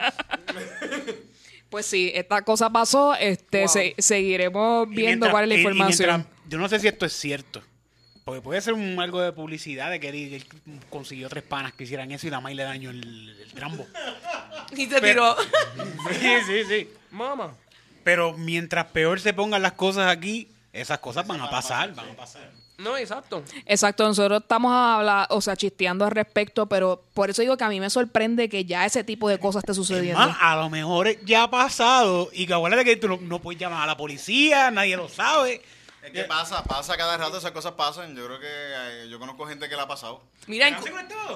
Pues 1.70 1.86
sí, 1.86 2.12
esta 2.14 2.42
cosa 2.42 2.70
pasó, 2.70 3.14
este, 3.16 3.68
se- 3.68 3.96
seguiremos 3.98 4.88
viendo 4.90 5.06
mientras- 5.28 5.32
cuál 5.32 5.44
es 5.46 5.50
la 5.50 5.56
y- 5.56 5.58
y 5.58 5.62
información. 5.62 6.10
mientras- 6.10 6.50
yo 6.50 6.58
no 6.58 6.68
sé 6.68 6.80
si 6.80 6.88
esto 6.88 7.06
es 7.06 7.14
cierto. 7.14 7.62
Porque 8.26 8.42
puede 8.42 8.62
ser 8.62 8.74
un, 8.74 9.00
algo 9.00 9.20
de 9.22 9.32
publicidad 9.32 9.90
de 9.90 10.00
que 10.00 10.10
él, 10.10 10.16
él 10.34 10.46
consiguió 10.90 11.28
tres 11.30 11.44
panas 11.44 11.74
que 11.74 11.86
hicieran 11.86 12.12
eso 12.12 12.28
y 12.28 12.30
la 12.30 12.40
May 12.40 12.54
le 12.54 12.64
dañó 12.64 12.92
el, 12.92 13.36
el 13.42 13.54
trambo. 13.54 13.88
Y 14.76 14.86
se 14.88 15.02
tiró. 15.02 15.36
Sí, 16.20 16.30
sí, 16.46 16.64
sí. 16.68 16.90
Mamá. 17.10 17.56
Pero 18.04 18.34
mientras 18.38 18.86
peor 18.88 19.20
se 19.20 19.34
pongan 19.34 19.62
las 19.62 19.74
cosas 19.74 20.08
aquí, 20.12 20.50
esas 20.74 21.00
cosas 21.00 21.26
van 21.26 21.42
a 21.42 21.50
pasar, 21.50 21.94
van 21.96 22.10
a 22.10 22.14
pasar. 22.16 22.50
No, 22.82 22.98
exacto. 22.98 23.44
Exacto, 23.66 24.04
nosotros 24.06 24.42
estamos 24.42 24.72
hablando, 24.74 25.28
o 25.36 25.42
sea, 25.42 25.56
chisteando 25.56 26.06
al 26.06 26.12
respecto, 26.12 26.66
pero 26.68 27.04
por 27.14 27.30
eso 27.30 27.42
digo 27.42 27.56
que 27.58 27.64
a 27.64 27.70
mí 27.70 27.80
me 27.80 27.90
sorprende 27.90 28.50
que 28.50 28.66
ya 28.66 28.86
ese 28.86 29.04
tipo 29.04 29.30
de 29.30 29.40
cosas 29.40 29.62
esté 29.62 29.72
Es 29.72 29.76
sucediendo. 29.78 30.20
más, 30.20 30.38
a 30.40 30.56
lo 30.56 30.70
mejor 30.70 31.08
ya 31.26 31.44
ha 31.44 31.50
pasado 31.52 32.30
y 32.34 32.46
que 32.48 32.54
acuérdate 32.54 32.84
que 32.86 32.96
tú 32.98 33.08
no, 33.08 33.18
no 33.22 33.40
puedes 33.40 33.60
llamar 33.60 33.84
a 33.84 33.88
la 33.88 33.98
policía, 33.98 34.72
nadie 34.72 34.98
lo 34.98 35.08
sabe. 35.10 35.62
Es 36.04 36.12
que 36.12 36.24
pasa, 36.24 36.64
pasa 36.64 36.98
cada 36.98 37.16
rato, 37.18 37.38
esas 37.38 37.52
cosas 37.52 37.74
pasan. 37.74 38.16
Yo 38.16 38.26
creo 38.26 38.40
que 38.40 38.48
eh, 38.48 39.08
yo 39.10 39.20
conozco 39.20 39.46
gente 39.46 39.70
que 39.70 39.76
la 39.76 39.84
ha 39.84 39.88
pasado. 39.88 40.22
Mira, 40.48 40.68
en. 40.68 40.76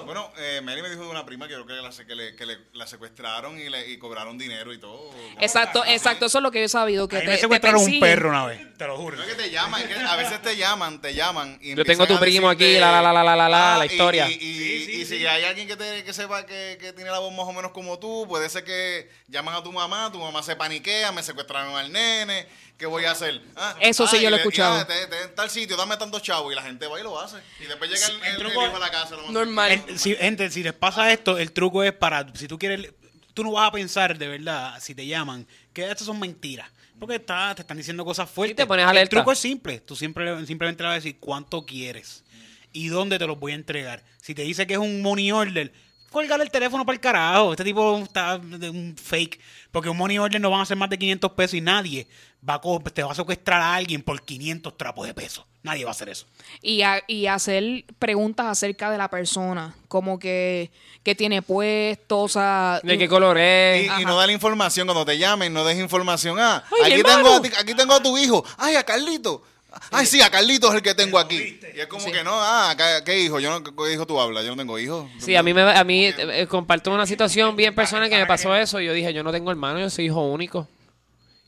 Bueno, 0.04 0.30
eh, 0.38 0.60
Mary 0.62 0.82
me 0.82 0.90
dijo 0.90 1.02
de 1.02 1.08
una 1.08 1.24
prima 1.24 1.46
que 1.46 1.52
yo 1.54 1.64
creo 1.64 1.76
que, 1.78 1.82
la, 1.82 1.92
se- 1.92 2.04
que, 2.06 2.14
le, 2.16 2.34
que 2.34 2.44
le- 2.46 2.58
la 2.72 2.86
secuestraron 2.88 3.58
y, 3.60 3.68
le, 3.68 3.88
y 3.90 3.98
cobraron 3.98 4.36
dinero 4.36 4.72
y 4.72 4.78
todo. 4.78 5.10
Exacto, 5.40 5.84
exacto, 5.86 6.26
eso 6.26 6.38
es 6.38 6.42
lo 6.42 6.50
que 6.50 6.58
yo 6.58 6.64
he 6.64 6.68
sabido, 6.68 7.06
que 7.06 7.16
A 7.16 7.20
mí 7.20 7.24
te, 7.26 7.30
me 7.30 7.36
te 7.36 7.40
secuestraron 7.42 7.78
un 7.80 7.84
persiguen. 7.86 8.00
perro 8.10 8.28
una 8.30 8.46
vez, 8.46 8.76
te 8.76 8.86
lo 8.86 8.96
juro. 8.96 9.16
No 9.16 9.22
es 9.22 9.28
que 9.28 9.34
te 9.42 9.50
llaman, 9.50 9.82
es 9.82 9.88
que 9.88 9.94
a 9.94 10.16
veces 10.16 10.42
te 10.42 10.56
llaman, 10.56 11.00
te 11.00 11.14
llaman. 11.14 11.58
Y 11.62 11.70
Yo 11.76 11.84
tengo 11.84 12.04
empiezan 12.04 12.06
tu 12.08 12.14
a 12.14 12.20
primo 12.20 12.48
decirte, 12.50 12.72
aquí, 12.74 12.80
la, 12.80 12.90
la, 13.00 13.12
la, 13.12 13.22
la, 13.22 13.36
la, 13.36 13.48
la, 13.48 13.74
ah, 13.74 13.78
la 13.78 13.86
y- 13.86 13.88
historia. 13.88 14.28
Y, 14.28 14.34
y- 14.34 15.00
y 15.02 15.04
si 15.04 15.24
hay 15.26 15.44
alguien 15.44 15.68
que, 15.68 15.76
te, 15.76 16.02
que 16.04 16.12
sepa 16.12 16.44
que, 16.44 16.76
que 16.80 16.92
tiene 16.92 17.10
la 17.10 17.20
voz 17.20 17.32
más 17.32 17.46
o 17.46 17.52
menos 17.52 17.70
como 17.70 17.98
tú, 18.00 18.26
puede 18.28 18.48
ser 18.48 18.64
que 18.64 19.08
llaman 19.28 19.54
a 19.54 19.62
tu 19.62 19.70
mamá, 19.72 20.10
tu 20.10 20.18
mamá 20.18 20.42
se 20.42 20.56
paniquea, 20.56 21.12
me 21.12 21.22
secuestraron 21.22 21.76
al 21.76 21.92
nene, 21.92 22.48
¿qué 22.78 22.86
voy 22.86 23.04
a 23.04 23.12
hacer? 23.12 23.40
Ah, 23.56 23.74
Eso 23.80 24.06
sí 24.06 24.16
ah, 24.16 24.20
yo 24.22 24.28
y 24.28 24.30
lo 24.30 24.36
he 24.36 24.38
y, 24.38 24.42
escuchado. 24.42 24.74
ah, 24.80 24.86
te- 24.86 25.06
te- 25.06 25.22
en 25.22 25.34
tal 25.34 25.50
sitio, 25.50 25.76
dame 25.76 25.96
tantos 25.96 26.22
chavos, 26.22 26.52
y 26.52 26.56
la 26.56 26.62
gente 26.62 26.86
va 26.86 26.98
y 27.00 27.02
lo 27.02 27.18
hace. 27.20 27.36
Y 27.60 27.66
después 27.66 27.90
llega 27.90 28.06
el, 28.06 28.14
el 28.14 28.22
el- 28.22 28.32
el 28.46 28.52
truco- 28.52 28.76
a 28.76 28.78
la 28.78 28.90
casa. 28.90 29.16
lo 29.16 29.30
normal. 29.30 29.82
El- 29.88 29.98
si, 29.98 30.14
gente, 30.14 30.50
si 30.50 30.62
les 30.62 30.72
pasa 30.74 31.12
esto, 31.12 31.38
el 31.38 31.52
truco 31.52 31.82
es 31.82 31.92
para, 31.92 32.26
si 32.34 32.46
tú 32.48 32.58
quieres, 32.58 32.92
tú 33.34 33.44
no 33.44 33.52
vas 33.52 33.68
a 33.68 33.72
pensar 33.72 34.16
de 34.18 34.28
verdad, 34.28 34.78
si 34.80 34.94
te 34.94 35.06
llaman, 35.06 35.46
que 35.72 35.82
estas 35.90 36.06
son 36.06 36.18
mentiras. 36.18 36.68
Porque 36.98 37.16
está, 37.16 37.54
te 37.54 37.60
están 37.60 37.76
diciendo 37.76 38.04
cosas 38.06 38.30
fuertes. 38.30 38.56
te 38.56 38.66
pones 38.66 38.84
el 38.84 38.88
alerta. 38.88 39.16
truco 39.16 39.30
es 39.32 39.38
simple. 39.38 39.80
Tú 39.80 39.94
siempre, 39.94 40.46
simplemente 40.46 40.82
le 40.82 40.86
vas 40.88 40.94
a 40.94 40.96
decir 40.96 41.18
cuánto 41.20 41.66
quieres 41.66 42.24
y 42.72 42.88
dónde 42.88 43.18
te 43.18 43.26
los 43.26 43.38
voy 43.38 43.52
a 43.52 43.54
entregar. 43.54 44.02
Si 44.22 44.34
te 44.34 44.40
dice 44.42 44.66
que 44.66 44.72
es 44.74 44.78
un 44.78 45.02
money 45.02 45.30
order, 45.30 45.70
cuélgale 46.10 46.44
el 46.44 46.50
teléfono 46.50 46.86
para 46.86 46.94
el 46.94 47.00
carajo. 47.00 47.50
Este 47.52 47.64
tipo 47.64 47.98
está 47.98 48.38
de 48.38 48.70
un 48.70 48.96
fake. 48.96 49.38
Porque 49.70 49.90
un 49.90 49.98
money 49.98 50.16
order 50.16 50.40
no 50.40 50.48
van 50.48 50.62
a 50.62 50.64
ser 50.64 50.78
más 50.78 50.88
de 50.88 50.98
500 50.98 51.32
pesos 51.32 51.52
y 51.52 51.60
nadie 51.60 52.08
va 52.48 52.54
a, 52.54 52.60
co- 52.60 52.80
te 52.80 53.02
va 53.02 53.12
a 53.12 53.14
secuestrar 53.14 53.60
a 53.60 53.74
alguien 53.74 54.02
por 54.02 54.22
500 54.22 54.76
trapos 54.76 55.06
de 55.06 55.14
peso. 55.14 55.46
Nadie 55.62 55.84
va 55.84 55.90
a 55.90 55.92
hacer 55.92 56.08
eso. 56.08 56.26
Y, 56.62 56.82
a- 56.82 57.02
y 57.06 57.26
hacer 57.26 57.84
preguntas 57.98 58.46
acerca 58.46 58.90
de 58.90 58.98
la 58.98 59.08
persona, 59.08 59.74
como 59.88 60.18
que, 60.18 60.70
que 61.02 61.14
tiene 61.14 61.42
puesto, 61.42 62.20
o 62.20 62.28
sea... 62.28 62.80
¿De 62.84 62.96
qué 62.98 63.08
color 63.08 63.36
es? 63.38 63.90
y 64.00 64.04
no 64.04 64.16
da 64.16 64.26
la 64.26 64.32
información 64.32 64.86
cuando 64.86 65.04
te 65.04 65.18
llamen, 65.18 65.52
no 65.52 65.64
des 65.64 65.78
información. 65.78 66.38
Ah, 66.38 66.62
Ay, 66.84 66.92
aquí 66.92 67.02
tengo, 67.02 67.34
a 67.34 67.42
ti- 67.42 67.50
aquí 67.58 67.74
tengo 67.74 67.94
a 67.94 68.02
tu 68.02 68.16
hijo. 68.16 68.44
Ay, 68.58 68.76
a 68.76 68.84
Carlito. 68.84 69.42
Ay, 69.90 70.06
sí, 70.06 70.22
a 70.22 70.30
Carlito 70.30 70.68
es 70.68 70.74
el 70.76 70.82
que 70.82 70.94
tengo 70.94 71.18
aquí. 71.18 71.60
Y 71.74 71.80
es 71.80 71.86
como 71.86 72.10
que 72.10 72.24
no, 72.24 72.30
ah, 72.34 72.74
¿qué, 73.04 73.20
hijo? 73.20 73.40
Yo 73.40 73.50
no, 73.50 73.62
¿Qué 73.62 73.92
hijo 73.92 74.06
tú 74.06 74.18
hablas? 74.18 74.42
Yo 74.44 74.52
no 74.52 74.56
tengo 74.56 74.78
hijos. 74.78 75.06
Sí, 75.18 75.36
a 75.36 75.42
mí, 75.42 75.52
me, 75.52 75.60
a 75.62 75.84
mí 75.84 76.06
eh, 76.06 76.14
eh, 76.18 76.46
comparto 76.46 76.90
una 76.92 77.04
situación 77.06 77.56
bien 77.56 77.74
personal 77.74 78.08
que 78.08 78.16
me 78.16 78.24
pasó 78.24 78.54
eso. 78.56 78.80
Y 78.80 78.86
yo 78.86 78.92
dije, 78.94 79.12
yo 79.12 79.22
no 79.22 79.32
tengo 79.32 79.50
hermano, 79.50 79.78
yo 79.80 79.90
soy 79.90 80.06
hijo 80.06 80.22
único. 80.22 80.66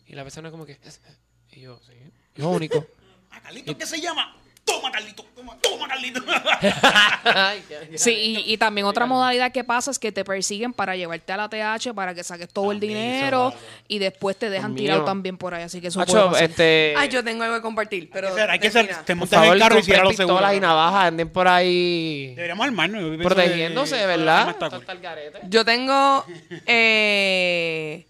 Y 0.09 0.15
la 0.15 0.23
persona 0.23 0.51
como 0.51 0.65
que... 0.67 0.79
Y 1.53 1.61
yo, 1.61 1.79
sí, 1.87 1.93
hijo 2.37 2.49
único. 2.51 2.87
¿A 3.31 3.41
Carlito 3.41 3.77
qué 3.77 3.87
se 3.87 4.01
llama? 4.01 4.35
Toma, 4.65 4.91
Carlito. 4.93 5.25
Toma, 5.35 5.57
toma 5.63 5.89
Carlito. 5.89 6.21
Sí, 7.97 8.11
y, 8.47 8.53
y 8.53 8.57
también 8.59 8.87
otra 8.87 9.07
modalidad 9.07 9.51
que 9.53 9.65
pasa 9.65 9.91
es 9.91 9.99
que 9.99 10.13
te 10.13 10.25
persiguen 10.25 10.73
para 10.75 10.95
llevarte 10.97 11.33
a 11.33 11.37
la 11.37 11.49
TH 11.49 11.95
para 11.95 12.15
que 12.15 12.23
saques 12.23 12.49
todo 12.51 12.71
el 12.73 12.79
También 12.79 12.97
eso 12.99 13.09
dinero 13.15 13.55
y 13.87 13.99
después 13.99 14.37
te 14.39 14.51
dejan 14.51 14.75
Dios 14.75 14.83
tirado 14.83 15.01
mío. 15.01 15.07
también 15.07 15.37
por 15.39 15.55
ahí, 15.55 15.63
así 15.63 15.81
que 15.81 15.89
eso 15.89 16.05
puede 16.05 16.23
pasar. 16.27 16.43
este... 16.51 16.95
Ay, 16.97 17.09
yo 17.09 17.25
tengo 17.25 17.45
algo 17.45 17.57
que 17.57 17.63
compartir, 17.63 18.11
pero... 18.13 18.29
Hay 18.29 18.35
que 18.35 18.41
ser- 18.41 18.51
hay 18.51 18.59
que 18.59 18.71
ser, 18.71 18.87
termina. 18.87 19.05
te 19.05 19.13
por 19.15 19.19
montas 19.21 19.33
en 19.39 19.43
favor, 19.43 19.55
el 19.57 19.61
carro 19.63 19.75
y 19.75 19.77
compren 19.79 19.85
cierra 19.85 20.05
los 20.05 20.17
seguros. 20.17 20.39
pistolas 20.39 20.57
y 20.57 20.61
navajas, 20.61 21.05
anden 21.09 21.29
por 21.31 21.49
ahí 21.49 22.27
Deberíamos 22.35 22.67
armarnos. 22.67 23.01
yo 23.03 23.09
pienso 23.09 23.29
protegiéndose, 23.29 24.07
¿verdad? 24.07 24.51
está 24.51 24.71
cool. 24.71 24.81
Hasta 24.81 24.93
el 24.93 25.01
garete. 25.01 25.39
Yo 25.49 25.65
tengo 25.65 26.25
eh, 26.67 28.07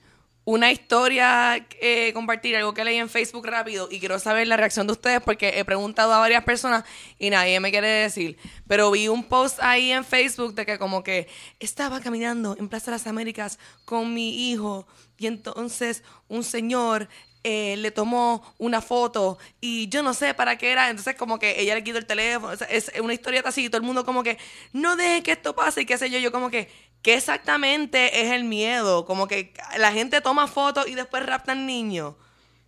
una 0.50 0.72
historia 0.72 1.66
que 1.68 2.10
compartir, 2.14 2.56
algo 2.56 2.72
que 2.72 2.82
leí 2.82 2.96
en 2.96 3.10
Facebook 3.10 3.46
rápido 3.46 3.86
y 3.90 4.00
quiero 4.00 4.18
saber 4.18 4.48
la 4.48 4.56
reacción 4.56 4.86
de 4.86 4.94
ustedes 4.94 5.20
porque 5.20 5.58
he 5.58 5.64
preguntado 5.66 6.14
a 6.14 6.20
varias 6.20 6.42
personas 6.42 6.84
y 7.18 7.28
nadie 7.28 7.60
me 7.60 7.70
quiere 7.70 7.86
decir. 7.86 8.38
Pero 8.66 8.90
vi 8.90 9.08
un 9.08 9.24
post 9.24 9.58
ahí 9.60 9.92
en 9.92 10.06
Facebook 10.06 10.54
de 10.54 10.64
que 10.64 10.78
como 10.78 11.02
que 11.02 11.28
estaba 11.60 12.00
caminando 12.00 12.56
en 12.58 12.70
Plaza 12.70 12.86
de 12.86 12.92
las 12.92 13.06
Américas 13.06 13.58
con 13.84 14.14
mi 14.14 14.50
hijo 14.50 14.86
y 15.18 15.26
entonces 15.26 16.02
un 16.28 16.42
señor 16.42 17.10
eh, 17.44 17.76
le 17.76 17.90
tomó 17.90 18.42
una 18.56 18.80
foto 18.80 19.36
y 19.60 19.88
yo 19.90 20.02
no 20.02 20.14
sé 20.14 20.32
para 20.32 20.56
qué 20.56 20.72
era, 20.72 20.88
entonces 20.88 21.14
como 21.14 21.38
que 21.38 21.60
ella 21.60 21.74
le 21.74 21.84
quitó 21.84 21.98
el 21.98 22.06
teléfono, 22.06 22.54
es 22.54 22.90
una 23.02 23.12
historieta 23.12 23.50
así 23.50 23.66
y 23.66 23.68
todo 23.68 23.82
el 23.82 23.86
mundo 23.86 24.04
como 24.04 24.22
que 24.22 24.38
no 24.72 24.96
deje 24.96 25.22
que 25.22 25.32
esto 25.32 25.54
pase 25.54 25.82
y 25.82 25.86
qué 25.86 25.98
sé 25.98 26.08
yo, 26.08 26.18
yo 26.18 26.32
como 26.32 26.50
que 26.50 26.68
¿qué 27.08 27.14
exactamente 27.14 28.20
es 28.20 28.32
el 28.32 28.44
miedo? 28.44 29.06
Como 29.06 29.28
que 29.28 29.54
la 29.78 29.92
gente 29.92 30.20
toma 30.20 30.46
fotos 30.46 30.86
y 30.86 30.94
después 30.94 31.24
raptan 31.24 31.64
niños. 31.64 32.16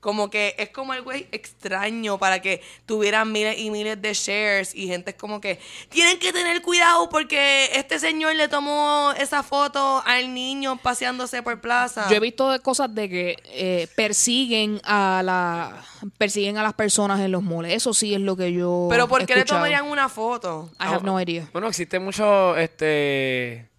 Como 0.01 0.31
que 0.31 0.55
es 0.57 0.71
como 0.71 0.95
algo 0.95 1.13
extraño 1.13 2.17
para 2.17 2.41
que 2.41 2.63
tuvieran 2.87 3.31
miles 3.33 3.59
y 3.59 3.69
miles 3.71 4.01
de 4.01 4.15
shares 4.15 4.75
y 4.75 4.87
gente 4.87 5.11
es 5.11 5.17
como 5.19 5.43
que 5.43 5.61
tienen 5.91 6.19
que 6.19 6.33
tener 6.33 6.63
cuidado 6.63 7.11
porque 7.11 7.69
este 7.75 7.99
señor 7.99 8.35
le 8.35 8.49
tomó 8.49 9.13
esa 9.19 9.43
foto 9.43 10.03
al 10.07 10.33
niño 10.33 10.79
paseándose 10.79 11.43
por 11.43 11.61
plaza. 11.61 12.09
Yo 12.09 12.17
he 12.17 12.21
visto 12.21 12.51
de 12.51 12.61
cosas 12.61 12.95
de 12.95 13.11
que 13.11 13.37
eh, 13.45 13.89
persiguen 13.95 14.81
a 14.85 15.21
la 15.23 15.85
persiguen 16.17 16.57
a 16.57 16.63
las 16.63 16.73
personas 16.73 17.21
en 17.21 17.31
los 17.31 17.43
moles. 17.43 17.75
Eso 17.75 17.93
sí 17.93 18.15
es 18.15 18.23
lo 18.23 18.37
que 18.37 18.55
yo 18.55 18.87
Pero 18.89 19.07
¿por 19.07 19.21
he 19.21 19.27
qué 19.27 19.35
le 19.37 19.45
tomarían 19.45 19.85
una 19.85 20.09
foto? 20.09 20.71
I 20.81 20.85
have 20.85 21.05
no 21.05 21.21
idea. 21.21 21.47
Bueno, 21.53 21.69
existe 21.69 21.99
mucho, 21.99 22.57
este... 22.57 23.70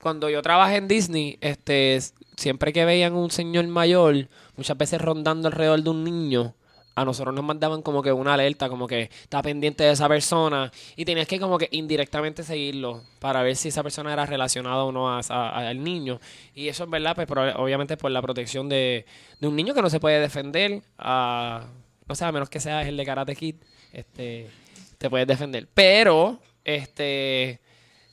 Cuando 0.00 0.30
yo 0.30 0.40
trabajé 0.42 0.76
en 0.76 0.88
Disney, 0.88 1.38
este, 1.40 1.98
siempre 2.36 2.72
que 2.72 2.84
veían 2.84 3.14
un 3.14 3.30
señor 3.30 3.66
mayor, 3.66 4.28
muchas 4.56 4.78
veces 4.78 5.00
rondando 5.00 5.48
alrededor 5.48 5.82
de 5.82 5.90
un 5.90 6.04
niño, 6.04 6.54
a 6.94 7.04
nosotros 7.04 7.34
nos 7.34 7.44
mandaban 7.44 7.82
como 7.82 8.02
que 8.02 8.12
una 8.12 8.34
alerta, 8.34 8.68
como 8.68 8.86
que 8.86 9.10
está 9.22 9.42
pendiente 9.42 9.84
de 9.84 9.92
esa 9.92 10.08
persona 10.08 10.70
y 10.96 11.04
tenías 11.04 11.26
que 11.26 11.38
como 11.38 11.56
que 11.56 11.68
indirectamente 11.70 12.42
seguirlo 12.42 13.02
para 13.20 13.42
ver 13.42 13.56
si 13.56 13.68
esa 13.68 13.82
persona 13.82 14.12
era 14.12 14.26
relacionada 14.26 14.84
o 14.84 14.92
no 14.92 15.08
a, 15.08 15.20
al 15.20 15.82
niño. 15.82 16.20
Y 16.54 16.68
eso 16.68 16.84
es 16.84 16.90
verdad, 16.90 17.14
pues 17.14 17.28
obviamente 17.56 17.96
por 17.96 18.10
la 18.10 18.20
protección 18.20 18.68
de, 18.68 19.06
de 19.38 19.48
un 19.48 19.56
niño 19.56 19.74
que 19.74 19.82
no 19.82 19.90
se 19.90 20.00
puede 20.00 20.20
defender, 20.20 20.82
a, 20.98 21.66
no 22.06 22.14
sé, 22.14 22.24
a 22.24 22.32
menos 22.32 22.50
que 22.50 22.60
seas 22.60 22.86
el 22.86 22.96
de 22.96 23.04
Karate 23.04 23.36
Kid, 23.36 23.56
este, 23.92 24.50
te 24.98 25.08
puedes 25.08 25.26
defender. 25.26 25.68
Pero, 25.72 26.40
este, 26.64 27.60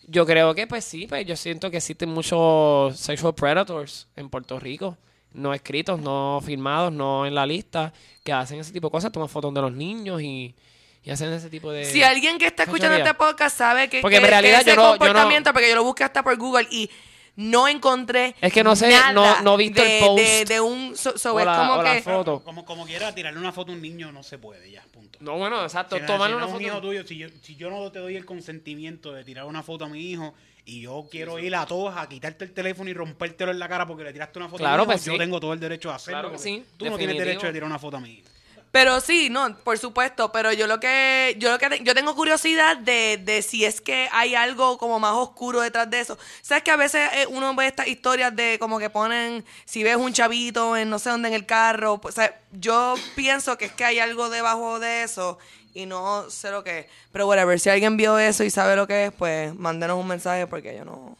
yo 0.07 0.25
creo 0.25 0.55
que 0.55 0.65
pues 0.67 0.83
sí, 0.85 1.05
pues 1.07 1.25
yo 1.25 1.35
siento 1.35 1.69
que 1.69 1.77
existen 1.77 2.09
muchos 2.09 2.97
sexual 2.97 3.35
predators 3.35 4.07
en 4.15 4.29
Puerto 4.29 4.59
Rico, 4.59 4.97
no 5.33 5.53
escritos, 5.53 5.99
no 5.99 6.41
firmados, 6.43 6.91
no 6.91 7.25
en 7.25 7.35
la 7.35 7.45
lista, 7.45 7.93
que 8.23 8.31
hacen 8.33 8.59
ese 8.59 8.71
tipo 8.71 8.87
de 8.87 8.91
cosas, 8.91 9.11
toman 9.11 9.29
fotos 9.29 9.53
de 9.53 9.61
los 9.61 9.71
niños 9.73 10.21
y, 10.21 10.55
y 11.03 11.09
hacen 11.11 11.31
ese 11.33 11.49
tipo 11.49 11.71
de... 11.71 11.85
Si 11.85 12.01
alguien 12.03 12.37
que 12.37 12.47
está 12.47 12.63
escuchando 12.63 12.97
este 12.97 13.13
podcast 13.13 13.57
sabe 13.57 13.89
que, 13.89 14.01
Porque 14.01 14.17
que- 14.17 14.23
en 14.23 14.29
realidad 14.29 14.63
que 14.63 14.69
ese 14.69 14.69
yo 14.71 14.75
no- 14.77 14.81
yo 14.83 14.91
no- 14.93 14.97
comportamiento, 14.97 15.53
porque 15.53 15.69
yo 15.69 15.75
lo 15.75 15.83
busqué 15.83 16.03
hasta 16.05 16.23
por 16.23 16.35
Google 16.37 16.67
y 16.71 16.89
no 17.37 17.67
encontré 17.67 18.35
Es 18.41 18.51
que 18.51 18.63
no 18.63 18.75
sé, 18.75 18.89
nada 18.89 19.13
no- 19.13 19.41
no 19.41 19.53
he 19.55 19.57
visto 19.57 19.81
el 19.81 19.87
de, 19.87 19.99
post. 20.01 20.17
de, 20.23 20.45
de 20.53 20.59
un 20.61 20.97
so, 20.97 21.17
so 21.17 21.33
O 21.35 21.39
es 21.39 21.45
la- 21.45 21.55
como 21.57 21.73
o 21.75 21.83
la 21.83 21.93
que 21.95 22.01
foto. 22.01 22.41
Como, 22.43 22.65
como 22.65 22.85
quiera, 22.85 23.15
tirarle 23.15 23.39
una 23.39 23.51
foto 23.53 23.71
a 23.71 23.75
un 23.75 23.81
niño 23.81 24.11
no 24.11 24.23
se 24.23 24.37
puede 24.37 24.69
ya, 24.71 24.83
punto. 24.91 25.17
No, 25.21 25.37
bueno, 25.37 25.63
exacto, 25.63 25.95
Si 25.97 26.05
tomarle 26.05 26.35
si 26.35 26.43
una 26.43 26.61
hijo 26.61 26.75
foto. 26.75 26.81
tuyo, 26.87 27.07
si 27.07 27.17
yo, 27.17 27.27
si 27.41 27.55
yo 27.55 27.69
no 27.69 27.91
te 27.91 27.99
doy 27.99 28.15
el 28.17 28.25
consentimiento 28.25 29.13
de 29.13 29.23
tirar 29.23 29.45
una 29.45 29.63
foto 29.63 29.85
a 29.85 29.89
mi 29.89 30.01
hijo 30.11 30.33
y 30.65 30.81
yo 30.81 31.07
quiero 31.09 31.39
ir 31.39 31.55
a 31.55 31.65
todos 31.65 31.95
a 31.95 32.09
quitarte 32.09 32.43
el 32.43 32.53
teléfono 32.53 32.89
y 32.89 32.93
rompértelo 32.93 33.51
en 33.51 33.59
la 33.59 33.69
cara 33.69 33.85
porque 33.87 34.03
le 34.03 34.11
tiraste 34.11 34.37
una 34.39 34.49
foto 34.49 34.57
Claro, 34.63 34.83
a 34.83 34.85
mi 34.85 34.91
hijo, 34.91 34.91
pues 34.93 35.05
yo 35.05 35.11
sí. 35.13 35.17
tengo 35.17 35.39
todo 35.39 35.53
el 35.53 35.59
derecho 35.59 35.89
de 35.89 35.95
hacerlo. 35.95 36.19
Claro 36.21 36.31
que 36.33 36.39
sí, 36.39 36.65
Tú 36.75 36.85
no 36.85 36.97
tienes 36.97 37.17
derecho 37.17 37.45
de 37.47 37.53
tirar 37.53 37.67
una 37.69 37.79
foto 37.79 37.97
a 37.97 37.99
mi 38.01 38.09
hijo. 38.15 38.27
Pero 38.71 38.99
sí, 38.99 39.29
no, 39.29 39.57
por 39.59 39.77
supuesto, 39.77 40.31
pero 40.31 40.51
yo 40.51 40.67
lo 40.67 40.79
que 40.79 41.35
yo 41.39 41.51
lo 41.51 41.57
que 41.57 41.81
yo 41.83 41.95
tengo 41.95 42.15
curiosidad 42.15 42.77
de, 42.77 43.19
de 43.23 43.41
si 43.41 43.65
es 43.65 43.81
que 43.81 44.09
hay 44.11 44.35
algo 44.35 44.77
como 44.77 44.99
más 44.99 45.13
oscuro 45.13 45.61
detrás 45.61 45.89
de 45.89 45.99
eso. 46.01 46.17
Sabes 46.41 46.63
que 46.63 46.71
a 46.71 46.75
veces 46.75 47.09
eh, 47.13 47.27
uno 47.29 47.55
ve 47.55 47.67
estas 47.67 47.87
historias 47.87 48.35
de 48.35 48.57
como 48.59 48.77
que 48.79 48.89
ponen 48.89 49.45
si 49.65 49.83
ves 49.83 49.95
un 49.95 50.13
chavito 50.13 50.75
en 50.75 50.89
no 50.89 50.99
sé 50.99 51.09
dónde 51.09 51.29
en 51.29 51.33
el 51.33 51.45
carro, 51.45 51.99
pues, 51.99 52.15
yo 52.51 52.95
pienso 53.15 53.57
que 53.57 53.65
es 53.65 53.71
que 53.71 53.85
hay 53.85 53.99
algo 53.99 54.29
debajo 54.29 54.79
de 54.79 55.03
eso 55.03 55.37
y 55.73 55.85
no 55.85 56.29
sé 56.29 56.51
lo 56.51 56.63
que 56.63 56.79
es. 56.79 56.85
Pero 57.11 57.27
whatever, 57.27 57.59
si 57.59 57.69
alguien 57.69 57.97
vio 57.97 58.17
eso 58.19 58.43
y 58.43 58.49
sabe 58.49 58.75
lo 58.75 58.87
que 58.87 59.05
es, 59.05 59.11
pues 59.13 59.53
mándenos 59.55 59.97
un 59.99 60.07
mensaje 60.07 60.47
porque 60.47 60.75
yo 60.75 60.85
no 60.85 61.17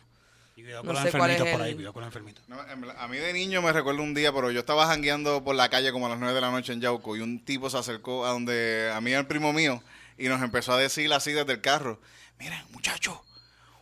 Y 0.58 0.64
cuidado 0.64 0.84
No 0.84 0.88
con 0.88 0.96
los 0.96 1.06
es 1.06 1.14
enfermitos 1.14 1.48
por 1.50 1.62
ahí, 1.62 1.70
el- 1.70 1.76
cuidado 1.76 1.94
con 1.94 2.02
los 2.02 2.08
enfermitos. 2.10 2.44
No, 2.50 2.58
a 2.60 3.08
mí 3.08 3.18
de 3.18 3.32
niño 3.32 3.62
me 3.62 3.72
recuerdo 3.72 4.02
un 4.02 4.14
día, 4.14 4.34
pero 4.34 4.52
yo 4.52 4.60
estaba 4.60 4.88
jangueando 4.88 5.44
por 5.44 5.56
la 5.56 5.70
calle 5.70 5.92
como 5.92 6.08
a 6.08 6.10
las 6.10 6.18
9 6.20 6.34
de 6.34 6.42
la 6.42 6.52
noche 6.52 6.74
en 6.74 6.82
Yauco 6.82 7.16
y 7.16 7.22
un 7.22 7.46
tipo 7.46 7.70
se 7.70 7.78
acercó 7.78 8.26
a 8.26 8.32
donde 8.32 8.92
a 8.94 9.00
mí 9.00 9.12
y 9.12 9.14
al 9.14 9.28
primo 9.28 9.54
mío 9.54 9.82
y 10.18 10.28
nos 10.28 10.42
empezó 10.42 10.74
a 10.74 10.78
decir 10.78 11.14
así 11.14 11.32
desde 11.32 11.54
el 11.54 11.62
carro, 11.62 12.02
miren 12.40 12.60
muchachos, 12.72 13.20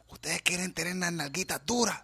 ustedes 0.10 0.42
quieren 0.42 0.74
tener 0.74 0.96
las 0.98 1.14
nalguitas 1.14 1.66
duras. 1.66 2.02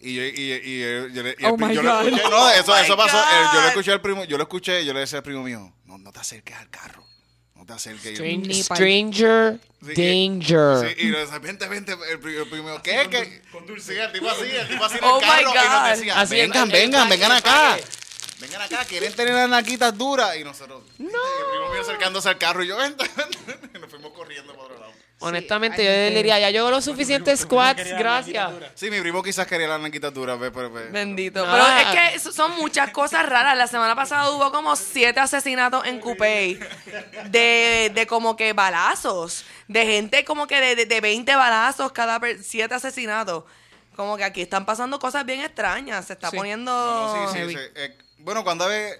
Y 0.00 0.14
yo, 0.14 0.22
y, 0.22 0.26
y- 0.28 0.52
y- 0.52 1.12
yo 1.14 1.22
le- 1.22 1.34
y 1.38 1.44
el 1.44 1.50
Oh 1.52 1.56
yo 1.58 1.82
le 1.82 1.88
escuché, 2.10 2.30
no, 2.30 2.50
eso, 2.50 2.72
Oh 2.72 2.76
eso 2.76 2.96
pasó, 2.96 3.18
eh, 3.18 3.46
yo 3.54 3.60
le 3.62 3.68
escuché 3.68 3.90
al 3.92 4.00
primo, 4.02 4.22
yo 4.24 4.36
lo 4.36 4.44
escuché, 4.44 4.84
yo 4.84 4.92
le 4.92 5.00
decía 5.00 5.18
al 5.18 5.24
primo 5.24 5.42
mío, 5.42 5.72
no, 5.86 5.96
no 5.98 6.12
te 6.12 6.20
acerques 6.20 6.54
al 6.56 6.68
carro, 6.70 7.02
No 7.68 7.74
te 7.74 7.90
acerques. 7.90 8.18
Yo, 8.18 8.62
stranger 8.64 9.60
Sí, 9.86 9.94
que- 9.94 10.08
danger. 10.08 10.88
Sí, 10.96 11.06
y 11.06 11.10
de 11.10 11.26
repente, 11.26 11.68
vente, 11.68 11.92
el, 12.10 12.18
pri- 12.18 12.36
el 12.36 12.48
primero, 12.48 12.82
¿qué? 12.82 13.06
¿Qué? 13.10 13.42
Sí, 13.80 13.92
el 13.94 14.10
tipo 14.12 14.28
así, 14.30 14.42
el 14.50 14.68
tipo 14.68 14.84
así 14.84 14.96
en 14.98 15.04
Oh 15.04 15.20
el 15.20 15.26
my 15.26 15.30
carro, 15.30 15.40
y 15.40 15.54
nos 15.54 15.82
God. 15.82 15.88
decía, 15.90 16.20
Así, 16.20 16.34
vengan, 16.34 16.68
el- 16.70 16.74
el 16.74 16.82
vengan, 16.82 17.08
vengan 17.08 17.32
acá. 17.32 17.78
Vengan 18.40 18.62
acá, 18.62 18.84
quieren 18.84 19.12
tener 19.14 19.34
las 19.34 19.48
naquitas 19.50 19.96
duras. 19.98 20.36
Y 20.36 20.44
nosotros, 20.44 20.82
no. 20.98 21.06
Y 21.08 21.10
el 21.10 21.50
primo 21.50 21.70
mío 21.72 21.82
acercándose 21.82 22.28
al 22.28 22.38
carro 22.38 22.64
y 22.64 22.68
yo, 22.68 22.76
vente, 22.76 23.04
vente. 23.16 23.38
Y 23.76 23.78
nos 23.80 23.90
fuimos 23.90 24.12
corriendo 24.12 24.52
lado. 24.54 24.77
Honestamente, 25.20 25.82
yo 25.84 25.90
le 25.90 26.10
diría, 26.12 26.38
ya 26.38 26.50
yo 26.50 26.60
hago 26.60 26.70
los 26.70 26.84
suficientes 26.84 27.40
squats, 27.40 27.84
la 27.90 27.98
gracias. 27.98 28.52
Sí, 28.76 28.88
mi 28.90 29.00
primo 29.00 29.20
quizás 29.22 29.46
quería 29.48 29.66
las 29.66 29.80
naquitas 29.80 30.14
duras, 30.14 30.38
ve, 30.38 30.52
pero, 30.52 30.70
ve. 30.70 30.84
Bendito. 30.90 31.44
No. 31.44 31.52
Pero 31.52 31.66
es 31.66 32.22
que 32.22 32.30
son 32.32 32.52
muchas 32.56 32.90
cosas 32.90 33.26
raras. 33.28 33.56
La 33.58 33.66
semana 33.66 33.96
pasada 33.96 34.30
hubo 34.30 34.52
como 34.52 34.76
siete 34.76 35.18
asesinatos 35.18 35.84
en 35.86 35.98
Coupé. 36.00 36.60
De, 37.30 37.90
de 37.94 38.06
como 38.06 38.36
que 38.36 38.52
balazos. 38.52 39.44
De 39.66 39.84
gente 39.86 40.24
como 40.24 40.46
que 40.46 40.60
de, 40.60 40.76
de, 40.76 40.86
de 40.86 41.00
20 41.00 41.34
balazos 41.34 41.90
cada 41.92 42.20
per- 42.20 42.42
siete 42.42 42.74
asesinatos. 42.74 43.44
Como 43.96 44.16
que 44.16 44.22
aquí 44.24 44.42
están 44.42 44.64
pasando 44.66 45.00
cosas 45.00 45.26
bien 45.26 45.40
extrañas. 45.40 46.06
Se 46.06 46.12
está 46.12 46.30
Sí. 46.30 46.36
poniendo. 46.36 46.70
No, 46.72 47.32
sí, 47.32 47.38
sí, 47.40 47.50
sí. 47.50 47.58
Eh, 47.74 47.96
bueno, 48.18 48.44
cuando 48.44 48.66
hay, 48.66 48.92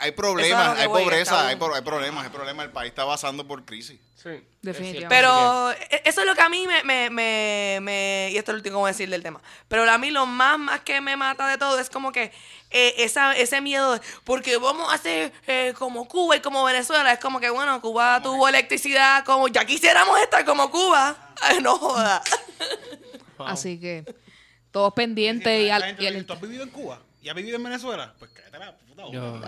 hay 0.00 0.12
problemas, 0.12 0.78
hay 0.78 0.88
pobreza, 0.88 1.46
hay, 1.48 1.56
hay 1.74 1.82
problemas, 1.82 2.24
hay 2.24 2.30
problemas. 2.30 2.66
El 2.66 2.72
país 2.72 2.90
está 2.90 3.06
pasando 3.06 3.46
por 3.46 3.64
crisis. 3.64 3.98
Sí, 4.14 4.42
Definitivamente. 4.62 5.08
Pero 5.08 5.70
e- 5.72 6.02
eso 6.06 6.22
es 6.22 6.26
lo 6.26 6.34
que 6.34 6.40
a 6.40 6.48
mí 6.48 6.66
me, 6.66 6.82
me, 6.84 7.10
me, 7.10 7.78
me- 7.82 8.28
y 8.32 8.38
esto 8.38 8.52
es 8.52 8.54
lo 8.54 8.58
último 8.58 8.76
que 8.76 8.80
voy 8.80 8.88
a 8.88 8.92
decir 8.92 9.10
del 9.10 9.22
tema, 9.22 9.40
pero 9.68 9.90
a 9.90 9.98
mí 9.98 10.10
lo 10.10 10.24
más, 10.24 10.58
más 10.58 10.80
que 10.80 11.00
me 11.02 11.14
mata 11.16 11.46
de 11.48 11.58
todo 11.58 11.78
es 11.78 11.90
como 11.90 12.10
que 12.10 12.32
eh, 12.70 12.94
esa, 12.98 13.36
ese 13.36 13.60
miedo, 13.60 13.92
de, 13.92 14.00
porque 14.24 14.56
vamos 14.56 14.90
a 14.90 14.94
hacer 14.94 15.30
eh, 15.46 15.74
como 15.78 16.08
Cuba 16.08 16.36
y 16.36 16.40
como 16.40 16.64
Venezuela, 16.64 17.12
es 17.12 17.18
como 17.18 17.38
que 17.38 17.50
bueno, 17.50 17.78
Cuba 17.82 18.22
tuvo 18.22 18.48
electricidad, 18.48 19.24
como 19.26 19.48
ya 19.48 19.66
quisiéramos 19.66 20.18
estar 20.20 20.44
como 20.46 20.70
Cuba, 20.70 21.34
Ay, 21.42 21.58
no 21.60 21.76
joda. 21.78 22.22
Así 23.38 23.78
que 23.78 24.04
todos 24.70 24.92
pendientes 24.94 25.60
y, 25.62 25.66
La 25.68 25.76
al, 25.76 25.82
gente 25.84 26.02
y 26.02 26.06
el- 26.06 26.24
¿Tú 26.26 26.32
has 26.32 26.40
vivido 26.40 26.62
en 26.62 26.70
Cuba? 26.70 27.00
¿Y 27.22 27.28
has 27.28 27.34
vivido 27.34 27.56
en 27.56 27.62
Venezuela? 27.64 28.14
Pues 28.18 28.30
Yo-. 29.12 29.40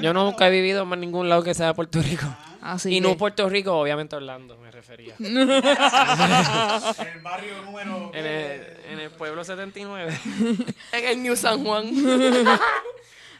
Yo 0.00 0.12
nunca 0.14 0.48
he 0.48 0.50
vivido 0.50 0.82
en 0.92 1.00
ningún 1.00 1.28
lado 1.28 1.42
que 1.42 1.54
sea 1.54 1.74
Puerto 1.74 2.00
Rico. 2.02 2.26
Así 2.60 2.90
y 2.90 2.94
que- 2.94 3.00
no 3.08 3.16
Puerto 3.16 3.48
Rico, 3.48 3.72
obviamente 3.78 4.16
Orlando, 4.16 4.56
me 4.58 4.70
refería. 4.70 5.14
En 5.18 5.36
el 5.38 7.20
barrio 7.22 7.62
número... 7.62 8.10
En 8.14 8.26
el, 8.26 8.62
en 8.90 8.98
el 9.00 9.10
pueblo 9.10 9.44
79. 9.44 10.18
En 10.92 11.04
el 11.04 11.22
New 11.22 11.36
San 11.36 11.64
Juan. 11.64 11.86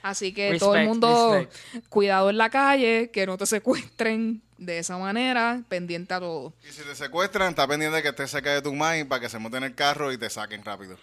Así 0.03 0.33
que 0.33 0.51
Respect, 0.51 0.61
todo 0.61 0.77
el 0.77 0.87
mundo, 0.87 1.35
respect. 1.35 1.89
cuidado 1.89 2.31
en 2.31 2.39
la 2.39 2.51
calle, 2.51 3.11
que 3.13 3.27
no 3.27 3.37
te 3.37 3.47
secuestren 3.47 4.41
de 4.57 4.79
esa 4.79 4.97
manera, 4.97 5.63
pendiente 5.69 6.15
a 6.15 6.21
todo. 6.21 6.53
Y 6.67 6.73
si 6.73 6.83
te 6.83 6.95
secuestran, 6.95 7.51
está 7.51 7.67
pendiente 7.67 7.97
de 7.97 8.03
que 8.03 8.09
estés 8.11 8.31
cerca 8.31 8.55
de 8.55 8.63
tu 8.63 8.73
mãe 8.75 9.05
para 9.05 9.21
que 9.21 9.29
se 9.29 9.39
monten 9.41 9.65
en 9.65 9.71
el 9.71 9.75
carro 9.75 10.13
y 10.13 10.17
te 10.19 10.31
saquen 10.31 10.65
rápido. 10.65 10.97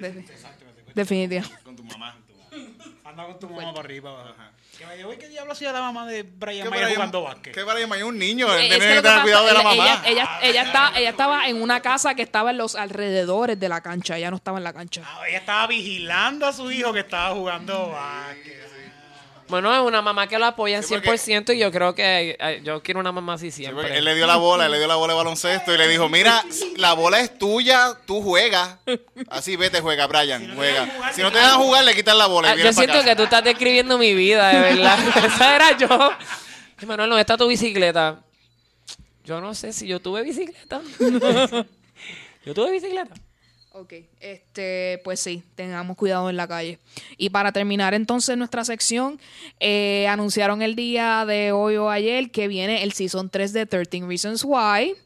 De- 0.00 0.24
Definitivamente. 0.94 1.62
Con 1.64 1.74
tu 1.74 1.82
mamá. 1.82 2.16
Anda 3.04 3.24
con 3.26 3.38
tu 3.38 3.48
mamá 3.48 3.72
para 3.74 3.84
arriba. 3.86 4.10
abajo. 4.10 4.34
Que 4.76 4.86
me 4.86 4.96
¿y 5.14 5.16
¿qué 5.18 5.28
diablo 5.28 5.52
hacía 5.52 5.72
la 5.72 5.80
mamá 5.80 6.06
de 6.06 6.22
Brian 6.22 6.64
¿Qué 6.64 6.70
Mayer 6.70 6.94
jugando 6.94 7.22
básquet? 7.22 7.52
¿Qué 7.54 7.62
Brian 7.64 7.88
Mayer? 7.88 8.04
Un 8.04 8.18
niño. 8.18 8.46
Eh, 8.54 8.66
Él 8.66 8.68
tiene 8.68 8.78
que 8.78 8.78
que 8.78 8.94
lo 8.94 8.94
que 8.94 9.02
tener 9.02 9.02
pasa- 9.12 9.22
cuidado 9.22 9.46
de 9.46 9.52
la 9.54 9.60
ella- 9.60 9.68
mamá. 9.68 10.02
Ella, 10.06 10.38
ella, 10.42 10.62
está, 10.62 10.92
ella 10.98 11.10
estaba 11.10 11.48
en 11.48 11.62
una 11.62 11.80
casa 11.80 12.14
que 12.14 12.22
estaba 12.22 12.50
en 12.50 12.58
los 12.58 12.74
alrededores 12.76 13.58
de 13.58 13.68
la 13.68 13.80
cancha, 13.80 14.16
ella 14.18 14.30
no 14.30 14.36
estaba 14.36 14.58
en 14.58 14.64
la 14.64 14.72
cancha. 14.72 15.02
Ah, 15.04 15.22
ella 15.28 15.38
estaba 15.38 15.66
vigilando 15.66 16.46
a 16.46 16.52
su 16.52 16.70
hijo 16.70 16.92
que 16.92 17.00
estaba 17.00 17.34
jugando 17.34 17.88
básquet. 17.90 18.67
Bueno, 19.48 19.74
es 19.74 19.80
una 19.80 20.02
mamá 20.02 20.26
que 20.26 20.38
lo 20.38 20.44
apoya 20.46 20.76
en 20.76 20.82
Sí, 20.82 20.94
porque- 20.94 21.10
100% 21.10 21.52
y 21.54 21.58
yo 21.58 21.72
creo 21.72 21.94
que 21.94 22.36
eh, 22.38 22.60
yo 22.62 22.82
quiero 22.82 23.00
una 23.00 23.12
mamá 23.12 23.34
así 23.34 23.50
Sí, 23.50 23.62
siempre. 23.62 23.96
él 23.96 24.04
le 24.04 24.14
dio 24.14 24.26
la 24.26 24.36
bola, 24.36 24.66
él 24.66 24.72
le 24.72 24.78
dio 24.78 24.86
la 24.86 24.96
bola 24.96 25.14
de 25.14 25.16
baloncesto 25.18 25.74
y 25.74 25.78
le 25.78 25.88
dijo, 25.88 26.08
mira, 26.08 26.44
la 26.76 26.92
bola 26.92 27.20
es 27.20 27.38
tuya, 27.38 27.96
tú 28.06 28.20
juegas. 28.22 28.76
Así 29.30 29.56
vete, 29.56 29.80
juega, 29.80 30.06
Brian, 30.06 30.54
juega. 30.54 31.12
Si 31.14 31.22
no 31.22 31.32
te 31.32 31.38
dejan 31.38 31.58
jugar, 31.60 31.84
le 31.84 31.94
quitan 31.94 32.18
la 32.18 32.26
bola 32.26 32.48
y 32.48 32.60
Ah, 32.60 32.64
yo 32.64 32.72
siento 32.72 33.02
que 33.02 33.16
tú 33.16 33.22
estás 33.22 33.42
describiendo 33.42 33.96
mi 33.96 34.12
vida, 34.14 34.48
de 34.48 34.60
verdad. 34.60 34.98
Esa 35.24 35.56
era 35.56 35.76
yo. 35.78 35.88
Y, 36.80 36.86
Manuel, 36.86 37.08
¿dónde 37.08 37.22
está 37.22 37.36
tu 37.36 37.48
bicicleta? 37.48 38.20
Yo 39.24 39.40
no 39.40 39.54
sé 39.54 39.72
si 39.72 39.86
yo 39.86 40.00
tuve 40.00 40.22
bicicleta. 40.22 40.80
yo 42.44 42.54
tuve 42.54 42.70
bicicleta. 42.70 43.14
Ok, 43.80 43.92
este, 44.18 45.00
pues 45.04 45.20
sí, 45.20 45.44
tengamos 45.54 45.96
cuidado 45.96 46.28
en 46.28 46.36
la 46.36 46.48
calle. 46.48 46.80
Y 47.16 47.30
para 47.30 47.52
terminar 47.52 47.94
entonces 47.94 48.36
nuestra 48.36 48.64
sección, 48.64 49.20
eh, 49.60 50.08
anunciaron 50.08 50.62
el 50.62 50.74
día 50.74 51.24
de 51.24 51.52
hoy 51.52 51.76
o 51.76 51.88
ayer 51.88 52.32
que 52.32 52.48
viene 52.48 52.82
el 52.82 52.92
Season 52.92 53.30
3 53.30 53.52
de 53.52 53.66
13 53.66 54.04
Reasons 54.04 54.42
Why. 54.44 54.96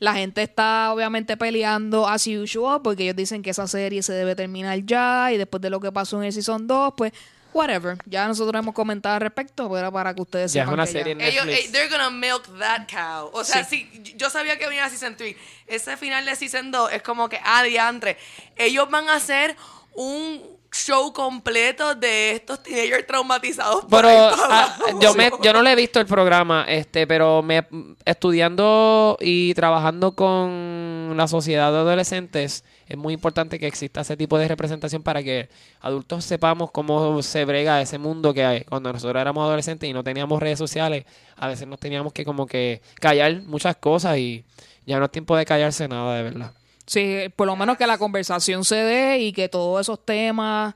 La 0.00 0.14
gente 0.14 0.42
está 0.42 0.92
obviamente 0.92 1.36
peleando 1.36 2.08
as 2.08 2.26
usual 2.26 2.80
porque 2.82 3.04
ellos 3.04 3.14
dicen 3.14 3.42
que 3.42 3.50
esa 3.50 3.68
serie 3.68 4.02
se 4.02 4.12
debe 4.12 4.34
terminar 4.34 4.84
ya 4.84 5.32
y 5.32 5.36
después 5.36 5.60
de 5.60 5.70
lo 5.70 5.78
que 5.78 5.92
pasó 5.92 6.18
en 6.18 6.24
el 6.26 6.32
Season 6.32 6.66
2, 6.66 6.94
pues 6.96 7.12
whatever. 7.56 7.96
Ya 8.06 8.26
nosotros 8.28 8.58
hemos 8.60 8.74
comentado 8.74 9.14
al 9.16 9.20
respecto, 9.20 9.64
pero 9.68 9.78
era 9.78 9.90
para 9.90 10.14
que 10.14 10.22
ustedes 10.22 10.52
Ya 10.52 10.62
es 10.62 10.64
sepan 10.66 10.74
una 10.74 10.86
que 10.86 10.92
serie 10.92 11.12
en 11.12 11.20
Ellos, 11.20 11.46
Netflix. 11.46 11.68
eh, 11.68 11.72
they're 11.72 11.88
gonna 11.88 12.10
milk 12.10 12.46
that 12.58 12.86
cow. 12.90 13.30
O 13.32 13.42
sea, 13.44 13.64
si 13.64 13.88
yo 14.16 14.30
sabía 14.30 14.58
que 14.58 14.66
venía 14.66 14.88
Season 14.88 15.16
3. 15.16 15.36
Ese 15.66 15.96
final 15.96 16.24
de 16.24 16.36
Season 16.36 16.70
2 16.70 16.92
es 16.92 17.02
como 17.02 17.28
que, 17.28 17.40
ah, 17.44 17.62
diantre. 17.62 18.16
Ellos 18.56 18.88
van 18.90 19.08
a 19.08 19.14
hacer 19.14 19.56
un 19.94 20.42
show 20.72 21.10
completo 21.14 21.94
de 21.94 22.32
estos 22.32 22.62
teenagers 22.62 23.06
traumatizados. 23.06 23.86
por 23.86 24.02
Pero 24.02 24.08
ah, 24.10 24.76
yo 25.00 25.14
me, 25.14 25.30
yo 25.42 25.52
no 25.54 25.62
le 25.62 25.72
he 25.72 25.74
visto 25.74 25.98
el 26.00 26.06
programa, 26.06 26.66
este, 26.68 27.06
pero 27.06 27.40
me 27.42 27.66
estudiando 28.04 29.16
y 29.20 29.54
trabajando 29.54 30.12
con 30.12 31.14
la 31.16 31.26
sociedad 31.28 31.72
de 31.72 31.78
adolescentes, 31.78 32.64
es 32.86 32.96
muy 32.96 33.14
importante 33.14 33.58
que 33.58 33.66
exista 33.66 34.00
ese 34.02 34.16
tipo 34.16 34.38
de 34.38 34.48
representación 34.48 35.02
para 35.02 35.22
que 35.22 35.48
adultos 35.80 36.24
sepamos 36.24 36.70
cómo 36.70 37.20
se 37.22 37.44
brega 37.44 37.80
ese 37.82 37.98
mundo 37.98 38.32
que 38.32 38.44
hay. 38.44 38.64
Cuando 38.64 38.92
nosotros 38.92 39.20
éramos 39.20 39.42
adolescentes 39.44 39.88
y 39.88 39.92
no 39.92 40.04
teníamos 40.04 40.40
redes 40.40 40.58
sociales, 40.58 41.04
a 41.36 41.48
veces 41.48 41.66
nos 41.66 41.80
teníamos 41.80 42.12
que 42.12 42.24
como 42.24 42.46
que 42.46 42.80
callar 43.00 43.42
muchas 43.42 43.76
cosas 43.76 44.18
y 44.18 44.44
ya 44.86 44.98
no 44.98 45.06
es 45.06 45.10
tiempo 45.10 45.36
de 45.36 45.44
callarse 45.44 45.88
nada, 45.88 46.16
de 46.16 46.22
verdad. 46.22 46.52
Sí, 46.86 47.24
por 47.34 47.48
lo 47.48 47.56
menos 47.56 47.76
que 47.76 47.86
la 47.86 47.98
conversación 47.98 48.64
se 48.64 48.76
dé 48.76 49.18
y 49.18 49.32
que 49.32 49.48
todos 49.48 49.80
esos 49.80 50.04
temas, 50.04 50.74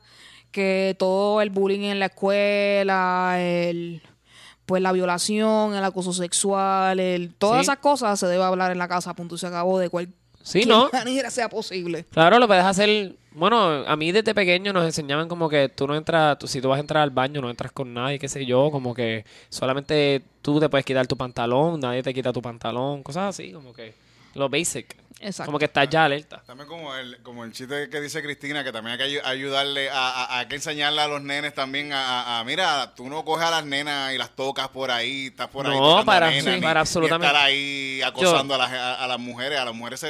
que 0.51 0.97
todo 0.99 1.41
el 1.41 1.51
bullying 1.51 1.83
en 1.91 2.01
la 2.01 2.07
escuela, 2.07 3.37
el 3.39 4.03
pues 4.67 4.81
la 4.83 4.93
violación, 4.93 5.75
el 5.75 5.83
acoso 5.83 6.13
sexual, 6.13 7.01
el, 7.01 7.35
todas 7.35 7.57
Sí. 7.59 7.63
esas 7.63 7.79
cosas 7.79 8.21
se 8.21 8.27
debe 8.29 8.45
hablar 8.45 8.71
en 8.71 8.79
la 8.79 8.87
casa, 8.87 9.15
punto 9.15 9.35
y 9.35 9.39
se 9.39 9.49
acabó 9.49 9.79
de 9.81 9.89
cualquier 9.91 10.17
Sí, 10.43 10.65
¿no? 10.67 10.89
manera 10.93 11.31
sea 11.31 11.49
posible. 11.49 12.05
Claro, 12.11 12.39
lo 12.39 12.47
puedes 12.47 12.65
hacer. 12.65 13.15
Bueno, 13.33 13.85
a 13.87 13.97
mí 13.97 14.11
desde 14.11 14.35
pequeño 14.35 14.73
nos 14.73 14.85
enseñaban 14.85 15.29
como 15.29 15.49
que 15.49 15.69
tú 15.69 15.87
no 15.87 15.95
entras, 15.95 16.39
tú, 16.39 16.49
si 16.49 16.61
tú 16.61 16.69
vas 16.69 16.79
a 16.79 16.81
entrar 16.81 17.03
al 17.03 17.11
baño, 17.11 17.41
no 17.41 17.51
entras 17.51 17.71
con 17.71 17.95
nadie, 17.95 18.19
qué 18.19 18.29
sé 18.29 18.45
yo, 18.45 18.71
como 18.71 18.93
que 18.93 19.25
solamente 19.49 20.23
tú 20.43 20.59
te 20.59 20.69
puedes 20.69 20.85
quitar 20.85 21.07
tu 21.07 21.17
pantalón, 21.17 21.79
nadie 21.79 22.03
te 22.03 22.13
quita 22.13 22.33
tu 22.33 22.43
pantalón, 22.43 23.03
cosas 23.03 23.29
así, 23.29 23.53
como 23.53 23.73
que 23.73 23.95
lo 24.35 24.49
basic. 24.49 24.97
Exacto. 25.21 25.49
Como 25.49 25.59
que 25.59 25.67
estás 25.67 25.89
ya 25.91 26.05
alerta. 26.07 26.43
También 26.47 26.67
como 26.67 26.95
el, 26.97 27.23
como 27.23 27.45
el 27.45 27.53
chiste 27.53 27.91
que 27.91 28.01
dice 28.01 28.23
Cristina, 28.23 28.65
que 28.65 28.73
también 28.73 28.99
hay 28.99 29.07
que 29.11 29.19
ayu- 29.21 29.25
ayudarle, 29.25 29.91
a, 29.91 30.09
a- 30.25 30.39
hay 30.39 30.47
que 30.47 30.55
enseñarle 30.57 31.01
a 31.03 31.09
los 31.09 31.21
nenes 31.23 31.53
también 31.55 31.93
a, 31.93 32.23
a- 32.23 32.41
a, 32.41 32.45
mira, 32.45 32.95
tú 32.95 33.09
no 33.09 33.23
coges 33.25 33.47
a 33.47 33.51
las 33.51 33.65
nenas 33.67 34.15
y 34.15 34.19
las 34.19 34.31
tocas 34.35 34.69
por 34.69 34.91
ahí, 34.91 35.27
estás 35.27 35.49
por 35.49 35.67
ahí 35.67 35.79
No, 35.79 36.05
para- 36.07 36.31
nenas, 36.31 36.45
sí, 36.45 36.51
ni- 36.51 36.61
para 36.63 36.81
absolutamente. 36.81 37.27
estar 37.27 37.45
ahí 37.47 38.01
acosando 38.03 38.55
a, 38.55 38.59
las, 38.59 38.73
a, 38.73 38.95
a 39.05 39.07
las 39.07 39.19
mujeres, 39.19 39.59
a 39.59 39.65
las 39.67 39.75
mujeres 39.75 40.01
se, 40.01 40.09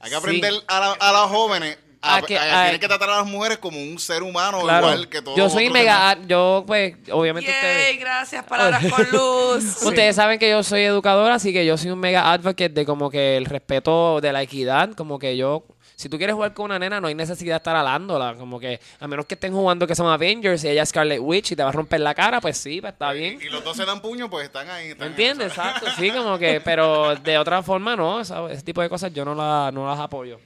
hay 0.00 0.04
que 0.04 0.08
Sí. 0.10 0.14
aprender 0.14 0.52
a, 0.68 0.80
la- 0.80 0.92
a 0.92 1.12
las 1.12 1.28
jóvenes 1.30 1.76
a, 2.02 2.16
A 2.16 2.22
que- 2.22 2.38
a- 2.38 2.60
a- 2.60 2.62
tienen 2.64 2.80
que 2.80 2.88
tratar 2.88 3.10
a 3.10 3.16
las 3.18 3.26
mujeres 3.26 3.58
como 3.58 3.78
un 3.78 3.98
ser 3.98 4.22
humano 4.22 4.60
Claro. 4.62 4.86
igual 4.88 5.08
que 5.08 5.20
todos 5.20 5.36
Yo 5.36 5.50
soy 5.50 5.68
mega, 5.70 6.10
demás. 6.14 6.26
yo 6.28 6.64
pues, 6.66 6.94
obviamente 7.12 7.50
ustedes. 7.50 7.88
Yay, 7.90 7.96
gracias, 7.98 8.44
palabras 8.44 8.84
con 8.90 9.06
luz. 9.12 9.82
Ustedes 9.82 10.16
saben 10.16 10.38
que 10.38 10.48
yo 10.48 10.62
soy 10.62 10.82
educador, 10.82 11.30
así 11.30 11.52
que 11.52 11.66
yo 11.66 11.76
soy 11.76 11.90
un 11.90 11.98
mega 12.00 12.32
advocate 12.32 12.70
de 12.70 12.86
como 12.86 13.10
que 13.10 13.36
el 13.36 13.44
respeto 13.44 14.20
de 14.20 14.32
la 14.32 14.40
equidad, 14.42 14.92
como 14.94 15.18
que 15.18 15.36
yo, 15.36 15.64
si 15.96 16.08
tú 16.08 16.16
quieres 16.16 16.34
jugar 16.34 16.54
con 16.54 16.64
una 16.66 16.78
nena, 16.78 16.98
no 17.02 17.08
hay 17.08 17.14
necesidad 17.14 17.56
de 17.56 17.58
estar 17.58 17.76
alándola, 17.76 18.34
como 18.36 18.58
que 18.58 18.80
a 18.98 19.06
menos 19.06 19.26
que 19.26 19.34
estén 19.34 19.52
jugando 19.52 19.86
que 19.86 19.94
son 19.94 20.06
Avengers 20.10 20.64
y 20.64 20.68
ella 20.68 20.84
es 20.84 20.88
Scarlet 20.88 21.20
Witch 21.20 21.52
y 21.52 21.56
te 21.56 21.62
va 21.62 21.68
a 21.68 21.72
romper 21.72 22.00
la 22.00 22.14
cara, 22.14 22.40
pues 22.40 22.56
sí, 22.56 22.80
pues 22.80 22.94
está 22.94 23.12
bien. 23.12 23.38
Y 23.42 23.50
los 23.50 23.62
dos 23.62 23.76
se 23.76 23.84
dan 23.84 24.00
puño, 24.00 24.30
pues 24.30 24.46
están 24.46 24.70
ahí. 24.70 24.86
¿Me 24.86 24.90
están 24.92 25.08
ahí, 25.08 25.10
entiendes? 25.10 25.48
Exacto, 25.48 25.86
sí, 25.98 26.10
como 26.10 26.38
que, 26.38 26.62
pero 26.62 27.14
de 27.16 27.36
otra 27.36 27.62
forma 27.62 27.94
no, 27.94 28.20
ese 28.22 28.62
tipo 28.62 28.80
de 28.80 28.88
cosas 28.88 29.12
yo 29.12 29.26
no, 29.26 29.34
la, 29.34 29.70
no 29.74 29.86
las 29.86 29.98
apoyo. 29.98 30.40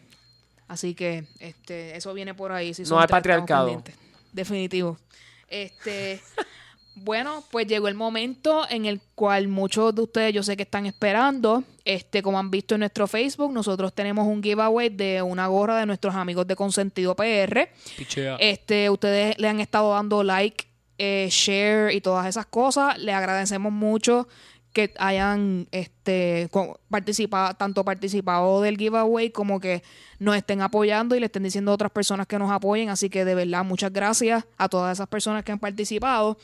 Así 0.69 0.95
que 0.95 1.25
este 1.41 1.97
eso 1.97 2.15
viene 2.15 2.35
por 2.35 2.53
ahí. 2.53 2.75
Si 2.75 2.83
No 2.83 2.87
estamos 2.87 3.07
patriarcado. 3.07 3.83
Definitivo. 4.33 4.99
Este, 5.49 6.21
bueno, 6.97 7.45
pues 7.51 7.67
llegó 7.67 7.89
el 7.89 7.95
momento 7.95 8.67
en 8.69 8.87
el 8.87 9.01
cual 9.15 9.49
muchos 9.49 9.95
de 9.95 10.03
ustedes 10.03 10.35
yo 10.35 10.43
sé 10.43 10.57
que 10.57 10.63
están 10.63 10.87
esperando. 10.87 11.65
Este, 11.85 12.23
como 12.23 12.39
han 12.39 12.51
visto 12.51 12.75
en 12.75 12.81
nuestro 12.81 13.07
Facebook, 13.07 13.53
nosotros 13.53 13.93
tenemos 13.93 14.27
un 14.27 14.43
giveaway 14.43 14.89
de 14.89 15.21
una 15.23 15.47
gorra 15.49 15.79
de 15.79 15.87
nuestros 15.87 16.15
amigos 16.15 16.47
de 16.47 16.57
Consentido 16.57 17.15
PR. 17.15 17.69
Pichea. 17.97 18.37
Este, 18.41 18.89
ustedes 18.89 19.39
le 19.39 19.49
han 19.49 19.61
estado 19.61 19.93
dando 19.93 20.23
like 20.23 20.67
eh, 20.97 21.29
share 21.31 21.93
y 21.93 22.01
todas 22.01 22.27
esas 22.27 22.47
cosas. 22.47 22.99
Le 22.99 23.13
agradecemos 23.13 23.73
mucho 23.73 24.27
que 24.75 24.93
hayan 24.99 25.67
este 25.71 26.49
co- 26.51 26.79
participado, 26.91 27.55
tanto 27.55 27.85
participado 27.85 28.61
del 28.61 28.77
giveaway 28.77 29.31
como 29.31 29.61
que 29.61 29.83
nos 30.19 30.37
estén 30.37 30.61
apoyando 30.61 31.15
y 31.17 31.21
le 31.21 31.27
estén 31.27 31.45
diciendo 31.45 31.71
a 31.71 31.75
otras 31.75 31.93
personas 31.93 32.27
que 32.27 32.39
nos 32.39 32.51
apoyen. 32.51 32.91
Así 32.91 33.09
que 33.09 33.25
de 33.25 33.35
verdad, 33.35 33.65
muchas 33.65 33.93
gracias 33.93 34.45
a 34.59 34.69
todas 34.69 34.99
esas 34.99 35.07
personas 35.09 35.45
que 35.45 35.53
han 35.53 35.59
participado. 35.61 36.37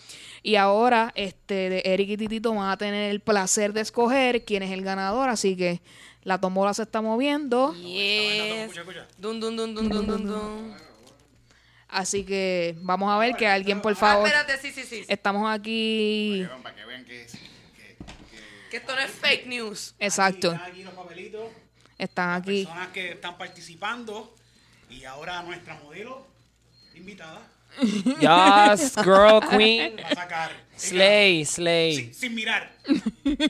Y 0.43 0.55
ahora, 0.57 1.13
este, 1.17 1.69
de 1.69 1.83
Eric 1.85 2.09
y 2.11 2.17
Titito 2.17 2.55
van 2.55 2.71
a 2.71 2.77
tener 2.79 3.11
el 3.11 3.21
placer 3.21 3.73
de 3.73 3.81
escoger 3.83 4.45
quién 4.45 4.63
es 4.63 4.71
el 4.71 4.83
ganador. 4.83 5.29
Así 5.29 5.57
que 5.57 5.83
la 6.23 6.39
tomola 6.41 6.73
se 6.73 6.83
está 6.83 7.03
moviendo. 7.03 7.75
Yes. 7.75 8.71
Dun, 9.19 9.41
dun, 9.41 9.57
dun, 9.57 9.75
dun, 9.75 9.89
dun, 9.89 10.07
dun, 10.07 10.27
dun. 10.27 10.75
Así 11.89 12.23
que 12.25 12.77
vamos 12.83 13.11
a 13.13 13.19
ver 13.19 13.35
que 13.35 13.49
alguien, 13.49 13.81
por 13.81 13.97
favor. 13.97 14.29
Ah, 14.29 14.41
espérate, 14.43 14.59
sí, 14.63 14.71
sí, 14.73 14.87
sí. 14.89 15.05
Estamos 15.09 15.51
aquí. 15.51 16.47
Para 16.63 16.77
que 16.77 16.85
vean 16.85 17.05
que 17.05 17.23
es. 17.25 17.33
Que- 18.71 18.77
esto 18.79 18.95
no 18.95 19.01
es 19.03 19.11
fake 19.11 19.47
news. 19.47 19.95
Exacto. 19.99 20.53
Están 20.53 20.71
aquí 20.71 20.83
los 20.83 20.95
papelitos. 20.95 21.43
Están 21.99 22.31
aquí. 22.41 22.65
Personas 22.65 22.89
que 22.89 23.11
están 23.13 23.37
participando. 23.37 24.35
Y 24.89 25.05
ahora 25.05 25.43
nuestra 25.43 25.75
modelo 25.85 26.27
invitada 26.95 27.41
Yes, 27.81 28.97
girl, 28.97 29.41
queen. 29.51 29.97
va 30.03 30.09
a 30.09 30.15
sacar. 30.15 30.51
Slay, 30.77 31.45
slay. 31.45 31.97
Sin, 31.97 32.15
sin 32.15 32.35
mirar. 32.35 32.73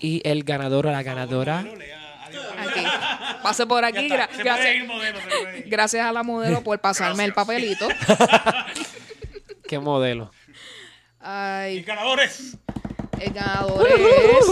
Y 0.00 0.22
el 0.24 0.44
ganador 0.44 0.86
o 0.86 0.92
la 0.92 1.02
ganadora. 1.02 1.58
Aquí. 1.58 2.84
Pase 3.42 3.66
por 3.66 3.84
aquí. 3.84 4.04
está. 4.06 4.16
gra- 4.16 4.28
Se 4.28 4.32
puede 4.34 4.44
gracias, 4.44 4.74
ir 4.76 4.84
modelo, 4.86 5.18
se 5.20 5.26
puede 5.26 5.58
ir. 5.58 5.68
gracias 5.68 6.06
a 6.06 6.12
la 6.12 6.22
modelo 6.22 6.62
por 6.62 6.80
pasarme 6.80 7.24
el 7.24 7.32
papelito. 7.32 7.88
¿Qué 9.68 9.78
modelo? 9.78 10.30
Y 11.20 11.24
Ay, 11.24 11.82
ganadores. 11.82 12.56
el 13.20 13.32
ganador 13.32 13.88
es. 13.88 14.46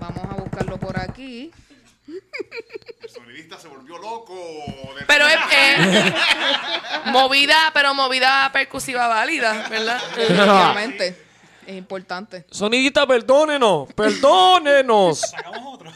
Vamos 0.00 0.24
a 0.24 0.34
buscarlo 0.40 0.78
por 0.78 0.98
aquí. 0.98 1.50
El 3.02 3.10
sonidista 3.10 3.58
se 3.58 3.68
volvió 3.68 3.98
loco. 3.98 4.34
del- 4.96 5.06
Pero 5.06 5.26
es 5.26 5.36
eh, 5.52 6.14
movida, 7.06 7.70
pero 7.74 7.92
movida 7.94 8.50
percusiva 8.52 9.08
válida, 9.08 9.68
¿verdad? 9.68 10.00
Efectivamente. 10.16 11.24
Es 11.66 11.76
importante. 11.76 12.46
Sonidita, 12.50 13.06
perdónenos, 13.06 13.92
perdónenos. 13.92 15.18
Sacamos 15.20 15.74
otro. 15.74 15.92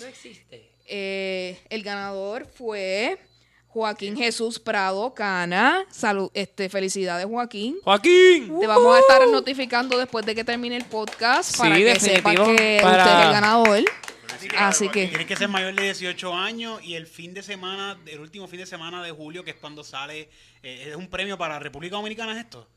No 0.00 0.06
existe. 0.06 0.70
Eh, 0.86 1.60
el 1.70 1.82
ganador 1.82 2.46
fue 2.46 3.18
Joaquín 3.68 4.16
Jesús 4.16 4.58
Prado 4.58 5.12
Cana. 5.14 5.84
Salud, 5.90 6.30
este, 6.34 6.68
felicidades, 6.68 7.26
Joaquín. 7.26 7.76
Joaquín. 7.84 8.58
Te 8.60 8.66
vamos 8.66 8.96
a 8.96 9.00
estar 9.00 9.26
notificando 9.28 9.98
después 9.98 10.24
de 10.26 10.34
que 10.34 10.42
termine 10.44 10.76
el 10.76 10.84
podcast 10.86 11.52
Sí, 11.52 11.58
para 11.58 11.76
que 11.76 11.84
definitivo, 11.84 12.56
que 12.56 12.80
para- 12.82 13.04
usted 13.04 13.18
es 13.20 13.26
el 13.26 13.32
ganador. 13.32 13.84
Así 14.56 14.88
que 14.88 15.08
Tienes 15.08 15.26
que 15.26 15.34
ser 15.36 15.48
mayor 15.48 15.74
de 15.74 15.82
18 15.82 16.32
años 16.32 16.80
y 16.84 16.94
el 16.94 17.06
fin 17.08 17.34
de 17.34 17.42
semana, 17.42 17.98
el 18.06 18.20
último 18.20 18.46
fin 18.46 18.60
de 18.60 18.66
semana 18.66 19.02
de 19.02 19.10
julio, 19.10 19.42
que 19.44 19.50
es 19.50 19.56
cuando 19.56 19.82
sale, 19.82 20.30
eh, 20.62 20.86
es 20.90 20.96
un 20.96 21.08
premio 21.08 21.36
para 21.36 21.58
República 21.58 21.96
Dominicana, 21.96 22.32
¿es 22.32 22.38
esto? 22.44 22.68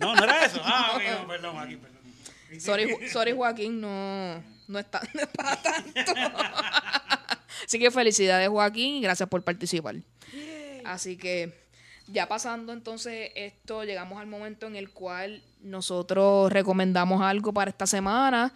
No, 0.00 0.14
no 0.16 0.24
era 0.24 0.44
eso. 0.44 0.60
Ah, 0.64 0.92
ok, 0.96 1.02
no, 1.22 1.28
perdón, 1.28 1.58
aquí, 1.60 1.76
perdón. 1.76 2.60
sorry, 2.60 3.08
sorry, 3.08 3.32
Joaquín, 3.32 3.80
no, 3.80 4.42
no 4.66 4.78
está 4.80 5.00
no 5.14 5.20
es 5.20 5.28
para 5.28 5.56
tanto. 5.62 5.90
Así 7.64 7.78
que 7.78 7.90
felicidades 7.90 8.48
Joaquín 8.48 8.96
y 8.96 9.00
gracias 9.00 9.28
por 9.28 9.42
participar. 9.42 9.96
Así 10.84 11.16
que 11.16 11.52
ya 12.06 12.28
pasando 12.28 12.72
entonces 12.72 13.30
esto, 13.34 13.84
llegamos 13.84 14.20
al 14.20 14.26
momento 14.26 14.66
en 14.66 14.76
el 14.76 14.90
cual 14.90 15.42
nosotros 15.60 16.52
recomendamos 16.52 17.22
algo 17.22 17.52
para 17.52 17.70
esta 17.70 17.86
semana, 17.86 18.54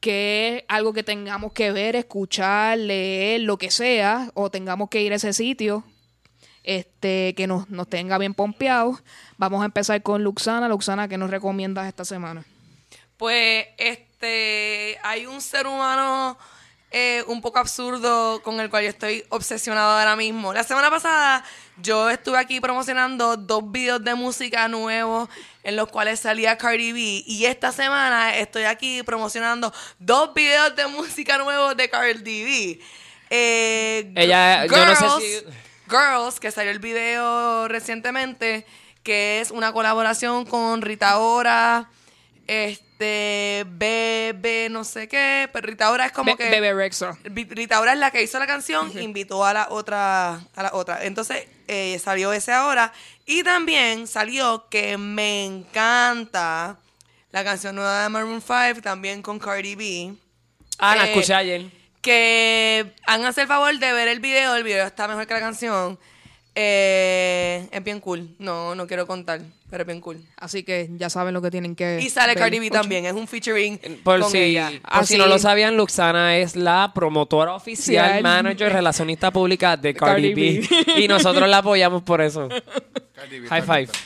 que 0.00 0.58
es 0.58 0.64
algo 0.66 0.92
que 0.92 1.04
tengamos 1.04 1.52
que 1.52 1.70
ver, 1.70 1.94
escuchar, 1.94 2.78
leer, 2.78 3.42
lo 3.42 3.56
que 3.56 3.70
sea, 3.70 4.30
o 4.34 4.50
tengamos 4.50 4.88
que 4.88 5.02
ir 5.02 5.12
a 5.12 5.16
ese 5.16 5.32
sitio, 5.32 5.84
este, 6.64 7.34
que 7.36 7.46
nos, 7.46 7.70
nos 7.70 7.88
tenga 7.88 8.18
bien 8.18 8.34
pompeados. 8.34 9.02
Vamos 9.36 9.62
a 9.62 9.66
empezar 9.66 10.02
con 10.02 10.24
Luxana. 10.24 10.68
Luxana, 10.68 11.06
¿qué 11.06 11.18
nos 11.18 11.30
recomiendas 11.30 11.86
esta 11.86 12.04
semana? 12.04 12.44
Pues 13.16 13.66
este 13.78 14.98
hay 15.04 15.26
un 15.26 15.40
ser 15.40 15.68
humano 15.68 16.36
eh, 16.92 17.24
un 17.26 17.40
poco 17.40 17.58
absurdo 17.58 18.42
con 18.42 18.60
el 18.60 18.68
cual 18.70 18.84
yo 18.84 18.90
estoy 18.90 19.24
obsesionado 19.30 19.98
ahora 19.98 20.14
mismo. 20.14 20.52
La 20.52 20.62
semana 20.62 20.90
pasada 20.90 21.42
yo 21.78 22.10
estuve 22.10 22.38
aquí 22.38 22.60
promocionando 22.60 23.36
dos 23.38 23.72
videos 23.72 24.04
de 24.04 24.14
música 24.14 24.68
nuevos 24.68 25.28
en 25.64 25.76
los 25.76 25.88
cuales 25.88 26.20
salía 26.20 26.58
Cardi 26.58 26.92
B 26.92 27.00
y 27.26 27.46
esta 27.46 27.72
semana 27.72 28.36
estoy 28.36 28.64
aquí 28.64 29.02
promocionando 29.02 29.72
dos 29.98 30.34
videos 30.34 30.76
de 30.76 30.86
música 30.86 31.38
nuevos 31.38 31.76
de 31.76 31.88
Cardi 31.88 32.44
B. 32.44 32.80
Eh, 33.30 34.12
Ella- 34.14 34.66
yo 34.66 34.84
no 34.84 34.94
sé 34.94 35.06
si- 35.20 35.46
Girls, 35.88 36.38
que 36.40 36.50
salió 36.50 36.70
el 36.70 36.78
video 36.78 37.68
recientemente, 37.68 38.66
que 39.02 39.40
es 39.40 39.50
una 39.50 39.72
colaboración 39.72 40.44
con 40.44 40.80
Rita 40.82 41.18
Ora, 41.18 41.90
este, 42.46 42.84
Bebe, 43.66 44.68
no 44.70 44.84
sé 44.84 45.08
qué, 45.08 45.48
pero 45.52 45.66
Rita 45.66 45.90
Ora 45.90 46.06
es 46.06 46.12
como 46.12 46.32
Be- 46.32 46.36
que... 46.36 46.50
Bebe 46.50 46.72
Rexha. 46.74 47.16
Vi- 47.30 47.44
Rita 47.50 47.80
Ora 47.80 47.92
es 47.92 47.98
la 47.98 48.10
que 48.10 48.22
hizo 48.22 48.38
la 48.38 48.46
canción, 48.46 48.90
invitó 49.00 49.44
a 49.44 49.52
la 49.52 49.66
otra, 49.70 50.34
a 50.54 50.62
la 50.62 50.70
otra. 50.72 51.04
Entonces, 51.04 51.46
eh, 51.68 51.98
salió 52.02 52.32
ese 52.32 52.52
ahora. 52.52 52.92
Y 53.26 53.42
también 53.42 54.06
salió 54.06 54.66
que 54.68 54.96
me 54.98 55.44
encanta 55.44 56.76
la 57.30 57.44
canción 57.44 57.74
nueva 57.76 58.02
de 58.02 58.08
Maroon 58.08 58.42
5, 58.42 58.82
también 58.82 59.22
con 59.22 59.38
Cardi 59.38 59.74
B. 59.74 60.14
Ah, 60.78 60.96
la 60.96 61.06
Eh, 61.06 61.10
escuché 61.10 61.34
ayer. 61.34 61.70
que 62.00 62.92
hagan 63.06 63.32
el 63.36 63.46
favor 63.46 63.78
de 63.78 63.92
ver 63.92 64.08
el 64.08 64.20
video, 64.20 64.54
el 64.56 64.64
video 64.64 64.86
está 64.86 65.06
mejor 65.08 65.26
que 65.26 65.34
la 65.34 65.40
canción. 65.40 65.98
Eh, 66.54 67.66
es 67.72 67.82
bien 67.84 68.00
cool. 68.00 68.28
No, 68.38 68.74
no 68.74 68.86
quiero 68.86 69.06
contar, 69.06 69.40
pero 69.70 69.82
es 69.82 69.86
bien 69.86 70.00
cool. 70.00 70.20
Así 70.36 70.62
que 70.62 70.88
ya 70.96 71.08
saben 71.08 71.32
lo 71.32 71.40
que 71.40 71.50
tienen 71.50 71.74
que 71.74 71.98
Y 72.02 72.10
sale 72.10 72.34
ver. 72.34 72.38
Cardi 72.42 72.58
B 72.58 72.70
también, 72.70 73.06
es 73.06 73.14
un 73.14 73.26
featuring 73.26 73.78
Por 74.04 74.20
con 74.20 74.30
si, 74.30 74.38
ella. 74.38 74.66
por 74.68 75.06
si 75.06 75.14
Así- 75.14 75.18
no 75.18 75.26
lo 75.26 75.38
sabían, 75.38 75.76
Luxana 75.76 76.36
es 76.36 76.54
la 76.56 76.92
promotora 76.94 77.54
oficial, 77.54 78.04
Oficial. 78.04 78.22
manager, 78.22 78.72
relacionista 78.72 79.30
pública 79.30 79.76
de 79.76 79.94
Cardi, 79.94 80.30
Cardi 80.34 80.34
B. 80.34 81.00
y 81.00 81.08
nosotros 81.08 81.48
la 81.48 81.58
apoyamos 81.58 82.02
por 82.02 82.20
eso. 82.20 82.48
Cardi 83.14 83.40
B, 83.40 83.48
High 83.48 83.64
Cardi 83.66 83.86
five. 83.86 83.98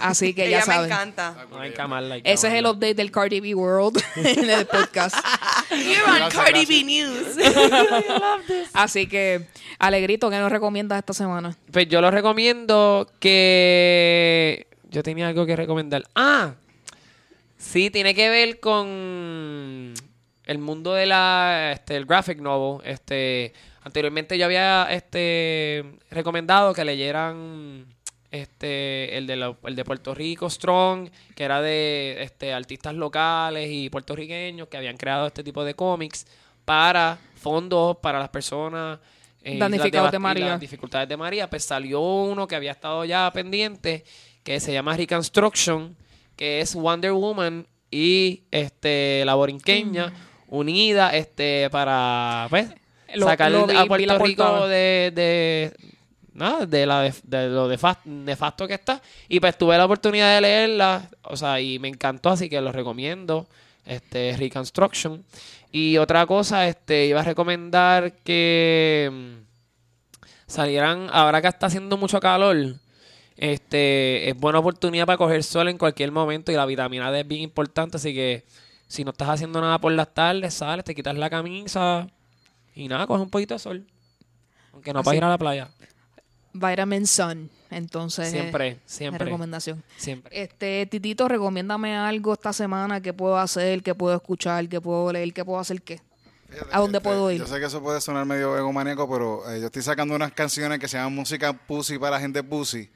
Así 0.00 0.34
que 0.34 0.46
ella 0.46 0.60
ya 0.60 0.66
me 0.66 0.72
saben. 0.74 0.90
encanta. 0.92 1.46
No 1.50 1.58
hay 1.60 1.72
que 1.72 1.80
amarla, 1.82 2.14
hay 2.16 2.22
que 2.22 2.32
Ese 2.32 2.46
es 2.48 2.52
el 2.54 2.60
amarla. 2.66 2.70
update 2.78 2.94
del 2.94 3.10
Cardi 3.10 3.40
B 3.40 3.54
World 3.54 4.02
en 4.16 4.50
el 4.50 4.66
podcast. 4.66 5.16
You're 5.70 6.02
on 6.04 6.16
Gracias, 6.16 6.34
Cardi 6.34 6.64
gracias. 6.64 6.68
B 6.68 6.84
News. 6.84 8.68
Así 8.72 9.06
que, 9.06 9.46
Alegrito, 9.78 10.30
¿qué 10.30 10.38
nos 10.38 10.50
recomiendas 10.50 10.98
esta 10.98 11.12
semana? 11.12 11.56
Pues 11.70 11.88
yo 11.88 12.00
lo 12.00 12.10
recomiendo 12.10 13.10
que... 13.20 14.66
Yo 14.90 15.02
tenía 15.02 15.28
algo 15.28 15.44
que 15.46 15.56
recomendar. 15.56 16.04
Ah, 16.14 16.54
sí, 17.58 17.90
tiene 17.90 18.14
que 18.14 18.30
ver 18.30 18.60
con 18.60 19.92
el 20.44 20.58
mundo 20.58 20.94
de 20.94 21.06
la, 21.06 21.72
este, 21.74 21.96
el 21.96 22.06
graphic 22.06 22.38
novel. 22.38 22.80
Este, 22.86 23.52
anteriormente 23.82 24.38
yo 24.38 24.46
había, 24.46 24.86
este, 24.90 25.84
recomendado 26.10 26.72
que 26.72 26.84
leyeran, 26.84 27.86
este, 28.30 29.16
el 29.16 29.26
de, 29.26 29.36
la- 29.36 29.56
el 29.64 29.76
de 29.76 29.84
Puerto 29.84 30.14
Rico 30.14 30.48
Strong, 30.50 31.08
que 31.34 31.44
era 31.44 31.60
de, 31.62 32.18
este, 32.20 32.52
artistas 32.52 32.94
locales 32.94 33.68
y 33.70 33.88
puertorriqueños 33.90 34.68
que 34.68 34.76
habían 34.76 34.96
creado 34.96 35.26
este 35.26 35.42
tipo 35.44 35.64
de 35.64 35.74
cómics 35.74 36.26
para 36.64 37.18
fondos 37.36 37.96
para 37.98 38.18
las 38.18 38.28
personas 38.30 38.98
eh, 39.42 39.56
de 40.12 40.18
María. 40.18 40.46
las 40.48 40.60
dificultades 40.60 41.08
de 41.08 41.16
María, 41.16 41.48
pues 41.48 41.64
salió 41.64 42.00
uno 42.00 42.48
que 42.48 42.56
había 42.56 42.72
estado 42.72 43.04
ya 43.04 43.30
pendiente, 43.32 44.04
que 44.42 44.58
se 44.60 44.72
llama 44.72 44.96
Reconstruction, 44.96 45.96
que 46.34 46.60
es 46.60 46.74
Wonder 46.74 47.12
Woman 47.12 47.66
y 47.90 48.42
este 48.50 49.22
la 49.24 49.34
borinqueña 49.36 50.12
unida 50.48 51.10
este 51.16 51.70
para 51.70 52.46
pues 52.50 52.68
Lo- 53.14 53.26
sacar 53.26 53.50
lo 53.52 53.66
vi, 53.68 53.76
a 53.76 53.86
Puerto 53.86 54.18
Rico 54.18 54.66
de 54.68 55.72
nada, 56.36 56.66
de 56.66 56.86
la 56.86 57.02
de 57.02 57.48
lo 57.48 57.68
nefasto 57.68 58.68
que 58.68 58.74
está 58.74 59.00
y 59.28 59.40
pues 59.40 59.56
tuve 59.56 59.76
la 59.76 59.86
oportunidad 59.86 60.34
de 60.34 60.40
leerla, 60.42 61.08
o 61.22 61.36
sea, 61.36 61.60
y 61.60 61.78
me 61.78 61.88
encantó, 61.88 62.30
así 62.30 62.48
que 62.48 62.60
lo 62.60 62.72
recomiendo, 62.72 63.46
este 63.84 64.36
Reconstruction. 64.36 65.24
Y 65.72 65.96
otra 65.98 66.26
cosa, 66.26 66.68
este 66.68 67.06
iba 67.06 67.20
a 67.20 67.24
recomendar 67.24 68.12
que 68.18 69.10
mm, 69.12 70.20
salieran, 70.46 71.08
ahora 71.12 71.42
que 71.42 71.48
está 71.48 71.66
haciendo 71.66 71.96
mucho 71.96 72.20
calor, 72.20 72.76
este 73.36 74.30
es 74.30 74.36
buena 74.36 74.60
oportunidad 74.60 75.06
para 75.06 75.18
coger 75.18 75.42
sol 75.42 75.68
en 75.68 75.76
cualquier 75.76 76.12
momento 76.12 76.52
y 76.52 76.54
la 76.54 76.64
vitamina 76.66 77.10
D 77.10 77.20
es 77.20 77.28
bien 77.28 77.42
importante, 77.42 77.96
así 77.96 78.14
que 78.14 78.44
si 78.88 79.04
no 79.04 79.10
estás 79.10 79.28
haciendo 79.28 79.60
nada 79.60 79.78
por 79.78 79.92
las 79.92 80.14
tardes, 80.14 80.54
sales, 80.54 80.84
te 80.84 80.94
quitas 80.94 81.16
la 81.16 81.28
camisa 81.28 82.06
y 82.74 82.88
nada, 82.88 83.06
coges 83.06 83.22
un 83.22 83.30
poquito 83.30 83.54
de 83.54 83.58
sol. 83.58 83.86
Aunque 84.72 84.92
no 84.92 85.02
para 85.02 85.16
ir 85.16 85.24
a 85.24 85.28
la 85.30 85.38
playa. 85.38 85.70
Vitamin 86.56 87.06
Sun. 87.06 87.50
Entonces, 87.70 88.30
Siempre, 88.30 88.68
eh, 88.68 88.78
siempre. 88.86 89.24
recomendación. 89.24 89.82
Siempre. 89.96 90.42
Este, 90.42 90.86
Titito, 90.86 91.28
recomiéndame 91.28 91.96
algo 91.96 92.32
esta 92.32 92.52
semana 92.52 93.00
que 93.00 93.12
puedo 93.12 93.36
hacer, 93.36 93.82
que 93.82 93.94
puedo 93.94 94.14
escuchar, 94.14 94.68
que 94.68 94.80
puedo 94.80 95.12
leer, 95.12 95.32
que 95.32 95.44
puedo 95.44 95.58
hacer 95.58 95.82
qué. 95.82 96.00
Fíjate, 96.48 96.70
¿A 96.72 96.78
dónde 96.78 96.98
este, 96.98 97.08
puedo 97.08 97.30
ir? 97.32 97.40
Yo 97.40 97.46
sé 97.46 97.58
que 97.58 97.66
eso 97.66 97.82
puede 97.82 98.00
sonar 98.00 98.24
medio 98.24 98.56
egomaníaco, 98.56 99.10
pero 99.10 99.50
eh, 99.50 99.60
yo 99.60 99.66
estoy 99.66 99.82
sacando 99.82 100.14
unas 100.14 100.32
canciones 100.32 100.78
que 100.78 100.86
se 100.86 100.96
llaman 100.96 101.14
música 101.14 101.52
pussy 101.52 101.98
para 101.98 102.20
gente 102.20 102.42
pussy. 102.42 102.88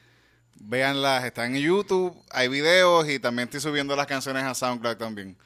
Véanlas, 0.61 1.25
están 1.25 1.57
en 1.57 1.63
YouTube, 1.63 2.15
hay 2.31 2.49
videos 2.49 3.09
y 3.09 3.19
también 3.19 3.49
estoy 3.49 3.61
subiendo 3.61 3.97
las 3.97 4.07
canciones 4.07 4.45
a 4.45 4.55
SoundCloud 4.55 4.97
también. 4.97 5.37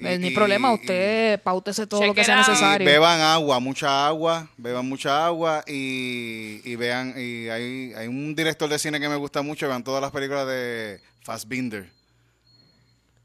Y- 0.00 0.06
Eh, 0.06 0.18
Ni 0.18 0.30
problema, 0.30 0.70
y- 0.70 0.74
usted 0.74 1.42
pautese 1.42 1.86
todo 1.86 2.06
lo 2.06 2.14
que 2.14 2.22
sea 2.24 2.36
necesario. 2.36 2.86
beban 2.86 3.20
agua, 3.20 3.58
mucha 3.60 4.06
agua, 4.06 4.48
beban 4.56 4.88
mucha 4.88 5.26
agua 5.26 5.64
y, 5.66 6.60
y 6.64 6.76
vean, 6.76 7.14
y 7.16 7.48
hay, 7.48 7.92
hay 7.96 8.06
un 8.08 8.34
director 8.34 8.68
de 8.68 8.78
cine 8.78 9.00
que 9.00 9.08
me 9.08 9.16
gusta 9.16 9.42
mucho, 9.42 9.66
vean 9.68 9.82
todas 9.82 10.00
las 10.00 10.10
películas 10.12 10.46
de 10.46 11.00
Fassbinder. 11.22 11.90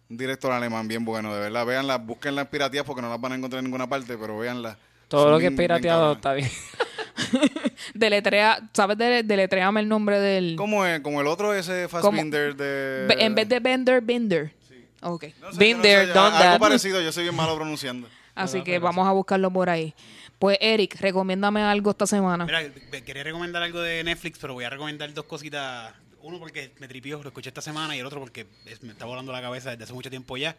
Un 0.09 0.17
director 0.17 0.51
alemán 0.51 0.87
bien 0.87 1.05
bueno, 1.05 1.33
de 1.33 1.39
verdad, 1.41 1.65
véanlas, 1.65 2.03
búsquenlas 2.05 2.47
piratías 2.47 2.83
porque 2.83 3.01
no 3.01 3.09
las 3.09 3.19
van 3.21 3.31
a 3.31 3.35
encontrar 3.35 3.59
en 3.59 3.65
ninguna 3.65 3.87
parte, 3.87 4.17
pero 4.17 4.37
véanlas. 4.37 4.77
Todo 5.07 5.23
Son 5.23 5.31
lo 5.33 5.39
que 5.39 5.47
es 5.47 5.51
pirateado 5.53 6.13
está 6.13 6.33
bien. 6.33 6.49
Deletrea, 7.93 8.59
¿sabes? 8.73 8.97
De, 8.97 9.23
deletreame 9.23 9.79
el 9.81 9.87
nombre 9.87 10.19
del... 10.19 10.55
Como 10.55 10.85
el, 10.85 11.01
como 11.01 11.21
el 11.21 11.27
otro 11.27 11.53
ese 11.53 11.87
Fassbinder 11.87 12.55
de... 12.55 13.07
En 13.19 13.35
vez 13.35 13.47
de 13.49 13.59
Bender, 13.59 14.01
Bender. 14.01 14.51
Ok. 15.03 15.25
No 15.41 15.51
sé, 15.51 15.59
Been 15.59 15.77
no 15.77 15.83
there, 15.83 16.07
sé, 16.07 16.13
done 16.13 16.35
algo 16.37 16.39
that. 16.39 16.59
parecido, 16.59 17.01
yo 17.01 17.11
soy 17.11 17.23
bien 17.23 17.35
malo 17.35 17.55
pronunciando. 17.55 18.07
Así 18.35 18.63
que 18.63 18.79
vamos 18.79 19.07
a 19.07 19.11
buscarlo 19.11 19.51
por 19.51 19.69
ahí. 19.69 19.93
Pues, 20.39 20.57
Eric, 20.59 20.95
recomiéndame 20.99 21.61
algo 21.61 21.91
esta 21.91 22.07
semana. 22.07 22.45
Mira, 22.45 22.63
quería 23.05 23.23
recomendar 23.23 23.61
algo 23.63 23.79
de 23.81 24.03
Netflix, 24.03 24.39
pero 24.39 24.53
voy 24.55 24.63
a 24.65 24.69
recomendar 24.69 25.13
dos 25.13 25.25
cositas. 25.25 25.93
Uno 26.21 26.39
porque 26.39 26.71
me 26.79 26.87
tripió, 26.87 27.21
lo 27.21 27.27
escuché 27.29 27.49
esta 27.49 27.61
semana, 27.61 27.95
y 27.95 27.99
el 27.99 28.05
otro 28.05 28.19
porque 28.21 28.47
es- 28.65 28.81
me 28.81 28.93
está 28.93 29.05
volando 29.05 29.31
la 29.33 29.41
cabeza 29.41 29.71
desde 29.71 29.83
hace 29.83 29.93
mucho 29.93 30.09
tiempo 30.09 30.37
ya. 30.37 30.55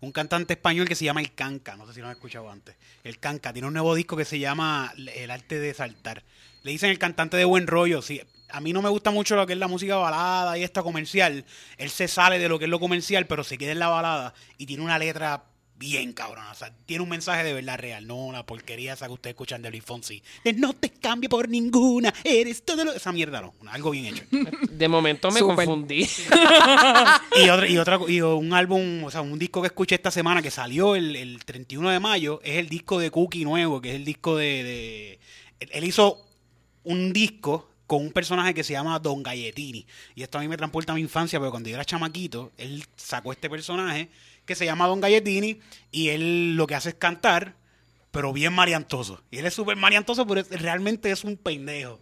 Un 0.00 0.12
cantante 0.12 0.54
español 0.54 0.86
que 0.88 0.94
se 0.94 1.04
llama 1.04 1.20
El 1.20 1.34
Canca, 1.34 1.76
no 1.76 1.86
sé 1.88 1.92
si 1.94 2.00
lo 2.00 2.06
han 2.06 2.12
escuchado 2.12 2.48
antes. 2.50 2.76
El 3.02 3.18
Canca 3.18 3.52
tiene 3.52 3.66
un 3.66 3.74
nuevo 3.74 3.94
disco 3.96 4.16
que 4.16 4.24
se 4.24 4.38
llama 4.38 4.92
El 4.96 5.30
arte 5.32 5.58
de 5.58 5.74
saltar. 5.74 6.22
Le 6.62 6.70
dicen 6.70 6.90
el 6.90 6.98
cantante 7.00 7.36
de 7.36 7.44
buen 7.44 7.66
rollo, 7.66 8.00
sí. 8.00 8.22
A 8.50 8.60
mí 8.60 8.72
no 8.72 8.82
me 8.82 8.88
gusta 8.88 9.10
mucho 9.10 9.36
lo 9.36 9.46
que 9.46 9.52
es 9.52 9.58
la 9.58 9.68
música 9.68 9.96
balada 9.96 10.56
y 10.58 10.62
esta 10.64 10.82
comercial. 10.82 11.44
Él 11.76 11.90
se 11.90 12.08
sale 12.08 12.38
de 12.38 12.48
lo 12.48 12.58
que 12.58 12.64
es 12.66 12.70
lo 12.70 12.80
comercial, 12.80 13.26
pero 13.26 13.44
se 13.44 13.58
queda 13.58 13.72
en 13.72 13.78
la 13.78 13.88
balada 13.88 14.34
y 14.56 14.66
tiene 14.66 14.82
una 14.82 14.98
letra 14.98 15.44
bien 15.76 16.12
cabrona. 16.12 16.50
O 16.50 16.54
sea, 16.54 16.72
tiene 16.86 17.04
un 17.04 17.08
mensaje 17.08 17.44
de 17.44 17.52
verdad 17.52 17.78
real, 17.78 18.04
no 18.04 18.16
una 18.16 18.44
porquería 18.44 18.94
esa 18.94 19.06
que 19.06 19.12
ustedes 19.12 19.34
escuchan 19.34 19.62
de 19.62 19.70
Luis 19.70 19.84
Fonsi. 19.84 20.20
De 20.42 20.52
no 20.52 20.72
te 20.72 20.90
cambio 20.90 21.28
por 21.28 21.48
ninguna, 21.48 22.12
eres 22.24 22.64
todo 22.64 22.84
lo... 22.84 22.92
Esa 22.92 23.12
mierda 23.12 23.40
no, 23.40 23.54
algo 23.70 23.90
bien 23.90 24.06
hecho. 24.06 24.24
De 24.70 24.88
momento 24.88 25.30
me 25.30 25.38
confundí. 25.40 26.08
y 27.44 27.48
otra, 27.48 27.68
y 27.68 27.78
otra 27.78 28.00
y 28.08 28.20
un 28.20 28.52
álbum, 28.54 29.04
o 29.04 29.10
sea, 29.10 29.20
un 29.20 29.38
disco 29.38 29.60
que 29.60 29.68
escuché 29.68 29.94
esta 29.94 30.10
semana 30.10 30.42
que 30.42 30.50
salió 30.50 30.96
el, 30.96 31.14
el 31.14 31.44
31 31.44 31.90
de 31.90 32.00
mayo, 32.00 32.40
es 32.42 32.56
el 32.56 32.68
disco 32.68 32.98
de 32.98 33.10
Cookie 33.12 33.44
nuevo, 33.44 33.80
que 33.80 33.90
es 33.90 33.94
el 33.96 34.04
disco 34.04 34.36
de... 34.36 34.62
de- 34.64 35.18
él 35.60 35.84
hizo 35.84 36.24
un 36.84 37.12
disco 37.12 37.68
con 37.88 38.02
un 38.02 38.12
personaje 38.12 38.52
que 38.52 38.62
se 38.62 38.74
llama 38.74 38.98
Don 38.98 39.22
Galletini. 39.22 39.86
Y 40.14 40.22
esto 40.22 40.38
a 40.38 40.42
mí 40.42 40.46
me 40.46 40.58
transporta 40.58 40.92
a 40.92 40.94
mi 40.94 41.00
infancia, 41.00 41.38
porque 41.38 41.50
cuando 41.50 41.70
yo 41.70 41.74
era 41.74 41.86
chamaquito, 41.86 42.52
él 42.58 42.84
sacó 42.96 43.32
este 43.32 43.48
personaje 43.48 44.10
que 44.44 44.54
se 44.54 44.66
llama 44.66 44.86
Don 44.86 45.00
Galletini 45.00 45.58
y 45.90 46.10
él 46.10 46.54
lo 46.54 46.66
que 46.66 46.74
hace 46.74 46.90
es 46.90 46.94
cantar, 46.96 47.54
pero 48.10 48.34
bien 48.34 48.52
mariantoso. 48.52 49.22
Y 49.30 49.38
él 49.38 49.46
es 49.46 49.54
súper 49.54 49.78
mariantoso, 49.78 50.26
pero 50.26 50.42
realmente 50.50 51.10
es 51.10 51.24
un 51.24 51.38
pendejo. 51.38 51.98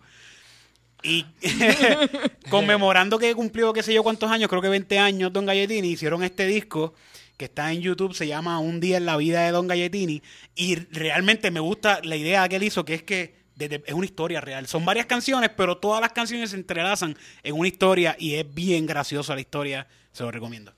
Y 1.05 1.25
conmemorando 2.51 3.17
que 3.17 3.33
cumplió 3.37 3.73
qué 3.73 3.85
sé 3.85 3.95
yo 3.95 4.03
cuántos 4.03 4.29
años, 4.29 4.49
creo 4.51 4.61
que 4.61 4.69
20 4.69 4.99
años, 4.99 5.33
Don 5.33 5.47
Galletini, 5.47 5.87
hicieron 5.89 6.25
este 6.25 6.47
disco 6.47 6.95
que 7.37 7.45
está 7.45 7.73
en 7.73 7.81
YouTube, 7.81 8.13
se 8.13 8.27
llama 8.27 8.59
Un 8.59 8.81
día 8.81 8.97
en 8.97 9.07
la 9.07 9.17
vida 9.17 9.45
de 9.45 9.53
Don 9.53 9.69
Galletini. 9.69 10.21
Y 10.57 10.75
realmente 10.91 11.53
me 11.53 11.61
gusta 11.61 12.01
la 12.03 12.17
idea 12.17 12.49
que 12.49 12.57
él 12.57 12.65
hizo, 12.65 12.85
que 12.85 12.95
es 12.95 13.05
que 13.05 13.46
desde- 13.57 13.83
es 13.87 13.95
una 13.95 14.05
historia 14.07 14.41
real. 14.41 14.69
Son 14.69 14.85
varias 14.85 15.07
canciones, 15.07 15.51
pero 15.57 15.79
todas 15.79 16.01
las 16.01 16.13
canciones 16.13 16.51
se 16.51 16.57
entrelazan 16.57 17.17
en 17.43 17.55
una 17.55 17.67
historia 17.67 18.15
y 18.19 18.35
es 18.35 18.55
bien 18.55 18.87
graciosa 18.87 19.35
la 19.35 19.41
historia. 19.41 19.87
Se 20.13 20.23
lo 20.23 20.31
recomiendo. 20.31 20.73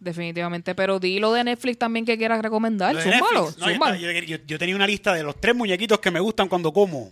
Definitivamente. 0.00 0.74
Pero 0.76 1.00
di 1.00 1.18
lo 1.18 1.32
de 1.32 1.42
Netflix 1.42 1.76
también 1.78 2.04
que 2.06 2.16
quieras 2.16 2.40
recomendar. 2.40 2.94
Zúmbalo, 2.94 3.10
Netflix, 3.16 3.58
no, 3.58 3.66
yo, 3.66 3.72
zúmbalo. 3.72 3.96
yo- 3.96 4.12
yo- 4.12 4.38
yo 4.46 4.58
tenía 4.58 4.76
una 4.76 4.86
lista 4.86 5.12
de 5.12 5.24
los 5.24 5.40
tres 5.40 5.56
muñequitos 5.56 5.98
que 5.98 6.10
me 6.12 6.20
gustan 6.20 6.48
cuando 6.48 6.72
como. 6.72 7.10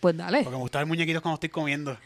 Pues 0.00 0.14
dale. 0.16 0.42
Porque 0.44 0.56
me 0.56 0.60
gustan 0.62 0.82
los 0.82 0.88
muñequitos 0.88 1.22
cuando 1.22 1.34
estoy 1.36 1.48
comiendo. 1.48 1.98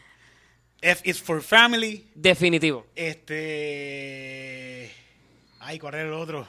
F 0.81 1.01
is 1.09 1.21
for 1.21 1.41
family. 1.41 2.07
Definitivo. 2.15 2.87
Este. 2.95 4.91
Ay, 5.59 5.79
¿cuál 5.79 5.93
era 5.95 6.03
el 6.03 6.13
otro? 6.13 6.47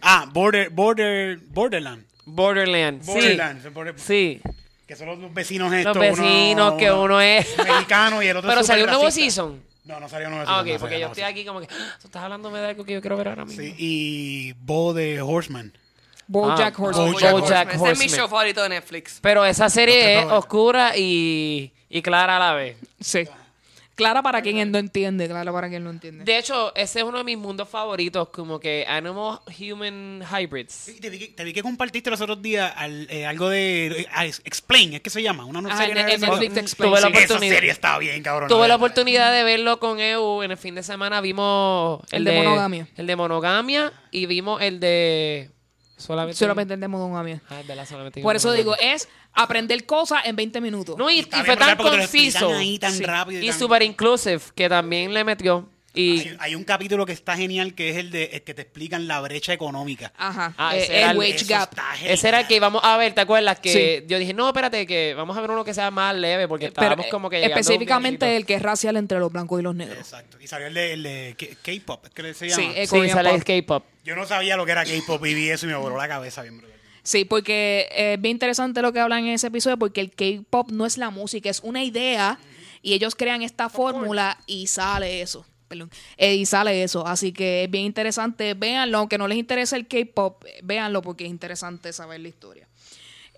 Ah, 0.00 0.28
Border, 0.32 0.70
Border, 0.70 1.38
Borderland. 1.48 2.04
Borderland. 2.26 3.02
Sí. 3.02 3.10
Borderland. 3.12 3.72
Border- 3.74 3.98
Sí. 3.98 4.40
Que 4.86 4.96
son 4.96 5.06
los 5.06 5.32
vecinos 5.34 5.72
estos. 5.72 5.96
Los 5.96 6.18
vecinos 6.18 6.74
que 6.74 6.92
uno 6.92 7.20
es. 7.20 7.46
mexicano 7.58 8.22
y 8.22 8.26
el 8.28 8.36
otro 8.36 8.48
Pero 8.50 8.60
es 8.60 8.66
salió 8.66 8.84
un 8.84 8.90
nuevo 8.90 9.10
season. 9.10 9.62
No, 9.84 10.00
no 10.00 10.08
salió 10.08 10.28
un 10.28 10.34
nuevo 10.34 10.50
Ah, 10.50 10.62
season, 10.62 10.66
ok, 10.68 10.72
no 10.74 10.80
porque 10.80 11.00
yo 11.00 11.06
estoy 11.06 11.22
nuevo 11.22 11.32
aquí 11.32 11.44
como 11.44 11.60
que. 11.60 11.68
"Ah, 11.70 11.96
Tú 12.00 12.08
estás 12.08 12.22
hablándome 12.22 12.58
de 12.60 12.66
algo 12.68 12.84
que 12.84 12.92
yo 12.94 13.00
quiero 13.00 13.16
ver 13.16 13.28
ahora 13.28 13.44
mismo. 13.44 13.60
season. 13.62 13.64
Sí, 13.64 13.74
y 13.78 14.52
Bo 14.60 14.92
de 14.94 15.20
Horseman. 15.22 15.72
Bojack 16.26 16.74
Ah, 16.78 16.82
Horseman. 16.82 17.12
Bojack 17.12 17.32
Bojack 17.32 17.68
Ese 17.68 17.74
es 17.76 17.80
mi 17.82 17.88
Horseman. 17.88 18.08
show 18.10 18.28
favorito 18.28 18.62
de 18.62 18.68
Netflix. 18.70 19.18
Pero 19.20 19.44
esa 19.44 19.68
serie 19.68 20.20
es 20.20 20.24
oscura 20.26 20.96
y, 20.96 21.72
y 21.90 22.02
clara 22.02 22.36
a 22.36 22.40
la 22.40 22.52
vez. 22.54 22.76
Sí. 23.00 23.24
Clara 23.94 24.22
para 24.22 24.42
quien 24.42 24.72
no 24.72 24.78
entiende, 24.78 25.28
clara 25.28 25.52
para 25.52 25.68
quien 25.68 25.84
no 25.84 25.90
entiende. 25.90 26.24
De 26.24 26.36
hecho, 26.36 26.74
ese 26.74 26.98
es 26.98 27.04
uno 27.04 27.18
de 27.18 27.24
mis 27.24 27.38
mundos 27.38 27.68
favoritos, 27.68 28.28
como 28.30 28.58
que 28.58 28.84
Animal 28.88 29.38
Human 29.58 30.22
Hybrids. 30.28 30.90
Te 31.00 31.10
vi, 31.10 31.18
que, 31.20 31.28
te 31.28 31.44
vi 31.44 31.52
que 31.52 31.62
compartiste 31.62 32.10
los 32.10 32.20
otros 32.20 32.42
días 32.42 32.72
al- 32.76 33.06
eh, 33.08 33.24
algo 33.24 33.48
de 33.48 33.86
eh, 34.02 34.06
Explain, 34.44 34.94
es 34.94 35.00
que 35.00 35.10
se 35.10 35.22
llama. 35.22 35.44
Una 35.44 35.60
Ah, 35.72 35.76
serie 35.76 35.90
en- 35.92 35.94
de 35.94 36.00
en 36.14 36.20
Netflix. 36.20 36.40
Netflix 36.40 36.56
Explain, 36.62 36.90
Tuve 36.92 37.00
la 37.00 37.06
sí. 37.06 37.12
Esa 37.12 37.24
oportunidad. 37.24 37.54
serie 37.54 37.70
está 37.70 37.98
bien, 37.98 38.22
cabrón. 38.24 38.48
Tuve 38.48 38.66
la 38.66 38.74
oportunidad 38.76 39.32
de 39.32 39.44
verlo 39.44 39.78
con 39.78 40.00
EU 40.00 40.42
en 40.42 40.50
el 40.50 40.56
fin 40.56 40.74
de 40.74 40.82
semana. 40.82 41.20
Vimos 41.20 42.00
El 42.10 42.24
de 42.24 42.32
monogamia. 42.42 42.88
El 42.96 43.06
de 43.06 43.14
monogamia 43.16 43.92
y 44.10 44.26
vimos 44.26 44.60
el 44.60 44.80
de 44.80 45.50
solamente. 45.96 46.36
Solamente 46.36 46.74
entendemos 46.74 47.00
monogamia. 47.00 47.40
Ah, 47.48 47.60
es 47.60 47.66
verdad, 47.68 47.86
solamente 47.86 48.20
Por 48.22 48.34
eso 48.34 48.52
digo, 48.52 48.74
es 48.80 49.08
aprender 49.34 49.84
cosas 49.86 50.22
en 50.24 50.36
20 50.36 50.60
minutos. 50.60 50.96
No, 50.96 51.10
y, 51.10 51.22
fue 51.22 51.56
tan 51.56 51.76
conciso. 51.76 52.52
ahí 52.54 52.78
tan 52.78 52.92
Sí. 52.92 53.04
rápido 53.04 53.40
y 53.40 53.46
Y 53.46 53.50
tan- 53.50 53.58
super 53.58 53.82
inclusive, 53.82 54.40
que 54.54 54.68
también 54.68 55.12
le 55.12 55.24
metió. 55.24 55.68
Y 55.96 56.18
Hay, 56.22 56.36
hay 56.40 56.54
un 56.56 56.64
capítulo 56.64 57.06
que 57.06 57.12
está 57.12 57.36
genial 57.36 57.72
que 57.72 57.90
es 57.90 57.96
el 57.98 58.10
de 58.10 58.24
el 58.32 58.42
que 58.42 58.52
te 58.52 58.62
explican 58.62 59.06
la 59.06 59.20
brecha 59.20 59.52
económica. 59.52 60.12
Ajá. 60.16 60.52
Ah, 60.58 60.76
Eh, 60.76 60.88
era 60.90 61.12
el 61.12 61.18
wage 61.18 61.44
gap. 61.44 61.70
ese 62.04 62.26
era 62.28 62.40
el 62.40 62.48
que 62.48 62.56
íbamos 62.56 62.82
a 62.82 62.96
ver, 62.96 63.14
¿te 63.14 63.20
acuerdas? 63.20 63.60
Que 63.60 64.00
Sí. 64.02 64.06
yo 64.08 64.18
dije, 64.18 64.34
no, 64.34 64.48
espérate, 64.48 64.88
que 64.88 65.14
vamos 65.14 65.36
a 65.36 65.40
ver 65.40 65.52
uno 65.52 65.64
que 65.64 65.72
sea 65.72 65.92
más 65.92 66.12
leve, 66.16 66.48
porque 66.48 66.64
Pero 66.72 66.80
estábamos 66.82 67.06
eh, 67.06 67.10
como 67.10 67.30
que 67.30 67.44
específicamente 67.44 68.36
el 68.36 68.44
que 68.44 68.54
es 68.54 68.62
racial 68.62 68.96
entre 68.96 69.20
los 69.20 69.30
blancos 69.30 69.60
y 69.60 69.62
los 69.62 69.74
negros. 69.76 69.98
Exacto. 69.98 70.36
Y 70.40 70.48
salió 70.48 70.66
el 70.66 70.74
de, 70.74 70.92
el 70.94 71.02
de 71.04 71.36
K-pop, 71.62 72.06
que 72.12 72.34
se 72.34 72.48
llama. 72.48 72.60
Sí, 72.62 72.72
eh, 72.74 72.86
Sí, 72.88 73.08
sale 73.10 73.30
el 73.32 73.44
K-pop. 73.44 73.84
Yo 74.04 74.16
no 74.16 74.26
sabía 74.26 74.56
lo 74.56 74.66
que 74.66 74.72
era 74.72 74.84
K-pop 74.84 75.24
y 75.26 75.34
vi 75.34 75.50
eso 75.50 75.66
y 75.66 75.68
me 75.68 75.76
voló 75.76 75.96
la 75.96 76.08
cabeza 76.08 76.42
bien 76.42 76.58
brutal. 76.58 76.74
Sí, 77.04 77.26
porque 77.26 77.86
es 77.94 78.20
bien 78.20 78.32
interesante 78.32 78.80
lo 78.80 78.92
que 78.92 78.98
hablan 78.98 79.26
en 79.26 79.34
ese 79.34 79.48
episodio, 79.48 79.78
porque 79.78 80.00
el 80.00 80.10
K-pop 80.10 80.70
no 80.70 80.86
es 80.86 80.96
la 80.96 81.10
música, 81.10 81.50
es 81.50 81.60
una 81.60 81.84
idea 81.84 82.38
y 82.80 82.94
ellos 82.94 83.14
crean 83.14 83.42
esta 83.42 83.68
fórmula 83.68 84.38
y 84.46 84.66
sale 84.68 85.20
eso. 85.20 85.44
Perdón, 85.68 85.90
eh, 86.16 86.34
y 86.34 86.46
sale 86.46 86.82
eso. 86.82 87.06
Así 87.06 87.32
que 87.32 87.64
es 87.64 87.70
bien 87.70 87.84
interesante. 87.84 88.54
Véanlo, 88.54 88.98
aunque 88.98 89.18
no 89.18 89.28
les 89.28 89.36
interese 89.36 89.76
el 89.76 89.86
K-pop, 89.86 90.44
eh, 90.46 90.60
véanlo 90.62 91.02
porque 91.02 91.24
es 91.24 91.30
interesante 91.30 91.92
saber 91.92 92.20
la 92.20 92.28
historia. 92.28 92.68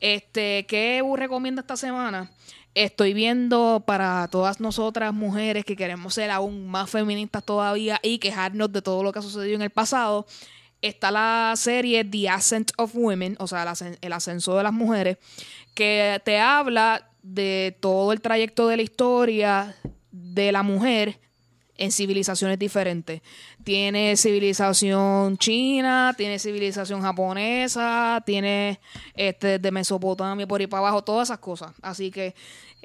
Este, 0.01 0.65
¿qué 0.67 1.03
U 1.05 1.17
recomienda 1.17 1.61
esta 1.61 1.77
semana? 1.77 2.31
Estoy 2.75 3.15
viendo 3.15 3.83
para 3.85 4.29
todas 4.29 4.61
nosotras 4.61 5.13
mujeres 5.13 5.65
que 5.65 5.75
queremos 5.75 6.15
ser 6.15 6.31
aún 6.31 6.69
más 6.69 6.89
feministas 6.89 7.43
todavía 7.43 7.99
y 8.03 8.19
quejarnos 8.19 8.71
de 8.71 8.83
todo 8.83 9.03
lo 9.03 9.13
que 9.13 9.19
ha 9.19 9.23
sucedido 9.23 9.57
en 9.57 9.63
el 9.63 9.71
pasado. 9.71 10.27
Está 10.83 11.11
la 11.11 11.55
serie 11.57 12.05
The 12.05 12.29
Ascent 12.29 12.73
of 12.77 12.95
Women, 12.95 13.37
o 13.39 13.47
sea, 13.47 13.63
el 13.63 13.99
el 14.01 14.13
ascenso 14.13 14.57
de 14.57 14.63
las 14.63 14.73
mujeres, 14.73 15.19
que 15.75 16.21
te 16.25 16.39
habla 16.39 17.11
de 17.23 17.77
todo 17.81 18.13
el 18.13 18.21
trayecto 18.21 18.69
de 18.69 18.77
la 18.77 18.83
historia 18.83 19.77
de 20.13 20.53
la 20.53 20.63
mujer 20.63 21.19
en 21.77 21.93
civilizaciones 21.93 22.59
diferentes. 22.59 23.21
Tiene 23.67 24.17
civilización 24.17 25.39
china, 25.39 26.15
tiene 26.17 26.39
civilización 26.39 27.03
japonesa, 27.03 28.23
tiene 28.25 28.79
este 29.17 29.59
de 29.59 29.71
Mesopotamia 29.73 30.47
por 30.47 30.61
ahí 30.61 30.69
para 30.69 30.83
abajo, 30.83 31.03
todas 31.03 31.31
esas 31.31 31.41
cosas. 31.41 31.73
Así 31.83 32.13
que 32.13 32.37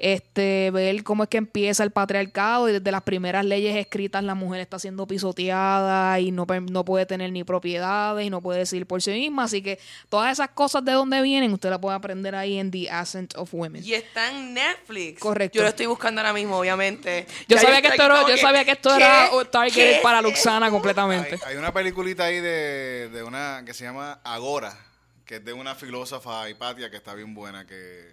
este, 0.02 0.72
ver 0.72 1.04
cómo 1.04 1.22
es 1.22 1.28
que 1.28 1.36
empieza 1.36 1.84
el 1.84 1.92
patriarcado 1.92 2.68
y 2.68 2.72
desde 2.72 2.90
las 2.90 3.02
primeras 3.02 3.44
leyes 3.44 3.76
escritas 3.76 4.24
la 4.24 4.34
mujer 4.34 4.60
está 4.60 4.80
siendo 4.80 5.06
pisoteada 5.06 6.18
y 6.18 6.32
no, 6.32 6.44
no 6.70 6.84
puede 6.84 7.06
tener 7.06 7.30
ni 7.30 7.44
propiedades 7.44 8.26
y 8.26 8.28
no 8.28 8.40
puede 8.40 8.58
decidir 8.58 8.84
por 8.84 9.00
sí 9.00 9.12
misma. 9.12 9.44
Así 9.44 9.62
que 9.62 9.78
todas 10.08 10.32
esas 10.32 10.48
cosas 10.48 10.84
de 10.84 10.90
dónde 10.90 11.22
vienen, 11.22 11.52
usted 11.52 11.70
las 11.70 11.78
puede 11.78 11.94
aprender 11.94 12.34
ahí 12.34 12.58
en 12.58 12.72
The 12.72 12.90
Ascent 12.90 13.36
of 13.36 13.54
Women. 13.54 13.84
Y 13.84 13.94
está 13.94 14.32
en 14.32 14.54
Netflix. 14.54 15.20
Correcto. 15.20 15.58
Yo 15.58 15.62
lo 15.62 15.68
estoy 15.68 15.86
buscando 15.86 16.20
ahora 16.20 16.32
mismo, 16.32 16.58
obviamente. 16.58 17.24
Yo 17.46 17.56
sabía 17.58 17.80
que 17.80 17.86
esto 17.86 18.02
era, 18.04 18.28
yo 18.28 18.36
sabía 18.38 18.64
que 18.64 18.72
esto 18.72 18.92
era 18.92 19.30
target 19.52 19.72
¿Qué 19.72 20.00
para 20.02 20.20
Luxana? 20.20 20.68
Completamente. 20.72 21.34
Hay, 21.46 21.52
hay 21.52 21.56
una 21.56 21.72
peliculita 21.72 22.24
ahí 22.24 22.40
de, 22.40 23.08
de 23.12 23.22
una 23.22 23.62
que 23.64 23.74
se 23.74 23.84
llama 23.84 24.20
Agora, 24.24 24.76
que 25.24 25.36
es 25.36 25.44
de 25.44 25.52
una 25.52 25.74
filósofa 25.74 26.48
Hipatia 26.50 26.90
que 26.90 26.96
está 26.96 27.14
bien 27.14 27.34
buena, 27.34 27.66
que 27.66 28.08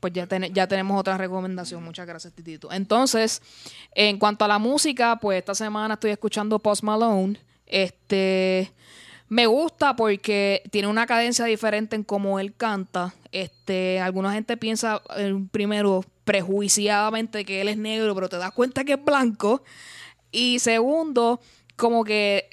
Pues 0.00 0.12
ya, 0.12 0.26
ten- 0.26 0.52
ya 0.52 0.66
tenemos 0.68 0.98
otra 1.00 1.16
recomendación. 1.18 1.82
Muchas 1.82 2.06
gracias, 2.06 2.32
Titito. 2.34 2.70
Entonces, 2.70 3.40
en 3.94 4.18
cuanto 4.18 4.44
a 4.44 4.48
la 4.48 4.58
música, 4.58 5.16
pues 5.16 5.38
esta 5.38 5.54
semana 5.54 5.94
estoy 5.94 6.10
escuchando 6.10 6.58
Post 6.58 6.82
Malone. 6.82 7.40
Este 7.66 8.72
me 9.28 9.46
gusta 9.46 9.96
porque 9.96 10.62
tiene 10.70 10.86
una 10.86 11.04
cadencia 11.06 11.44
diferente 11.46 11.96
en 11.96 12.04
cómo 12.04 12.38
él 12.38 12.54
canta. 12.54 13.12
Este, 13.32 13.98
alguna 14.00 14.32
gente 14.32 14.56
piensa 14.56 15.02
eh, 15.16 15.34
primero 15.50 16.04
prejuiciadamente 16.24 17.44
que 17.44 17.60
él 17.60 17.68
es 17.68 17.76
negro, 17.76 18.14
pero 18.14 18.28
te 18.28 18.36
das 18.38 18.52
cuenta 18.52 18.84
que 18.84 18.92
es 18.92 19.04
blanco. 19.04 19.64
Y 20.36 20.58
segundo, 20.58 21.40
como 21.76 22.04
que 22.04 22.50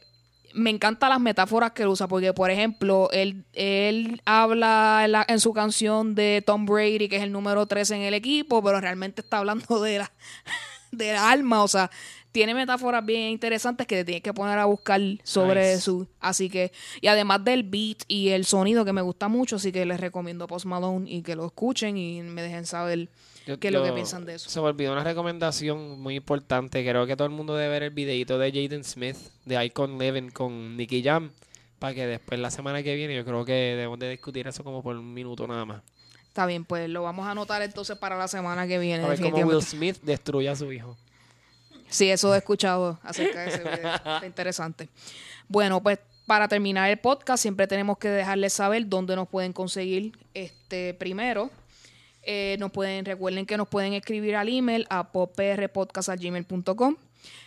me 0.53 0.69
encantan 0.69 1.09
las 1.09 1.19
metáforas 1.19 1.71
que 1.71 1.81
él 1.83 1.89
usa, 1.89 2.07
porque 2.07 2.31
por 2.31 2.49
ejemplo, 2.51 3.09
él, 3.11 3.43
él 3.53 4.21
habla 4.25 5.01
en, 5.03 5.11
la- 5.11 5.25
en 5.27 5.39
su 5.39 5.51
canción 5.51 6.15
de 6.15 6.43
Tom 6.45 6.65
Brady, 6.65 7.09
que 7.09 7.17
es 7.17 7.23
el 7.23 7.31
número 7.31 7.65
13 7.65 7.95
en 7.95 8.01
el 8.03 8.13
equipo, 8.13 8.63
pero 8.63 8.79
realmente 8.79 9.21
está 9.21 9.39
hablando 9.39 9.81
de 9.81 9.97
la, 9.99 10.11
de 10.91 11.13
la 11.13 11.29
alma, 11.31 11.63
o 11.63 11.67
sea, 11.67 11.89
tiene 12.31 12.53
metáforas 12.53 13.05
bien 13.05 13.29
interesantes 13.31 13.85
que 13.85 13.95
te 13.97 14.05
tienes 14.05 14.23
que 14.23 14.33
poner 14.33 14.57
a 14.59 14.65
buscar 14.65 15.01
sobre 15.23 15.73
Nice. 15.73 15.81
su... 15.81 16.07
Así 16.19 16.49
que, 16.49 16.71
y 17.01 17.07
además 17.07 17.43
del 17.43 17.63
beat 17.63 18.03
y 18.07 18.29
el 18.29 18.45
sonido 18.45 18.85
que 18.85 18.93
me 18.93 19.01
gusta 19.01 19.27
mucho, 19.27 19.57
así 19.57 19.71
que 19.71 19.85
les 19.85 19.99
recomiendo 19.99 20.47
Post 20.47 20.65
Malone 20.65 21.09
y 21.11 21.21
que 21.21 21.35
lo 21.35 21.45
escuchen 21.45 21.97
y 21.97 22.21
me 22.21 22.41
dejen 22.41 22.65
saber 22.65 23.09
Yo- 23.45 23.59
qué 23.59 23.67
es 23.67 23.73
lo 23.73 23.83
que 23.83 23.91
piensan 23.91 24.25
de 24.25 24.35
eso. 24.35 24.49
Se 24.49 24.59
me 24.59 24.67
olvidó 24.67 24.93
una 24.93 25.03
recomendación 25.03 25.99
muy 25.99 26.15
importante. 26.15 26.83
Creo 26.87 27.05
que 27.05 27.15
todo 27.15 27.27
el 27.27 27.33
mundo 27.33 27.55
debe 27.55 27.69
ver 27.73 27.83
el 27.83 27.89
videito 27.89 28.37
de 28.37 28.51
Jaden 28.51 28.83
Smith 28.83 29.17
de 29.45 29.63
Icon 29.65 29.97
Living 29.97 30.29
con 30.29 30.77
Nicky 30.77 31.03
Jam. 31.03 31.31
Para 31.79 31.93
que 31.93 32.07
después 32.07 32.39
la 32.39 32.49
semana 32.49 32.81
que 32.81 32.95
viene 32.95 33.13
yo 33.15 33.25
creo 33.25 33.43
que 33.43 33.51
debemos 33.51 33.99
de 33.99 34.09
discutir 34.09 34.47
eso 34.47 34.63
como 34.63 34.81
por 34.81 34.95
un 34.95 35.13
minuto 35.13 35.45
nada 35.47 35.65
más. 35.65 35.81
Está 36.27 36.45
bien, 36.45 36.63
pues 36.65 36.89
lo 36.89 37.03
vamos 37.03 37.27
a 37.27 37.31
anotar 37.31 37.61
entonces 37.61 37.97
para 37.97 38.17
la 38.17 38.27
semana 38.27 38.65
que 38.65 38.79
viene. 38.79 39.03
A 39.03 39.07
ver 39.09 39.19
cómo. 39.19 39.37
Will 39.45 39.61
Smith 39.61 39.97
destruye 40.01 40.47
a 40.49 40.55
su 40.55 40.71
hijo. 40.71 40.97
Sí, 41.89 42.09
eso 42.09 42.33
he 42.33 42.37
escuchado 42.39 42.97
acerca 43.03 43.41
de 43.41 43.49
ese 43.49 43.59
video. 43.59 43.93
Está 43.95 44.25
interesante. 44.25 44.89
Bueno, 45.47 45.83
pues 45.83 45.99
para 46.25 46.47
terminar 46.47 46.89
el 46.89 46.97
podcast, 46.97 47.41
siempre 47.41 47.67
tenemos 47.67 47.97
que 47.97 48.07
dejarles 48.07 48.53
saber 48.53 48.87
dónde 48.87 49.15
nos 49.15 49.27
pueden 49.27 49.53
conseguir. 49.53 50.17
Este, 50.33 50.93
primero, 50.95 51.51
eh, 52.23 52.55
nos 52.59 52.71
pueden, 52.71 53.05
recuerden 53.05 53.45
que 53.45 53.57
nos 53.57 53.67
pueden 53.67 53.93
escribir 53.93 54.35
al 54.35 54.49
email 54.49 54.87
a 54.89 55.11
podprpodcast.gmail.com. 55.11 56.95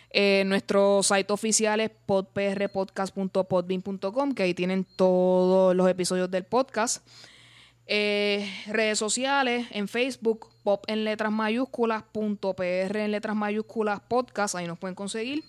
Eh, 0.09 0.43
nuestro 0.45 1.03
site 1.03 1.33
oficial 1.33 1.79
es 1.79 1.91
podprpodcast.podbean.com, 2.05 4.33
que 4.33 4.43
ahí 4.43 4.53
tienen 4.53 4.85
todos 4.95 5.75
los 5.75 5.89
episodios 5.89 6.29
del 6.31 6.45
podcast. 6.45 7.05
Eh, 7.87 8.49
redes 8.67 8.99
sociales, 8.99 9.67
en 9.71 9.87
Facebook, 9.87 10.49
pop 10.63 10.83
en 10.87 11.05
letras 11.05 11.31
mayúsculas, 11.31 12.03
punto 12.11 12.53
PR 12.53 12.97
en 12.97 13.11
letras 13.11 13.35
mayúsculas, 13.35 14.01
podcast, 14.01 14.53
ahí 14.55 14.67
nos 14.67 14.77
pueden 14.77 14.95
conseguir. 14.95 15.43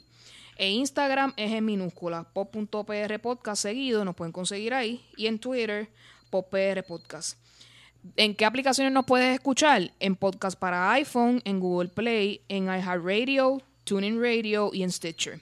E 0.56 0.70
Instagram 0.70 1.34
es 1.36 1.52
en 1.52 1.64
minúsculas, 1.64 2.26
pop.pr 2.32 3.20
podcast 3.20 3.62
seguido, 3.62 4.04
nos 4.04 4.16
pueden 4.16 4.32
conseguir 4.32 4.74
ahí. 4.74 5.04
Y 5.16 5.26
en 5.26 5.38
Twitter, 5.38 5.88
poppr 6.30 6.84
podcast. 6.86 7.38
¿En 8.16 8.34
qué 8.34 8.44
aplicaciones 8.44 8.92
nos 8.92 9.04
puedes 9.04 9.34
escuchar? 9.34 9.92
En 10.00 10.16
podcast 10.16 10.58
para 10.58 10.90
iPhone, 10.92 11.40
en 11.44 11.60
Google 11.60 11.88
Play, 11.88 12.42
en 12.48 12.64
iHeartRadio, 12.64 13.62
TuneIn 13.84 14.20
Radio 14.20 14.70
y 14.72 14.82
en 14.82 14.92
Stitcher. 14.92 15.40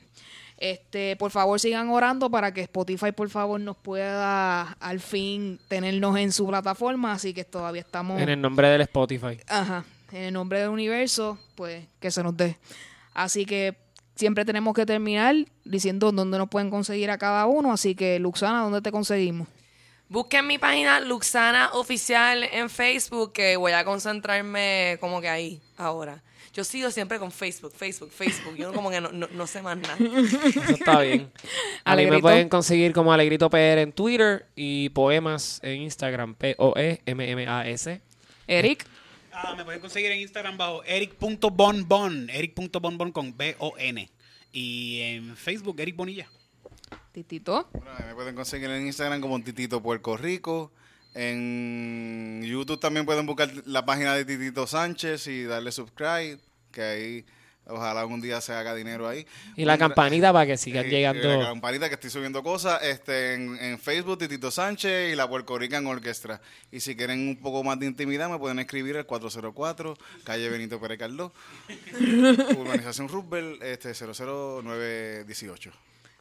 Este, 0.59 1.17
por 1.17 1.31
favor, 1.31 1.61
sigan 1.61 1.91
orando 1.91 2.31
para 2.31 2.53
que 2.53 2.63
Spotify, 2.63 3.13
por 3.13 3.29
favor, 3.29 3.61
nos 3.61 3.77
pueda 3.77 4.73
al 4.81 5.01
fin 5.01 5.61
tenernos 5.69 6.17
en 6.19 6.33
su 6.33 6.47
plataforma. 6.47 7.13
Así 7.13 7.35
que 7.35 7.45
todavía 7.45 7.83
estamos. 7.83 8.21
En 8.21 8.29
el 8.29 8.41
nombre 8.41 8.69
del 8.69 8.81
Spotify. 8.83 9.39
Ajá. 9.49 9.85
En 10.13 10.23
el 10.23 10.33
nombre 10.33 10.61
del 10.61 10.71
universo, 10.71 11.39
pues 11.55 11.87
que 12.01 12.11
se 12.11 12.23
nos 12.23 12.37
dé. 12.37 12.57
Así 13.13 13.45
que 13.45 13.77
siempre 14.15 14.45
tenemos 14.45 14.75
que 14.75 14.87
terminar 14.87 15.35
diciendo 15.65 16.11
dónde 16.13 16.39
nos 16.39 16.49
pueden 16.49 16.71
conseguir 16.71 17.11
a 17.11 17.19
cada 17.19 17.47
uno. 17.47 17.73
Así 17.73 17.95
que, 17.95 18.19
Luxana, 18.19 18.63
¿dónde 18.63 18.81
te 18.81 18.91
conseguimos? 18.91 19.49
Busquen 20.09 20.47
mi 20.47 20.57
página 20.59 21.01
Luxana 21.01 21.71
Oficial 21.73 22.45
en 22.45 22.71
Facebook, 22.71 23.33
que 23.33 23.57
voy 23.57 23.73
a 23.73 23.85
concentrarme 23.85 24.99
como 25.01 25.21
que 25.21 25.29
ahí, 25.29 25.61
ahora. 25.77 26.23
Yo 26.55 26.65
sigo 26.65 26.91
siempre 26.91 27.19
con 27.19 27.31
Facebook, 27.33 27.73
Facebook, 27.77 28.11
Facebook. 28.11 28.57
Yo 28.57 28.73
como 28.73 28.91
que 28.91 29.01
no, 29.01 29.11
no- 29.13 29.29
no 29.31 29.47
sé 29.47 29.61
más 29.61 29.77
nada. 29.77 29.97
Eso 29.99 30.61
está 30.73 31.01
bien. 31.01 31.31
A 31.85 31.91
mí 31.97 32.03
me 32.03 32.09
Alegrito. 32.09 32.21
pueden 32.23 32.49
conseguir 32.49 32.93
como 32.95 33.13
Alegrito 33.13 33.51
PR 33.51 33.81
en 33.81 33.93
Twitter 33.93 34.47
y 34.57 34.89
poemas 34.91 35.61
en 35.63 35.83
Instagram. 35.83 36.31
E 36.41 36.55
P-O-E-M-M-A-S. 36.55 38.01
Eric. 38.47 38.87
Ah, 39.33 39.55
me 39.55 39.65
pueden 39.67 39.81
conseguir 39.81 40.11
en 40.13 40.21
Instagram 40.21 40.57
bajo 40.57 40.83
eric.bonbon, 40.85 42.31
eric.bonbon 42.31 43.13
con 43.13 43.37
B-O-N. 43.37 44.09
Y 44.53 45.01
en 45.03 45.37
Facebook, 45.37 45.79
Eric 45.79 45.97
Bonilla. 45.97 46.27
Titito. 47.27 47.67
Bueno, 47.73 47.91
me 48.07 48.15
pueden 48.15 48.35
conseguir 48.35 48.69
en 48.69 48.87
Instagram 48.87 49.23
como 49.23 49.41
Titito 49.43 49.83
Puerto 49.83 50.19
Rico. 50.19 50.71
En 51.15 52.43
YouTube 52.45 52.79
también 52.79 53.07
pueden 53.07 53.25
buscar 53.25 53.51
la 53.65 53.87
página 53.87 54.15
de 54.15 54.27
Titito 54.27 54.67
Sánchez 54.67 55.27
y 55.29 55.45
darle 55.45 55.73
subscribe, 55.73 56.39
que 56.71 56.83
ahí 56.83 57.25
ojalá 57.65 58.03
algún 58.03 58.21
día 58.21 58.39
se 58.43 58.53
haga 58.53 58.75
dinero 58.75 59.09
ahí. 59.09 59.27
Y 59.57 59.65
la 59.65 59.73
Un- 59.73 59.79
campanita 59.79 60.31
para 60.31 60.45
que 60.45 60.59
sigan 60.59 60.85
y- 60.85 60.89
y 60.89 60.91
llegando. 60.91 61.27
La 61.39 61.47
campanita 61.47 61.89
que 61.89 61.95
estoy 61.95 62.11
subiendo 62.11 62.43
cosas 62.43 62.83
este, 62.83 63.33
en, 63.33 63.57
en 63.63 63.79
Facebook, 63.79 64.19
Titito 64.19 64.51
Sánchez 64.51 65.15
y 65.15 65.17
la 65.17 65.27
Puerto 65.27 65.57
Rican 65.59 65.87
Orquestra. 65.87 66.43
Y 66.71 66.81
si 66.81 66.95
quieren 66.97 67.27
un 67.31 67.37
poco 67.41 67.65
más 67.65 67.79
de 67.81 67.87
intimidad, 67.87 68.29
me 68.29 68.39
pueden 68.39 68.59
escribir 68.59 68.99
al 68.99 69.07
404, 69.07 69.97
calle 70.23 70.51
Benito 70.51 70.79
Pérez 70.79 70.99
Caldó, 70.99 71.33
Urbanización 72.59 73.09
Roosevelt, 73.09 73.63
este, 73.63 73.95
00918. 73.95 75.73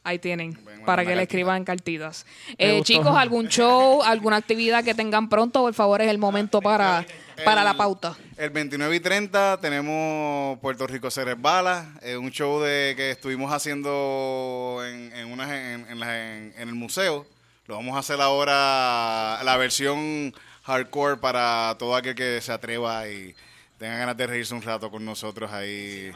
Ahí 0.06 0.18
tienen, 0.20 0.54
para 0.86 1.02
que 1.02 1.08
le 1.16 1.22
escriban 1.24 1.64
cartitas. 1.64 2.24
Eh, 2.58 2.80
chicos, 2.84 3.16
algún 3.16 3.48
show, 3.48 4.02
alguna 4.04 4.36
actividad 4.36 4.84
que 4.84 4.94
tengan 4.94 5.28
pronto, 5.28 5.62
por 5.62 5.74
favor, 5.74 6.00
es 6.00 6.08
el 6.08 6.18
momento 6.18 6.60
para, 6.62 7.04
para 7.44 7.64
la 7.64 7.74
pauta. 7.74 8.16
El 8.36 8.50
29 8.50 8.94
y 8.94 9.00
30 9.00 9.58
tenemos 9.60 10.58
Puerto 10.60 10.86
Rico 10.86 11.10
se 11.10 11.24
resbala, 11.24 11.92
es 12.02 12.16
un 12.16 12.30
show 12.30 12.60
de 12.60 12.94
que 12.96 13.10
estuvimos 13.10 13.52
haciendo 13.52 14.80
en, 14.86 15.12
en, 15.12 15.32
unas- 15.32 15.50
en, 15.50 15.86
en 15.90 15.98
la- 15.98 16.36
en- 16.36 16.54
en 16.56 16.68
el 16.68 16.74
museo. 16.74 17.26
Lo 17.66 17.74
vamos 17.74 17.96
a 17.96 17.98
hacer 17.98 18.20
ahora 18.20 19.40
la 19.42 19.56
versión 19.56 20.32
hardcore 20.62 21.16
para 21.16 21.74
todo 21.80 21.96
aquel 21.96 22.14
que 22.14 22.40
se 22.40 22.52
atreva 22.52 23.08
y 23.08 23.34
tenga 23.76 23.96
ganas 23.98 24.16
de 24.16 24.26
reírse 24.28 24.54
un 24.54 24.62
rato 24.62 24.88
con 24.90 25.04
nosotros 25.04 25.50
ahí. 25.52 26.12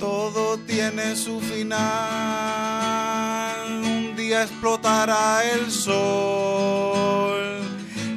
Todo 0.00 0.56
tiene 0.66 1.14
su 1.14 1.38
final. 1.42 1.80
Un 3.84 4.16
día 4.16 4.44
explotará 4.44 5.44
el 5.44 5.70
sol 5.70 7.60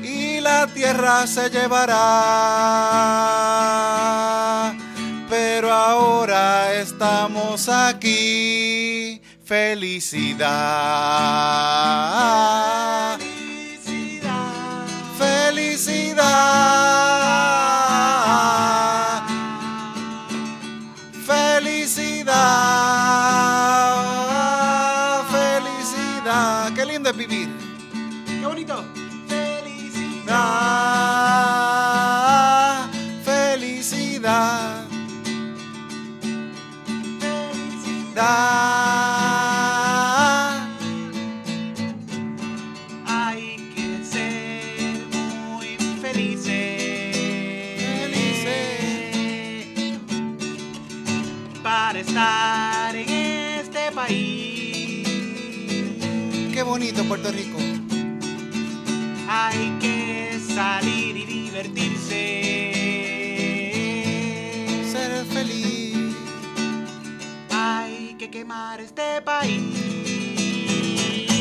y 0.01 0.39
la 0.39 0.65
tierra 0.67 1.27
se 1.27 1.49
llevará. 1.49 1.97
Pero 5.29 5.73
ahora 5.73 6.73
estamos 6.75 7.67
aquí. 7.67 9.21
Felicidad. 9.43 10.45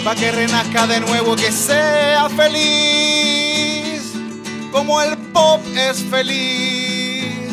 Pa' 0.05 0.15
que 0.15 0.31
renazca 0.31 0.87
de 0.87 1.01
nuevo, 1.01 1.35
que 1.35 1.51
sea 1.51 2.29
feliz. 2.29 4.13
Como 4.71 5.01
el 5.01 5.17
pop 5.33 5.63
es 5.75 6.05
feliz. 6.11 7.49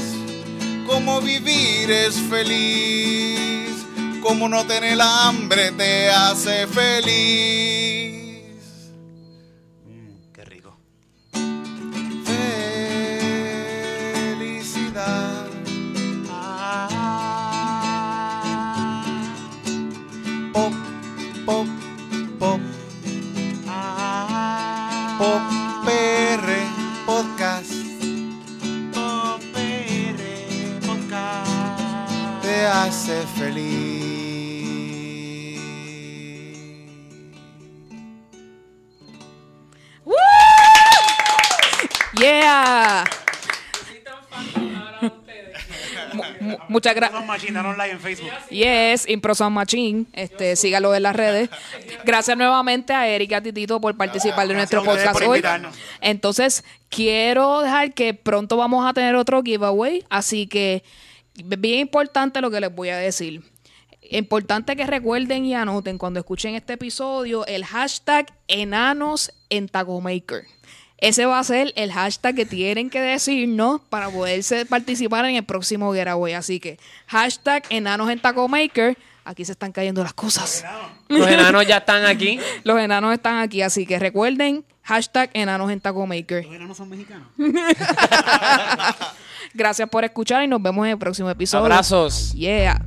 Como 0.86 1.22
vivir 1.22 1.90
es 1.90 2.16
feliz. 2.30 3.86
Como 4.22 4.50
no 4.50 4.66
tener 4.66 5.00
hambre 5.02 5.72
te 5.72 6.10
hace 6.10 6.68
feliz. 6.68 8.01
Muchas 46.72 46.96
gracias. 46.96 47.26
Machine, 47.26 47.52
danos 47.52 47.78
like 47.78 47.92
en 47.92 48.00
Facebook. 48.00 48.32
Yes, 48.50 49.08
Impro 49.10 49.36
Sound 49.36 49.54
Machine. 49.54 50.06
Este, 50.14 50.56
sígalo 50.56 50.96
en 50.96 51.04
las 51.04 51.16
redes. 51.16 51.50
Gracias 52.06 52.38
nuevamente 52.38 52.94
a 52.94 53.08
Erika 53.08 53.36
y 53.36 53.38
a 53.38 53.44
Titito 53.44 53.82
por 53.82 53.98
participar 53.98 54.48
de 54.48 54.54
nuestro 54.54 54.84
podcast 54.84 55.22
hoy. 55.22 55.44
Entonces, 56.00 56.64
quiero 56.90 57.60
dejar 57.60 57.94
que 57.94 58.14
pronto 58.14 58.56
vamos 58.56 58.90
a 58.90 58.94
tener 58.94 59.16
otro 59.16 59.44
giveaway. 59.44 60.06
Así 60.10 60.48
que, 60.48 60.84
bien 61.36 61.80
importante 61.80 62.40
lo 62.40 62.50
que 62.50 62.62
les 62.62 62.74
voy 62.74 62.90
a 62.90 62.98
decir. 62.98 63.44
Importante 64.10 64.76
que 64.76 64.86
recuerden 64.86 65.46
y 65.46 65.54
anoten 65.54 65.98
cuando 65.98 66.20
escuchen 66.20 66.56
este 66.56 66.74
episodio 66.74 67.46
el 67.48 67.66
hashtag 67.66 68.34
enanos 68.48 69.32
en 69.50 69.68
Tacomaker. 69.68 70.46
Ese 71.02 71.26
va 71.26 71.40
a 71.40 71.44
ser 71.44 71.74
el 71.76 71.92
hashtag 71.92 72.36
que 72.36 72.46
tienen 72.46 72.92
que 72.92 73.02
decirnos 73.02 73.82
para 73.90 74.12
poderse 74.12 74.68
participar 74.68 75.26
en 75.26 75.36
el 75.36 75.44
próximo 75.44 75.92
giveaway. 75.94 76.34
Así 76.34 76.60
que 76.60 76.78
hashtag 77.08 77.64
enanos 77.70 78.08
en 78.12 78.20
Tacomaker. 78.20 78.96
Aquí 79.26 79.44
se 79.44 79.54
están 79.54 79.72
cayendo 79.72 80.04
las 80.04 80.14
cosas. 80.14 80.64
Los 81.08 81.28
enanos 81.28 81.66
ya 81.68 81.78
están 81.78 82.06
aquí. 82.06 82.40
Los 82.64 82.80
enanos 82.80 83.14
están 83.14 83.40
aquí, 83.40 83.64
así 83.64 83.88
que 83.88 83.98
recuerden 83.98 84.64
hashtag 84.84 85.32
enanos 85.34 85.72
en 85.72 85.82
Tacomaker. 85.82 86.46
Los 86.46 86.56
enanos 86.56 86.78
son 86.78 86.90
mexicanos. 86.90 87.28
Gracias 89.56 89.90
por 89.90 90.04
escuchar 90.04 90.44
y 90.44 90.48
nos 90.48 90.62
vemos 90.62 90.86
en 90.86 90.92
el 90.92 91.00
próximo 91.00 91.32
episodio. 91.32 91.66
Abrazos. 91.66 92.32
Yeah. 92.34 92.80